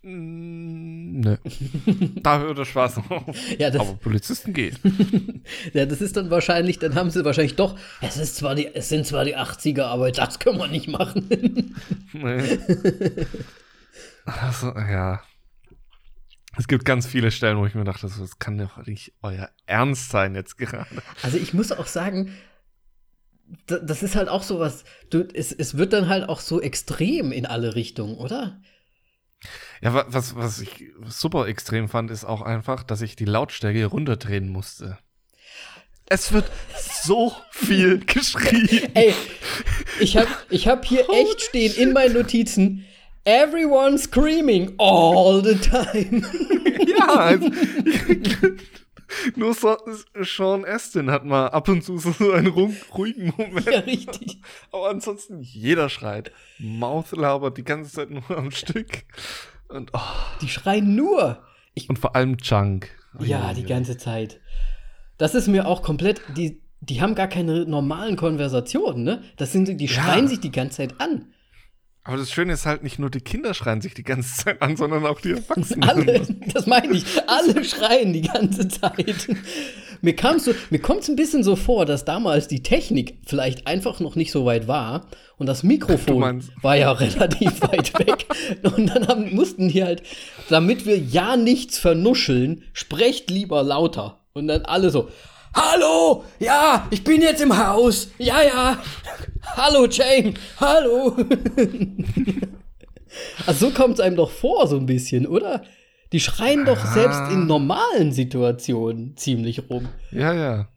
mm, 0.00 1.20
ne. 1.20 1.38
da 2.22 2.38
hört 2.38 2.56
der 2.56 2.64
Spaß 2.64 3.02
auf. 3.10 3.36
Ja, 3.58 3.68
Aber 3.68 3.96
Polizisten 3.96 4.54
gehen. 4.54 4.78
ja, 5.74 5.84
das 5.84 6.00
ist 6.00 6.16
dann 6.16 6.30
wahrscheinlich, 6.30 6.78
dann 6.78 6.94
haben 6.94 7.10
sie 7.10 7.22
wahrscheinlich 7.22 7.56
doch, 7.56 7.78
es 8.00 8.16
ist 8.16 8.36
zwar 8.36 8.54
die, 8.54 8.74
es 8.74 8.88
sind 8.88 9.06
zwar 9.06 9.26
die 9.26 9.36
80er, 9.36 9.82
aber 9.82 10.10
das 10.10 10.38
können 10.38 10.58
wir 10.58 10.68
nicht 10.68 10.88
machen. 10.88 11.28
Nee. 12.14 12.58
Also, 14.24 14.68
ja. 14.68 15.20
Es 16.58 16.66
gibt 16.68 16.84
ganz 16.84 17.06
viele 17.06 17.30
Stellen, 17.30 17.56
wo 17.58 17.66
ich 17.66 17.74
mir 17.74 17.84
dachte, 17.84 18.06
das 18.08 18.38
kann 18.38 18.58
doch 18.58 18.84
nicht 18.86 19.12
euer 19.22 19.48
Ernst 19.66 20.10
sein 20.10 20.34
jetzt 20.34 20.58
gerade. 20.58 20.86
Also 21.22 21.38
ich 21.38 21.54
muss 21.54 21.70
auch 21.72 21.86
sagen, 21.86 22.34
da- 23.66 23.78
das 23.78 24.02
ist 24.02 24.16
halt 24.16 24.28
auch 24.28 24.42
sowas, 24.42 24.84
du, 25.10 25.26
es, 25.34 25.52
es 25.52 25.76
wird 25.78 25.92
dann 25.92 26.08
halt 26.08 26.28
auch 26.28 26.40
so 26.40 26.60
extrem 26.60 27.32
in 27.32 27.46
alle 27.46 27.74
Richtungen, 27.74 28.16
oder? 28.16 28.60
Ja, 29.80 29.94
wa- 29.94 30.06
was, 30.08 30.34
was 30.34 30.60
ich 30.60 30.90
super 31.06 31.46
extrem 31.46 31.88
fand, 31.88 32.10
ist 32.10 32.24
auch 32.24 32.42
einfach, 32.42 32.82
dass 32.82 33.00
ich 33.02 33.14
die 33.14 33.24
Lautstärke 33.24 33.86
runterdrehen 33.86 34.48
musste. 34.48 34.98
Es 36.06 36.32
wird 36.32 36.50
so 37.02 37.34
viel 37.50 37.98
geschrien. 38.04 38.90
Ey, 38.94 39.14
ich 40.00 40.16
hab, 40.16 40.26
ich 40.50 40.66
hab 40.66 40.84
hier 40.84 41.08
echt 41.10 41.42
stehen 41.42 41.72
in 41.76 41.92
meinen 41.92 42.14
Notizen, 42.14 42.84
everyone 43.24 43.98
screaming 43.98 44.74
all 44.78 45.42
the 45.42 45.56
time. 45.56 46.22
ja, 46.98 47.06
also, 47.06 47.50
Nur 49.36 49.54
so, 49.54 49.76
Sean 50.20 50.64
Astin 50.64 51.10
hat 51.10 51.24
mal 51.24 51.48
ab 51.48 51.68
und 51.68 51.82
zu 51.82 51.98
so 51.98 52.32
einen 52.32 52.48
ruhigen 52.48 53.32
Moment. 53.36 53.66
Ja, 53.66 53.80
richtig. 53.80 54.40
Aber 54.70 54.90
ansonsten 54.90 55.40
jeder 55.40 55.88
schreit. 55.88 56.32
Mouth 56.58 57.12
labert 57.12 57.56
die 57.56 57.64
ganze 57.64 57.92
Zeit 57.92 58.10
nur 58.10 58.30
am 58.30 58.50
Stück. 58.50 59.04
Und, 59.68 59.90
oh. 59.94 60.00
Die 60.42 60.48
schreien 60.48 60.94
nur. 60.94 61.42
Ich, 61.74 61.88
und 61.88 61.98
vor 61.98 62.16
allem 62.16 62.36
Junk. 62.42 62.90
Oh, 63.18 63.24
ja, 63.24 63.54
die 63.54 63.64
ganze 63.64 63.96
Zeit. 63.96 64.40
Das 65.16 65.34
ist 65.34 65.48
mir 65.48 65.66
auch 65.66 65.82
komplett. 65.82 66.20
Die, 66.36 66.60
die 66.80 67.00
haben 67.00 67.14
gar 67.14 67.28
keine 67.28 67.64
normalen 67.64 68.16
Konversationen, 68.16 69.04
ne? 69.04 69.22
Das 69.36 69.52
sind, 69.52 69.80
die 69.80 69.88
schreien 69.88 70.24
ja. 70.24 70.28
sich 70.28 70.40
die 70.40 70.52
ganze 70.52 70.78
Zeit 70.78 71.00
an. 71.00 71.32
Aber 72.08 72.16
das 72.16 72.32
Schöne 72.32 72.54
ist 72.54 72.64
halt, 72.64 72.82
nicht 72.82 72.98
nur 72.98 73.10
die 73.10 73.20
Kinder 73.20 73.52
schreien 73.52 73.82
sich 73.82 73.92
die 73.92 74.02
ganze 74.02 74.34
Zeit 74.34 74.62
an, 74.62 74.78
sondern 74.78 75.04
auch 75.04 75.20
die 75.20 75.32
Erwachsenen. 75.32 75.82
Alle, 75.86 76.26
das 76.54 76.66
meine 76.66 76.94
ich. 76.94 77.04
Alle 77.26 77.62
schreien 77.62 78.14
die 78.14 78.22
ganze 78.22 78.66
Zeit. 78.66 79.28
Mir, 80.00 80.14
so, 80.38 80.54
mir 80.70 80.80
kommt 80.80 81.02
es 81.02 81.10
ein 81.10 81.16
bisschen 81.16 81.44
so 81.44 81.54
vor, 81.54 81.84
dass 81.84 82.06
damals 82.06 82.48
die 82.48 82.62
Technik 82.62 83.18
vielleicht 83.26 83.66
einfach 83.66 84.00
noch 84.00 84.16
nicht 84.16 84.32
so 84.32 84.46
weit 84.46 84.66
war 84.66 85.06
und 85.36 85.48
das 85.48 85.62
Mikrofon 85.62 86.42
war 86.62 86.76
ja 86.76 86.92
relativ 86.92 87.60
weit 87.60 87.98
weg. 87.98 88.24
Und 88.62 88.86
dann 88.86 89.06
haben, 89.06 89.34
mussten 89.34 89.68
die 89.68 89.84
halt, 89.84 90.02
damit 90.48 90.86
wir 90.86 90.96
ja 90.96 91.36
nichts 91.36 91.76
vernuscheln, 91.76 92.64
sprecht 92.72 93.28
lieber 93.28 93.62
lauter. 93.62 94.24
Und 94.32 94.48
dann 94.48 94.64
alle 94.64 94.88
so, 94.88 95.10
Hallo, 95.54 96.24
ja, 96.38 96.86
ich 96.90 97.02
bin 97.04 97.22
jetzt 97.22 97.40
im 97.40 97.56
Haus. 97.56 98.10
Ja, 98.18 98.42
ja. 98.42 98.82
Hallo, 99.56 99.86
Jane. 99.86 100.34
Hallo. 100.60 101.16
also 103.46 103.68
so 103.68 103.72
kommt 103.72 103.94
es 103.94 104.00
einem 104.00 104.16
doch 104.16 104.30
vor, 104.30 104.66
so 104.68 104.76
ein 104.76 104.86
bisschen, 104.86 105.26
oder? 105.26 105.62
Die 106.12 106.20
schreien 106.20 106.64
doch 106.64 106.78
ah. 106.78 106.92
selbst 106.92 107.20
in 107.32 107.46
normalen 107.46 108.12
Situationen 108.12 109.16
ziemlich 109.16 109.68
rum. 109.68 109.88
Ja, 110.10 110.32
ja. 110.32 110.68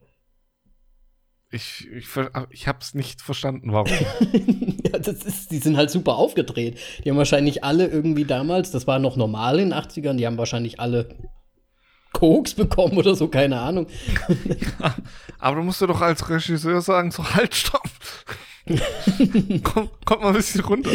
Ich, 1.53 1.87
ich, 1.91 2.07
ich 2.51 2.67
hab's 2.67 2.93
nicht 2.93 3.21
verstanden, 3.21 3.73
warum. 3.73 3.91
ja, 4.85 4.97
das 4.99 5.23
ist, 5.23 5.51
die 5.51 5.57
sind 5.57 5.75
halt 5.75 5.91
super 5.91 6.15
aufgedreht. 6.15 6.79
Die 7.03 7.09
haben 7.09 7.17
wahrscheinlich 7.17 7.63
alle 7.63 7.87
irgendwie 7.87 8.23
damals, 8.23 8.71
das 8.71 8.87
war 8.87 8.99
noch 8.99 9.17
normal 9.17 9.59
in 9.59 9.71
den 9.71 9.79
80ern, 9.79 10.15
die 10.15 10.25
haben 10.25 10.37
wahrscheinlich 10.37 10.79
alle 10.79 11.09
Koks 12.13 12.53
bekommen 12.53 12.97
oder 12.97 13.15
so, 13.15 13.27
keine 13.27 13.59
Ahnung. 13.59 13.87
Ja, 14.79 14.95
aber 15.39 15.57
du 15.57 15.63
musst 15.63 15.81
ja 15.81 15.87
doch 15.87 16.01
als 16.01 16.29
Regisseur 16.29 16.81
sagen, 16.81 17.11
so 17.11 17.23
halt, 17.33 17.55
stopp. 17.55 17.89
komm, 19.63 19.89
kommt 20.05 20.21
mal 20.21 20.29
ein 20.29 20.35
bisschen 20.35 20.61
runter. 20.61 20.91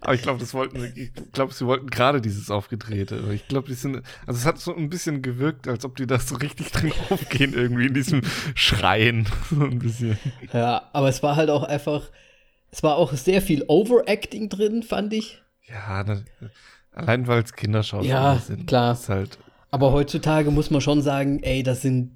aber 0.00 0.14
ich 0.14 0.22
glaube, 0.22 0.40
das 0.40 0.52
wollten, 0.52 0.92
ich 0.94 1.10
glaube, 1.32 1.52
sie 1.54 1.66
wollten 1.66 1.88
gerade 1.88 2.20
dieses 2.20 2.50
Aufgedrehte. 2.50 3.22
Ich 3.32 3.48
glaube, 3.48 3.68
die 3.68 3.74
sind, 3.74 4.02
also 4.26 4.38
es 4.38 4.44
hat 4.44 4.58
so 4.58 4.74
ein 4.74 4.90
bisschen 4.90 5.22
gewirkt, 5.22 5.68
als 5.68 5.84
ob 5.84 5.96
die 5.96 6.06
da 6.06 6.18
so 6.18 6.36
richtig 6.36 6.70
drin 6.70 6.92
aufgehen, 7.10 7.54
irgendwie 7.54 7.86
in 7.86 7.94
diesem 7.94 8.22
Schreien. 8.54 9.26
So 9.50 9.64
ein 9.64 9.78
bisschen. 9.78 10.18
Ja, 10.52 10.90
aber 10.92 11.08
es 11.08 11.22
war 11.22 11.36
halt 11.36 11.50
auch 11.50 11.62
einfach, 11.62 12.10
es 12.70 12.82
war 12.82 12.96
auch 12.96 13.12
sehr 13.14 13.40
viel 13.40 13.64
Overacting 13.68 14.48
drin, 14.48 14.82
fand 14.82 15.12
ich. 15.14 15.40
Ja, 15.66 16.04
das, 16.04 16.22
allein 16.92 17.26
weil 17.26 17.42
es 17.42 17.54
Kinderschauspieler 17.54 18.34
ja, 18.34 18.38
sind. 18.38 18.66
klar. 18.66 18.92
Ist 18.92 19.08
halt 19.08 19.38
aber 19.72 19.90
heutzutage 19.90 20.50
muss 20.50 20.70
man 20.70 20.82
schon 20.82 21.00
sagen, 21.00 21.42
ey, 21.42 21.62
das 21.62 21.80
sind, 21.80 22.12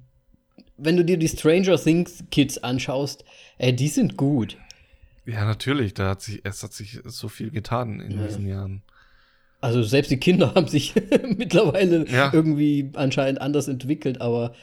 wenn 0.77 0.95
du 0.95 1.03
dir 1.03 1.17
die 1.17 1.27
Stranger 1.27 1.75
Things 1.77 2.23
Kids 2.29 2.59
anschaust, 2.59 3.25
ey, 3.57 3.75
die 3.75 3.87
sind 3.87 4.15
gut. 4.15 4.57
Ja, 5.25 5.43
natürlich, 5.43 5.95
da 5.95 6.11
hat 6.11 6.21
sich, 6.21 6.41
es 6.43 6.61
hat 6.61 6.71
sich 6.71 6.99
so 7.03 7.27
viel 7.27 7.49
getan 7.49 7.99
in 7.99 8.19
ja. 8.19 8.27
diesen 8.27 8.47
Jahren. 8.47 8.83
Also 9.59 9.81
selbst 9.81 10.11
die 10.11 10.19
Kinder 10.19 10.53
haben 10.55 10.67
sich 10.67 10.93
mittlerweile 11.35 12.07
ja. 12.07 12.31
irgendwie 12.31 12.91
anscheinend 12.93 13.41
anders 13.41 13.67
entwickelt, 13.67 14.21
aber 14.21 14.53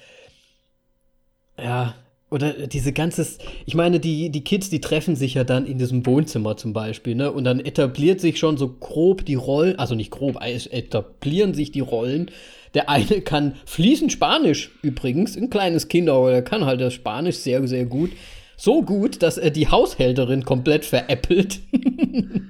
ja, 1.58 1.96
oder 2.30 2.52
diese 2.68 2.92
ganze, 2.92 3.26
ich 3.66 3.74
meine, 3.74 3.98
die, 3.98 4.30
die 4.30 4.44
Kids, 4.44 4.70
die 4.70 4.80
treffen 4.80 5.16
sich 5.16 5.34
ja 5.34 5.42
dann 5.42 5.66
in 5.66 5.78
diesem 5.78 6.06
Wohnzimmer 6.06 6.56
zum 6.56 6.72
Beispiel, 6.72 7.16
ne? 7.16 7.30
Und 7.30 7.44
dann 7.44 7.60
etabliert 7.60 8.20
sich 8.20 8.38
schon 8.38 8.56
so 8.56 8.68
grob 8.68 9.24
die 9.24 9.34
Rollen, 9.34 9.78
also 9.78 9.94
nicht 9.94 10.10
grob, 10.10 10.38
etablieren 10.40 11.54
sich 11.54 11.70
die 11.70 11.80
Rollen 11.80 12.30
der 12.74 12.88
eine 12.88 13.20
kann 13.20 13.54
fließend 13.66 14.12
Spanisch 14.12 14.70
übrigens, 14.82 15.36
ein 15.36 15.50
kleines 15.50 15.88
Kind, 15.88 16.08
aber 16.08 16.30
der 16.30 16.42
kann 16.42 16.66
halt 16.66 16.80
das 16.80 16.94
Spanisch 16.94 17.36
sehr, 17.36 17.66
sehr 17.66 17.84
gut. 17.86 18.10
So 18.56 18.82
gut, 18.82 19.22
dass 19.22 19.38
er 19.38 19.50
die 19.50 19.68
Haushälterin 19.68 20.44
komplett 20.44 20.84
veräppelt. 20.84 21.60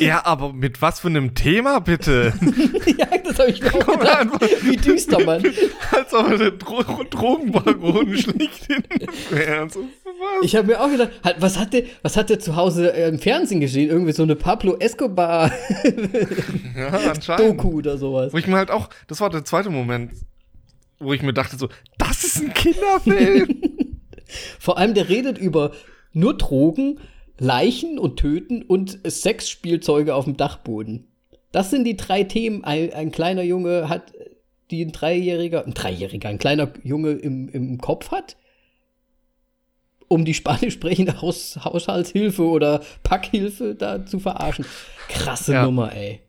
Ja, 0.00 0.24
aber 0.24 0.52
mit 0.52 0.80
was 0.80 1.00
für 1.00 1.08
einem 1.08 1.34
Thema 1.34 1.80
bitte? 1.80 2.32
ja, 2.98 3.06
das 3.24 3.38
habe 3.38 3.50
ich 3.50 3.62
mir 3.62 3.74
auch 3.74 3.98
gedacht. 3.98 4.20
Einfach, 4.20 4.40
Wie 4.62 4.76
düster, 4.76 5.24
Mann. 5.24 5.42
Als 5.90 6.14
ob 6.14 6.30
er 6.30 6.38
den 6.38 6.58
Dro 6.58 6.82
Drogenbaron 6.82 8.16
schlicht 8.16 8.68
wäre. 9.30 9.68
So, 10.22 10.44
ich 10.44 10.54
habe 10.54 10.68
mir 10.68 10.80
auch 10.80 10.88
gedacht, 10.88 11.10
halt, 11.24 11.36
was 11.40 11.58
hat 11.58 11.72
der, 11.72 11.82
was 12.02 12.16
hat 12.16 12.30
der 12.30 12.38
zu 12.38 12.54
Hause 12.54 12.94
äh, 12.94 13.08
im 13.08 13.18
Fernsehen 13.18 13.60
gesehen? 13.60 13.90
Irgendwie 13.90 14.12
so 14.12 14.22
eine 14.22 14.36
Pablo 14.36 14.76
Escobar 14.78 15.50
ja, 16.76 17.12
Doku 17.36 17.78
oder 17.78 17.98
sowas. 17.98 18.32
Wo 18.32 18.38
ich 18.38 18.46
mir 18.46 18.56
halt 18.56 18.70
auch, 18.70 18.88
das 19.08 19.20
war 19.20 19.30
der 19.30 19.44
zweite 19.44 19.70
Moment, 19.70 20.12
wo 21.00 21.12
ich 21.12 21.22
mir 21.22 21.32
dachte 21.32 21.56
so, 21.56 21.68
das 21.98 22.22
ist 22.22 22.40
ein 22.40 22.54
Kinderfilm. 22.54 23.48
Vor 24.60 24.78
allem, 24.78 24.94
der 24.94 25.08
redet 25.08 25.38
über 25.38 25.72
nur 26.12 26.36
Drogen, 26.36 27.00
Leichen 27.38 27.98
und 27.98 28.16
Töten 28.18 28.62
und 28.62 29.00
Sexspielzeuge 29.04 30.14
auf 30.14 30.24
dem 30.24 30.36
Dachboden. 30.36 31.08
Das 31.50 31.70
sind 31.70 31.84
die 31.84 31.96
drei 31.96 32.22
Themen. 32.22 32.62
Ein, 32.62 32.92
ein 32.92 33.10
kleiner 33.10 33.42
Junge 33.42 33.88
hat, 33.88 34.12
die 34.70 34.84
ein 34.84 34.92
Dreijähriger, 34.92 35.66
ein 35.66 35.74
Dreijähriger, 35.74 36.28
ein 36.28 36.38
kleiner 36.38 36.72
Junge 36.84 37.10
im, 37.10 37.48
im 37.48 37.78
Kopf 37.78 38.12
hat, 38.12 38.36
um 40.12 40.26
die 40.26 40.34
spanisch 40.34 40.74
sprechende 40.74 41.22
Haus, 41.22 41.58
Haushaltshilfe 41.64 42.42
oder 42.42 42.82
Packhilfe 43.02 43.74
da 43.74 44.04
zu 44.04 44.20
verarschen. 44.20 44.66
Krasse 45.08 45.54
ja. 45.54 45.64
Nummer, 45.64 45.94
ey. 45.94 46.20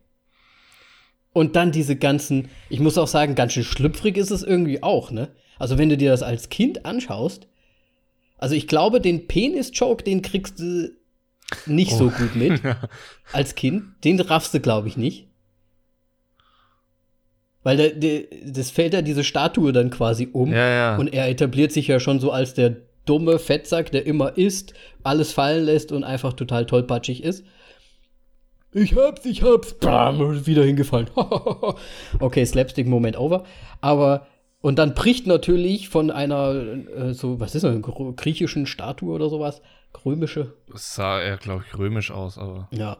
Und 1.34 1.54
dann 1.54 1.70
diese 1.70 1.94
ganzen, 1.96 2.48
ich 2.70 2.80
muss 2.80 2.96
auch 2.96 3.08
sagen, 3.08 3.34
ganz 3.34 3.52
schön 3.52 3.64
schlüpfrig 3.64 4.16
ist 4.16 4.30
es 4.30 4.42
irgendwie 4.42 4.82
auch, 4.82 5.10
ne? 5.10 5.28
Also 5.58 5.76
wenn 5.76 5.90
du 5.90 5.98
dir 5.98 6.10
das 6.10 6.22
als 6.22 6.48
Kind 6.48 6.86
anschaust, 6.86 7.46
also 8.38 8.54
ich 8.54 8.68
glaube, 8.68 9.00
den 9.00 9.26
Penis-Joke, 9.26 10.02
den 10.02 10.22
kriegst 10.22 10.58
du 10.60 10.90
nicht 11.66 11.92
oh. 11.92 11.96
so 11.96 12.10
gut 12.10 12.34
mit 12.36 12.62
als 13.32 13.54
Kind. 13.54 13.84
Den 14.02 14.18
raffst 14.18 14.54
du, 14.54 14.60
glaube 14.60 14.88
ich, 14.88 14.96
nicht. 14.96 15.28
Weil 17.62 17.76
der, 17.76 17.90
der, 17.90 18.22
das 18.46 18.70
fällt 18.70 18.94
ja 18.94 19.02
diese 19.02 19.24
Statue 19.24 19.72
dann 19.72 19.90
quasi 19.90 20.28
um. 20.32 20.52
Ja, 20.52 20.68
ja. 20.68 20.96
Und 20.96 21.12
er 21.12 21.28
etabliert 21.28 21.72
sich 21.72 21.86
ja 21.86 22.00
schon 22.00 22.20
so 22.20 22.30
als 22.30 22.54
der 22.54 22.76
dumme 23.04 23.38
Fettsack, 23.38 23.90
der 23.92 24.06
immer 24.06 24.36
isst, 24.36 24.74
alles 25.02 25.32
fallen 25.32 25.64
lässt 25.64 25.92
und 25.92 26.04
einfach 26.04 26.32
total 26.32 26.66
tollpatschig 26.66 27.22
ist. 27.22 27.44
Ich 28.72 28.96
hab's, 28.96 29.24
ich 29.24 29.42
hab's. 29.42 29.74
Bam, 29.74 30.46
wieder 30.46 30.64
hingefallen. 30.64 31.08
okay, 32.20 32.44
Slapstick-Moment 32.44 33.16
over. 33.16 33.44
Aber, 33.80 34.26
und 34.60 34.78
dann 34.78 34.94
bricht 34.94 35.28
natürlich 35.28 35.88
von 35.88 36.10
einer, 36.10 36.54
äh, 36.54 37.14
so, 37.14 37.38
was 37.38 37.54
ist 37.54 37.62
das, 37.62 37.76
griechischen 38.16 38.66
Statue 38.66 39.14
oder 39.14 39.28
sowas, 39.28 39.62
Römische. 40.04 40.54
Das 40.70 40.94
sah 40.94 41.20
eher, 41.20 41.36
glaube 41.36 41.64
ich, 41.66 41.78
römisch 41.78 42.10
aus, 42.10 42.38
aber. 42.38 42.68
Ja. 42.72 42.98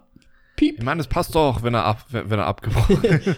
Piep. 0.56 0.78
Ich 0.78 0.84
meine, 0.84 1.00
es 1.00 1.08
passt 1.08 1.34
doch, 1.34 1.64
wenn 1.64 1.74
er, 1.74 1.84
ab, 1.84 2.04
wenn, 2.10 2.38
er 2.38 2.46
abgebrochen 2.46 3.02
ist. 3.02 3.36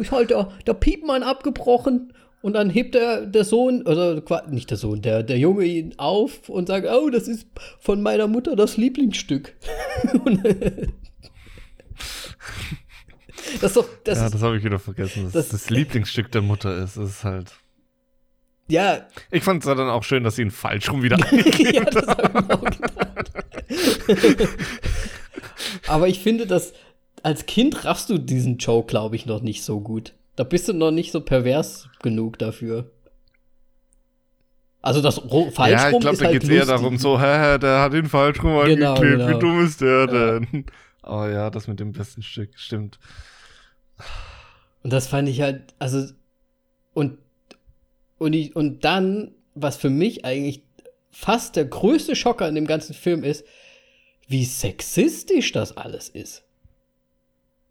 Ich 0.00 0.12
halte, 0.12 0.48
der 0.66 0.74
Piepmann 0.74 1.24
abgebrochen 1.24 2.12
und 2.42 2.54
dann 2.54 2.68
hebt 2.70 2.94
der, 2.94 3.24
der 3.24 3.44
Sohn, 3.44 3.82
oder 3.82 4.22
nicht 4.50 4.70
der 4.70 4.76
Sohn, 4.76 5.00
der, 5.00 5.22
der 5.22 5.38
Junge 5.38 5.64
ihn 5.64 5.94
auf 5.96 6.48
und 6.48 6.66
sagt, 6.66 6.88
oh, 6.88 7.08
das 7.08 7.28
ist 7.28 7.46
von 7.80 8.02
meiner 8.02 8.26
Mutter 8.26 8.56
das 8.56 8.76
Lieblingsstück. 8.76 9.54
das 13.60 13.70
ist 13.70 13.76
doch, 13.76 13.88
das 14.04 14.18
ja, 14.18 14.28
das 14.28 14.42
habe 14.42 14.58
ich 14.58 14.64
wieder 14.64 14.80
vergessen, 14.80 15.24
dass 15.24 15.32
das, 15.32 15.48
das 15.50 15.70
Lieblingsstück 15.70 16.32
der 16.32 16.42
Mutter 16.42 16.76
ist. 16.82 16.96
Das 16.96 17.08
ist 17.08 17.24
halt. 17.24 17.52
Ja. 18.68 19.06
Ich 19.30 19.44
fand 19.44 19.62
es 19.62 19.66
dann 19.66 19.78
auch 19.88 20.02
schön, 20.02 20.24
dass 20.24 20.36
sie 20.36 20.42
ihn 20.42 20.50
falsch 20.50 20.90
rum 20.90 21.02
wieder 21.02 21.18
ja, 21.72 21.84
das 21.84 22.06
haben. 22.06 22.50
Auch 22.50 22.64
Aber 25.86 26.08
ich 26.08 26.18
finde, 26.20 26.46
dass 26.46 26.72
als 27.22 27.46
Kind 27.46 27.84
raffst 27.84 28.10
du 28.10 28.18
diesen 28.18 28.58
Joke, 28.58 28.88
glaube 28.88 29.14
ich, 29.14 29.26
noch 29.26 29.42
nicht 29.42 29.62
so 29.62 29.80
gut. 29.80 30.14
Da 30.36 30.44
bist 30.44 30.68
du 30.68 30.72
noch 30.72 30.90
nicht 30.90 31.12
so 31.12 31.20
pervers 31.20 31.88
genug 32.02 32.38
dafür. 32.38 32.90
Also 34.80 35.00
das 35.00 35.22
Ro 35.30 35.50
falsch 35.50 35.80
Ja, 35.80 35.90
ich 35.90 36.00
glaube, 36.00 36.16
da 36.16 36.24
halt 36.24 36.32
geht 36.32 36.44
es 36.44 36.48
eher 36.48 36.66
darum, 36.66 36.98
so, 36.98 37.20
hä, 37.20 37.58
der 37.58 37.80
hat 37.80 37.94
ihn 37.94 38.06
falsch 38.06 38.42
rum 38.42 38.64
genau, 38.64 38.94
angeklebt, 38.94 39.18
genau. 39.18 39.28
wie 39.28 39.40
dumm 39.40 39.64
ist 39.64 39.80
der 39.80 40.00
ja. 40.00 40.06
denn? 40.06 40.66
Oh 41.04 41.24
ja, 41.24 41.50
das 41.50 41.68
mit 41.68 41.78
dem 41.78 41.92
besten 41.92 42.22
Stück, 42.22 42.58
stimmt. 42.58 42.98
Und 44.82 44.92
das 44.92 45.06
fand 45.06 45.28
ich 45.28 45.40
halt, 45.40 45.74
also, 45.78 46.06
und 46.94 47.18
und, 48.22 48.34
ich, 48.34 48.54
und 48.54 48.84
dann, 48.84 49.34
was 49.56 49.76
für 49.76 49.90
mich 49.90 50.24
eigentlich 50.24 50.62
fast 51.10 51.56
der 51.56 51.64
größte 51.64 52.14
Schocker 52.14 52.48
in 52.48 52.54
dem 52.54 52.68
ganzen 52.68 52.94
Film 52.94 53.24
ist, 53.24 53.44
wie 54.28 54.44
sexistisch 54.44 55.50
das 55.50 55.76
alles 55.76 56.08
ist. 56.08 56.44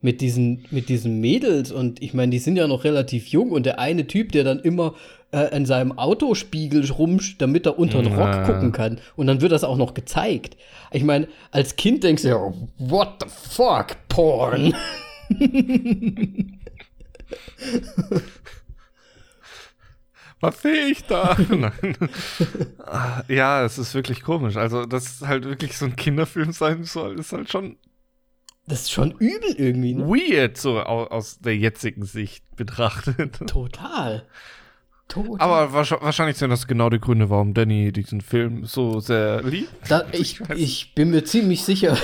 Mit 0.01 0.21
diesen, 0.21 0.65
mit 0.71 0.89
diesen 0.89 1.21
Mädels 1.21 1.71
und 1.71 2.01
ich 2.01 2.13
meine, 2.13 2.31
die 2.31 2.39
sind 2.39 2.55
ja 2.55 2.67
noch 2.67 2.83
relativ 2.83 3.27
jung 3.27 3.51
und 3.51 3.65
der 3.65 3.79
eine 3.79 4.07
Typ, 4.07 4.31
der 4.31 4.43
dann 4.43 4.59
immer 4.59 4.95
äh, 5.31 5.55
in 5.55 5.65
seinem 5.65 5.97
Autospiegel 5.97 6.89
rum, 6.91 7.19
damit 7.37 7.65
er 7.65 7.77
unter 7.77 8.01
den 8.01 8.13
Rock 8.13 8.45
gucken 8.45 8.71
kann 8.71 8.99
und 9.15 9.27
dann 9.27 9.41
wird 9.41 9.51
das 9.51 9.63
auch 9.63 9.77
noch 9.77 9.93
gezeigt. 9.93 10.57
Ich 10.91 11.03
meine, 11.03 11.27
als 11.51 11.75
Kind 11.75 12.03
denkst 12.03 12.23
du 12.23 12.29
ja, 12.29 12.53
what 12.79 13.13
the 13.21 13.27
fuck, 13.29 13.95
Porn. 14.09 14.73
Was 20.41 20.59
sehe 20.63 20.87
ich 20.87 21.03
da? 21.05 21.37
Nein. 21.49 21.95
Ah, 22.79 23.21
ja, 23.27 23.63
es 23.63 23.77
ist 23.77 23.93
wirklich 23.93 24.23
komisch. 24.23 24.57
Also, 24.57 24.85
dass 24.85 25.21
halt 25.21 25.45
wirklich 25.45 25.77
so 25.77 25.85
ein 25.85 25.95
Kinderfilm 25.95 26.51
sein 26.51 26.83
soll, 26.83 27.19
ist 27.19 27.31
halt 27.31 27.51
schon 27.51 27.77
das 28.67 28.81
ist 28.81 28.91
schon 28.91 29.11
übel 29.11 29.55
irgendwie. 29.57 29.95
Ne? 29.95 30.07
Weird, 30.07 30.57
so 30.57 30.79
aus 30.79 31.39
der 31.39 31.57
jetzigen 31.57 32.05
Sicht 32.05 32.43
betrachtet. 32.55 33.39
Total. 33.47 34.27
Total. 35.07 35.41
Aber 35.41 35.73
wahrscheinlich 35.73 36.37
sind 36.37 36.51
das 36.51 36.67
genau 36.67 36.89
die 36.89 36.99
Gründe, 36.99 37.29
warum 37.29 37.53
Danny 37.53 37.91
diesen 37.91 38.21
Film 38.21 38.65
so 38.65 39.01
sehr 39.01 39.43
liebt. 39.43 39.69
Da, 39.89 40.05
ich, 40.13 40.39
ich, 40.55 40.95
bin 40.95 41.09
mir 41.09 41.25
ziemlich 41.25 41.65
sicher, 41.65 41.97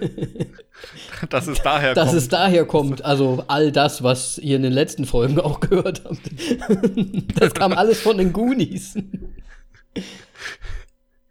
dass 1.28 1.48
es 1.48 1.60
daher 1.60 1.94
dass 1.94 2.10
kommt. 2.10 2.18
es 2.18 2.28
daher 2.28 2.66
kommt. 2.66 3.04
Also 3.04 3.42
all 3.48 3.72
das, 3.72 4.04
was 4.04 4.38
ihr 4.38 4.54
in 4.54 4.62
den 4.62 4.72
letzten 4.72 5.06
Folgen 5.06 5.40
auch 5.40 5.58
gehört 5.58 6.04
habt. 6.04 6.20
das 7.34 7.52
kam 7.52 7.72
alles 7.72 8.00
von 8.00 8.16
den 8.16 8.32
Goonies. 8.32 8.96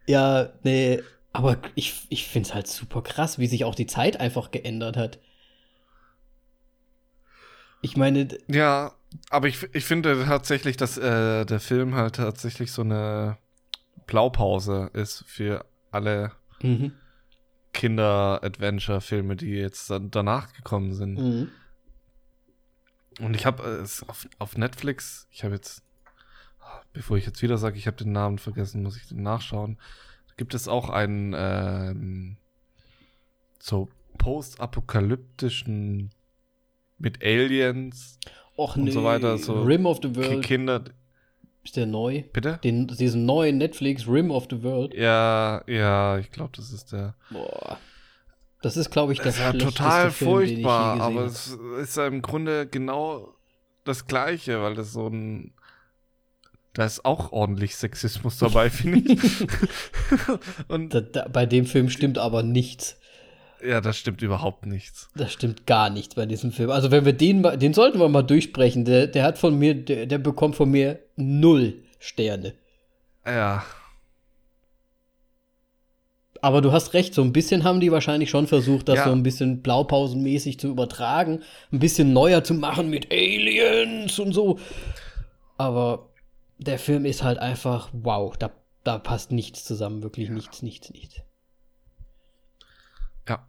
ja, 0.06 0.50
nee, 0.64 1.00
aber 1.34 1.58
ich, 1.74 2.06
ich 2.10 2.28
finde 2.28 2.48
es 2.48 2.54
halt 2.54 2.68
super 2.68 3.02
krass, 3.02 3.40
wie 3.40 3.48
sich 3.48 3.64
auch 3.64 3.74
die 3.74 3.88
Zeit 3.88 4.20
einfach 4.20 4.52
geändert 4.52 4.96
hat. 4.96 5.18
Ich 7.82 7.96
meine. 7.96 8.28
Ja, 8.46 8.94
aber 9.30 9.48
ich, 9.48 9.68
ich 9.74 9.84
finde 9.84 10.24
tatsächlich, 10.26 10.76
dass 10.76 10.96
äh, 10.96 11.44
der 11.44 11.58
Film 11.58 11.96
halt 11.96 12.14
tatsächlich 12.14 12.70
so 12.70 12.82
eine 12.82 13.36
Blaupause 14.06 14.90
ist 14.92 15.24
für 15.26 15.66
alle 15.90 16.30
mhm. 16.62 16.92
Kinder-Adventure-Filme, 17.72 19.34
die 19.34 19.56
jetzt 19.56 19.90
danach 19.90 20.52
gekommen 20.52 20.94
sind. 20.94 21.18
Mhm. 21.18 21.48
Und 23.18 23.34
ich 23.34 23.44
habe 23.44 23.64
es 23.64 24.08
auf, 24.08 24.28
auf 24.38 24.56
Netflix, 24.56 25.26
ich 25.32 25.42
habe 25.42 25.56
jetzt, 25.56 25.82
bevor 26.92 27.16
ich 27.16 27.26
jetzt 27.26 27.42
wieder 27.42 27.58
sage, 27.58 27.76
ich 27.76 27.88
habe 27.88 27.96
den 27.96 28.12
Namen 28.12 28.38
vergessen, 28.38 28.84
muss 28.84 28.96
ich 28.96 29.08
den 29.08 29.22
nachschauen 29.22 29.78
gibt 30.36 30.54
es 30.54 30.68
auch 30.68 30.90
einen 30.90 31.34
ähm, 31.36 32.36
so 33.58 33.88
postapokalyptischen 34.18 36.10
mit 36.98 37.22
Aliens 37.24 38.18
Och, 38.56 38.76
und 38.76 38.84
nee. 38.84 38.90
so 38.90 39.04
weiter. 39.04 39.38
So 39.38 39.62
Rim 39.62 39.86
of 39.86 39.98
the 40.02 40.14
World. 40.14 40.44
Kinder. 40.44 40.84
Ist 41.64 41.76
der 41.76 41.86
neu? 41.86 42.22
Bitte? 42.32 42.60
Den, 42.62 42.86
diesen 42.86 43.24
neuen 43.24 43.58
Netflix 43.58 44.06
Rim 44.06 44.30
of 44.30 44.46
the 44.50 44.62
World. 44.62 44.94
Ja, 44.94 45.62
ja, 45.66 46.18
ich 46.18 46.30
glaube, 46.30 46.52
das 46.54 46.72
ist 46.72 46.92
der. 46.92 47.14
Boah. 47.30 47.78
Das 48.60 48.76
ist, 48.76 48.90
glaube 48.90 49.12
ich, 49.12 49.18
das 49.18 49.34
ist 49.34 49.40
ja 49.40 49.52
total 49.52 50.10
Film, 50.10 50.30
furchtbar, 50.30 51.00
aber 51.00 51.24
es 51.24 51.58
ist 51.82 51.96
ja 51.98 52.06
im 52.06 52.22
Grunde 52.22 52.66
genau 52.66 53.34
das 53.84 54.06
Gleiche, 54.06 54.62
weil 54.62 54.74
das 54.74 54.92
so 54.92 55.08
ein 55.08 55.52
da 56.74 56.84
ist 56.84 57.04
auch 57.04 57.32
ordentlich 57.32 57.76
Sexismus 57.76 58.38
dabei, 58.38 58.68
finde 58.68 59.12
ich. 59.12 59.46
Und 60.68 60.92
da, 60.92 61.00
da, 61.00 61.28
bei 61.28 61.46
dem 61.46 61.66
Film 61.66 61.88
stimmt 61.88 62.18
aber 62.18 62.42
nichts. 62.42 62.98
Ja, 63.64 63.80
das 63.80 63.96
stimmt 63.96 64.20
überhaupt 64.22 64.66
nichts. 64.66 65.08
Das 65.14 65.32
stimmt 65.32 65.66
gar 65.66 65.88
nichts 65.88 66.16
bei 66.16 66.26
diesem 66.26 66.50
Film. 66.50 66.70
Also 66.70 66.90
wenn 66.90 67.04
wir 67.04 67.12
den 67.12 67.40
mal, 67.40 67.56
den 67.56 67.72
sollten 67.72 68.00
wir 68.00 68.08
mal 68.08 68.22
durchsprechen. 68.22 68.84
Der, 68.84 69.06
der 69.06 69.22
hat 69.22 69.38
von 69.38 69.56
mir, 69.56 69.74
der, 69.74 70.06
der 70.06 70.18
bekommt 70.18 70.56
von 70.56 70.70
mir 70.70 70.98
null 71.16 71.74
Sterne. 72.00 72.54
Ja. 73.24 73.64
Aber 76.42 76.60
du 76.60 76.72
hast 76.72 76.92
recht, 76.92 77.14
so 77.14 77.22
ein 77.22 77.32
bisschen 77.32 77.64
haben 77.64 77.80
die 77.80 77.92
wahrscheinlich 77.92 78.28
schon 78.28 78.46
versucht, 78.48 78.88
das 78.88 78.96
ja. 78.96 79.04
so 79.04 79.12
ein 79.12 79.22
bisschen 79.22 79.62
blaupausenmäßig 79.62 80.58
zu 80.58 80.68
übertragen, 80.68 81.42
ein 81.72 81.78
bisschen 81.78 82.12
neuer 82.12 82.44
zu 82.44 82.52
machen 82.52 82.90
mit 82.90 83.10
Aliens 83.10 84.18
und 84.18 84.32
so. 84.32 84.58
Aber 85.56 86.10
der 86.58 86.78
Film 86.78 87.04
ist 87.04 87.22
halt 87.22 87.38
einfach 87.38 87.90
wow. 87.92 88.36
Da, 88.36 88.50
da 88.82 88.98
passt 88.98 89.32
nichts 89.32 89.64
zusammen, 89.64 90.02
wirklich 90.02 90.28
ja. 90.28 90.34
nichts, 90.34 90.62
nichts, 90.62 90.90
nichts. 90.90 91.16
Ja. 93.28 93.46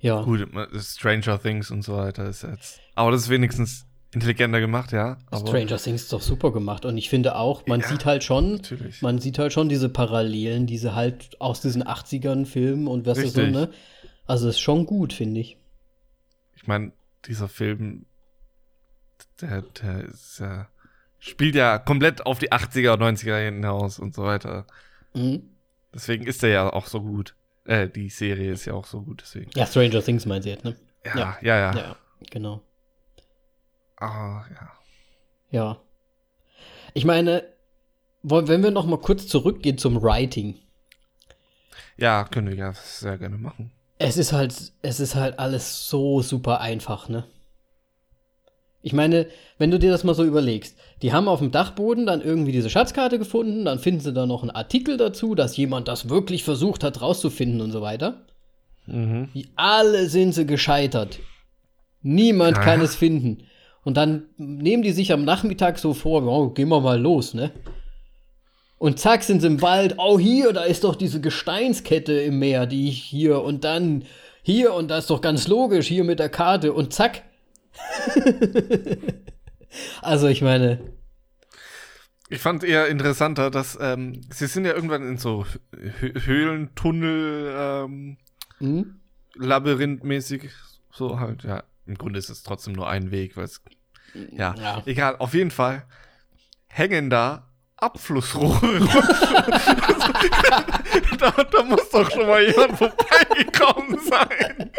Ja. 0.00 0.22
Gut, 0.22 0.48
Stranger 0.80 1.40
Things 1.40 1.70
und 1.70 1.82
so 1.82 1.96
weiter 1.96 2.28
ist 2.28 2.42
jetzt. 2.42 2.80
Aber 2.94 3.10
das 3.10 3.22
ist 3.22 3.28
wenigstens 3.28 3.86
intelligenter 4.12 4.60
gemacht, 4.60 4.92
ja. 4.92 5.18
Stranger 5.32 5.76
Things 5.76 6.02
ist 6.02 6.12
doch 6.12 6.22
super 6.22 6.52
gemacht 6.52 6.84
und 6.84 6.98
ich 6.98 7.08
finde 7.08 7.36
auch, 7.36 7.66
man 7.66 7.80
ja, 7.80 7.88
sieht 7.88 8.04
halt 8.04 8.24
schon, 8.24 8.52
natürlich. 8.52 9.02
man 9.02 9.18
sieht 9.20 9.38
halt 9.38 9.52
schon 9.52 9.68
diese 9.68 9.88
Parallelen, 9.88 10.66
diese 10.66 10.94
halt 10.94 11.40
aus 11.40 11.60
diesen 11.60 11.84
80ern 11.84 12.44
Filmen 12.44 12.88
und 12.88 13.06
was 13.06 13.18
ist 13.18 13.34
so, 13.34 13.42
ne? 13.42 13.70
Also 14.26 14.48
ist 14.48 14.60
schon 14.60 14.86
gut, 14.86 15.12
finde 15.12 15.40
ich. 15.40 15.58
Ich 16.54 16.66
meine, 16.66 16.92
dieser 17.26 17.48
Film, 17.48 18.06
der, 19.40 19.62
der 19.62 20.04
ist 20.04 20.38
ja 20.40 20.68
spielt 21.20 21.54
ja 21.54 21.78
komplett 21.78 22.26
auf 22.26 22.38
die 22.38 22.50
80er 22.50 22.94
und 22.94 23.02
90er 23.02 23.44
hinaus 23.44 23.98
und 23.98 24.14
so 24.14 24.24
weiter. 24.24 24.66
Mhm. 25.14 25.42
Deswegen 25.94 26.26
ist 26.26 26.42
er 26.42 26.50
ja 26.50 26.72
auch 26.72 26.86
so 26.86 27.00
gut. 27.02 27.36
Äh, 27.64 27.88
die 27.88 28.08
Serie 28.08 28.52
ist 28.52 28.64
ja 28.64 28.74
auch 28.74 28.86
so 28.86 29.02
gut, 29.02 29.20
deswegen. 29.22 29.50
Ja, 29.54 29.66
Stranger 29.66 30.02
Things 30.02 30.26
meint 30.26 30.44
sie 30.44 30.50
jetzt, 30.50 30.64
ne? 30.64 30.76
Ja, 31.04 31.14
ja, 31.14 31.36
ja. 31.42 31.56
Ja, 31.56 31.74
ja 31.74 31.96
genau. 32.30 32.62
Ah, 33.96 34.44
ja. 34.50 34.72
Ja. 35.50 35.80
Ich 36.94 37.04
meine, 37.04 37.44
wenn 38.22 38.62
wir 38.62 38.70
noch 38.70 38.86
mal 38.86 38.98
kurz 38.98 39.26
zurückgehen 39.26 39.78
zum 39.78 40.02
Writing. 40.02 40.58
Ja, 41.96 42.24
können 42.24 42.48
wir 42.48 42.56
ja 42.56 42.72
sehr 42.72 43.18
gerne 43.18 43.36
machen. 43.36 43.72
Es 43.98 44.16
ist 44.16 44.32
halt, 44.32 44.72
es 44.80 45.00
ist 45.00 45.14
halt 45.14 45.38
alles 45.38 45.88
so 45.88 46.22
super 46.22 46.60
einfach, 46.60 47.08
ne? 47.08 47.26
Ich 48.82 48.92
meine, 48.92 49.26
wenn 49.58 49.70
du 49.70 49.78
dir 49.78 49.90
das 49.90 50.04
mal 50.04 50.14
so 50.14 50.24
überlegst, 50.24 50.76
die 51.02 51.12
haben 51.12 51.28
auf 51.28 51.40
dem 51.40 51.50
Dachboden 51.50 52.06
dann 52.06 52.22
irgendwie 52.22 52.52
diese 52.52 52.70
Schatzkarte 52.70 53.18
gefunden, 53.18 53.64
dann 53.64 53.78
finden 53.78 54.00
sie 54.00 54.12
da 54.12 54.26
noch 54.26 54.42
einen 54.42 54.50
Artikel 54.50 54.96
dazu, 54.96 55.34
dass 55.34 55.56
jemand 55.56 55.88
das 55.88 56.08
wirklich 56.08 56.44
versucht 56.44 56.82
hat 56.82 57.02
rauszufinden 57.02 57.60
und 57.60 57.72
so 57.72 57.82
weiter. 57.82 58.24
Mhm. 58.86 59.28
Alle 59.56 60.08
sind 60.08 60.34
sie 60.34 60.46
gescheitert. 60.46 61.20
Niemand 62.02 62.58
ah. 62.58 62.62
kann 62.62 62.80
es 62.80 62.94
finden. 62.94 63.44
Und 63.84 63.96
dann 63.96 64.24
nehmen 64.36 64.82
die 64.82 64.92
sich 64.92 65.12
am 65.12 65.24
Nachmittag 65.24 65.78
so 65.78 65.94
vor, 65.94 66.22
oh, 66.22 66.50
gehen 66.50 66.68
wir 66.68 66.80
mal 66.80 67.00
los, 67.00 67.34
ne? 67.34 67.50
Und 68.78 68.98
zack 68.98 69.22
sind 69.22 69.40
sie 69.40 69.46
im 69.46 69.60
Wald, 69.60 69.96
oh 69.98 70.18
hier, 70.18 70.54
da 70.54 70.62
ist 70.62 70.84
doch 70.84 70.94
diese 70.94 71.20
Gesteinskette 71.20 72.14
im 72.14 72.38
Meer, 72.38 72.64
die 72.66 72.88
ich 72.88 73.02
hier 73.02 73.42
und 73.42 73.64
dann 73.64 74.04
hier 74.42 74.72
und 74.72 74.88
das 74.88 75.00
ist 75.00 75.10
doch 75.10 75.20
ganz 75.20 75.48
logisch, 75.48 75.86
hier 75.86 76.02
mit 76.02 76.18
der 76.18 76.30
Karte 76.30 76.72
und 76.72 76.94
zack, 76.94 77.22
also 80.02 80.28
ich 80.28 80.42
meine. 80.42 80.80
Ich 82.28 82.40
fand 82.40 82.62
eher 82.62 82.86
interessanter, 82.88 83.50
dass 83.50 83.76
ähm, 83.80 84.20
sie 84.30 84.46
sind 84.46 84.64
ja 84.64 84.72
irgendwann 84.72 85.06
in 85.06 85.18
so 85.18 85.46
Höhlen, 85.72 86.74
Tunnel, 86.76 87.52
ähm, 87.56 88.18
mhm. 88.60 89.00
Labyrinthmäßig, 89.34 90.50
so 90.92 91.18
halt, 91.18 91.44
ja. 91.44 91.64
Im 91.86 91.98
Grunde 91.98 92.18
ist 92.20 92.28
es 92.28 92.44
trotzdem 92.44 92.74
nur 92.74 92.88
ein 92.88 93.10
Weg, 93.10 93.36
weil 93.36 93.44
es, 93.44 93.62
ja, 94.30 94.54
ja, 94.54 94.80
egal, 94.86 95.16
auf 95.16 95.34
jeden 95.34 95.50
Fall 95.50 95.84
hängen 96.68 97.10
da 97.10 97.48
Abflussrohre. 97.80 98.78
da, 101.18 101.30
da 101.30 101.62
muss 101.64 101.90
doch 101.90 102.08
schon 102.10 102.26
mal 102.26 102.44
jemand 102.44 102.78
vorbeigekommen 102.78 103.98
sein. 104.00 104.70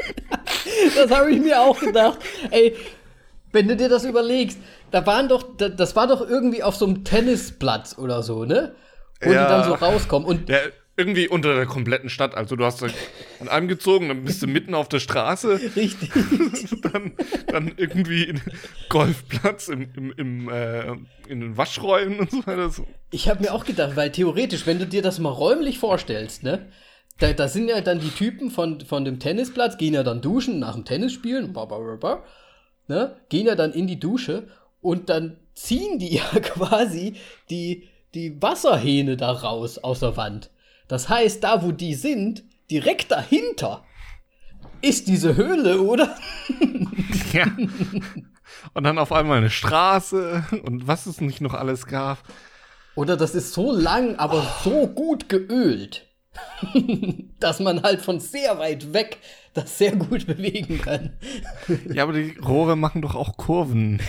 Das 0.95 1.11
habe 1.11 1.31
ich 1.31 1.39
mir 1.39 1.59
auch 1.59 1.79
gedacht. 1.79 2.19
Ey, 2.49 2.75
wenn 3.51 3.67
du 3.67 3.75
dir 3.75 3.89
das 3.89 4.05
überlegst, 4.05 4.59
da 4.91 5.05
waren 5.05 5.27
doch, 5.27 5.45
das 5.57 5.95
war 5.95 6.07
doch 6.07 6.27
irgendwie 6.27 6.63
auf 6.63 6.75
so 6.75 6.85
einem 6.85 7.03
Tennisplatz 7.03 7.97
oder 7.97 8.23
so, 8.23 8.45
ne? 8.45 8.75
Wo 9.21 9.31
ja. 9.31 9.43
die 9.43 9.49
dann 9.49 9.63
so 9.63 9.73
rauskommen. 9.73 10.27
Und 10.27 10.49
ja, 10.49 10.59
irgendwie 10.97 11.27
unter 11.27 11.55
der 11.55 11.65
kompletten 11.65 12.09
Stadt. 12.09 12.35
Also 12.35 12.55
du 12.55 12.65
hast 12.65 12.83
an 12.83 13.47
einem 13.47 13.67
gezogen, 13.67 14.09
dann 14.09 14.23
bist 14.23 14.41
du 14.41 14.47
mitten 14.47 14.75
auf 14.75 14.89
der 14.89 14.99
Straße. 14.99 15.59
Richtig. 15.75 16.11
dann, 16.81 17.13
dann 17.47 17.71
irgendwie 17.77 18.33
Golfplatz 18.89 19.69
im, 19.69 19.89
im, 19.95 20.13
im 20.17 20.49
äh, 20.49 20.91
in 21.27 21.39
den 21.39 21.57
Waschräumen 21.57 22.19
und 22.19 22.31
so 22.31 22.45
weiter. 22.45 22.69
Ich 23.11 23.29
habe 23.29 23.41
mir 23.41 23.53
auch 23.53 23.65
gedacht, 23.65 23.95
weil 23.95 24.11
theoretisch, 24.11 24.67
wenn 24.67 24.79
du 24.79 24.85
dir 24.85 25.01
das 25.01 25.19
mal 25.19 25.29
räumlich 25.29 25.79
vorstellst, 25.79 26.43
ne? 26.43 26.67
Da, 27.21 27.33
da 27.33 27.47
sind 27.47 27.69
ja 27.69 27.81
dann 27.81 27.99
die 27.99 28.09
Typen 28.09 28.49
von, 28.49 28.81
von 28.81 29.05
dem 29.05 29.19
Tennisplatz, 29.19 29.77
gehen 29.77 29.93
ja 29.93 30.01
dann 30.01 30.21
duschen 30.21 30.57
nach 30.57 30.73
dem 30.73 30.85
Tennisspielen, 30.85 31.53
ne? 32.87 33.15
Gehen 33.29 33.45
ja 33.45 33.53
dann 33.53 33.73
in 33.73 33.85
die 33.85 33.99
Dusche 33.99 34.47
und 34.81 35.09
dann 35.09 35.37
ziehen 35.53 35.99
die 35.99 36.15
ja 36.15 36.39
quasi 36.39 37.15
die, 37.51 37.87
die 38.15 38.41
Wasserhähne 38.41 39.17
da 39.17 39.33
raus 39.33 39.77
aus 39.77 39.99
der 39.99 40.17
Wand. 40.17 40.49
Das 40.87 41.09
heißt, 41.09 41.43
da 41.43 41.61
wo 41.63 41.71
die 41.71 41.93
sind, 41.93 42.43
direkt 42.71 43.11
dahinter, 43.11 43.83
ist 44.81 45.07
diese 45.07 45.35
Höhle, 45.35 45.79
oder? 45.79 46.15
ja. 47.33 47.45
Und 48.73 48.83
dann 48.83 48.97
auf 48.97 49.11
einmal 49.11 49.37
eine 49.37 49.51
Straße 49.51 50.43
und 50.63 50.87
was 50.87 51.05
es 51.05 51.21
nicht 51.21 51.39
noch 51.39 51.53
alles 51.53 51.85
gab. 51.85 52.17
Oder 52.95 53.15
das 53.15 53.35
ist 53.35 53.53
so 53.53 53.71
lang, 53.71 54.15
aber 54.15 54.43
so 54.63 54.87
gut 54.87 55.29
geölt, 55.29 56.07
dass 57.39 57.59
man 57.59 57.83
halt 57.83 58.01
von 58.01 58.19
sehr 58.19 58.57
weit 58.59 58.93
weg 58.93 59.17
das 59.53 59.77
sehr 59.77 59.95
gut 59.95 60.27
bewegen 60.27 60.79
kann. 60.81 61.13
Ja, 61.91 62.03
aber 62.03 62.13
die 62.13 62.37
Rohre 62.37 62.75
machen 62.75 63.01
doch 63.01 63.15
auch 63.15 63.37
Kurven. 63.37 64.01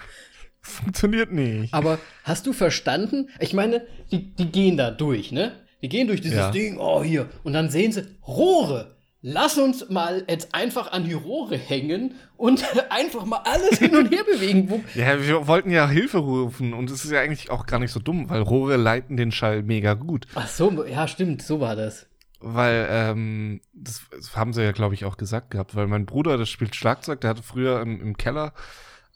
Funktioniert 0.60 1.32
nicht. 1.32 1.72
Aber 1.72 1.98
hast 2.24 2.46
du 2.46 2.52
verstanden? 2.52 3.30
Ich 3.40 3.54
meine, 3.54 3.86
die, 4.10 4.34
die 4.34 4.50
gehen 4.50 4.76
da 4.76 4.90
durch, 4.90 5.32
ne? 5.32 5.52
Die 5.82 5.88
gehen 5.88 6.08
durch 6.08 6.20
dieses 6.20 6.38
Ja. 6.38 6.50
Ding, 6.50 6.78
oh 6.78 7.02
hier, 7.02 7.28
und 7.44 7.52
dann 7.52 7.70
sehen 7.70 7.92
sie 7.92 8.06
Rohre. 8.26 8.97
Lass 9.30 9.58
uns 9.58 9.90
mal 9.90 10.24
jetzt 10.26 10.54
einfach 10.54 10.90
an 10.90 11.04
die 11.04 11.12
Rohre 11.12 11.58
hängen 11.58 12.14
und 12.38 12.64
einfach 12.90 13.26
mal 13.26 13.42
alles 13.44 13.78
hin 13.78 13.94
und 13.94 14.10
her 14.10 14.24
bewegen. 14.24 14.86
Ja, 14.94 15.22
wir 15.22 15.46
wollten 15.46 15.70
ja 15.70 15.86
Hilfe 15.86 16.16
rufen 16.16 16.72
und 16.72 16.90
es 16.90 17.04
ist 17.04 17.10
ja 17.10 17.20
eigentlich 17.20 17.50
auch 17.50 17.66
gar 17.66 17.78
nicht 17.78 17.92
so 17.92 18.00
dumm, 18.00 18.30
weil 18.30 18.40
Rohre 18.40 18.78
leiten 18.78 19.18
den 19.18 19.30
Schall 19.30 19.62
mega 19.62 19.92
gut. 19.92 20.26
ach 20.34 20.48
so, 20.48 20.82
ja, 20.86 21.06
stimmt, 21.06 21.42
so 21.42 21.60
war 21.60 21.76
das. 21.76 22.06
Weil, 22.40 22.88
ähm, 22.90 23.60
das, 23.74 24.00
das 24.10 24.34
haben 24.34 24.54
sie 24.54 24.62
ja, 24.62 24.72
glaube 24.72 24.94
ich, 24.94 25.04
auch 25.04 25.18
gesagt 25.18 25.50
gehabt, 25.50 25.76
weil 25.76 25.88
mein 25.88 26.06
Bruder, 26.06 26.38
das 26.38 26.48
spielt 26.48 26.74
Schlagzeug, 26.74 27.20
der 27.20 27.28
hatte 27.28 27.42
früher 27.42 27.82
im, 27.82 28.00
im 28.00 28.16
Keller 28.16 28.54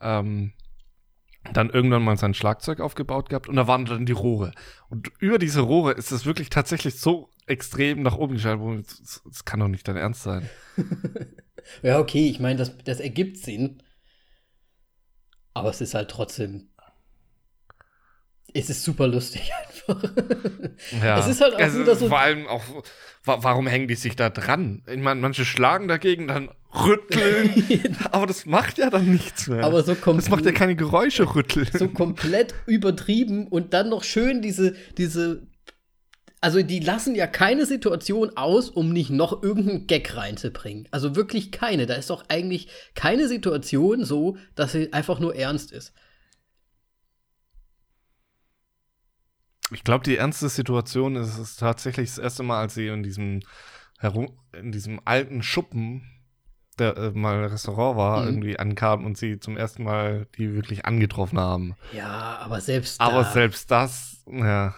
ähm, 0.02 0.52
dann 1.54 1.70
irgendwann 1.70 2.04
mal 2.04 2.18
sein 2.18 2.34
Schlagzeug 2.34 2.80
aufgebaut 2.80 3.30
gehabt 3.30 3.48
und 3.48 3.56
da 3.56 3.66
waren 3.66 3.86
dann 3.86 4.04
die 4.04 4.12
Rohre. 4.12 4.52
Und 4.90 5.10
über 5.20 5.38
diese 5.38 5.62
Rohre 5.62 5.92
ist 5.92 6.12
es 6.12 6.26
wirklich 6.26 6.50
tatsächlich 6.50 7.00
so 7.00 7.30
extrem 7.46 8.02
nach 8.02 8.16
oben 8.16 8.34
geschaltet, 8.34 8.60
wo 8.60 8.74
das, 8.74 9.22
das 9.24 9.44
kann 9.44 9.60
doch 9.60 9.68
nicht 9.68 9.86
dein 9.88 9.96
Ernst 9.96 10.22
sein. 10.22 10.48
Ja, 11.84 12.00
okay, 12.00 12.28
ich 12.28 12.40
meine, 12.40 12.56
das, 12.56 12.76
das 12.78 12.98
ergibt 12.98 13.36
Sinn. 13.38 13.84
Aber 15.54 15.70
es 15.70 15.80
ist 15.80 15.94
halt 15.94 16.10
trotzdem. 16.10 16.70
Es 18.52 18.68
ist 18.68 18.82
super 18.82 19.06
lustig 19.06 19.50
einfach. 19.88 20.12
Ja. 21.02 21.18
Es 21.20 21.28
ist 21.28 21.40
halt 21.40 21.54
auch 21.54 21.60
Es 21.60 21.78
wieder 21.78 21.94
so- 21.94 22.08
Vor 22.08 22.18
allem 22.18 22.48
auch, 22.48 22.62
wa 23.22 23.38
warum 23.44 23.68
hängen 23.68 23.86
die 23.86 23.94
sich 23.94 24.16
da 24.16 24.28
dran? 24.28 24.82
Ich 24.90 24.98
meine, 24.98 25.20
manche 25.20 25.44
schlagen 25.44 25.86
dagegen, 25.86 26.26
dann 26.26 26.50
rütteln, 26.74 27.96
aber 28.10 28.26
das 28.26 28.44
macht 28.44 28.78
ja 28.78 28.90
dann 28.90 29.10
nichts 29.12 29.46
mehr. 29.46 29.62
Aber 29.64 29.84
so 29.84 29.94
das 29.94 30.28
macht 30.30 30.44
ja 30.44 30.52
keine 30.52 30.74
Geräusche 30.74 31.34
rütteln. 31.34 31.68
so 31.72 31.88
komplett 31.88 32.54
übertrieben 32.66 33.46
und 33.46 33.72
dann 33.72 33.88
noch 33.88 34.02
schön 34.04 34.42
diese, 34.42 34.74
diese. 34.98 35.46
Also, 36.42 36.60
die 36.62 36.80
lassen 36.80 37.14
ja 37.14 37.26
keine 37.28 37.64
Situation 37.66 38.36
aus, 38.36 38.68
um 38.68 38.92
nicht 38.92 39.10
noch 39.10 39.42
irgendeinen 39.42 39.86
Gag 39.86 40.16
reinzubringen. 40.16 40.88
Also 40.90 41.14
wirklich 41.16 41.52
keine. 41.52 41.86
Da 41.86 41.94
ist 41.94 42.10
doch 42.10 42.24
eigentlich 42.28 42.68
keine 42.94 43.28
Situation 43.28 44.04
so, 44.04 44.36
dass 44.56 44.72
sie 44.72 44.92
einfach 44.92 45.20
nur 45.20 45.36
ernst 45.36 45.70
ist. 45.72 45.94
Ich 49.70 49.84
glaube, 49.84 50.04
die 50.04 50.16
ernste 50.16 50.48
Situation 50.48 51.16
ist 51.16 51.38
es 51.38 51.56
tatsächlich 51.56 52.10
das 52.10 52.18
erste 52.18 52.42
Mal, 52.42 52.60
als 52.60 52.74
sie 52.74 52.88
in 52.88 53.02
diesem 53.02 53.40
herum, 53.98 54.36
in 54.52 54.72
diesem 54.72 55.00
alten 55.04 55.42
Schuppen, 55.42 56.02
der 56.78 56.96
äh, 56.96 57.10
mal 57.12 57.44
Restaurant 57.46 57.96
war, 57.96 58.22
Mhm. 58.22 58.26
irgendwie 58.26 58.58
ankam 58.58 59.06
und 59.06 59.16
sie 59.16 59.38
zum 59.38 59.56
ersten 59.56 59.84
Mal 59.84 60.26
die 60.36 60.54
wirklich 60.54 60.84
angetroffen 60.84 61.38
haben. 61.38 61.76
Ja, 61.92 62.38
aber 62.38 62.60
selbst 62.60 63.00
Aber 63.00 63.22
da. 63.22 63.30
selbst 63.32 63.70
das, 63.70 64.24
ja. 64.26 64.74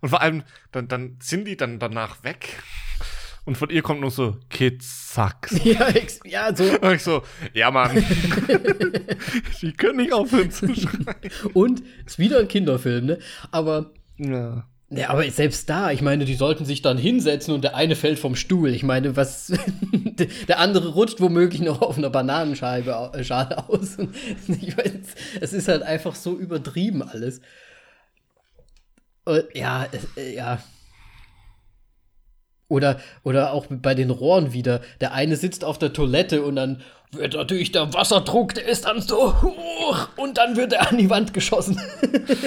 Und 0.00 0.08
vor 0.10 0.20
allem, 0.22 0.42
dann, 0.72 0.88
dann 0.88 1.16
sind 1.20 1.46
die 1.46 1.56
dann 1.56 1.78
danach 1.78 2.22
weg. 2.24 2.62
Und 3.44 3.56
von 3.56 3.70
ihr 3.70 3.80
kommt 3.82 4.00
nur 4.02 4.10
so, 4.10 4.36
Kids 4.50 5.12
sucks. 5.14 5.58
Ja, 5.64 5.88
ex- 5.88 6.20
ja, 6.24 6.54
so. 6.54 6.64
Und 6.64 6.92
ich 6.94 7.02
so, 7.02 7.22
ja 7.54 7.70
Mann. 7.70 7.96
die 9.62 9.72
können 9.72 9.96
nicht 9.98 10.12
aufhören 10.12 10.50
zu 10.50 10.74
schreien. 10.74 11.30
Und 11.54 11.82
ist 12.06 12.18
wieder 12.18 12.40
ein 12.40 12.48
Kinderfilm, 12.48 13.06
ne? 13.06 13.18
Aber. 13.50 13.90
Ja. 14.18 14.66
Ja, 14.90 15.10
aber 15.10 15.30
selbst 15.30 15.68
da, 15.68 15.90
ich 15.90 16.00
meine, 16.00 16.24
die 16.24 16.34
sollten 16.34 16.64
sich 16.64 16.80
dann 16.80 16.96
hinsetzen 16.96 17.52
und 17.52 17.62
der 17.62 17.76
eine 17.76 17.94
fällt 17.94 18.18
vom 18.18 18.34
Stuhl. 18.34 18.70
Ich 18.70 18.82
meine, 18.82 19.16
was. 19.16 19.52
der 20.48 20.58
andere 20.60 20.88
rutscht 20.88 21.20
womöglich 21.20 21.60
noch 21.60 21.82
auf 21.82 21.98
einer 21.98 22.08
Bananenscheibe 22.08 22.96
au- 22.96 23.12
äh, 23.12 23.22
Schale 23.22 23.68
aus. 23.68 23.98
Ich 24.48 24.76
weiß, 24.78 24.92
es 25.42 25.52
ist 25.52 25.68
halt 25.68 25.82
einfach 25.82 26.14
so 26.14 26.38
übertrieben 26.38 27.02
alles. 27.02 27.42
Und, 29.28 29.44
ja, 29.54 29.86
äh, 30.16 30.34
ja. 30.34 30.58
Oder, 32.68 33.00
oder 33.24 33.52
auch 33.52 33.66
bei 33.70 33.94
den 33.94 34.10
Rohren 34.10 34.52
wieder. 34.52 34.80
Der 35.00 35.12
eine 35.12 35.36
sitzt 35.36 35.64
auf 35.64 35.78
der 35.78 35.92
Toilette 35.92 36.42
und 36.42 36.56
dann 36.56 36.82
wird 37.12 37.34
natürlich 37.34 37.72
der 37.72 37.92
Wasserdruck, 37.94 38.54
der 38.54 38.66
ist 38.66 38.84
dann 38.84 39.00
so 39.00 39.40
hoch 39.40 40.08
und 40.16 40.36
dann 40.36 40.56
wird 40.56 40.74
er 40.74 40.90
an 40.90 40.98
die 40.98 41.08
Wand 41.08 41.32
geschossen. 41.32 41.80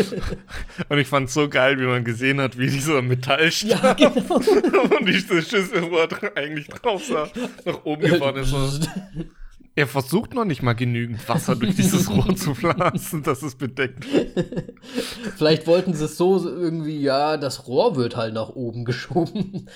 Und 0.90 1.00
ich 1.00 1.08
fand's 1.08 1.34
so 1.34 1.50
geil, 1.50 1.80
wie 1.80 1.86
man 1.88 2.04
gesehen 2.04 2.40
hat, 2.40 2.60
wie 2.60 2.70
dieser 2.70 3.02
Metallstab 3.02 4.00
ja, 4.00 4.12
genau. 4.12 4.36
und 5.00 5.08
diese 5.08 5.42
Schüssel, 5.42 5.90
wo 5.90 5.98
er 5.98 6.08
dra- 6.08 6.36
eigentlich 6.38 6.68
drauf 6.68 7.04
sah, 7.04 7.28
nach 7.66 7.84
oben 7.86 8.04
gefahren 8.04 8.36
ist. 8.36 8.54
Er 9.74 9.88
versucht 9.88 10.34
noch 10.34 10.44
nicht 10.44 10.62
mal 10.64 10.74
genügend 10.74 11.28
Wasser 11.30 11.56
durch 11.56 11.76
dieses 11.76 12.10
Rohr 12.10 12.36
zu 12.36 12.54
blasen, 12.54 13.24
dass 13.24 13.42
es 13.42 13.56
bedeckt 13.56 14.06
wird. 14.12 14.74
Vielleicht 15.38 15.66
wollten 15.66 15.94
sie 15.94 16.06
es 16.06 16.18
so 16.18 16.46
irgendwie, 16.46 17.00
ja, 17.00 17.38
das 17.38 17.68
Rohr 17.68 17.96
wird 17.96 18.18
halt 18.18 18.34
nach 18.34 18.50
oben 18.50 18.84
geschoben. 18.84 19.70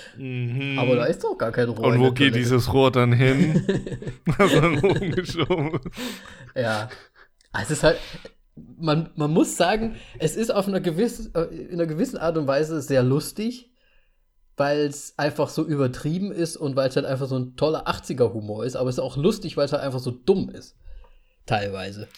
Aber 0.78 0.96
da 0.96 1.04
ist 1.06 1.24
doch 1.24 1.38
gar 1.38 1.50
kein 1.50 1.70
Rohr. 1.70 1.88
Mhm. 1.88 2.00
Und 2.00 2.06
wo 2.06 2.12
geht 2.12 2.34
dieses 2.34 2.72
Rohr 2.72 2.90
dann 2.90 3.12
hin? 3.12 3.64
Das 4.38 4.52
dann 4.52 4.78
oben 4.78 5.12
geschoben. 5.12 5.80
Ja. 6.54 6.90
Es 7.58 7.70
ist 7.70 7.82
halt, 7.82 7.98
man, 8.78 9.10
man 9.14 9.30
muss 9.30 9.56
sagen, 9.56 9.96
es 10.18 10.36
ist 10.36 10.52
auf 10.54 10.68
einer 10.68 10.80
gewissen, 10.80 11.34
äh, 11.34 11.44
in 11.44 11.74
einer 11.74 11.86
gewissen 11.86 12.18
Art 12.18 12.36
und 12.36 12.46
Weise 12.46 12.82
sehr 12.82 13.02
lustig, 13.02 13.70
weil 14.56 14.86
es 14.86 15.14
einfach 15.18 15.48
so 15.48 15.64
übertrieben 15.64 16.32
ist 16.32 16.56
und 16.56 16.76
weil 16.76 16.88
es 16.88 16.96
halt 16.96 17.06
einfach 17.06 17.26
so 17.26 17.38
ein 17.38 17.56
toller 17.56 17.86
80er-Humor 17.86 18.64
ist. 18.64 18.76
Aber 18.76 18.88
es 18.88 18.96
ist 18.96 19.02
auch 19.02 19.16
lustig, 19.16 19.56
weil 19.56 19.66
es 19.66 19.72
halt 19.72 19.82
einfach 19.82 19.98
so 20.00 20.10
dumm 20.10 20.48
ist. 20.48 20.76
Teilweise. 21.44 22.08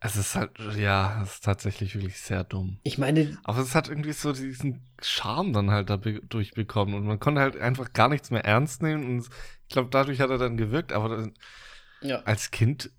Es 0.00 0.14
ist 0.14 0.36
halt, 0.36 0.50
ja, 0.76 1.22
es 1.22 1.34
ist 1.34 1.44
tatsächlich 1.44 1.94
wirklich 1.94 2.20
sehr 2.20 2.44
dumm. 2.44 2.78
Ich 2.84 2.98
meine, 2.98 3.36
Aber 3.42 3.60
es 3.60 3.74
hat 3.74 3.88
irgendwie 3.88 4.12
so 4.12 4.32
diesen 4.32 4.80
Charme 5.00 5.52
dann 5.52 5.70
halt 5.70 5.90
dadurch 5.90 6.52
bekommen 6.52 6.94
und 6.94 7.04
man 7.04 7.18
konnte 7.18 7.40
halt 7.40 7.56
einfach 7.56 7.92
gar 7.92 8.08
nichts 8.08 8.30
mehr 8.30 8.44
ernst 8.44 8.80
nehmen 8.80 9.04
und 9.04 9.20
ich 9.22 9.68
glaube, 9.68 9.88
dadurch 9.90 10.20
hat 10.20 10.30
er 10.30 10.38
dann 10.38 10.56
gewirkt, 10.56 10.92
aber 10.92 11.08
dann, 11.08 11.34
ja. 12.00 12.22
als 12.22 12.52
Kind 12.52 12.90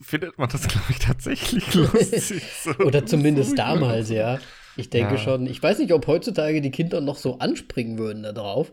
findet 0.00 0.36
man 0.36 0.48
das, 0.48 0.66
glaube 0.68 0.86
ich, 0.90 0.98
tatsächlich 0.98 1.72
lustig. 1.74 2.42
So. 2.64 2.72
Oder 2.78 3.06
zumindest 3.06 3.56
damals, 3.56 4.08
ja. 4.10 4.40
Ich 4.76 4.90
denke 4.90 5.14
Ja. 5.14 5.18
schon. 5.20 5.46
Ich 5.46 5.62
weiß 5.62 5.78
nicht, 5.78 5.92
ob 5.92 6.06
heutzutage 6.06 6.60
die 6.60 6.70
Kinder 6.70 7.00
noch 7.00 7.16
so 7.16 7.38
anspringen 7.38 7.98
würden 7.98 8.22
da 8.22 8.32
drauf. 8.32 8.72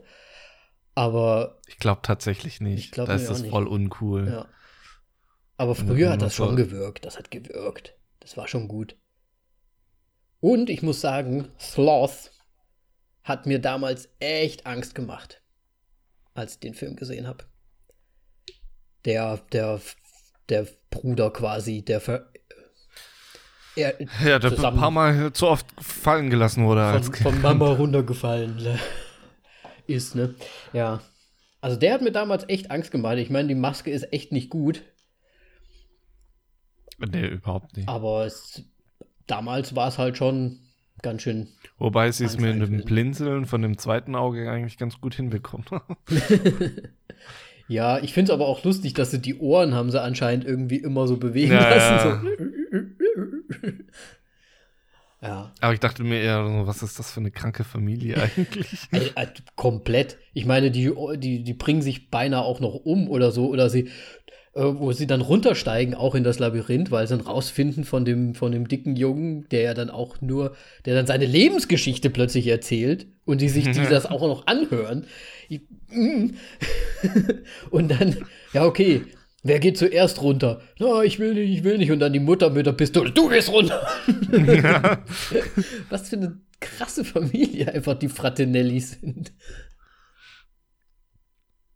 Aber 0.94 1.60
Ich 1.68 1.78
glaube 1.78 2.00
tatsächlich 2.02 2.60
nicht. 2.60 2.78
Ich 2.86 2.90
glaub 2.90 3.06
da 3.06 3.14
ist 3.14 3.28
das 3.30 3.42
nicht. 3.42 3.50
voll 3.50 3.66
uncool. 3.66 4.26
ja. 4.28 4.48
Aber 5.56 5.74
früher 5.74 6.10
hat 6.10 6.22
das 6.22 6.34
schon 6.34 6.56
gewirkt. 6.56 7.04
Das 7.04 7.16
hat 7.18 7.30
gewirkt. 7.30 7.94
Das 8.20 8.36
war 8.36 8.48
schon 8.48 8.66
gut. 8.68 8.96
Und 10.40 10.68
ich 10.70 10.82
muss 10.82 11.00
sagen, 11.00 11.48
Sloth 11.60 12.32
hat 13.22 13.46
mir 13.46 13.60
damals 13.60 14.08
echt 14.18 14.66
Angst 14.66 14.96
gemacht, 14.96 15.40
als 16.34 16.54
ich 16.54 16.60
den 16.60 16.74
Film 16.74 16.96
gesehen 16.96 17.28
habe. 17.28 17.44
Der, 19.04 19.36
der, 19.52 19.80
der 20.48 20.66
Bruder 20.90 21.30
quasi, 21.32 21.82
der 21.84 22.00
er, 23.76 23.94
Ja, 24.24 24.38
der 24.38 24.52
ein 24.52 24.76
paar 24.76 24.90
Mal 24.90 25.32
zu 25.32 25.48
oft 25.48 25.66
fallen 25.80 26.30
gelassen 26.30 26.64
wurde 26.66 26.82
als 26.82 27.06
von, 27.06 27.14
Kind. 27.14 27.28
von 27.28 27.40
Mama 27.42 27.72
runtergefallen 27.72 28.56
ne? 28.56 28.78
ist, 29.86 30.14
ne? 30.14 30.34
Ja. 30.72 31.00
Also 31.60 31.76
der 31.76 31.94
hat 31.94 32.02
mir 32.02 32.12
damals 32.12 32.48
echt 32.48 32.70
Angst 32.70 32.90
gemacht. 32.90 33.18
Ich 33.18 33.30
meine, 33.30 33.48
die 33.48 33.54
Maske 33.54 33.90
ist 33.90 34.12
echt 34.12 34.32
nicht 34.32 34.50
gut, 34.50 34.82
Nee, 36.98 37.26
überhaupt 37.26 37.76
nicht. 37.76 37.88
aber 37.88 38.26
es, 38.26 38.62
damals 39.26 39.74
war 39.74 39.88
es 39.88 39.98
halt 39.98 40.16
schon 40.16 40.60
ganz 41.02 41.22
schön. 41.22 41.48
Wobei 41.78 42.12
sie 42.12 42.24
es 42.24 42.36
Angst 42.36 42.46
mit 42.58 42.62
dem. 42.68 42.84
Blinzeln 42.84 43.46
von 43.46 43.60
dem 43.62 43.76
zweiten 43.76 44.14
Auge 44.14 44.48
eigentlich 44.50 44.78
ganz 44.78 45.00
gut 45.00 45.14
hinbekommen. 45.14 45.66
Ja, 47.68 48.00
ich 48.00 48.12
finde 48.12 48.32
es 48.32 48.34
aber 48.34 48.48
auch 48.48 48.64
lustig, 48.64 48.92
dass 48.92 49.12
sie 49.12 49.20
die 49.20 49.38
Ohren 49.38 49.72
haben 49.72 49.90
sie 49.90 50.02
anscheinend 50.02 50.44
irgendwie 50.44 50.76
immer 50.78 51.06
so 51.06 51.16
bewegen 51.16 51.52
Ja, 51.52 51.70
lassen. 51.74 52.20
So. 52.20 52.44
Ja. 55.22 55.52
Aber 55.60 55.74
ich 55.74 55.80
dachte 55.80 56.04
mir 56.04 56.20
eher, 56.20 56.46
so, 56.46 56.66
was 56.66 56.82
ist 56.82 56.98
das 56.98 57.12
für 57.12 57.20
eine 57.20 57.30
kranke 57.30 57.64
Familie 57.64 58.16
eigentlich? 58.22 58.88
Ey, 58.90 59.12
äh, 59.16 59.26
komplett. 59.56 60.18
Ich 60.34 60.46
meine, 60.46 60.70
die, 60.70 60.92
die, 61.16 61.42
die 61.42 61.54
bringen 61.54 61.82
sich 61.82 62.10
beinahe 62.10 62.42
auch 62.42 62.60
noch 62.60 62.74
um 62.74 63.08
oder 63.08 63.32
so. 63.32 63.48
Oder 63.48 63.70
sie. 63.70 63.90
äh, 64.54 64.64
wo 64.64 64.92
sie 64.92 65.06
dann 65.06 65.22
runtersteigen, 65.22 65.94
auch 65.94 66.14
in 66.14 66.24
das 66.24 66.38
Labyrinth, 66.38 66.90
weil 66.90 67.06
sie 67.06 67.16
dann 67.16 67.26
rausfinden 67.26 67.84
von 67.84 68.04
dem, 68.04 68.34
von 68.34 68.52
dem 68.52 68.68
dicken 68.68 68.96
Jungen, 68.96 69.48
der 69.48 69.62
ja 69.62 69.74
dann 69.74 69.88
auch 69.88 70.20
nur, 70.20 70.54
der 70.84 70.94
dann 70.94 71.06
seine 71.06 71.24
Lebensgeschichte 71.24 72.10
plötzlich 72.10 72.46
erzählt 72.48 73.06
und 73.24 73.40
die 73.40 73.48
sich 73.48 73.70
die 73.70 73.86
das 73.90 74.06
auch 74.06 74.20
noch 74.20 74.46
anhören. 74.46 75.06
Ich, 75.48 75.62
mm. 75.90 76.34
und 77.70 77.90
dann, 77.90 78.16
ja, 78.52 78.66
okay, 78.66 79.02
wer 79.42 79.60
geht 79.60 79.78
zuerst 79.78 80.22
runter? 80.22 80.60
Na, 80.78 81.02
ich 81.02 81.18
will 81.18 81.34
nicht, 81.34 81.50
ich 81.50 81.64
will 81.64 81.78
nicht. 81.78 81.90
Und 81.90 82.00
dann 82.00 82.12
die 82.12 82.20
Mutter 82.20 82.50
mit 82.50 82.66
der 82.66 82.72
Pistole, 82.72 83.10
du 83.10 83.28
gehst 83.28 83.50
runter. 83.50 83.86
Ja. 84.30 85.02
Was 85.90 86.08
für 86.08 86.16
eine 86.16 86.40
krasse 86.60 87.04
Familie 87.04 87.72
einfach 87.72 87.94
die 87.94 88.08
Fraternellis 88.08 88.92
sind. 89.00 89.32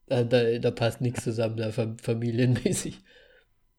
Da, 0.07 0.23
da, 0.23 0.59
da 0.59 0.71
passt 0.71 1.01
nichts 1.01 1.25
zusammen, 1.25 1.57
da 1.57 1.71
familienmäßig. 1.73 3.03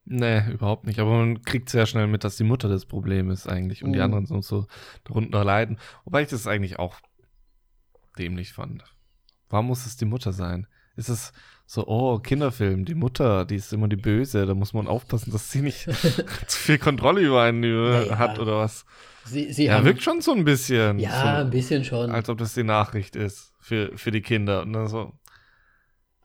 Nee, 0.09 0.51
überhaupt 0.51 0.85
nicht. 0.85 0.99
Aber 0.99 1.17
man 1.17 1.41
kriegt 1.41 1.69
sehr 1.69 1.85
schnell 1.85 2.07
mit, 2.07 2.23
dass 2.23 2.37
die 2.37 2.43
Mutter 2.43 2.69
das 2.69 2.85
Problem 2.85 3.29
ist 3.29 3.47
eigentlich 3.47 3.83
und 3.83 3.91
mm. 3.91 3.93
die 3.93 3.99
mhm. 3.99 4.05
anderen 4.05 4.25
so, 4.25 4.41
so 4.41 4.67
darunter 5.03 5.43
leiden. 5.43 5.79
Wobei 6.05 6.21
ich 6.21 6.29
das 6.29 6.47
eigentlich 6.47 6.79
auch 6.79 6.95
dämlich 8.17 8.53
fand. 8.53 8.83
Warum 9.49 9.67
muss 9.67 9.85
es 9.85 9.97
die 9.97 10.05
Mutter 10.05 10.31
sein? 10.31 10.67
Ist 10.97 11.09
es 11.09 11.31
so, 11.65 11.87
oh, 11.87 12.19
Kinderfilm, 12.19 12.85
die 12.85 12.95
Mutter, 12.95 13.45
die 13.45 13.55
ist 13.55 13.71
immer 13.71 13.87
die 13.87 13.95
Böse, 13.95 14.45
da 14.45 14.53
muss 14.53 14.73
man 14.73 14.87
aufpassen, 14.87 15.31
dass 15.31 15.51
sie 15.51 15.61
nicht 15.61 15.83
zu 16.47 16.57
viel 16.59 16.77
Kontrolle 16.77 17.21
über 17.21 17.43
einen 17.43 17.61
naja. 17.61 18.17
hat 18.17 18.39
oder 18.39 18.57
was? 18.57 18.85
Sie, 19.25 19.53
sie 19.53 19.65
ja, 19.65 19.75
haben, 19.75 19.85
wirkt 19.85 20.01
schon 20.01 20.21
so 20.21 20.33
ein 20.33 20.45
bisschen. 20.45 20.99
Ja, 20.99 21.21
so, 21.21 21.27
ein 21.43 21.49
bisschen 21.49 21.83
schon. 21.83 22.11
Als 22.11 22.29
ob 22.29 22.37
das 22.37 22.53
die 22.53 22.63
Nachricht 22.63 23.15
ist 23.15 23.53
für, 23.59 23.97
für 23.97 24.11
die 24.11 24.21
Kinder. 24.21 24.61
Und 24.61 24.73
dann 24.73 24.87
so, 24.87 25.13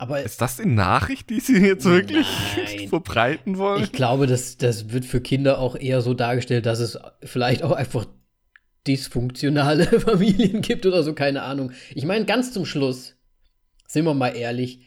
aber 0.03 0.21
ist 0.21 0.41
das 0.41 0.57
die 0.57 0.67
Nachricht, 0.67 1.31
die 1.31 1.39
Sie 1.39 1.59
jetzt 1.59 1.85
wirklich 1.85 2.27
nein. 2.57 2.89
verbreiten 2.89 3.57
wollen? 3.57 3.85
Ich 3.85 3.93
glaube, 3.93 4.27
das, 4.27 4.57
das 4.57 4.93
wird 4.93 5.05
für 5.05 5.21
Kinder 5.21 5.61
auch 5.61 5.77
eher 5.77 6.01
so 6.01 6.13
dargestellt, 6.13 6.67
dass 6.67 6.81
es 6.81 6.99
vielleicht 7.23 7.63
auch 7.63 7.71
einfach 7.71 8.07
dysfunktionale 8.85 9.87
Familien 10.01 10.61
gibt 10.61 10.87
oder 10.87 11.05
so, 11.05 11.15
keine 11.15 11.43
Ahnung. 11.43 11.71
Ich 11.95 12.05
meine, 12.05 12.25
ganz 12.25 12.53
zum 12.53 12.67
Schluss, 12.67 13.15
sind 13.93 14.07
wir 14.07 14.15
mal 14.15 14.35
ehrlich, 14.35 14.81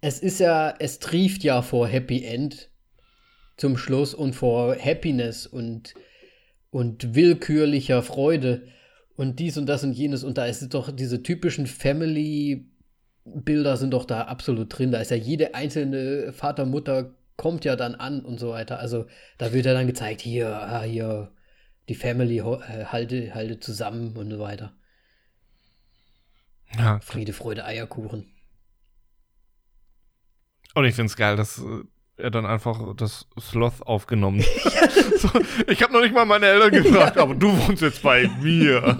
es 0.00 0.20
ist 0.20 0.38
ja, 0.38 0.72
es 0.78 1.00
trieft 1.00 1.42
ja 1.42 1.62
vor 1.62 1.88
Happy 1.88 2.24
End 2.24 2.70
zum 3.56 3.76
Schluss 3.76 4.14
und 4.14 4.34
vor 4.34 4.76
Happiness 4.76 5.46
und, 5.48 5.94
und 6.70 7.16
willkürlicher 7.16 8.02
Freude 8.02 8.68
und 9.16 9.40
dies 9.40 9.58
und 9.58 9.66
das 9.66 9.82
und 9.82 9.92
jenes 9.92 10.22
und 10.22 10.38
da 10.38 10.46
ist 10.46 10.72
doch 10.74 10.94
diese 10.94 11.24
typischen 11.24 11.66
Family 11.66 12.70
Bilder 13.24 13.76
sind 13.78 13.92
doch 13.92 14.04
da 14.04 14.22
absolut 14.22 14.78
drin. 14.78 14.92
Da 14.92 15.00
ist 15.00 15.10
ja 15.10 15.16
jede 15.16 15.54
einzelne 15.54 16.32
Vater, 16.32 16.66
Mutter 16.66 17.14
kommt 17.36 17.64
ja 17.64 17.74
dann 17.74 17.94
an 17.94 18.20
und 18.20 18.38
so 18.38 18.50
weiter. 18.50 18.78
Also 18.78 19.06
da 19.38 19.52
wird 19.52 19.64
ja 19.64 19.72
dann 19.72 19.86
gezeigt, 19.86 20.20
hier, 20.20 20.54
ah, 20.54 20.82
hier, 20.82 21.32
die 21.88 21.94
Family 21.94 22.38
äh, 22.38 22.84
halte, 22.84 23.34
halte 23.34 23.60
zusammen 23.60 24.16
und 24.16 24.30
so 24.30 24.38
weiter. 24.40 24.74
Ja. 26.78 27.00
Friede, 27.00 27.32
Freude, 27.32 27.64
Eierkuchen. 27.64 28.30
Und 30.74 30.84
ich 30.84 30.94
finde 30.94 31.06
es 31.06 31.16
geil, 31.16 31.36
dass 31.36 31.58
äh, 31.58 31.84
er 32.16 32.30
dann 32.30 32.46
einfach 32.46 32.94
das 32.96 33.26
Sloth 33.38 33.82
aufgenommen 33.82 34.42
hat. 34.42 34.92
so, 35.18 35.28
ich 35.68 35.82
habe 35.82 35.92
noch 35.92 36.00
nicht 36.00 36.14
mal 36.14 36.24
meine 36.24 36.46
Eltern 36.46 36.70
gefragt, 36.70 37.16
ja. 37.16 37.22
aber 37.22 37.34
du 37.34 37.56
wohnst 37.56 37.82
jetzt 37.82 38.02
bei 38.02 38.28
mir. 38.40 38.96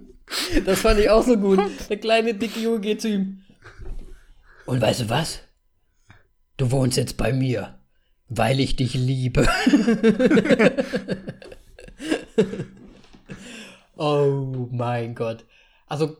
das 0.64 0.80
fand 0.80 1.00
ich 1.00 1.10
auch 1.10 1.22
so 1.22 1.36
gut. 1.36 1.60
Der 1.88 1.96
kleine 1.98 2.34
dicke 2.34 2.60
Junge 2.60 2.80
geht 2.80 3.00
zu 3.00 3.08
ihm. 3.08 3.42
Und 4.66 4.80
weißt 4.80 5.02
du 5.02 5.10
was? 5.10 5.40
Du 6.56 6.70
wohnst 6.70 6.96
jetzt 6.96 7.16
bei 7.16 7.32
mir, 7.32 7.78
weil 8.28 8.60
ich 8.60 8.76
dich 8.76 8.94
liebe. 8.94 9.46
oh 13.96 14.68
mein 14.70 15.14
Gott. 15.14 15.44
Also, 15.86 16.16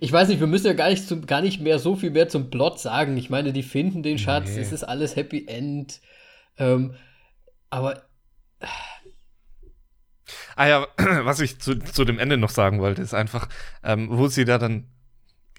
ich 0.00 0.12
weiß 0.12 0.28
nicht, 0.28 0.40
wir 0.40 0.46
müssen 0.46 0.66
ja 0.66 0.72
gar 0.72 0.90
nicht, 0.90 1.06
zum, 1.06 1.26
gar 1.26 1.42
nicht 1.42 1.60
mehr 1.60 1.78
so 1.78 1.96
viel 1.96 2.10
mehr 2.10 2.28
zum 2.28 2.50
Plot 2.50 2.80
sagen. 2.80 3.16
Ich 3.16 3.30
meine, 3.30 3.52
die 3.52 3.62
finden 3.62 4.02
den 4.02 4.18
Schatz, 4.18 4.50
nee. 4.54 4.60
es 4.60 4.72
ist 4.72 4.84
alles 4.84 5.16
Happy 5.16 5.46
End. 5.46 6.00
Ähm, 6.58 6.94
aber. 7.70 8.02
Ah 10.56 10.66
ja, 10.66 10.86
was 11.24 11.40
ich 11.40 11.60
zu, 11.60 11.78
zu 11.78 12.04
dem 12.04 12.18
Ende 12.18 12.36
noch 12.36 12.50
sagen 12.50 12.80
wollte, 12.80 13.02
ist 13.02 13.14
einfach, 13.14 13.48
ähm, 13.82 14.08
wo 14.10 14.28
sie 14.28 14.44
da 14.44 14.58
dann 14.58 14.88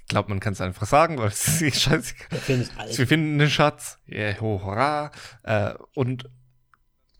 ich 0.04 0.10
glaube, 0.10 0.30
man 0.30 0.42
kann 0.42 0.54
es 0.54 0.62
einfach 0.62 0.86
sagen, 0.86 1.18
weil 1.18 1.28
es 1.30 1.62
ist 1.62 1.82
scheißegal. 1.82 2.68
Wir 2.96 3.08
finden 3.08 3.40
den 3.40 3.50
Schatz. 3.50 4.00
Yeah, 4.08 4.40
ho, 4.42 4.62
hurra. 4.64 5.12
Äh, 5.44 5.74
und 5.96 6.30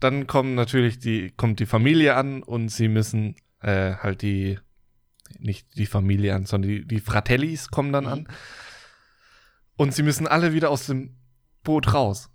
dann 0.00 0.26
kommen 0.26 0.54
natürlich 0.54 0.98
die, 0.98 1.30
kommt 1.30 1.60
die 1.60 1.66
Familie 1.66 2.14
an 2.14 2.42
und 2.42 2.68
sie 2.68 2.88
müssen 2.88 3.36
äh, 3.62 3.94
halt 3.94 4.22
die, 4.22 4.58
nicht 5.40 5.76
die 5.76 5.86
Familie 5.86 6.34
an, 6.34 6.46
sondern 6.46 6.70
die, 6.70 6.86
die 6.86 7.00
Fratellis 7.00 7.68
kommen 7.68 7.92
dann 7.92 8.04
mhm. 8.04 8.10
an. 8.10 8.28
Und 9.76 9.94
sie 9.94 10.02
müssen 10.02 10.26
alle 10.26 10.52
wieder 10.52 10.70
aus 10.70 10.86
dem 10.86 11.16
Boot 11.62 11.94
raus. 11.94 12.30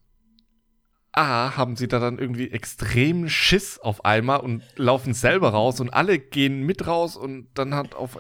A, 1.12 1.58
haben 1.58 1.76
sie 1.76 1.88
da 1.88 2.00
dann 2.00 2.20
irgendwie 2.20 2.52
extrem 2.52 3.30
Schiss 3.30 3.80
auf 3.80 4.06
einmal 4.06 4.42
und 4.42 4.64
laufen 4.76 5.14
selber 5.14 5.50
raus 5.50 5.80
und 5.80 5.90
alle 5.90 6.20
gehen 6.20 6.66
mit 6.66 6.86
raus 6.86 7.16
und 7.16 7.48
dann 7.56 7.74
hat 7.74 7.96
auf, 7.96 8.20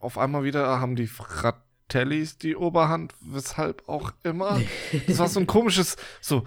auf 0.00 0.16
einmal 0.16 0.42
wieder 0.44 0.80
haben 0.80 0.96
die 0.96 1.08
Fratellis 1.08 2.38
die 2.38 2.56
Oberhand, 2.56 3.14
weshalb 3.20 3.86
auch 3.88 4.12
immer. 4.22 4.60
Das 5.06 5.18
war 5.18 5.28
so 5.28 5.40
ein 5.40 5.46
komisches, 5.46 5.96
so, 6.22 6.44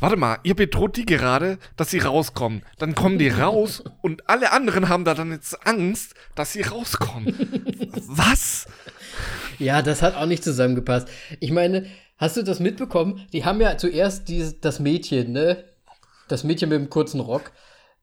warte 0.00 0.16
mal, 0.16 0.38
ihr 0.42 0.54
bedroht 0.54 0.96
die 0.96 1.06
gerade, 1.06 1.58
dass 1.76 1.90
sie 1.90 1.98
rauskommen. 1.98 2.62
Dann 2.78 2.94
kommen 2.94 3.18
die 3.18 3.28
raus 3.28 3.84
und 4.00 4.28
alle 4.28 4.52
anderen 4.52 4.88
haben 4.88 5.04
da 5.04 5.14
dann 5.14 5.30
jetzt 5.32 5.66
Angst, 5.66 6.14
dass 6.34 6.52
sie 6.52 6.62
rauskommen. 6.62 7.88
Was? 8.06 8.66
Ja, 9.58 9.82
das 9.82 10.02
hat 10.02 10.16
auch 10.16 10.26
nicht 10.26 10.42
zusammengepasst. 10.42 11.08
Ich 11.40 11.52
meine, 11.52 11.86
Hast 12.22 12.36
du 12.36 12.44
das 12.44 12.60
mitbekommen? 12.60 13.26
Die 13.32 13.44
haben 13.44 13.60
ja 13.60 13.76
zuerst 13.76 14.28
dieses, 14.28 14.60
das 14.60 14.78
Mädchen, 14.78 15.32
ne? 15.32 15.64
Das 16.28 16.44
Mädchen 16.44 16.68
mit 16.68 16.78
dem 16.78 16.88
kurzen 16.88 17.18
Rock 17.18 17.50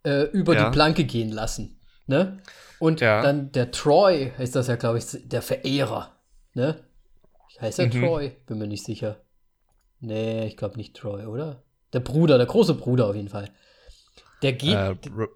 äh, 0.03 0.23
über 0.33 0.55
ja. 0.55 0.65
die 0.65 0.71
Planke 0.73 1.05
gehen 1.05 1.31
lassen, 1.31 1.79
ne? 2.05 2.41
Und 2.79 2.99
ja. 2.99 3.21
dann 3.21 3.53
der 3.53 3.71
Troy, 3.71 4.33
heißt 4.37 4.57
das 4.57 4.67
ja, 4.67 4.75
glaube 4.75 4.97
ich, 4.97 5.05
der 5.23 5.41
Verehrer, 5.41 6.17
ne? 6.53 6.83
Heißt 7.61 7.79
er 7.79 7.85
mhm. 7.85 7.91
Troy? 7.91 8.31
Bin 8.45 8.57
mir 8.57 8.67
nicht 8.67 8.83
sicher. 8.83 9.21
Nee, 10.01 10.47
ich 10.47 10.57
glaube 10.57 10.75
nicht 10.75 10.97
Troy, 10.97 11.25
oder? 11.25 11.63
Der 11.93 11.99
Bruder, 11.99 12.37
der 12.37 12.47
große 12.47 12.75
Bruder 12.75 13.07
auf 13.07 13.15
jeden 13.15 13.29
Fall. 13.29 13.49
Der 14.41 14.53
geht. 14.53 14.73
Äh, 14.73 14.95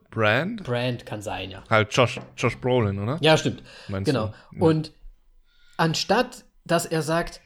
Brand? 0.10 0.64
Brand 0.64 1.06
kann 1.06 1.22
sein, 1.22 1.52
ja. 1.52 1.64
Halt 1.70 1.94
Josh, 1.94 2.20
Josh 2.38 2.58
Brolin, 2.58 3.00
oder? 3.00 3.18
Ja, 3.22 3.38
stimmt. 3.38 3.64
Meinst 3.88 4.06
genau. 4.06 4.34
Du? 4.54 4.66
Und 4.66 4.94
anstatt, 5.78 6.46
dass 6.64 6.86
er 6.86 7.02
sagt, 7.02 7.42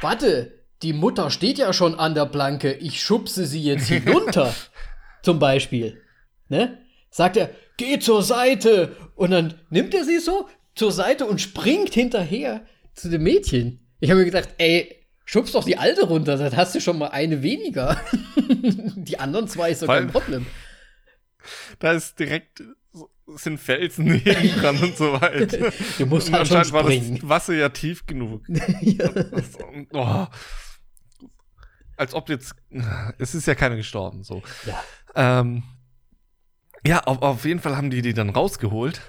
warte, 0.00 0.52
die 0.82 0.92
Mutter 0.92 1.30
steht 1.30 1.58
ja 1.58 1.72
schon 1.72 1.94
an 1.94 2.14
der 2.14 2.26
Planke, 2.26 2.72
ich 2.72 3.02
schubse 3.02 3.46
sie 3.46 3.62
jetzt 3.62 3.86
hinunter, 3.88 4.52
zum 5.22 5.38
Beispiel. 5.38 6.02
Ne? 6.48 6.78
Sagt 7.10 7.36
er, 7.36 7.50
geh 7.76 7.98
zur 7.98 8.22
Seite. 8.22 8.96
Und 9.14 9.30
dann 9.30 9.54
nimmt 9.68 9.94
er 9.94 10.04
sie 10.04 10.18
so 10.18 10.48
zur 10.74 10.90
Seite 10.90 11.26
und 11.26 11.40
springt 11.40 11.92
hinterher 11.94 12.64
zu 12.94 13.08
dem 13.08 13.22
Mädchen. 13.22 13.86
Ich 14.00 14.10
habe 14.10 14.20
mir 14.20 14.26
gedacht, 14.26 14.48
ey, 14.58 14.99
schubst 15.30 15.54
doch 15.54 15.64
die 15.64 15.78
alte 15.78 16.06
runter, 16.06 16.36
dann 16.36 16.56
hast 16.56 16.74
du 16.74 16.80
schon 16.80 16.98
mal 16.98 17.08
eine 17.08 17.40
weniger. 17.42 18.00
die 18.96 19.20
anderen 19.20 19.46
zwei 19.46 19.70
ist 19.70 19.82
doch 19.82 19.86
kein 19.86 20.10
Problem. 20.10 20.44
Da 21.78 21.92
ist 21.92 22.18
direkt 22.18 22.64
sind 23.36 23.58
Felsen 23.58 24.06
neben 24.24 24.60
dran 24.60 24.76
und 24.78 24.96
so 24.96 25.12
weiter. 25.20 25.70
Du 25.98 26.06
musst 26.06 26.32
halt 26.32 26.48
schon 26.48 26.64
springen. 26.64 27.12
war 27.12 27.20
das 27.20 27.28
Wasser 27.28 27.54
ja 27.54 27.68
tief 27.68 28.06
genug. 28.06 28.42
ja. 28.80 29.08
oh 29.92 30.26
als 31.96 32.14
ob 32.14 32.28
jetzt, 32.30 32.54
es 33.18 33.34
ist 33.34 33.46
ja 33.46 33.54
keiner 33.54 33.76
gestorben, 33.76 34.24
so. 34.24 34.42
Ja. 34.64 35.40
Ähm, 35.40 35.62
ja, 36.84 37.04
auf, 37.04 37.20
auf 37.20 37.44
jeden 37.44 37.60
Fall 37.60 37.76
haben 37.76 37.90
die 37.90 38.00
die 38.00 38.14
dann 38.14 38.30
rausgeholt 38.30 39.00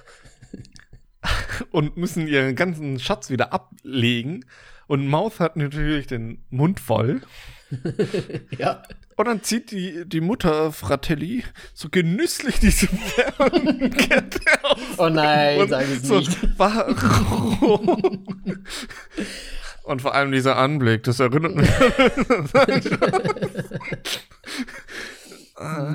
und 1.71 1.95
müssen 1.95 2.27
ihren 2.27 2.55
ganzen 2.55 2.99
Schatz 2.99 3.29
wieder 3.29 3.53
ablegen. 3.53 4.45
Und 4.91 5.07
Mouth 5.07 5.39
hat 5.39 5.55
natürlich 5.55 6.07
den 6.07 6.43
Mund 6.49 6.81
voll. 6.81 7.21
ja. 8.57 8.83
Und 9.15 9.25
dann 9.25 9.41
zieht 9.41 9.71
die, 9.71 10.03
die 10.05 10.19
Mutter 10.19 10.73
Fratelli 10.73 11.45
so 11.73 11.87
genüsslich 11.89 12.59
diese 12.59 12.87
Perlenkette 12.87 14.41
aus. 14.63 14.79
Oh 14.97 15.07
nein, 15.07 15.65
sag 15.69 15.83
es 15.83 16.03
so, 16.03 16.17
nicht. 16.17 16.37
Warum? 16.57 18.25
Und 19.83 20.01
vor 20.01 20.13
allem 20.13 20.33
dieser 20.33 20.57
Anblick, 20.57 21.03
das 21.03 21.21
erinnert 21.21 21.55
mich. 21.55 21.69
Ah, 25.55 25.93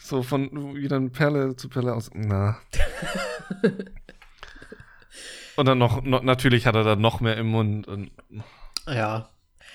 so 0.00 0.22
von 0.22 0.76
wieder 0.76 1.00
Perle 1.10 1.56
zu 1.56 1.68
Perle 1.68 1.92
aus. 1.92 2.08
Na. 2.14 2.56
Und 5.58 5.66
dann 5.66 5.78
noch, 5.78 6.04
noch, 6.04 6.22
natürlich 6.22 6.66
hat 6.66 6.76
er 6.76 6.84
dann 6.84 7.00
noch 7.00 7.20
mehr 7.20 7.36
im 7.36 7.48
Mund. 7.48 7.88
Und 7.88 8.12
ja. 8.86 9.28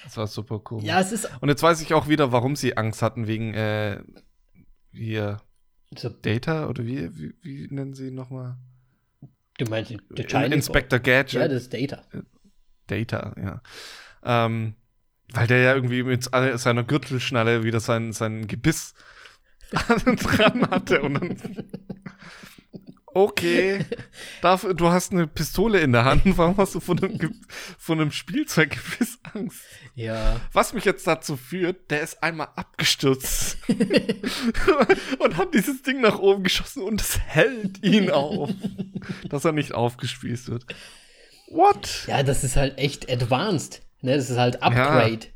Das 0.06 0.16
war 0.16 0.28
super 0.28 0.62
cool. 0.72 0.82
Ja, 0.82 1.02
es 1.02 1.12
ist. 1.12 1.30
Und 1.42 1.50
jetzt 1.50 1.62
weiß 1.62 1.82
ich 1.82 1.94
auch 1.94 2.08
wieder, 2.08 2.32
warum 2.32 2.56
sie 2.56 2.78
Angst 2.78 3.02
hatten, 3.02 3.28
wegen 3.28 3.54
äh, 3.54 4.02
hier 4.94 5.42
So, 5.98 6.08
Data 6.08 6.68
oder 6.68 6.86
wie, 6.86 7.14
wie, 7.18 7.34
wie 7.42 7.68
nennen 7.70 7.94
sie 7.94 8.12
nochmal? 8.12 8.56
du 9.58 9.66
meinst 9.66 9.92
der 9.92 10.00
In- 10.24 10.30
Shiny 10.30 10.56
Inspector 10.56 11.00
Gadget. 11.00 11.34
Ja, 11.34 11.48
das 11.50 11.64
ist 11.64 11.74
Data. 11.74 12.02
Data, 12.88 13.36
ja. 13.38 13.62
Ähm, 14.24 14.76
weil 15.34 15.48
der 15.48 15.60
ja 15.60 15.76
irgendwie 15.76 16.04
mit 16.04 16.24
seiner 16.24 16.84
Gürtelschnalle 16.86 17.64
wieder 17.66 17.82
sein, 17.82 18.14
sein 18.14 18.48
Gebiss 18.48 18.94
dran 19.74 20.70
hatte 20.72 21.02
und 21.02 21.14
dann. 21.16 21.38
Okay, 23.16 23.86
darf, 24.42 24.66
du 24.76 24.90
hast 24.90 25.12
eine 25.12 25.28
Pistole 25.28 25.80
in 25.82 25.92
der 25.92 26.06
Hand, 26.06 26.24
warum 26.38 26.58
hast 26.58 26.74
du 26.76 26.80
von 26.80 26.98
einem, 27.04 27.18
Ge- 27.18 27.30
von 27.78 28.00
einem 28.02 28.12
Spielzeuggebiss 28.12 29.20
Angst? 29.34 29.62
Ja. 29.96 30.40
Was 30.52 30.74
mich 30.74 30.86
jetzt 30.86 31.06
dazu 31.06 31.38
führt, 31.38 31.92
der 31.92 32.02
ist 32.02 32.24
einmal 32.24 32.48
abgestürzt 32.56 33.58
und 35.20 35.38
hat 35.38 35.54
dieses 35.54 35.82
Ding 35.84 36.02
nach 36.02 36.18
oben 36.20 36.44
geschossen 36.44 36.82
und 36.84 37.02
es 37.02 37.20
hält 37.20 37.84
ihn 37.84 38.10
auf, 38.10 38.50
dass 39.30 39.46
er 39.46 39.52
nicht 39.52 39.74
aufgespießt 39.74 40.50
wird. 40.50 40.66
What? 41.50 42.06
Ja, 42.08 42.24
das 42.24 42.44
ist 42.44 42.56
halt 42.56 42.78
echt 42.80 43.12
advanced. 43.12 43.82
Ne? 44.02 44.16
Das 44.16 44.30
ist 44.30 44.38
halt 44.38 44.64
Upgrade. 44.64 45.28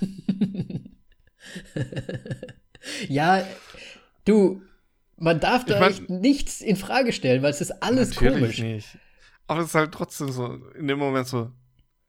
Ja, 3.08 3.44
du, 4.24 4.62
man 5.16 5.40
darf 5.40 5.64
da 5.64 5.74
Ich 5.74 5.80
mein- 5.80 5.90
echt 5.90 6.10
nichts 6.10 6.60
in 6.60 6.76
Frage 6.76 7.12
stellen, 7.12 7.42
weil 7.42 7.50
es 7.50 7.60
ist 7.60 7.82
alles 7.82 8.14
komisch. 8.16 8.58
nicht. 8.58 8.98
Aber 9.46 9.60
es 9.60 9.68
ist 9.68 9.74
halt 9.74 9.92
trotzdem 9.92 10.30
so, 10.30 10.54
in 10.78 10.88
dem 10.88 10.98
Moment 10.98 11.26
so, 11.28 11.52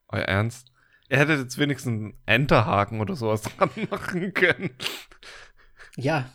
euer 0.09 0.23
Ernst? 0.23 0.71
Er 1.09 1.19
hätte 1.19 1.33
jetzt 1.33 1.57
wenigstens 1.57 1.91
einen 1.93 2.13
Enterhaken 2.25 2.99
oder 2.99 3.15
sowas 3.15 3.41
dran 3.57 3.69
machen 3.89 4.33
können. 4.33 4.71
Ja. 5.95 6.29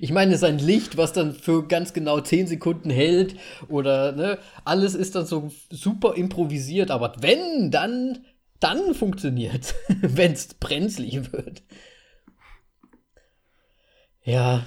Ich 0.00 0.10
meine, 0.12 0.32
es 0.32 0.38
ist 0.42 0.44
ein 0.48 0.58
Licht, 0.58 0.96
was 0.96 1.12
dann 1.12 1.32
für 1.34 1.66
ganz 1.66 1.92
genau 1.92 2.20
10 2.20 2.46
Sekunden 2.46 2.90
hält 2.90 3.36
oder 3.68 4.12
ne, 4.12 4.38
alles 4.64 4.94
ist 4.94 5.14
dann 5.14 5.24
so 5.26 5.50
super 5.70 6.14
improvisiert, 6.16 6.90
aber 6.90 7.14
wenn, 7.20 7.70
dann, 7.70 8.24
dann 8.60 8.94
funktioniert, 8.94 9.74
wenn 10.02 10.32
es 10.32 10.54
brenzlig 10.54 11.32
wird. 11.32 11.62
Ja. 14.22 14.66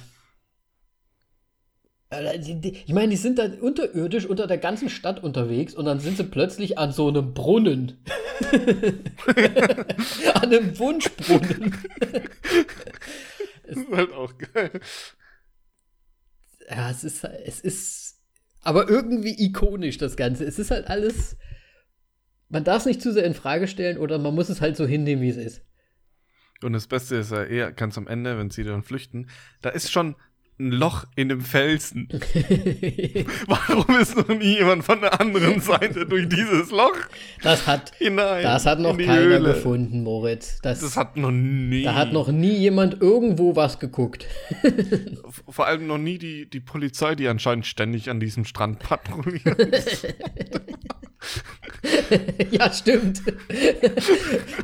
Äh, 2.12 2.38
Ich 2.38 2.94
meine, 2.94 3.10
die 3.10 3.18
sind 3.18 3.40
dann 3.40 3.60
unterirdisch 3.60 4.26
unter 4.26 4.48
der 4.48 4.58
ganzen 4.58 4.90
Stadt 4.90 5.24
unterwegs 5.24 5.74
und 5.74 5.86
dann 5.86 6.00
sind 6.00 6.18
sie 6.18 6.24
plötzlich 6.24 6.78
an 6.78 6.92
so 6.92 7.08
einem 7.08 7.34
Brunnen. 7.34 8.04
an 10.36 10.44
einem 10.44 10.78
Wunschbrunnen. 10.78 11.76
Das 13.66 13.78
ist 13.78 13.92
halt 13.92 14.12
auch 14.12 14.34
geil. 14.38 14.82
Ja, 16.70 16.90
es 16.90 17.04
ist, 17.04 17.24
es 17.24 17.60
ist 17.62 18.20
aber 18.62 18.90
irgendwie 18.90 19.36
ikonisch, 19.44 19.98
das 19.98 20.16
Ganze. 20.16 20.46
Es 20.46 20.60
ist 20.60 20.72
halt 20.72 20.88
alles. 20.88 21.38
Man 22.50 22.64
darf 22.64 22.80
es 22.82 22.86
nicht 22.86 23.02
zu 23.02 23.14
sehr 23.14 23.24
in 23.24 23.34
Frage 23.34 23.68
stellen 23.68 23.98
oder 23.98 24.20
man 24.20 24.36
muss 24.36 24.50
es 24.50 24.62
halt 24.62 24.76
so 24.76 24.86
hinnehmen, 24.86 25.22
wie 25.22 25.30
es 25.30 25.38
ist. 25.38 25.62
Und 26.62 26.74
das 26.74 26.88
Beste 26.88 27.16
ist 27.16 27.32
ja 27.32 27.44
eher 27.44 27.72
ganz 27.72 27.98
am 27.98 28.08
Ende, 28.08 28.38
wenn 28.38 28.50
sie 28.50 28.64
dann 28.64 28.84
flüchten, 28.84 29.30
da 29.62 29.70
ist 29.70 29.92
schon 29.92 30.16
ein 30.68 30.72
Loch 30.72 31.06
in 31.16 31.30
dem 31.30 31.42
Felsen. 31.42 32.08
Warum 33.48 34.00
ist 34.00 34.16
noch 34.16 34.28
nie 34.30 34.58
jemand 34.58 34.84
von 34.84 35.02
der 35.02 35.20
anderen 35.20 35.60
Seite 35.62 36.06
durch 36.06 36.30
dieses 36.30 36.72
Loch 36.72 36.96
Das 37.42 37.68
hat, 37.68 37.92
hinein? 37.98 38.44
das 38.44 38.66
hat 38.66 38.80
noch 38.80 38.98
keiner 38.98 39.16
Höhle? 39.16 39.54
gefunden, 39.54 40.04
Moritz. 40.04 40.60
Das, 40.62 40.80
Das 40.82 40.96
hat 40.98 41.18
noch 41.18 41.32
nie. 41.32 41.84
da 41.84 41.96
hat 41.96 42.14
noch 42.14 42.30
nie 42.30 42.56
jemand 42.58 43.02
irgendwo 43.02 43.56
was 43.56 43.80
geguckt. 43.80 44.26
Vor 45.50 45.66
allem 45.68 45.88
noch 45.88 45.98
nie 45.98 46.18
die, 46.18 46.50
die 46.50 46.60
Polizei, 46.60 47.16
die 47.16 47.28
anscheinend 47.28 47.66
ständig 47.66 48.10
an 48.10 48.20
diesem 48.20 48.46
Strand 48.46 48.80
patrouilliert. 48.80 50.06
ja, 52.52 52.72
stimmt. 52.74 53.22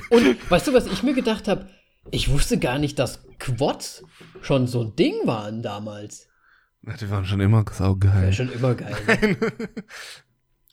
Und 0.09 0.49
weißt 0.49 0.67
du, 0.67 0.73
was 0.73 0.87
ich 0.87 1.03
mir 1.03 1.13
gedacht 1.13 1.47
habe? 1.47 1.67
Ich 2.11 2.29
wusste 2.29 2.57
gar 2.57 2.79
nicht, 2.79 2.99
dass 2.99 3.19
Quads 3.39 4.03
schon 4.41 4.67
so 4.67 4.81
ein 4.81 4.95
Ding 4.95 5.13
waren 5.25 5.61
damals. 5.61 6.27
Ja, 6.85 6.93
die 6.95 7.09
waren 7.09 7.25
schon 7.25 7.41
immer 7.41 7.65
Ja, 7.67 7.73
saugeil. 7.73 8.33
schon 8.33 8.51
immer 8.51 8.75
geil. 8.75 8.95
Ne? 9.07 9.37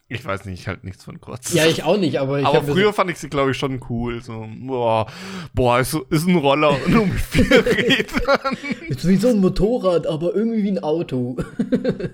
Ich 0.06 0.22
weiß 0.22 0.44
nicht, 0.44 0.60
ich 0.60 0.68
halt 0.68 0.84
nichts 0.84 1.02
von 1.02 1.18
Kurz. 1.18 1.54
Ja, 1.54 1.64
ich 1.64 1.82
auch 1.82 1.96
nicht, 1.96 2.20
aber 2.20 2.38
ich 2.38 2.44
Aber 2.46 2.62
früher 2.62 2.92
fand 2.92 3.10
ich 3.10 3.18
sie, 3.18 3.30
glaube 3.30 3.52
ich, 3.52 3.56
schon 3.56 3.80
cool. 3.88 4.22
So, 4.22 4.46
boah, 4.60 5.10
boah 5.54 5.80
ist, 5.80 5.94
ist 6.10 6.28
ein 6.28 6.36
Roller 6.36 6.76
nur 6.88 7.06
mit 7.06 7.18
vier 7.18 7.50
Rädern. 7.66 8.56
ist 8.86 9.08
wie 9.08 9.16
so 9.16 9.28
ein 9.28 9.38
Motorrad, 9.40 10.06
aber 10.06 10.34
irgendwie 10.34 10.62
wie 10.62 10.72
ein 10.72 10.82
Auto. 10.82 11.38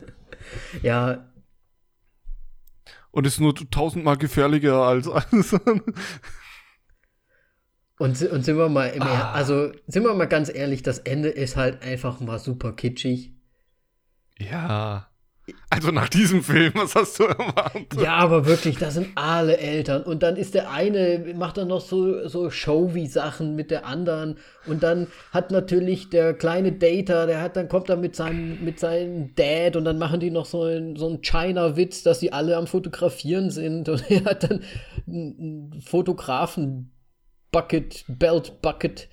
ja, 0.82 1.28
Und 3.10 3.26
ist 3.26 3.40
nur 3.40 3.54
tausendmal 3.56 4.16
gefährlicher 4.16 4.76
als 4.76 5.08
alles. 5.08 5.56
Und, 8.00 8.20
und 8.32 8.44
sind 8.44 8.56
wir 8.56 8.68
mal, 8.68 8.86
im, 8.88 9.02
Ah. 9.02 9.32
also 9.32 9.70
sind 9.86 10.02
wir 10.04 10.14
mal 10.14 10.24
ganz 10.26 10.52
ehrlich, 10.52 10.82
das 10.82 10.98
Ende 10.98 11.28
ist 11.28 11.56
halt 11.56 11.82
einfach 11.82 12.18
mal 12.20 12.38
super 12.38 12.72
kitschig. 12.72 13.32
ja. 14.38 15.06
Also 15.68 15.90
nach 15.90 16.08
diesem 16.08 16.44
Film, 16.44 16.72
was 16.76 16.94
hast 16.94 17.18
du 17.18 17.24
erwartet? 17.24 18.00
Ja, 18.00 18.18
aber 18.18 18.46
wirklich, 18.46 18.78
da 18.78 18.92
sind 18.92 19.08
alle 19.16 19.56
Eltern. 19.56 20.04
Und 20.04 20.22
dann 20.22 20.36
ist 20.36 20.54
der 20.54 20.70
eine, 20.70 21.34
macht 21.36 21.56
dann 21.56 21.66
noch 21.66 21.80
so, 21.80 22.28
so 22.28 22.50
Showy-Sachen 22.50 23.56
mit 23.56 23.72
der 23.72 23.84
anderen. 23.84 24.36
Und 24.66 24.84
dann 24.84 25.08
hat 25.32 25.50
natürlich 25.50 26.08
der 26.08 26.34
kleine 26.34 26.70
Data, 26.70 27.26
der 27.26 27.40
hat, 27.40 27.56
dann 27.56 27.68
kommt 27.68 27.88
er 27.88 27.96
mit 27.96 28.14
seinem, 28.14 28.64
mit 28.64 28.78
seinem 28.78 29.34
Dad 29.34 29.74
und 29.74 29.84
dann 29.84 29.98
machen 29.98 30.20
die 30.20 30.30
noch 30.30 30.46
so 30.46 30.62
einen, 30.62 30.94
so 30.94 31.08
einen 31.08 31.20
China-Witz, 31.22 32.04
dass 32.04 32.20
sie 32.20 32.32
alle 32.32 32.56
am 32.56 32.68
Fotografieren 32.68 33.50
sind. 33.50 33.88
Und 33.88 34.04
er 34.10 34.24
hat 34.26 34.44
dann 34.44 34.60
einen 35.08 35.80
Fotografen-Bucket, 37.50 38.04
Belt-Bucket 38.08 39.08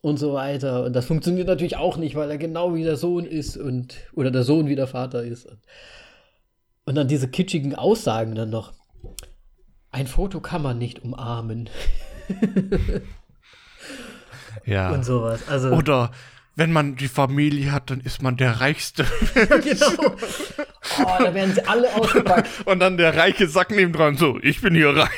und 0.00 0.16
so 0.18 0.34
weiter. 0.34 0.84
Und 0.84 0.94
das 0.94 1.06
funktioniert 1.06 1.46
natürlich 1.46 1.76
auch 1.76 1.96
nicht, 1.96 2.14
weil 2.14 2.30
er 2.30 2.38
genau 2.38 2.74
wie 2.74 2.84
der 2.84 2.96
Sohn 2.96 3.24
ist 3.24 3.56
und 3.56 3.96
oder 4.14 4.30
der 4.30 4.42
Sohn 4.42 4.68
wie 4.68 4.76
der 4.76 4.86
Vater 4.86 5.22
ist. 5.22 5.48
Und 6.84 6.94
dann 6.96 7.08
diese 7.08 7.28
kitschigen 7.28 7.74
Aussagen 7.74 8.34
dann 8.34 8.50
noch. 8.50 8.72
Ein 9.90 10.06
Foto 10.06 10.40
kann 10.40 10.62
man 10.62 10.78
nicht 10.78 11.02
umarmen 11.04 11.68
Ja. 14.64 14.90
und 14.94 15.04
sowas. 15.04 15.48
Also 15.48 15.68
Oder 15.70 16.12
wenn 16.54 16.70
man 16.70 16.96
die 16.96 17.08
Familie 17.08 17.72
hat, 17.72 17.90
dann 17.90 18.00
ist 18.00 18.22
man 18.22 18.36
der 18.36 18.60
Reichste. 18.60 19.06
genau. 19.34 20.14
Oh, 21.00 21.04
da 21.18 21.32
werden 21.34 21.54
sie 21.54 21.66
alle 21.66 21.94
ausgepackt. 21.94 22.48
Und 22.66 22.80
dann 22.80 22.98
der 22.98 23.16
reiche 23.16 23.48
Sack 23.48 23.70
nebendran 23.70 24.16
so, 24.16 24.38
ich 24.42 24.60
bin 24.60 24.74
hier 24.74 24.90
reich. 24.90 25.16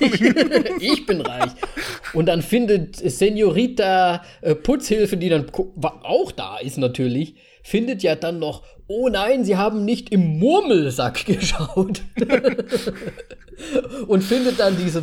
Nicht. 0.00 0.20
ich 0.80 1.06
bin 1.06 1.20
reich. 1.20 1.50
Und 2.12 2.26
dann 2.26 2.42
findet 2.42 2.96
Senorita 2.96 4.22
äh, 4.40 4.54
Putzhilfe, 4.54 5.16
die 5.16 5.28
dann 5.28 5.50
auch 5.50 6.30
da 6.30 6.58
ist 6.58 6.78
natürlich, 6.78 7.34
findet 7.62 8.04
ja 8.04 8.14
dann 8.14 8.38
noch, 8.38 8.62
oh 8.86 9.08
nein, 9.08 9.44
sie 9.44 9.56
haben 9.56 9.84
nicht 9.84 10.10
im 10.10 10.38
Murmelsack 10.38 11.26
geschaut. 11.26 12.02
Und 14.06 14.22
findet 14.22 14.60
dann 14.60 14.76
diese 14.76 15.02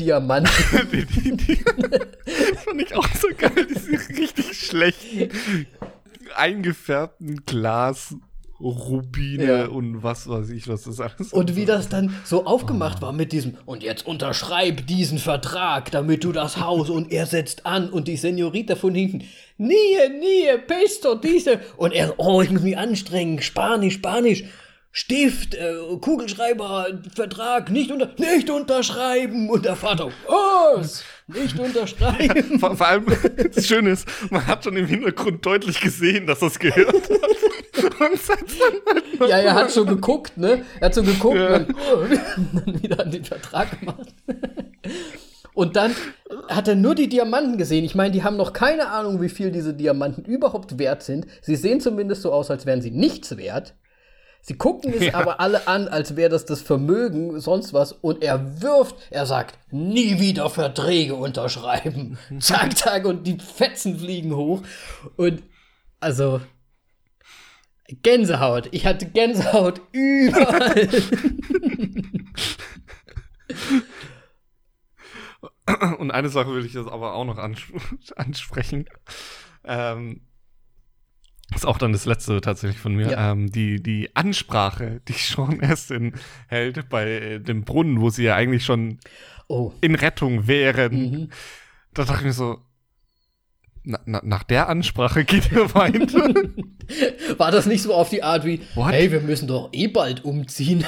Plastikdiamanten. 0.00 0.52
die, 0.92 1.04
die, 1.06 1.36
die, 1.36 1.64
das 1.64 2.64
fand 2.64 2.82
ich 2.82 2.94
auch 2.94 3.08
so 3.14 3.28
geil, 3.36 3.66
diese 3.68 3.92
richtig 4.18 4.52
schlechten, 4.58 5.30
eingefärbten 6.34 7.44
Glas. 7.46 8.14
Rubine 8.62 9.44
Ja. 9.44 9.66
und 9.68 10.02
was 10.02 10.28
weiß 10.28 10.50
ich, 10.50 10.68
was 10.68 10.82
das 10.82 11.00
alles 11.00 11.32
Und 11.32 11.56
wie 11.56 11.64
das 11.64 11.88
dann 11.88 12.14
so 12.24 12.44
aufgemacht 12.44 13.00
war 13.00 13.10
mit 13.10 13.32
diesem, 13.32 13.56
und 13.64 13.82
jetzt 13.82 14.06
unterschreib 14.06 14.86
diesen 14.86 15.16
Vertrag, 15.16 15.90
damit 15.90 16.24
du 16.24 16.32
das 16.32 16.60
Haus 16.60 16.90
und 16.90 17.10
er 17.10 17.24
setzt 17.24 17.64
an 17.64 17.88
und 17.88 18.06
die 18.06 18.18
Senorita 18.18 18.76
von 18.76 18.94
hinten, 18.94 19.24
nie, 19.56 19.96
nie, 20.18 20.58
pesto, 20.66 21.14
diese. 21.14 21.60
Und 21.78 21.94
er, 21.94 22.12
oh, 22.18 22.42
ich 22.42 22.50
muss 22.50 22.60
mich 22.60 22.76
anstrengen, 22.76 23.40
Spanisch, 23.40 23.94
Spanisch. 23.94 24.44
Stift, 24.92 25.54
äh, 25.54 25.74
Kugelschreiber, 26.00 26.86
Vertrag, 27.14 27.70
nicht, 27.70 27.92
unter 27.92 28.10
nicht 28.18 28.50
unterschreiben. 28.50 29.48
Und 29.48 29.64
der 29.64 29.76
Vater, 29.76 30.10
was? 30.26 31.04
Nicht 31.28 31.56
unterschreiben. 31.60 32.58
Vor, 32.58 32.76
vor 32.76 32.86
allem, 32.88 33.06
das 33.54 33.66
Schöne 33.66 33.90
ist, 33.90 34.08
man 34.30 34.44
hat 34.48 34.64
schon 34.64 34.76
im 34.76 34.86
Hintergrund 34.86 35.46
deutlich 35.46 35.80
gesehen, 35.80 36.26
dass 36.26 36.40
das 36.40 36.58
gehört 36.58 36.88
hat. 36.88 37.10
Und 38.00 38.18
setzt 38.18 38.56
dann 38.60 38.94
halt 39.20 39.30
Ja, 39.30 39.38
er 39.38 39.54
hat 39.54 39.72
schon 39.72 39.86
geguckt, 39.86 40.36
ne? 40.36 40.64
Er 40.80 40.86
hat 40.86 40.94
so 40.94 41.02
geguckt 41.04 41.36
Ja. 41.36 41.56
und 41.56 41.68
dann, 42.10 42.64
dann 42.64 42.82
wieder 42.82 43.00
an 43.00 43.10
den 43.12 43.24
Vertrag 43.24 43.78
gemacht. 43.78 44.08
Und 45.54 45.76
dann 45.76 45.94
hat 46.48 46.66
er 46.66 46.74
nur 46.74 46.94
die 46.96 47.08
Diamanten 47.08 47.58
gesehen. 47.58 47.84
Ich 47.84 47.94
meine, 47.94 48.10
die 48.12 48.24
haben 48.24 48.36
noch 48.36 48.52
keine 48.52 48.88
Ahnung, 48.88 49.20
wie 49.22 49.28
viel 49.28 49.52
diese 49.52 49.74
Diamanten 49.74 50.24
überhaupt 50.24 50.78
wert 50.78 51.02
sind. 51.04 51.26
Sie 51.42 51.56
sehen 51.56 51.80
zumindest 51.80 52.22
so 52.22 52.32
aus, 52.32 52.50
als 52.50 52.66
wären 52.66 52.82
sie 52.82 52.90
nichts 52.90 53.36
wert. 53.36 53.74
Sie 54.42 54.54
gucken 54.54 54.94
es 54.94 55.04
ja. 55.06 55.14
aber 55.14 55.40
alle 55.40 55.66
an, 55.68 55.88
als 55.88 56.16
wäre 56.16 56.30
das 56.30 56.44
das 56.44 56.62
Vermögen, 56.62 57.40
sonst 57.40 57.72
was. 57.72 57.92
Und 57.92 58.22
er 58.22 58.62
wirft, 58.62 58.96
er 59.10 59.26
sagt, 59.26 59.58
nie 59.70 60.18
wieder 60.20 60.50
Verträge 60.50 61.14
unterschreiben. 61.14 62.18
zack, 62.40 62.76
zack, 62.76 63.04
und 63.04 63.26
die 63.26 63.38
Fetzen 63.38 63.98
fliegen 63.98 64.34
hoch. 64.34 64.62
Und 65.16 65.42
also, 66.00 66.40
Gänsehaut. 68.02 68.68
Ich 68.72 68.86
hatte 68.86 69.06
Gänsehaut 69.06 69.80
überall. 69.92 70.88
Und 75.98 76.10
eine 76.10 76.28
Sache 76.28 76.52
will 76.52 76.64
ich 76.64 76.74
jetzt 76.74 76.88
aber 76.88 77.14
auch 77.14 77.24
noch 77.24 77.38
ansprechen. 78.16 78.86
Ähm, 79.64 80.22
ist 81.54 81.66
auch 81.66 81.78
dann 81.78 81.92
das 81.92 82.04
letzte 82.04 82.40
tatsächlich 82.40 82.78
von 82.78 82.94
mir. 82.94 83.10
Ja. 83.10 83.32
Ähm, 83.32 83.50
die, 83.50 83.82
die 83.82 84.14
Ansprache, 84.14 85.00
die 85.08 85.12
Sean 85.12 85.60
Astin 85.62 86.14
hält 86.48 86.88
bei 86.88 87.38
dem 87.38 87.64
Brunnen, 87.64 88.00
wo 88.00 88.10
sie 88.10 88.24
ja 88.24 88.36
eigentlich 88.36 88.64
schon 88.64 88.98
oh. 89.48 89.72
in 89.80 89.94
Rettung 89.94 90.46
wären. 90.46 90.92
Mhm. 90.92 91.28
Da 91.92 92.04
dachte 92.04 92.20
ich 92.20 92.26
mir 92.26 92.32
so, 92.32 92.58
na, 93.82 93.98
na, 94.04 94.20
nach 94.22 94.42
der 94.42 94.68
Ansprache 94.68 95.24
geht 95.24 95.52
er 95.52 95.74
weiter. 95.74 96.34
War 97.38 97.50
das 97.50 97.66
nicht 97.66 97.82
so 97.82 97.94
auf 97.94 98.10
die 98.10 98.22
Art 98.22 98.44
wie, 98.44 98.60
What? 98.74 98.92
hey, 98.92 99.10
wir 99.10 99.20
müssen 99.20 99.48
doch 99.48 99.70
eh 99.72 99.86
bald 99.86 100.24
umziehen. 100.24 100.84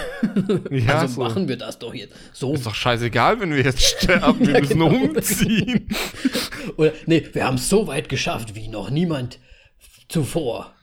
Ja, 0.70 0.98
also 0.98 1.14
so. 1.14 1.20
machen 1.22 1.48
wir 1.48 1.56
das 1.56 1.78
doch 1.78 1.94
jetzt. 1.94 2.14
So. 2.32 2.54
Ist 2.54 2.66
doch 2.66 2.74
scheißegal, 2.74 3.40
wenn 3.40 3.54
wir 3.54 3.62
jetzt 3.62 3.82
sterben, 4.02 4.40
wir 4.40 4.54
ja, 4.54 4.60
müssen 4.60 4.78
genau. 4.78 4.88
umziehen. 4.88 5.88
Oder, 6.76 6.92
nee, 7.06 7.26
wir 7.32 7.44
haben 7.44 7.54
es 7.54 7.68
so 7.68 7.86
weit 7.86 8.08
geschafft 8.08 8.54
wie 8.54 8.68
noch 8.68 8.90
niemand 8.90 9.38
zuvor. 10.12 10.74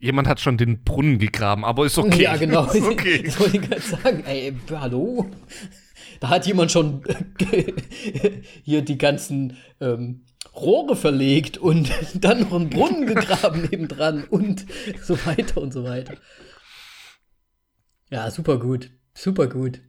Jemand 0.00 0.28
hat 0.28 0.40
schon 0.40 0.58
den 0.58 0.84
Brunnen 0.84 1.18
gegraben, 1.18 1.64
aber 1.64 1.86
ist 1.86 1.98
okay. 1.98 2.22
Ja, 2.22 2.36
genau. 2.36 2.64
ist 2.72 2.84
okay. 2.84 3.22
Das 3.24 3.40
wollte 3.40 3.56
ich 3.56 3.68
gerade 3.68 3.80
sagen. 3.80 4.24
Ey, 4.26 4.54
hallo? 4.70 5.30
Da 6.20 6.28
hat 6.28 6.46
jemand 6.46 6.70
schon 6.70 7.02
hier 8.62 8.82
die 8.82 8.98
ganzen 8.98 9.56
ähm, 9.80 10.24
Rohre 10.54 10.96
verlegt 10.96 11.58
und 11.58 11.90
dann 12.14 12.40
noch 12.40 12.52
einen 12.52 12.70
Brunnen 12.70 13.06
gegraben 13.06 13.62
nebendran 13.70 14.24
und 14.24 14.66
so 15.02 15.14
weiter 15.26 15.60
und 15.60 15.72
so 15.72 15.84
weiter. 15.84 16.14
Ja, 18.10 18.30
super 18.30 18.58
gut. 18.58 18.90
Super 19.14 19.48
gut. 19.48 19.80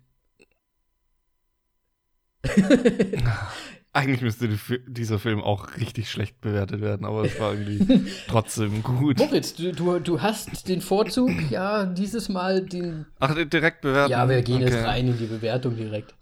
Eigentlich 4.00 4.22
müsste 4.22 4.48
die, 4.48 4.58
dieser 4.88 5.20
Film 5.20 5.42
auch 5.42 5.76
richtig 5.76 6.10
schlecht 6.10 6.40
bewertet 6.40 6.80
werden, 6.80 7.06
aber 7.06 7.26
es 7.26 7.38
war 7.38 7.54
irgendwie 7.54 8.10
trotzdem 8.30 8.82
gut. 8.82 9.18
Moritz, 9.18 9.56
du, 9.56 9.74
du, 9.74 10.00
du, 10.00 10.22
hast 10.22 10.70
den 10.70 10.80
Vorzug, 10.80 11.32
ja, 11.50 11.86
dieses 11.86 12.30
Mal 12.30 12.62
den. 12.62 13.08
Ach, 13.20 13.36
direkt 13.36 13.82
bewerten? 13.82 14.12
Ja, 14.12 14.30
wir 14.30 14.42
gehen 14.42 14.64
okay. 14.64 14.72
jetzt 14.72 14.86
rein 14.86 15.10
in 15.10 15.18
die 15.18 15.26
Bewertung 15.26 15.76
direkt. 15.76 16.16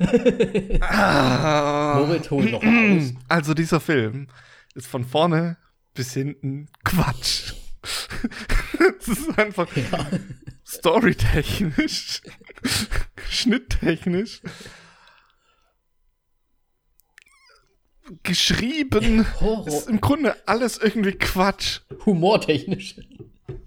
Moritz 0.00 2.30
holt 2.30 2.52
noch 2.52 2.62
aus. 2.62 3.14
Also, 3.28 3.54
dieser 3.54 3.80
Film 3.80 4.26
ist 4.74 4.86
von 4.86 5.06
vorne 5.06 5.56
bis 5.94 6.12
hinten 6.12 6.68
Quatsch. 6.84 7.54
Es 9.00 9.08
ist 9.08 9.38
einfach 9.38 9.66
ja. 9.74 10.06
storytechnisch, 10.66 12.20
schnitttechnisch 13.30 14.42
geschrieben. 18.22 19.26
Horror. 19.40 19.66
Ist 19.68 19.88
im 19.88 20.00
Grunde 20.00 20.36
alles 20.46 20.78
irgendwie 20.78 21.12
Quatsch. 21.12 21.80
Humortechnisch. 22.06 22.96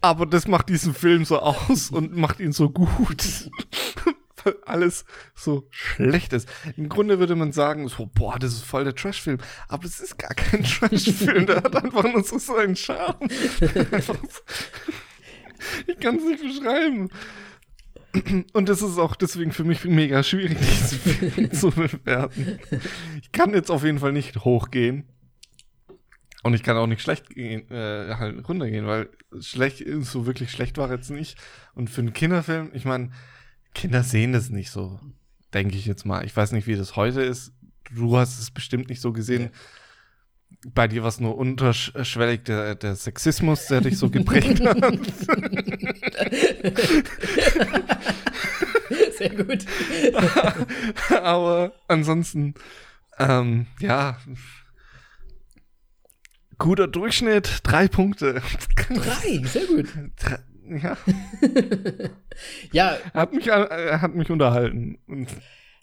Aber 0.02 0.26
das 0.26 0.48
macht 0.48 0.70
diesen 0.70 0.94
Film 0.94 1.26
so 1.26 1.40
aus 1.40 1.90
und 1.90 2.16
macht 2.16 2.40
ihn 2.40 2.52
so 2.52 2.70
gut. 2.70 3.50
Weil 4.44 4.56
alles 4.66 5.06
so 5.34 5.68
schlecht 5.70 6.34
ist. 6.34 6.50
Im 6.76 6.90
Grunde 6.90 7.18
würde 7.20 7.36
man 7.36 7.54
sagen, 7.54 7.88
so, 7.88 8.10
boah, 8.14 8.38
das 8.38 8.52
ist 8.54 8.66
voll 8.66 8.84
der 8.84 8.94
Trash-Film. 8.94 9.38
Aber 9.70 9.86
es 9.86 10.02
ist 10.02 10.18
gar 10.20 10.34
kein 10.34 10.64
Trash-Film. 10.64 11.46
der 11.46 11.64
hat 11.64 11.76
einfach 11.76 12.04
nur 12.04 12.24
so 12.24 12.56
einen 12.56 12.76
Charme. 12.76 13.30
ich 15.88 16.00
kann 16.00 16.18
es 16.18 16.26
nicht 16.26 16.44
beschreiben. 16.44 17.10
Und 18.54 18.70
das 18.70 18.82
ist 18.82 19.00
auch 19.00 19.16
deswegen 19.16 19.52
für 19.52 19.64
mich 19.64 19.86
mega 19.86 20.22
schwierig, 20.22 20.58
diesen 20.60 21.00
Film 21.32 21.52
zu 21.52 21.72
bewerten. 21.72 22.60
Ich 23.22 23.32
kann 23.32 23.54
jetzt 23.54 23.72
auf 23.72 23.84
jeden 23.84 24.00
Fall 24.00 24.12
nicht 24.12 24.44
hochgehen. 24.44 25.06
Und 26.44 26.54
ich 26.54 26.62
kann 26.62 26.76
auch 26.76 26.88
nicht 26.88 27.02
schlecht 27.02 27.30
gehen, 27.30 27.72
äh, 27.72 28.16
halt 28.16 28.48
runtergehen, 28.48 28.86
weil 28.86 29.10
schlecht, 29.40 29.84
so 30.02 30.26
wirklich 30.26 30.52
schlecht 30.52 30.78
war 30.78 30.92
jetzt 30.92 31.10
nicht. 31.10 31.38
Und 31.74 31.90
für 31.90 32.02
einen 32.02 32.14
Kinderfilm, 32.14 32.72
ich 32.74 32.84
meine, 32.84 33.12
Kinder 33.74 34.04
sehen 34.04 34.34
das 34.34 34.50
nicht 34.50 34.70
so, 34.70 35.00
denke 35.54 35.78
ich 35.78 35.86
jetzt 35.86 36.06
mal. 36.06 36.26
Ich 36.26 36.36
weiß 36.36 36.52
nicht, 36.52 36.68
wie 36.68 36.76
das 36.76 36.98
heute 36.98 37.22
ist. 37.22 37.54
Du 37.96 38.18
hast 38.18 38.40
es 38.40 38.52
bestimmt 38.52 38.90
nicht 38.90 39.02
so 39.02 39.14
gesehen. 39.14 39.52
Bei 40.66 40.88
dir 40.88 41.02
war 41.02 41.10
es 41.10 41.20
nur 41.20 41.38
unterschwellig 41.38 42.46
der, 42.46 42.76
der 42.76 42.96
Sexismus, 42.96 43.68
der 43.68 43.82
dich 43.82 43.98
so 43.98 44.10
geprägt 44.10 44.66
hat. 44.66 44.78
Sehr 49.18 49.30
gut. 49.30 49.66
Aber 51.22 51.74
ansonsten, 51.88 52.54
ähm, 53.20 53.68
ja, 53.80 54.18
guter 56.58 56.88
Durchschnitt, 56.88 57.60
drei 57.64 57.88
Punkte. 57.88 58.42
Drei, 58.90 59.42
sehr 59.46 59.66
gut. 59.66 59.88
ja. 60.82 60.98
ja. 62.72 62.98
Hat 63.14 63.34
mich, 63.34 63.48
äh, 63.48 63.98
hat 63.98 64.16
mich 64.16 64.30
unterhalten. 64.30 64.98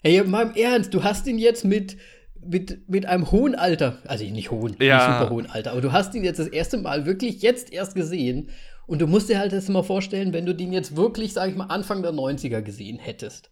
Hey, 0.01 0.23
mal 0.23 0.47
im 0.47 0.55
Ernst, 0.55 0.93
du 0.93 1.03
hast 1.03 1.27
ihn 1.27 1.37
jetzt 1.37 1.65
mit, 1.65 1.97
mit, 2.45 2.89
mit 2.89 3.05
einem 3.05 3.31
hohen 3.31 3.55
Alter, 3.55 3.99
also 4.05 4.23
nicht 4.23 4.51
hohen, 4.51 4.75
ja. 4.79 4.95
nicht 4.95 5.19
super 5.19 5.29
hohen 5.29 5.45
Alter, 5.49 5.71
aber 5.71 5.81
du 5.81 5.91
hast 5.91 6.13
ihn 6.15 6.23
jetzt 6.23 6.39
das 6.39 6.47
erste 6.47 6.77
Mal 6.77 7.05
wirklich 7.05 7.41
jetzt 7.41 7.71
erst 7.71 7.95
gesehen 7.95 8.49
und 8.87 8.99
du 8.99 9.07
musst 9.07 9.29
dir 9.29 9.39
halt 9.39 9.53
das 9.53 9.69
mal 9.69 9.83
vorstellen, 9.83 10.33
wenn 10.33 10.45
du 10.45 10.53
den 10.53 10.73
jetzt 10.73 10.95
wirklich, 10.95 11.33
sag 11.33 11.49
ich 11.49 11.55
mal, 11.55 11.65
Anfang 11.65 12.01
der 12.01 12.11
90er 12.11 12.61
gesehen 12.61 12.99
hättest. 12.99 13.51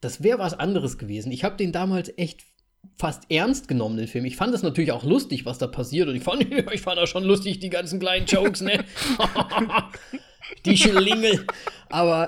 Das 0.00 0.22
wäre 0.22 0.38
was 0.38 0.54
anderes 0.54 0.98
gewesen. 0.98 1.32
Ich 1.32 1.44
habe 1.44 1.56
den 1.56 1.72
damals 1.72 2.12
echt 2.16 2.44
fast 2.98 3.30
ernst 3.30 3.68
genommen, 3.68 3.96
den 3.96 4.08
Film. 4.08 4.24
Ich 4.24 4.36
fand 4.36 4.54
es 4.54 4.62
natürlich 4.62 4.92
auch 4.92 5.04
lustig, 5.04 5.44
was 5.46 5.58
da 5.58 5.66
passiert. 5.66 6.08
Und 6.08 6.16
ich 6.16 6.22
fand, 6.22 6.42
ich 6.72 6.80
fand 6.80 6.98
auch 6.98 7.06
schon 7.06 7.24
lustig, 7.24 7.60
die 7.60 7.70
ganzen 7.70 7.98
kleinen 8.00 8.26
Jokes, 8.26 8.60
ne? 8.60 8.84
die 10.64 10.76
Schlingel. 10.76 11.46
Aber 11.88 12.26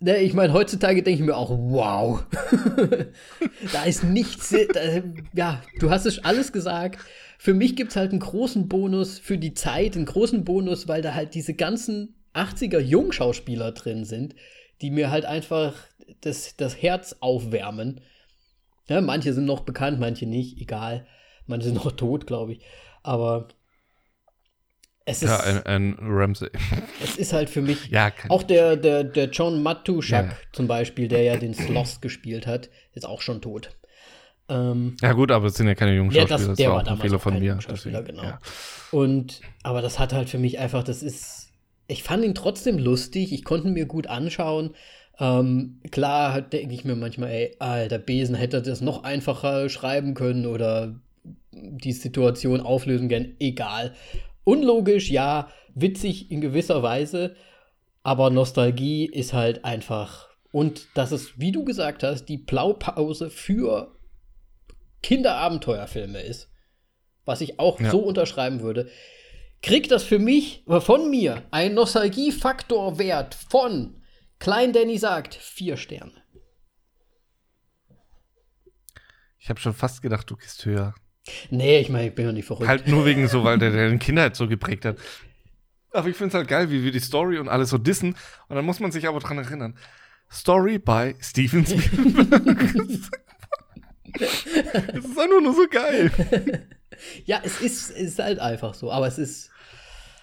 ne, 0.00 0.18
ich 0.18 0.34
meine, 0.34 0.52
heutzutage 0.52 1.02
denke 1.02 1.20
ich 1.20 1.26
mir 1.26 1.36
auch, 1.36 1.50
wow. 1.50 2.24
da 3.72 3.84
ist 3.84 4.04
nichts. 4.04 4.54
Da, 4.72 4.80
ja, 5.34 5.62
du 5.78 5.90
hast 5.90 6.06
es 6.06 6.24
alles 6.24 6.52
gesagt. 6.52 6.98
Für 7.38 7.54
mich 7.54 7.76
gibt 7.76 7.90
es 7.90 7.96
halt 7.96 8.10
einen 8.10 8.20
großen 8.20 8.68
Bonus 8.68 9.18
für 9.18 9.38
die 9.38 9.54
Zeit, 9.54 9.96
einen 9.96 10.06
großen 10.06 10.44
Bonus, 10.44 10.88
weil 10.88 11.02
da 11.02 11.14
halt 11.14 11.34
diese 11.34 11.54
ganzen 11.54 12.14
80er 12.34 12.78
Jungschauspieler 12.78 13.72
drin 13.72 14.04
sind, 14.04 14.34
die 14.80 14.90
mir 14.90 15.10
halt 15.10 15.24
einfach 15.24 15.74
das, 16.20 16.56
das 16.56 16.80
Herz 16.80 17.16
aufwärmen. 17.20 18.00
Ja, 18.88 19.00
manche 19.00 19.32
sind 19.32 19.44
noch 19.44 19.60
bekannt, 19.60 20.00
manche 20.00 20.26
nicht, 20.26 20.60
egal. 20.60 21.06
Manche 21.46 21.66
sind 21.66 21.76
noch 21.76 21.92
tot, 21.92 22.26
glaube 22.26 22.52
ich. 22.52 22.60
Aber 23.02 23.48
es 25.04 25.22
ist. 25.22 25.30
Ja, 25.30 25.40
ein, 25.40 25.66
ein 25.66 25.96
Ramsey. 26.00 26.48
Es 27.02 27.16
ist 27.16 27.32
halt 27.32 27.50
für 27.50 27.60
mich. 27.60 27.88
ja, 27.88 28.12
auch 28.28 28.42
der, 28.42 28.76
der, 28.76 29.04
der 29.04 29.26
John 29.26 29.62
Matuschak 29.62 30.26
ja. 30.26 30.36
zum 30.52 30.66
Beispiel, 30.66 31.08
der 31.08 31.22
ja 31.22 31.36
den 31.36 31.54
Sloth 31.54 32.00
gespielt 32.00 32.46
hat, 32.46 32.70
ist 32.94 33.04
auch 33.06 33.20
schon 33.20 33.42
tot. 33.42 33.70
Ähm, 34.48 34.96
ja, 35.00 35.12
gut, 35.12 35.30
aber 35.30 35.46
es 35.46 35.54
sind 35.54 35.66
ja 35.66 35.74
keine 35.74 35.94
jungen 35.94 36.10
Schauspieler. 36.10 36.48
Das, 36.48 36.56
der 36.56 36.70
war, 36.70 36.84
war 36.84 36.92
ein 36.92 36.98
Fehler 36.98 37.18
von 37.18 37.38
mir. 37.38 37.58
Deswegen, 37.68 38.04
genau. 38.04 38.22
Ja. 38.22 38.40
Und, 38.90 39.40
aber 39.62 39.82
das 39.82 39.98
hat 39.98 40.12
halt 40.12 40.28
für 40.28 40.38
mich 40.38 40.58
einfach, 40.58 40.82
das 40.82 41.02
ist. 41.02 41.50
Ich 41.86 42.02
fand 42.02 42.24
ihn 42.24 42.34
trotzdem 42.34 42.78
lustig, 42.78 43.32
ich 43.32 43.44
konnte 43.44 43.68
ihn 43.68 43.74
mir 43.74 43.84
gut 43.84 44.06
anschauen. 44.06 44.74
Ähm, 45.18 45.80
klar 45.90 46.40
denke 46.40 46.74
ich 46.74 46.84
mir 46.84 46.96
manchmal, 46.96 47.30
ey, 47.30 47.56
alter 47.58 47.98
Besen 47.98 48.34
hätte 48.34 48.62
das 48.62 48.80
noch 48.80 49.04
einfacher 49.04 49.68
schreiben 49.68 50.14
können 50.14 50.46
oder 50.46 50.94
die 51.52 51.92
Situation 51.92 52.60
auflösen 52.60 53.08
gern, 53.08 53.34
egal. 53.38 53.94
Unlogisch, 54.44 55.10
ja, 55.10 55.48
witzig 55.74 56.30
in 56.30 56.40
gewisser 56.40 56.82
Weise, 56.82 57.36
aber 58.02 58.30
Nostalgie 58.30 59.06
ist 59.06 59.32
halt 59.32 59.64
einfach. 59.64 60.28
Und 60.52 60.88
das 60.94 61.10
ist, 61.10 61.40
wie 61.40 61.52
du 61.52 61.64
gesagt 61.64 62.02
hast, 62.02 62.26
die 62.26 62.38
Blaupause 62.38 63.30
für 63.30 63.98
Kinderabenteuerfilme 65.02 66.20
ist, 66.20 66.50
was 67.24 67.40
ich 67.40 67.58
auch 67.58 67.80
ja. 67.80 67.90
so 67.90 67.98
unterschreiben 67.98 68.60
würde, 68.60 68.88
kriegt 69.62 69.90
das 69.90 70.04
für 70.04 70.18
mich, 70.18 70.64
von 70.80 71.10
mir, 71.10 71.42
einen 71.50 71.74
Nostalgiefaktorwert 71.74 73.34
von 73.34 74.00
Klein 74.38 74.72
Danny 74.74 74.98
sagt 74.98 75.34
vier 75.34 75.76
Sterne. 75.76 76.22
Ich 79.38 79.48
habe 79.48 79.60
schon 79.60 79.74
fast 79.74 80.02
gedacht, 80.02 80.28
du 80.30 80.36
gehst 80.36 80.64
höher. 80.64 80.94
Nee, 81.50 81.78
ich 81.78 81.88
meine, 81.88 82.08
ich 82.08 82.14
bin 82.14 82.26
ja 82.26 82.32
nicht 82.32 82.46
verrückt. 82.46 82.68
Halt 82.68 82.86
nur 82.88 83.04
wegen 83.06 83.26
so, 83.28 83.44
weil 83.44 83.58
der 83.58 83.70
deine 83.70 83.98
Kindheit 83.98 84.36
so 84.36 84.46
geprägt 84.48 84.84
hat. 84.84 84.98
Aber 85.90 86.08
ich 86.08 86.16
finde 86.16 86.28
es 86.28 86.34
halt 86.34 86.48
geil, 86.48 86.70
wie 86.70 86.82
wir 86.84 86.90
die 86.92 87.00
Story 87.00 87.38
und 87.38 87.48
alles 87.48 87.70
so 87.70 87.78
dissen. 87.78 88.16
Und 88.48 88.56
dann 88.56 88.64
muss 88.64 88.80
man 88.80 88.92
sich 88.92 89.06
aber 89.08 89.20
dran 89.20 89.38
erinnern. 89.38 89.76
Story 90.30 90.78
by 90.78 91.14
Steven 91.20 91.64
Spielberg. 91.66 92.58
das 94.18 94.44
ist 94.46 95.18
einfach 95.18 95.40
nur 95.42 95.54
so 95.54 95.66
geil. 95.70 96.10
Ja, 97.24 97.40
es 97.42 97.60
ist, 97.60 97.90
es 97.90 97.96
ist 97.96 98.18
halt 98.18 98.38
einfach 98.38 98.74
so, 98.74 98.90
aber 98.90 99.06
es 99.06 99.18
ist. 99.18 99.50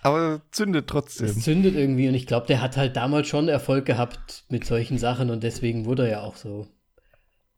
Aber 0.03 0.41
zündet 0.51 0.87
trotzdem. 0.87 1.27
Es 1.27 1.41
zündet 1.41 1.75
irgendwie 1.75 2.07
und 2.07 2.15
ich 2.15 2.25
glaube, 2.27 2.47
der 2.47 2.61
hat 2.61 2.75
halt 2.75 2.95
damals 2.95 3.27
schon 3.27 3.47
Erfolg 3.47 3.85
gehabt 3.85 4.45
mit 4.49 4.65
solchen 4.65 4.97
Sachen 4.97 5.29
und 5.29 5.43
deswegen 5.43 5.85
wurde 5.85 6.03
er 6.03 6.09
ja 6.09 6.21
auch 6.21 6.35
so. 6.35 6.67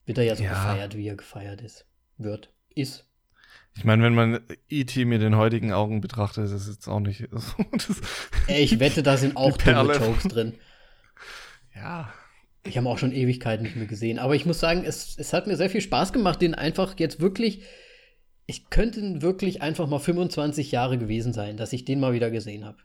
Wird 0.06 0.18
er 0.18 0.26
ja 0.26 0.36
so 0.36 0.44
Ja. 0.44 0.50
gefeiert, 0.50 0.98
wie 0.98 1.08
er 1.08 1.16
gefeiert 1.16 1.62
ist. 1.62 1.86
Wird. 2.18 2.52
Ist. 2.76 3.06
Ich 3.76 3.86
meine, 3.86 4.04
wenn 4.04 4.14
man 4.14 4.40
E.T. 4.70 5.06
mit 5.06 5.22
den 5.22 5.36
heutigen 5.36 5.74
Augen 5.74 6.00
betrachtet, 6.00 6.46
ist 6.46 6.52
es 6.52 6.68
jetzt 6.68 6.88
auch 6.88 7.00
nicht 7.00 7.28
so. 7.32 7.64
Ey, 8.48 8.64
ich 8.64 8.80
wette, 8.80 9.02
da 9.04 9.18
sind 9.18 9.36
auch 9.36 9.58
dumme. 9.58 9.96
Jokes 9.96 10.24
drin. 10.24 10.54
ja. 11.76 12.14
Ich 12.66 12.78
habe 12.78 12.88
auch 12.88 12.98
schon 12.98 13.12
Ewigkeiten 13.12 13.64
nicht 13.64 13.76
mehr 13.76 13.88
gesehen. 13.88 14.20
Aber 14.20 14.36
ich 14.36 14.46
muss 14.46 14.60
sagen, 14.60 14.84
es, 14.86 15.18
es 15.18 15.34
hat 15.34 15.48
mir 15.48 15.58
sehr 15.58 15.70
viel 15.70 15.82
Spaß 15.82 16.14
gemacht, 16.14 16.42
den 16.42 16.56
einfach 16.56 16.98
jetzt 16.98 17.20
wirklich. 17.20 17.64
Ich 18.46 18.70
könnte 18.70 19.22
wirklich 19.22 19.62
einfach 19.62 19.88
mal 19.88 20.00
25 20.00 20.72
Jahre 20.72 20.98
gewesen 20.98 21.34
sein, 21.34 21.58
dass 21.58 21.74
ich 21.74 21.84
den 21.84 22.00
mal 22.00 22.14
wieder 22.14 22.32
gesehen 22.32 22.64
habe. 22.64 22.78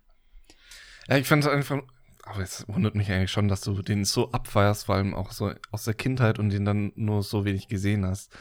Ja, 1.09 1.16
ich 1.16 1.28
fand 1.28 1.44
es 1.44 1.51
einfach. 1.51 1.81
Aber 2.24 2.43
es 2.43 2.65
wundert 2.69 2.94
mich 2.94 3.10
eigentlich 3.10 3.31
schon, 3.31 3.48
dass 3.48 3.60
du 3.60 3.81
den 3.81 4.05
so 4.05 4.32
abfeierst, 4.32 4.86
vor 4.86 4.97
allem 4.97 5.15
auch 5.15 5.31
so 5.31 5.52
aus 5.70 5.85
der 5.85 5.94
Kindheit 5.94 6.39
und 6.39 6.51
den 6.51 6.65
dann 6.65 6.93
nur 6.97 7.23
so 7.23 7.44
wenig 7.44 7.69
gesehen 7.69 8.05
hast. 8.05 8.32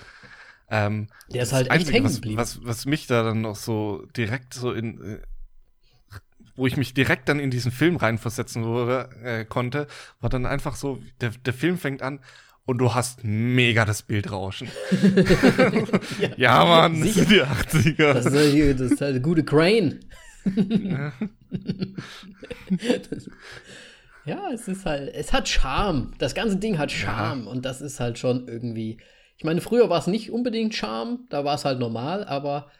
Ähm, 0.69 1.07
Der 1.30 1.44
ist 1.44 1.53
halt 1.53 1.72
echt 1.72 1.91
hängen 1.91 2.06
was, 2.06 2.15
geblieben. 2.15 2.38
was, 2.38 2.60
was 2.64 2.85
mich 2.85 3.07
da 3.07 3.23
dann 3.23 3.41
noch 3.41 3.56
so 3.56 4.06
direkt 4.18 4.53
so 4.53 4.72
in. 4.73 5.02
Äh, 5.02 5.19
wo 6.56 6.65
ich 6.65 6.76
mich 6.76 6.95
direkt 6.95 7.30
dann 7.30 7.39
in 7.39 7.52
diesen 7.52 7.72
Film 7.72 7.98
reinversetzen 7.98 8.64
wurde, 8.65 9.10
äh, 9.23 9.45
konnte, 9.45 9.85
war 10.22 10.30
dann 10.31 10.48
einfach 10.48 10.76
so, 10.76 10.99
der, 11.22 11.30
der 11.30 11.53
Film 11.53 11.77
fängt 11.77 12.02
an 12.02 12.19
und 12.65 12.80
du 12.80 12.95
hast 12.95 13.23
mega 13.23 13.85
das 13.85 14.02
Bildrauschen. 14.02 14.68
ja, 16.38 16.65
Mann, 16.65 16.99
das 16.99 17.14
sind 17.14 17.30
die 17.30 17.44
80er. 17.44 18.14
Das 18.14 18.26
ist, 18.26 18.34
halt 18.35 18.53
die- 18.56 18.73
das 18.76 18.91
ist 18.91 19.02
halt 19.02 19.11
eine 19.11 19.22
gute 19.22 19.44
Crane. 19.45 19.99
Das- 23.10 23.30
ja, 24.26 24.49
es 24.53 24.68
ist 24.68 24.85
halt, 24.85 25.14
es 25.14 25.31
hat 25.34 25.48
Charme. 25.48 26.14
Das 26.18 26.34
ganze 26.35 26.57
Ding 26.57 26.77
hat 26.77 26.91
Charme 26.91 27.48
und 27.48 27.65
das 27.65 27.81
ist 27.81 27.99
halt 27.99 28.18
schon 28.19 28.48
irgendwie. 28.48 28.98
Ich 29.38 29.43
meine, 29.43 29.61
früher 29.61 29.89
war 29.89 29.99
es 29.99 30.07
nicht 30.07 30.31
unbedingt 30.31 30.76
Charme, 30.76 31.26
da 31.30 31.45
war 31.45 31.55
es 31.55 31.65
halt 31.65 31.80
normal, 31.80 32.23
aber 32.26 32.72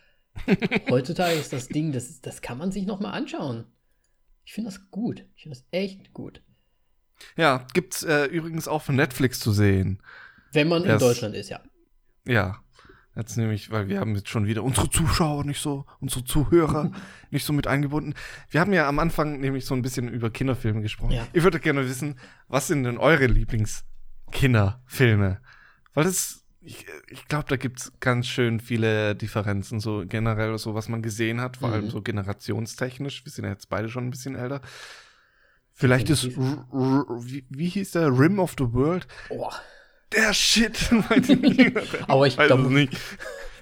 heutzutage 0.90 1.36
ist 1.36 1.54
das 1.54 1.68
Ding, 1.68 1.92
das, 1.92 2.22
das 2.22 2.42
kann 2.42 2.58
man 2.58 2.72
sich 2.72 2.86
noch 2.86 3.00
mal 3.00 3.12
anschauen. 3.12 3.66
Ich 4.44 4.54
finde 4.54 4.70
das 4.72 4.90
gut. 4.92 5.26
Ich 5.36 5.44
finde 5.44 5.58
das 5.58 5.66
echt 5.72 6.14
gut. 6.14 6.42
Ja, 7.36 7.66
gibt's 7.74 8.04
äh, 8.04 8.26
übrigens 8.26 8.68
auch 8.68 8.82
von 8.82 8.96
Netflix 8.96 9.40
zu 9.40 9.52
sehen. 9.52 10.02
Wenn 10.54 10.68
man 10.68 10.84
in 10.84 10.90
Das- 10.90 11.02
Deutschland 11.02 11.36
ist, 11.36 11.50
ja. 11.50 11.60
Ja. 12.28 12.58
Jetzt 13.16 13.36
nämlich, 13.36 13.72
weil 13.72 13.88
wir 13.88 14.00
haben 14.00 14.16
jetzt 14.16 14.30
schon 14.30 14.46
wieder 14.46 14.64
unsere 14.64 14.92
Zuschauer 14.92 15.44
nicht 15.44 15.60
so, 15.60 15.88
unsere 16.00 16.24
Zuhörer 16.24 16.92
nicht 17.32 17.46
so 17.46 17.52
mit 17.52 17.66
eingebunden. 17.66 18.14
Wir 18.52 18.62
haben 18.62 18.74
ja 18.74 18.88
am 18.88 19.00
Anfang 19.00 19.40
nämlich 19.40 19.66
so 19.66 19.74
ein 19.74 19.82
bisschen 19.82 20.08
über 20.08 20.30
Kinderfilme 20.30 20.84
gesprochen. 20.84 21.14
Ja. 21.14 21.28
Ich 21.34 21.42
würde 21.44 21.60
gerne 21.60 21.84
wissen, 21.90 22.20
was 22.48 22.68
sind 22.68 22.84
denn 22.84 23.00
eure 23.00 23.26
Lieblingskinderfilme? 23.26 25.42
Weil 25.94 26.04
das, 26.04 26.46
ich, 26.62 26.86
ich 27.10 27.28
glaube, 27.28 27.46
da 27.48 27.56
gibt's 27.56 27.92
ganz 28.00 28.28
schön 28.28 28.60
viele 28.60 29.16
Differenzen, 29.16 29.80
so 29.80 30.04
generell 30.08 30.58
so, 30.58 30.74
was 30.76 30.90
man 30.90 31.02
gesehen 31.02 31.40
hat, 31.42 31.58
vor 31.58 31.70
Mhm. 31.70 31.74
allem 31.74 31.90
so 31.90 32.02
generationstechnisch. 32.02 33.24
Wir 33.26 33.32
sind 33.32 33.46
ja 33.46 33.52
jetzt 33.52 33.70
beide 33.70 33.90
schon 33.90 34.06
ein 34.08 34.12
bisschen 34.12 34.36
älter. 34.36 34.62
Vielleicht 35.74 36.10
ist, 36.10 36.26
wie, 36.36 37.46
wie 37.50 37.70
hieß 37.70 37.92
der, 37.92 38.08
Rim 38.08 38.40
of 38.40 38.56
the 38.58 38.74
World? 38.74 39.08
Oh, 39.30 39.52
Der 40.12 40.34
Shit. 40.34 40.90
Nicht. 41.42 41.78
Aber 42.10 42.26
ich 42.28 42.38
Weiß 42.38 42.48
glaub- 42.48 42.62
es 42.62 42.70
nicht. 42.70 42.98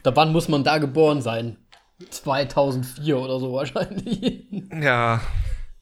da 0.04 0.16
wann 0.16 0.32
muss 0.32 0.48
man 0.48 0.64
da 0.64 0.78
geboren 0.78 1.22
sein? 1.22 1.58
2004 2.10 3.18
oder 3.18 3.40
so 3.40 3.54
wahrscheinlich. 3.54 4.46
Ja, 4.82 5.22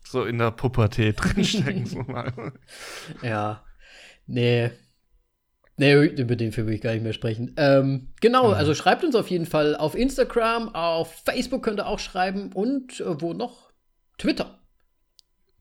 so 0.03 0.26
in 0.26 0.38
der 0.38 0.52
Pubertät 0.52 1.15
drinstecken, 1.19 1.85
so 1.85 1.99
mal. 2.03 2.53
Ja. 3.22 3.64
Nee. 4.27 4.72
Nee, 5.76 5.94
über 6.06 6.36
den 6.36 6.52
Film 6.52 6.68
will 6.68 6.76
ich 6.76 6.82
gar 6.82 6.94
nicht 6.94 7.04
mehr 7.04 7.14
sprechen. 7.14 7.56
Ähm, 7.58 8.14
genau, 8.22 8.52
also 8.52 8.76
schreibt 8.76 9.04
uns 9.04 9.16
auf 9.16 9.32
jeden 9.32 9.48
Fall 9.48 9.76
auf 9.76 9.95
Instagram, 9.95 10.74
auf 10.76 11.24
Facebook 11.26 11.64
könnt 11.64 11.80
ihr 11.80 11.88
auch 11.88 12.00
schreiben 12.00 12.52
und 12.54 13.00
äh, 13.00 13.22
wo 13.22 13.34
noch? 13.34 13.72
Twitter. 14.20 14.60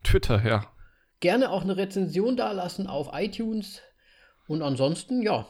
Twitter, 0.05 0.45
ja. 0.45 0.67
Gerne 1.21 1.51
auch 1.51 1.63
eine 1.63 1.77
Rezension 1.77 2.37
dalassen 2.37 2.87
auf 2.87 3.11
iTunes. 3.13 3.81
Und 4.47 4.61
ansonsten, 4.63 5.23
ja. 5.23 5.47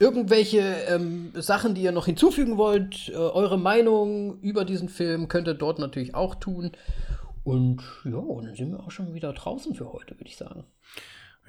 Irgendwelche 0.00 0.60
ähm, 0.88 1.32
Sachen, 1.34 1.74
die 1.74 1.82
ihr 1.82 1.92
noch 1.92 2.06
hinzufügen 2.06 2.56
wollt, 2.56 3.08
äh, 3.08 3.16
eure 3.16 3.58
Meinung 3.58 4.40
über 4.40 4.64
diesen 4.64 4.88
Film 4.88 5.26
könnt 5.26 5.48
ihr 5.48 5.54
dort 5.54 5.80
natürlich 5.80 6.14
auch 6.14 6.36
tun. 6.36 6.70
Und 7.42 7.82
ja, 8.04 8.12
dann 8.12 8.54
sind 8.54 8.70
wir 8.70 8.80
auch 8.80 8.92
schon 8.92 9.12
wieder 9.12 9.32
draußen 9.32 9.74
für 9.74 9.92
heute, 9.92 10.14
würde 10.14 10.28
ich 10.28 10.36
sagen. 10.36 10.64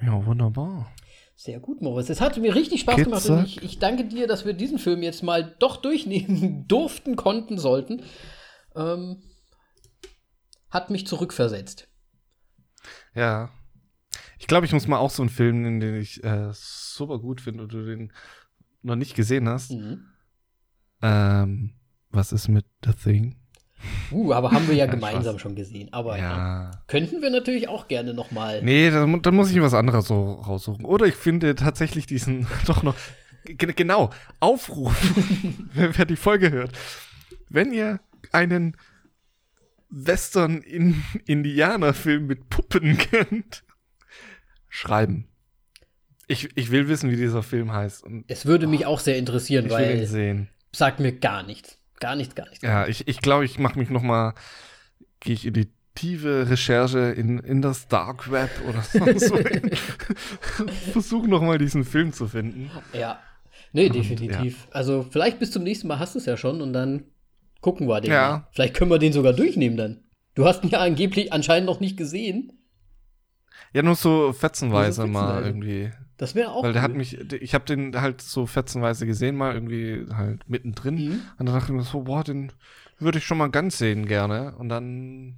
Ja, 0.02 0.26
wunderbar. 0.26 0.90
Sehr 1.40 1.58
gut, 1.58 1.80
Moritz. 1.80 2.10
Es 2.10 2.20
hat 2.20 2.36
mir 2.36 2.54
richtig 2.54 2.82
Spaß 2.82 2.96
gemacht 2.96 3.22
Kitzak. 3.22 3.38
und 3.38 3.46
ich, 3.46 3.62
ich 3.62 3.78
danke 3.78 4.04
dir, 4.04 4.26
dass 4.26 4.44
wir 4.44 4.52
diesen 4.52 4.78
Film 4.78 5.02
jetzt 5.02 5.22
mal 5.22 5.56
doch 5.58 5.78
durchnehmen 5.78 6.66
durften, 6.68 7.16
konnten, 7.16 7.56
sollten. 7.56 8.02
Ähm, 8.76 9.22
hat 10.68 10.90
mich 10.90 11.06
zurückversetzt. 11.06 11.88
Ja. 13.14 13.48
Ich 14.38 14.48
glaube, 14.48 14.66
ich 14.66 14.72
muss 14.74 14.86
mal 14.86 14.98
auch 14.98 15.08
so 15.08 15.22
einen 15.22 15.30
Film 15.30 15.62
nennen, 15.62 15.80
den 15.80 15.94
ich 15.94 16.22
äh, 16.22 16.50
super 16.52 17.18
gut 17.18 17.40
finde 17.40 17.62
und 17.62 17.72
du 17.72 17.86
den 17.86 18.12
noch 18.82 18.96
nicht 18.96 19.14
gesehen 19.14 19.48
hast. 19.48 19.70
Mhm. 19.70 20.04
Ähm, 21.00 21.72
was 22.10 22.32
ist 22.32 22.48
mit 22.48 22.66
The 22.84 22.92
Thing? 22.92 23.40
Uh, 24.10 24.32
aber 24.32 24.50
haben 24.52 24.66
wir 24.68 24.74
ja 24.74 24.84
Ja, 24.86 24.90
gemeinsam 24.90 25.34
Spaß. 25.34 25.42
schon 25.42 25.54
gesehen. 25.54 25.92
Aber 25.92 26.16
ja. 26.18 26.22
Ja. 26.64 26.70
könnten 26.86 27.20
wir 27.22 27.30
natürlich 27.30 27.68
auch 27.68 27.88
gerne 27.88 28.14
noch 28.14 28.30
mal. 28.30 28.62
Nee, 28.62 28.90
dann, 28.90 29.20
dann 29.22 29.34
muss 29.34 29.50
ich 29.50 29.60
was 29.60 29.74
anderes 29.74 30.06
so 30.06 30.32
raussuchen. 30.34 30.84
Oder 30.84 31.06
ich 31.06 31.14
finde 31.14 31.54
tatsächlich 31.54 32.06
diesen 32.06 32.46
doch 32.66 32.82
noch. 32.82 32.94
Ge- 33.44 33.72
Genau, 33.74 34.10
Aufruf, 34.38 34.94
wer, 35.74 35.96
wer 35.96 36.04
die 36.04 36.16
Folge 36.16 36.50
hört. 36.50 36.72
Wenn 37.48 37.72
ihr 37.72 38.00
einen 38.32 38.76
Western-Indianer-Film 39.88 42.26
mit 42.26 42.50
Puppen 42.50 42.98
kennt, 42.98 43.64
schreiben. 44.68 45.26
Ich, 46.28 46.50
ich 46.56 46.70
will 46.70 46.86
wissen, 46.88 47.10
wie 47.10 47.16
dieser 47.16 47.42
Film 47.42 47.72
heißt. 47.72 48.04
Und 48.04 48.24
Es 48.28 48.46
würde 48.46 48.66
mich 48.68 48.86
auch 48.86 49.00
sehr 49.00 49.16
interessieren, 49.18 49.66
ich 49.66 49.72
will 49.72 49.80
ihn 49.80 49.98
weil 49.98 50.06
sehen. 50.06 50.48
sagt 50.72 51.00
mir 51.00 51.10
gar 51.12 51.42
nichts. 51.42 51.79
Gar 52.00 52.16
nichts, 52.16 52.34
gar 52.34 52.48
nichts. 52.48 52.62
Ja, 52.62 52.86
ich, 52.86 53.06
ich 53.06 53.20
glaube, 53.20 53.44
ich 53.44 53.58
mache 53.58 53.78
mich 53.78 53.90
noch 53.90 54.02
mal, 54.02 54.34
gehe 55.20 55.34
ich 55.34 55.46
in 55.46 55.52
die 55.54 55.68
tiefe 55.94 56.48
Recherche 56.48 56.98
in, 56.98 57.38
in 57.38 57.62
das 57.62 57.88
Dark 57.88 58.30
Web 58.30 58.50
oder 58.68 58.82
sonst 58.82 59.30
wo. 59.30 60.66
Versuche 60.92 61.28
noch 61.28 61.42
mal 61.42 61.58
diesen 61.58 61.84
Film 61.84 62.12
zu 62.12 62.26
finden. 62.26 62.70
Ja. 62.92 63.20
Nee, 63.72 63.88
definitiv. 63.88 64.66
Also, 64.72 65.06
vielleicht 65.08 65.38
bis 65.38 65.50
zum 65.52 65.62
nächsten 65.62 65.86
Mal 65.88 65.98
hast 65.98 66.14
du 66.14 66.18
es 66.18 66.26
ja 66.26 66.36
schon 66.36 66.60
und 66.60 66.72
dann 66.72 67.04
gucken 67.60 67.86
wir 67.86 68.00
den. 68.00 68.10
Ja. 68.10 68.30
mal. 68.30 68.48
Vielleicht 68.52 68.74
können 68.74 68.90
wir 68.90 68.98
den 68.98 69.12
sogar 69.12 69.32
durchnehmen 69.32 69.76
dann. 69.76 70.04
Du 70.34 70.46
hast 70.46 70.64
ihn 70.64 70.70
ja 70.70 70.78
angeblich 70.80 71.32
anscheinend 71.32 71.66
noch 71.66 71.80
nicht 71.80 71.96
gesehen. 71.96 72.52
Ja, 73.72 73.82
nur 73.82 73.94
so 73.94 74.32
fetzenweise 74.32 75.02
so 75.02 75.06
mal 75.06 75.42
fetzenweise. 75.42 75.48
irgendwie. 75.48 75.92
Das 76.20 76.34
wäre 76.34 76.52
auch. 76.52 76.62
Weil 76.62 76.74
der 76.74 76.82
hat 76.82 76.90
cool. 76.90 76.98
mich, 76.98 77.18
ich 77.32 77.54
habe 77.54 77.64
den 77.64 77.98
halt 77.98 78.20
so 78.20 78.44
fetzenweise 78.44 79.06
gesehen, 79.06 79.36
mal 79.36 79.54
irgendwie 79.54 80.04
halt 80.14 80.46
mittendrin. 80.46 80.94
Mhm. 80.96 81.22
Und 81.38 81.48
dann 81.48 81.54
dachte 81.54 81.72
ich 81.72 81.78
mir 81.78 81.82
so, 81.82 82.00
boah, 82.00 82.22
den 82.22 82.52
würde 82.98 83.16
ich 83.16 83.24
schon 83.24 83.38
mal 83.38 83.48
ganz 83.48 83.78
sehen 83.78 84.04
gerne. 84.04 84.54
Und 84.58 84.68
dann 84.68 85.36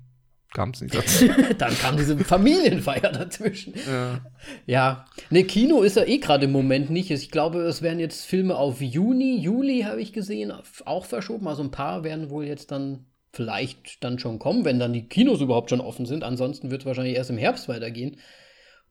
kam 0.52 0.70
es 0.70 0.80
nicht 0.80 0.92
dazu. 0.92 1.28
Dann 1.58 1.72
kam 1.78 1.96
diese 1.96 2.18
Familienfeier 2.18 3.12
dazwischen. 3.12 3.74
ja. 3.86 4.20
Ja. 4.66 5.04
Ne, 5.30 5.44
Kino 5.44 5.82
ist 5.82 5.96
ja 5.96 6.04
eh 6.04 6.18
gerade 6.18 6.46
im 6.46 6.52
Moment 6.52 6.90
nicht. 6.90 7.12
Ich 7.12 7.30
glaube, 7.30 7.60
es 7.60 7.80
werden 7.80 8.00
jetzt 8.00 8.26
Filme 8.26 8.56
auf 8.56 8.82
Juni, 8.82 9.38
Juli, 9.38 9.82
habe 9.82 10.02
ich 10.02 10.12
gesehen, 10.12 10.52
auch 10.84 11.06
verschoben. 11.06 11.46
Also 11.46 11.62
ein 11.62 11.70
paar 11.70 12.02
werden 12.02 12.28
wohl 12.28 12.44
jetzt 12.44 12.72
dann 12.72 13.06
vielleicht 13.32 14.02
dann 14.02 14.18
schon 14.18 14.40
kommen, 14.40 14.64
wenn 14.64 14.80
dann 14.80 14.92
die 14.92 15.08
Kinos 15.08 15.40
überhaupt 15.40 15.70
schon 15.70 15.80
offen 15.80 16.06
sind. 16.06 16.24
Ansonsten 16.24 16.72
wird 16.72 16.82
es 16.82 16.86
wahrscheinlich 16.86 17.16
erst 17.16 17.30
im 17.30 17.38
Herbst 17.38 17.68
weitergehen. 17.68 18.16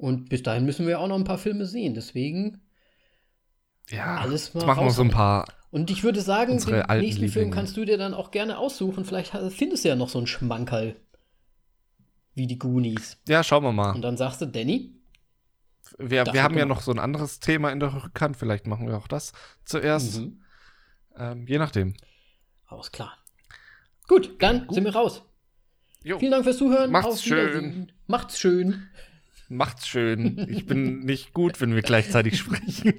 Und 0.01 0.29
bis 0.29 0.41
dahin 0.41 0.65
müssen 0.65 0.87
wir 0.87 0.99
auch 0.99 1.07
noch 1.07 1.15
ein 1.15 1.23
paar 1.23 1.37
Filme 1.37 1.65
sehen. 1.67 1.93
Deswegen 1.93 2.61
ja, 3.89 4.17
Alles 4.17 4.53
mal 4.53 4.61
jetzt 4.61 4.67
machen 4.67 4.85
wir 4.85 4.91
so 4.91 5.03
ein 5.03 5.09
paar. 5.09 5.45
Und 5.69 5.91
ich 5.91 6.03
würde 6.03 6.21
sagen, 6.21 6.57
den 6.57 6.75
nächsten 6.75 6.89
Film 6.89 7.21
Lieblinge. 7.21 7.49
kannst 7.51 7.77
du 7.77 7.85
dir 7.85 7.97
dann 7.97 8.13
auch 8.13 8.31
gerne 8.31 8.57
aussuchen. 8.57 9.05
Vielleicht 9.05 9.31
findest 9.49 9.83
du 9.83 9.89
ja 9.89 9.95
noch 9.95 10.09
so 10.09 10.17
einen 10.17 10.27
Schmankerl. 10.27 10.95
Wie 12.33 12.47
die 12.47 12.57
Goonies. 12.57 13.17
Ja, 13.27 13.43
schauen 13.43 13.63
wir 13.63 13.71
mal. 13.71 13.93
Und 13.93 14.01
dann 14.01 14.17
sagst 14.17 14.41
du, 14.41 14.47
Danny, 14.47 14.95
Wir, 15.97 16.25
wir 16.25 16.43
haben 16.43 16.57
ja 16.57 16.65
noch 16.65 16.81
so 16.81 16.91
ein 16.91 16.99
anderes 16.99 17.39
Thema 17.39 17.71
in 17.71 17.79
der 17.79 17.93
Rückhand. 17.93 18.37
Vielleicht 18.37 18.67
machen 18.67 18.87
wir 18.87 18.97
auch 18.97 19.07
das 19.07 19.33
zuerst. 19.65 20.19
mhm. 20.19 20.41
Ähm, 21.17 21.45
je 21.45 21.57
nachdem. 21.57 21.93
alles 22.67 22.91
klar. 22.91 23.17
Gut, 24.07 24.41
dann 24.41 24.67
sind 24.69 24.85
wir 24.85 24.95
raus. 24.95 25.23
Jo. 26.03 26.17
Vielen 26.19 26.31
Dank 26.31 26.45
fürs 26.45 26.57
Zuhören. 26.57 26.91
Macht's 26.91 27.23
schön. 27.23 27.91
Macht's 28.07 28.39
schön. 28.39 28.87
Macht's 29.51 29.87
schön. 29.87 30.47
Ich 30.49 30.65
bin 30.65 30.99
nicht 31.05 31.33
gut, 31.33 31.59
wenn 31.59 31.75
wir 31.75 31.81
gleichzeitig 31.81 32.37
sprechen. 32.37 32.93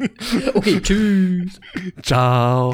Okay, 0.55 0.81
tschüss. 0.81 1.61
Ciao. 2.03 2.73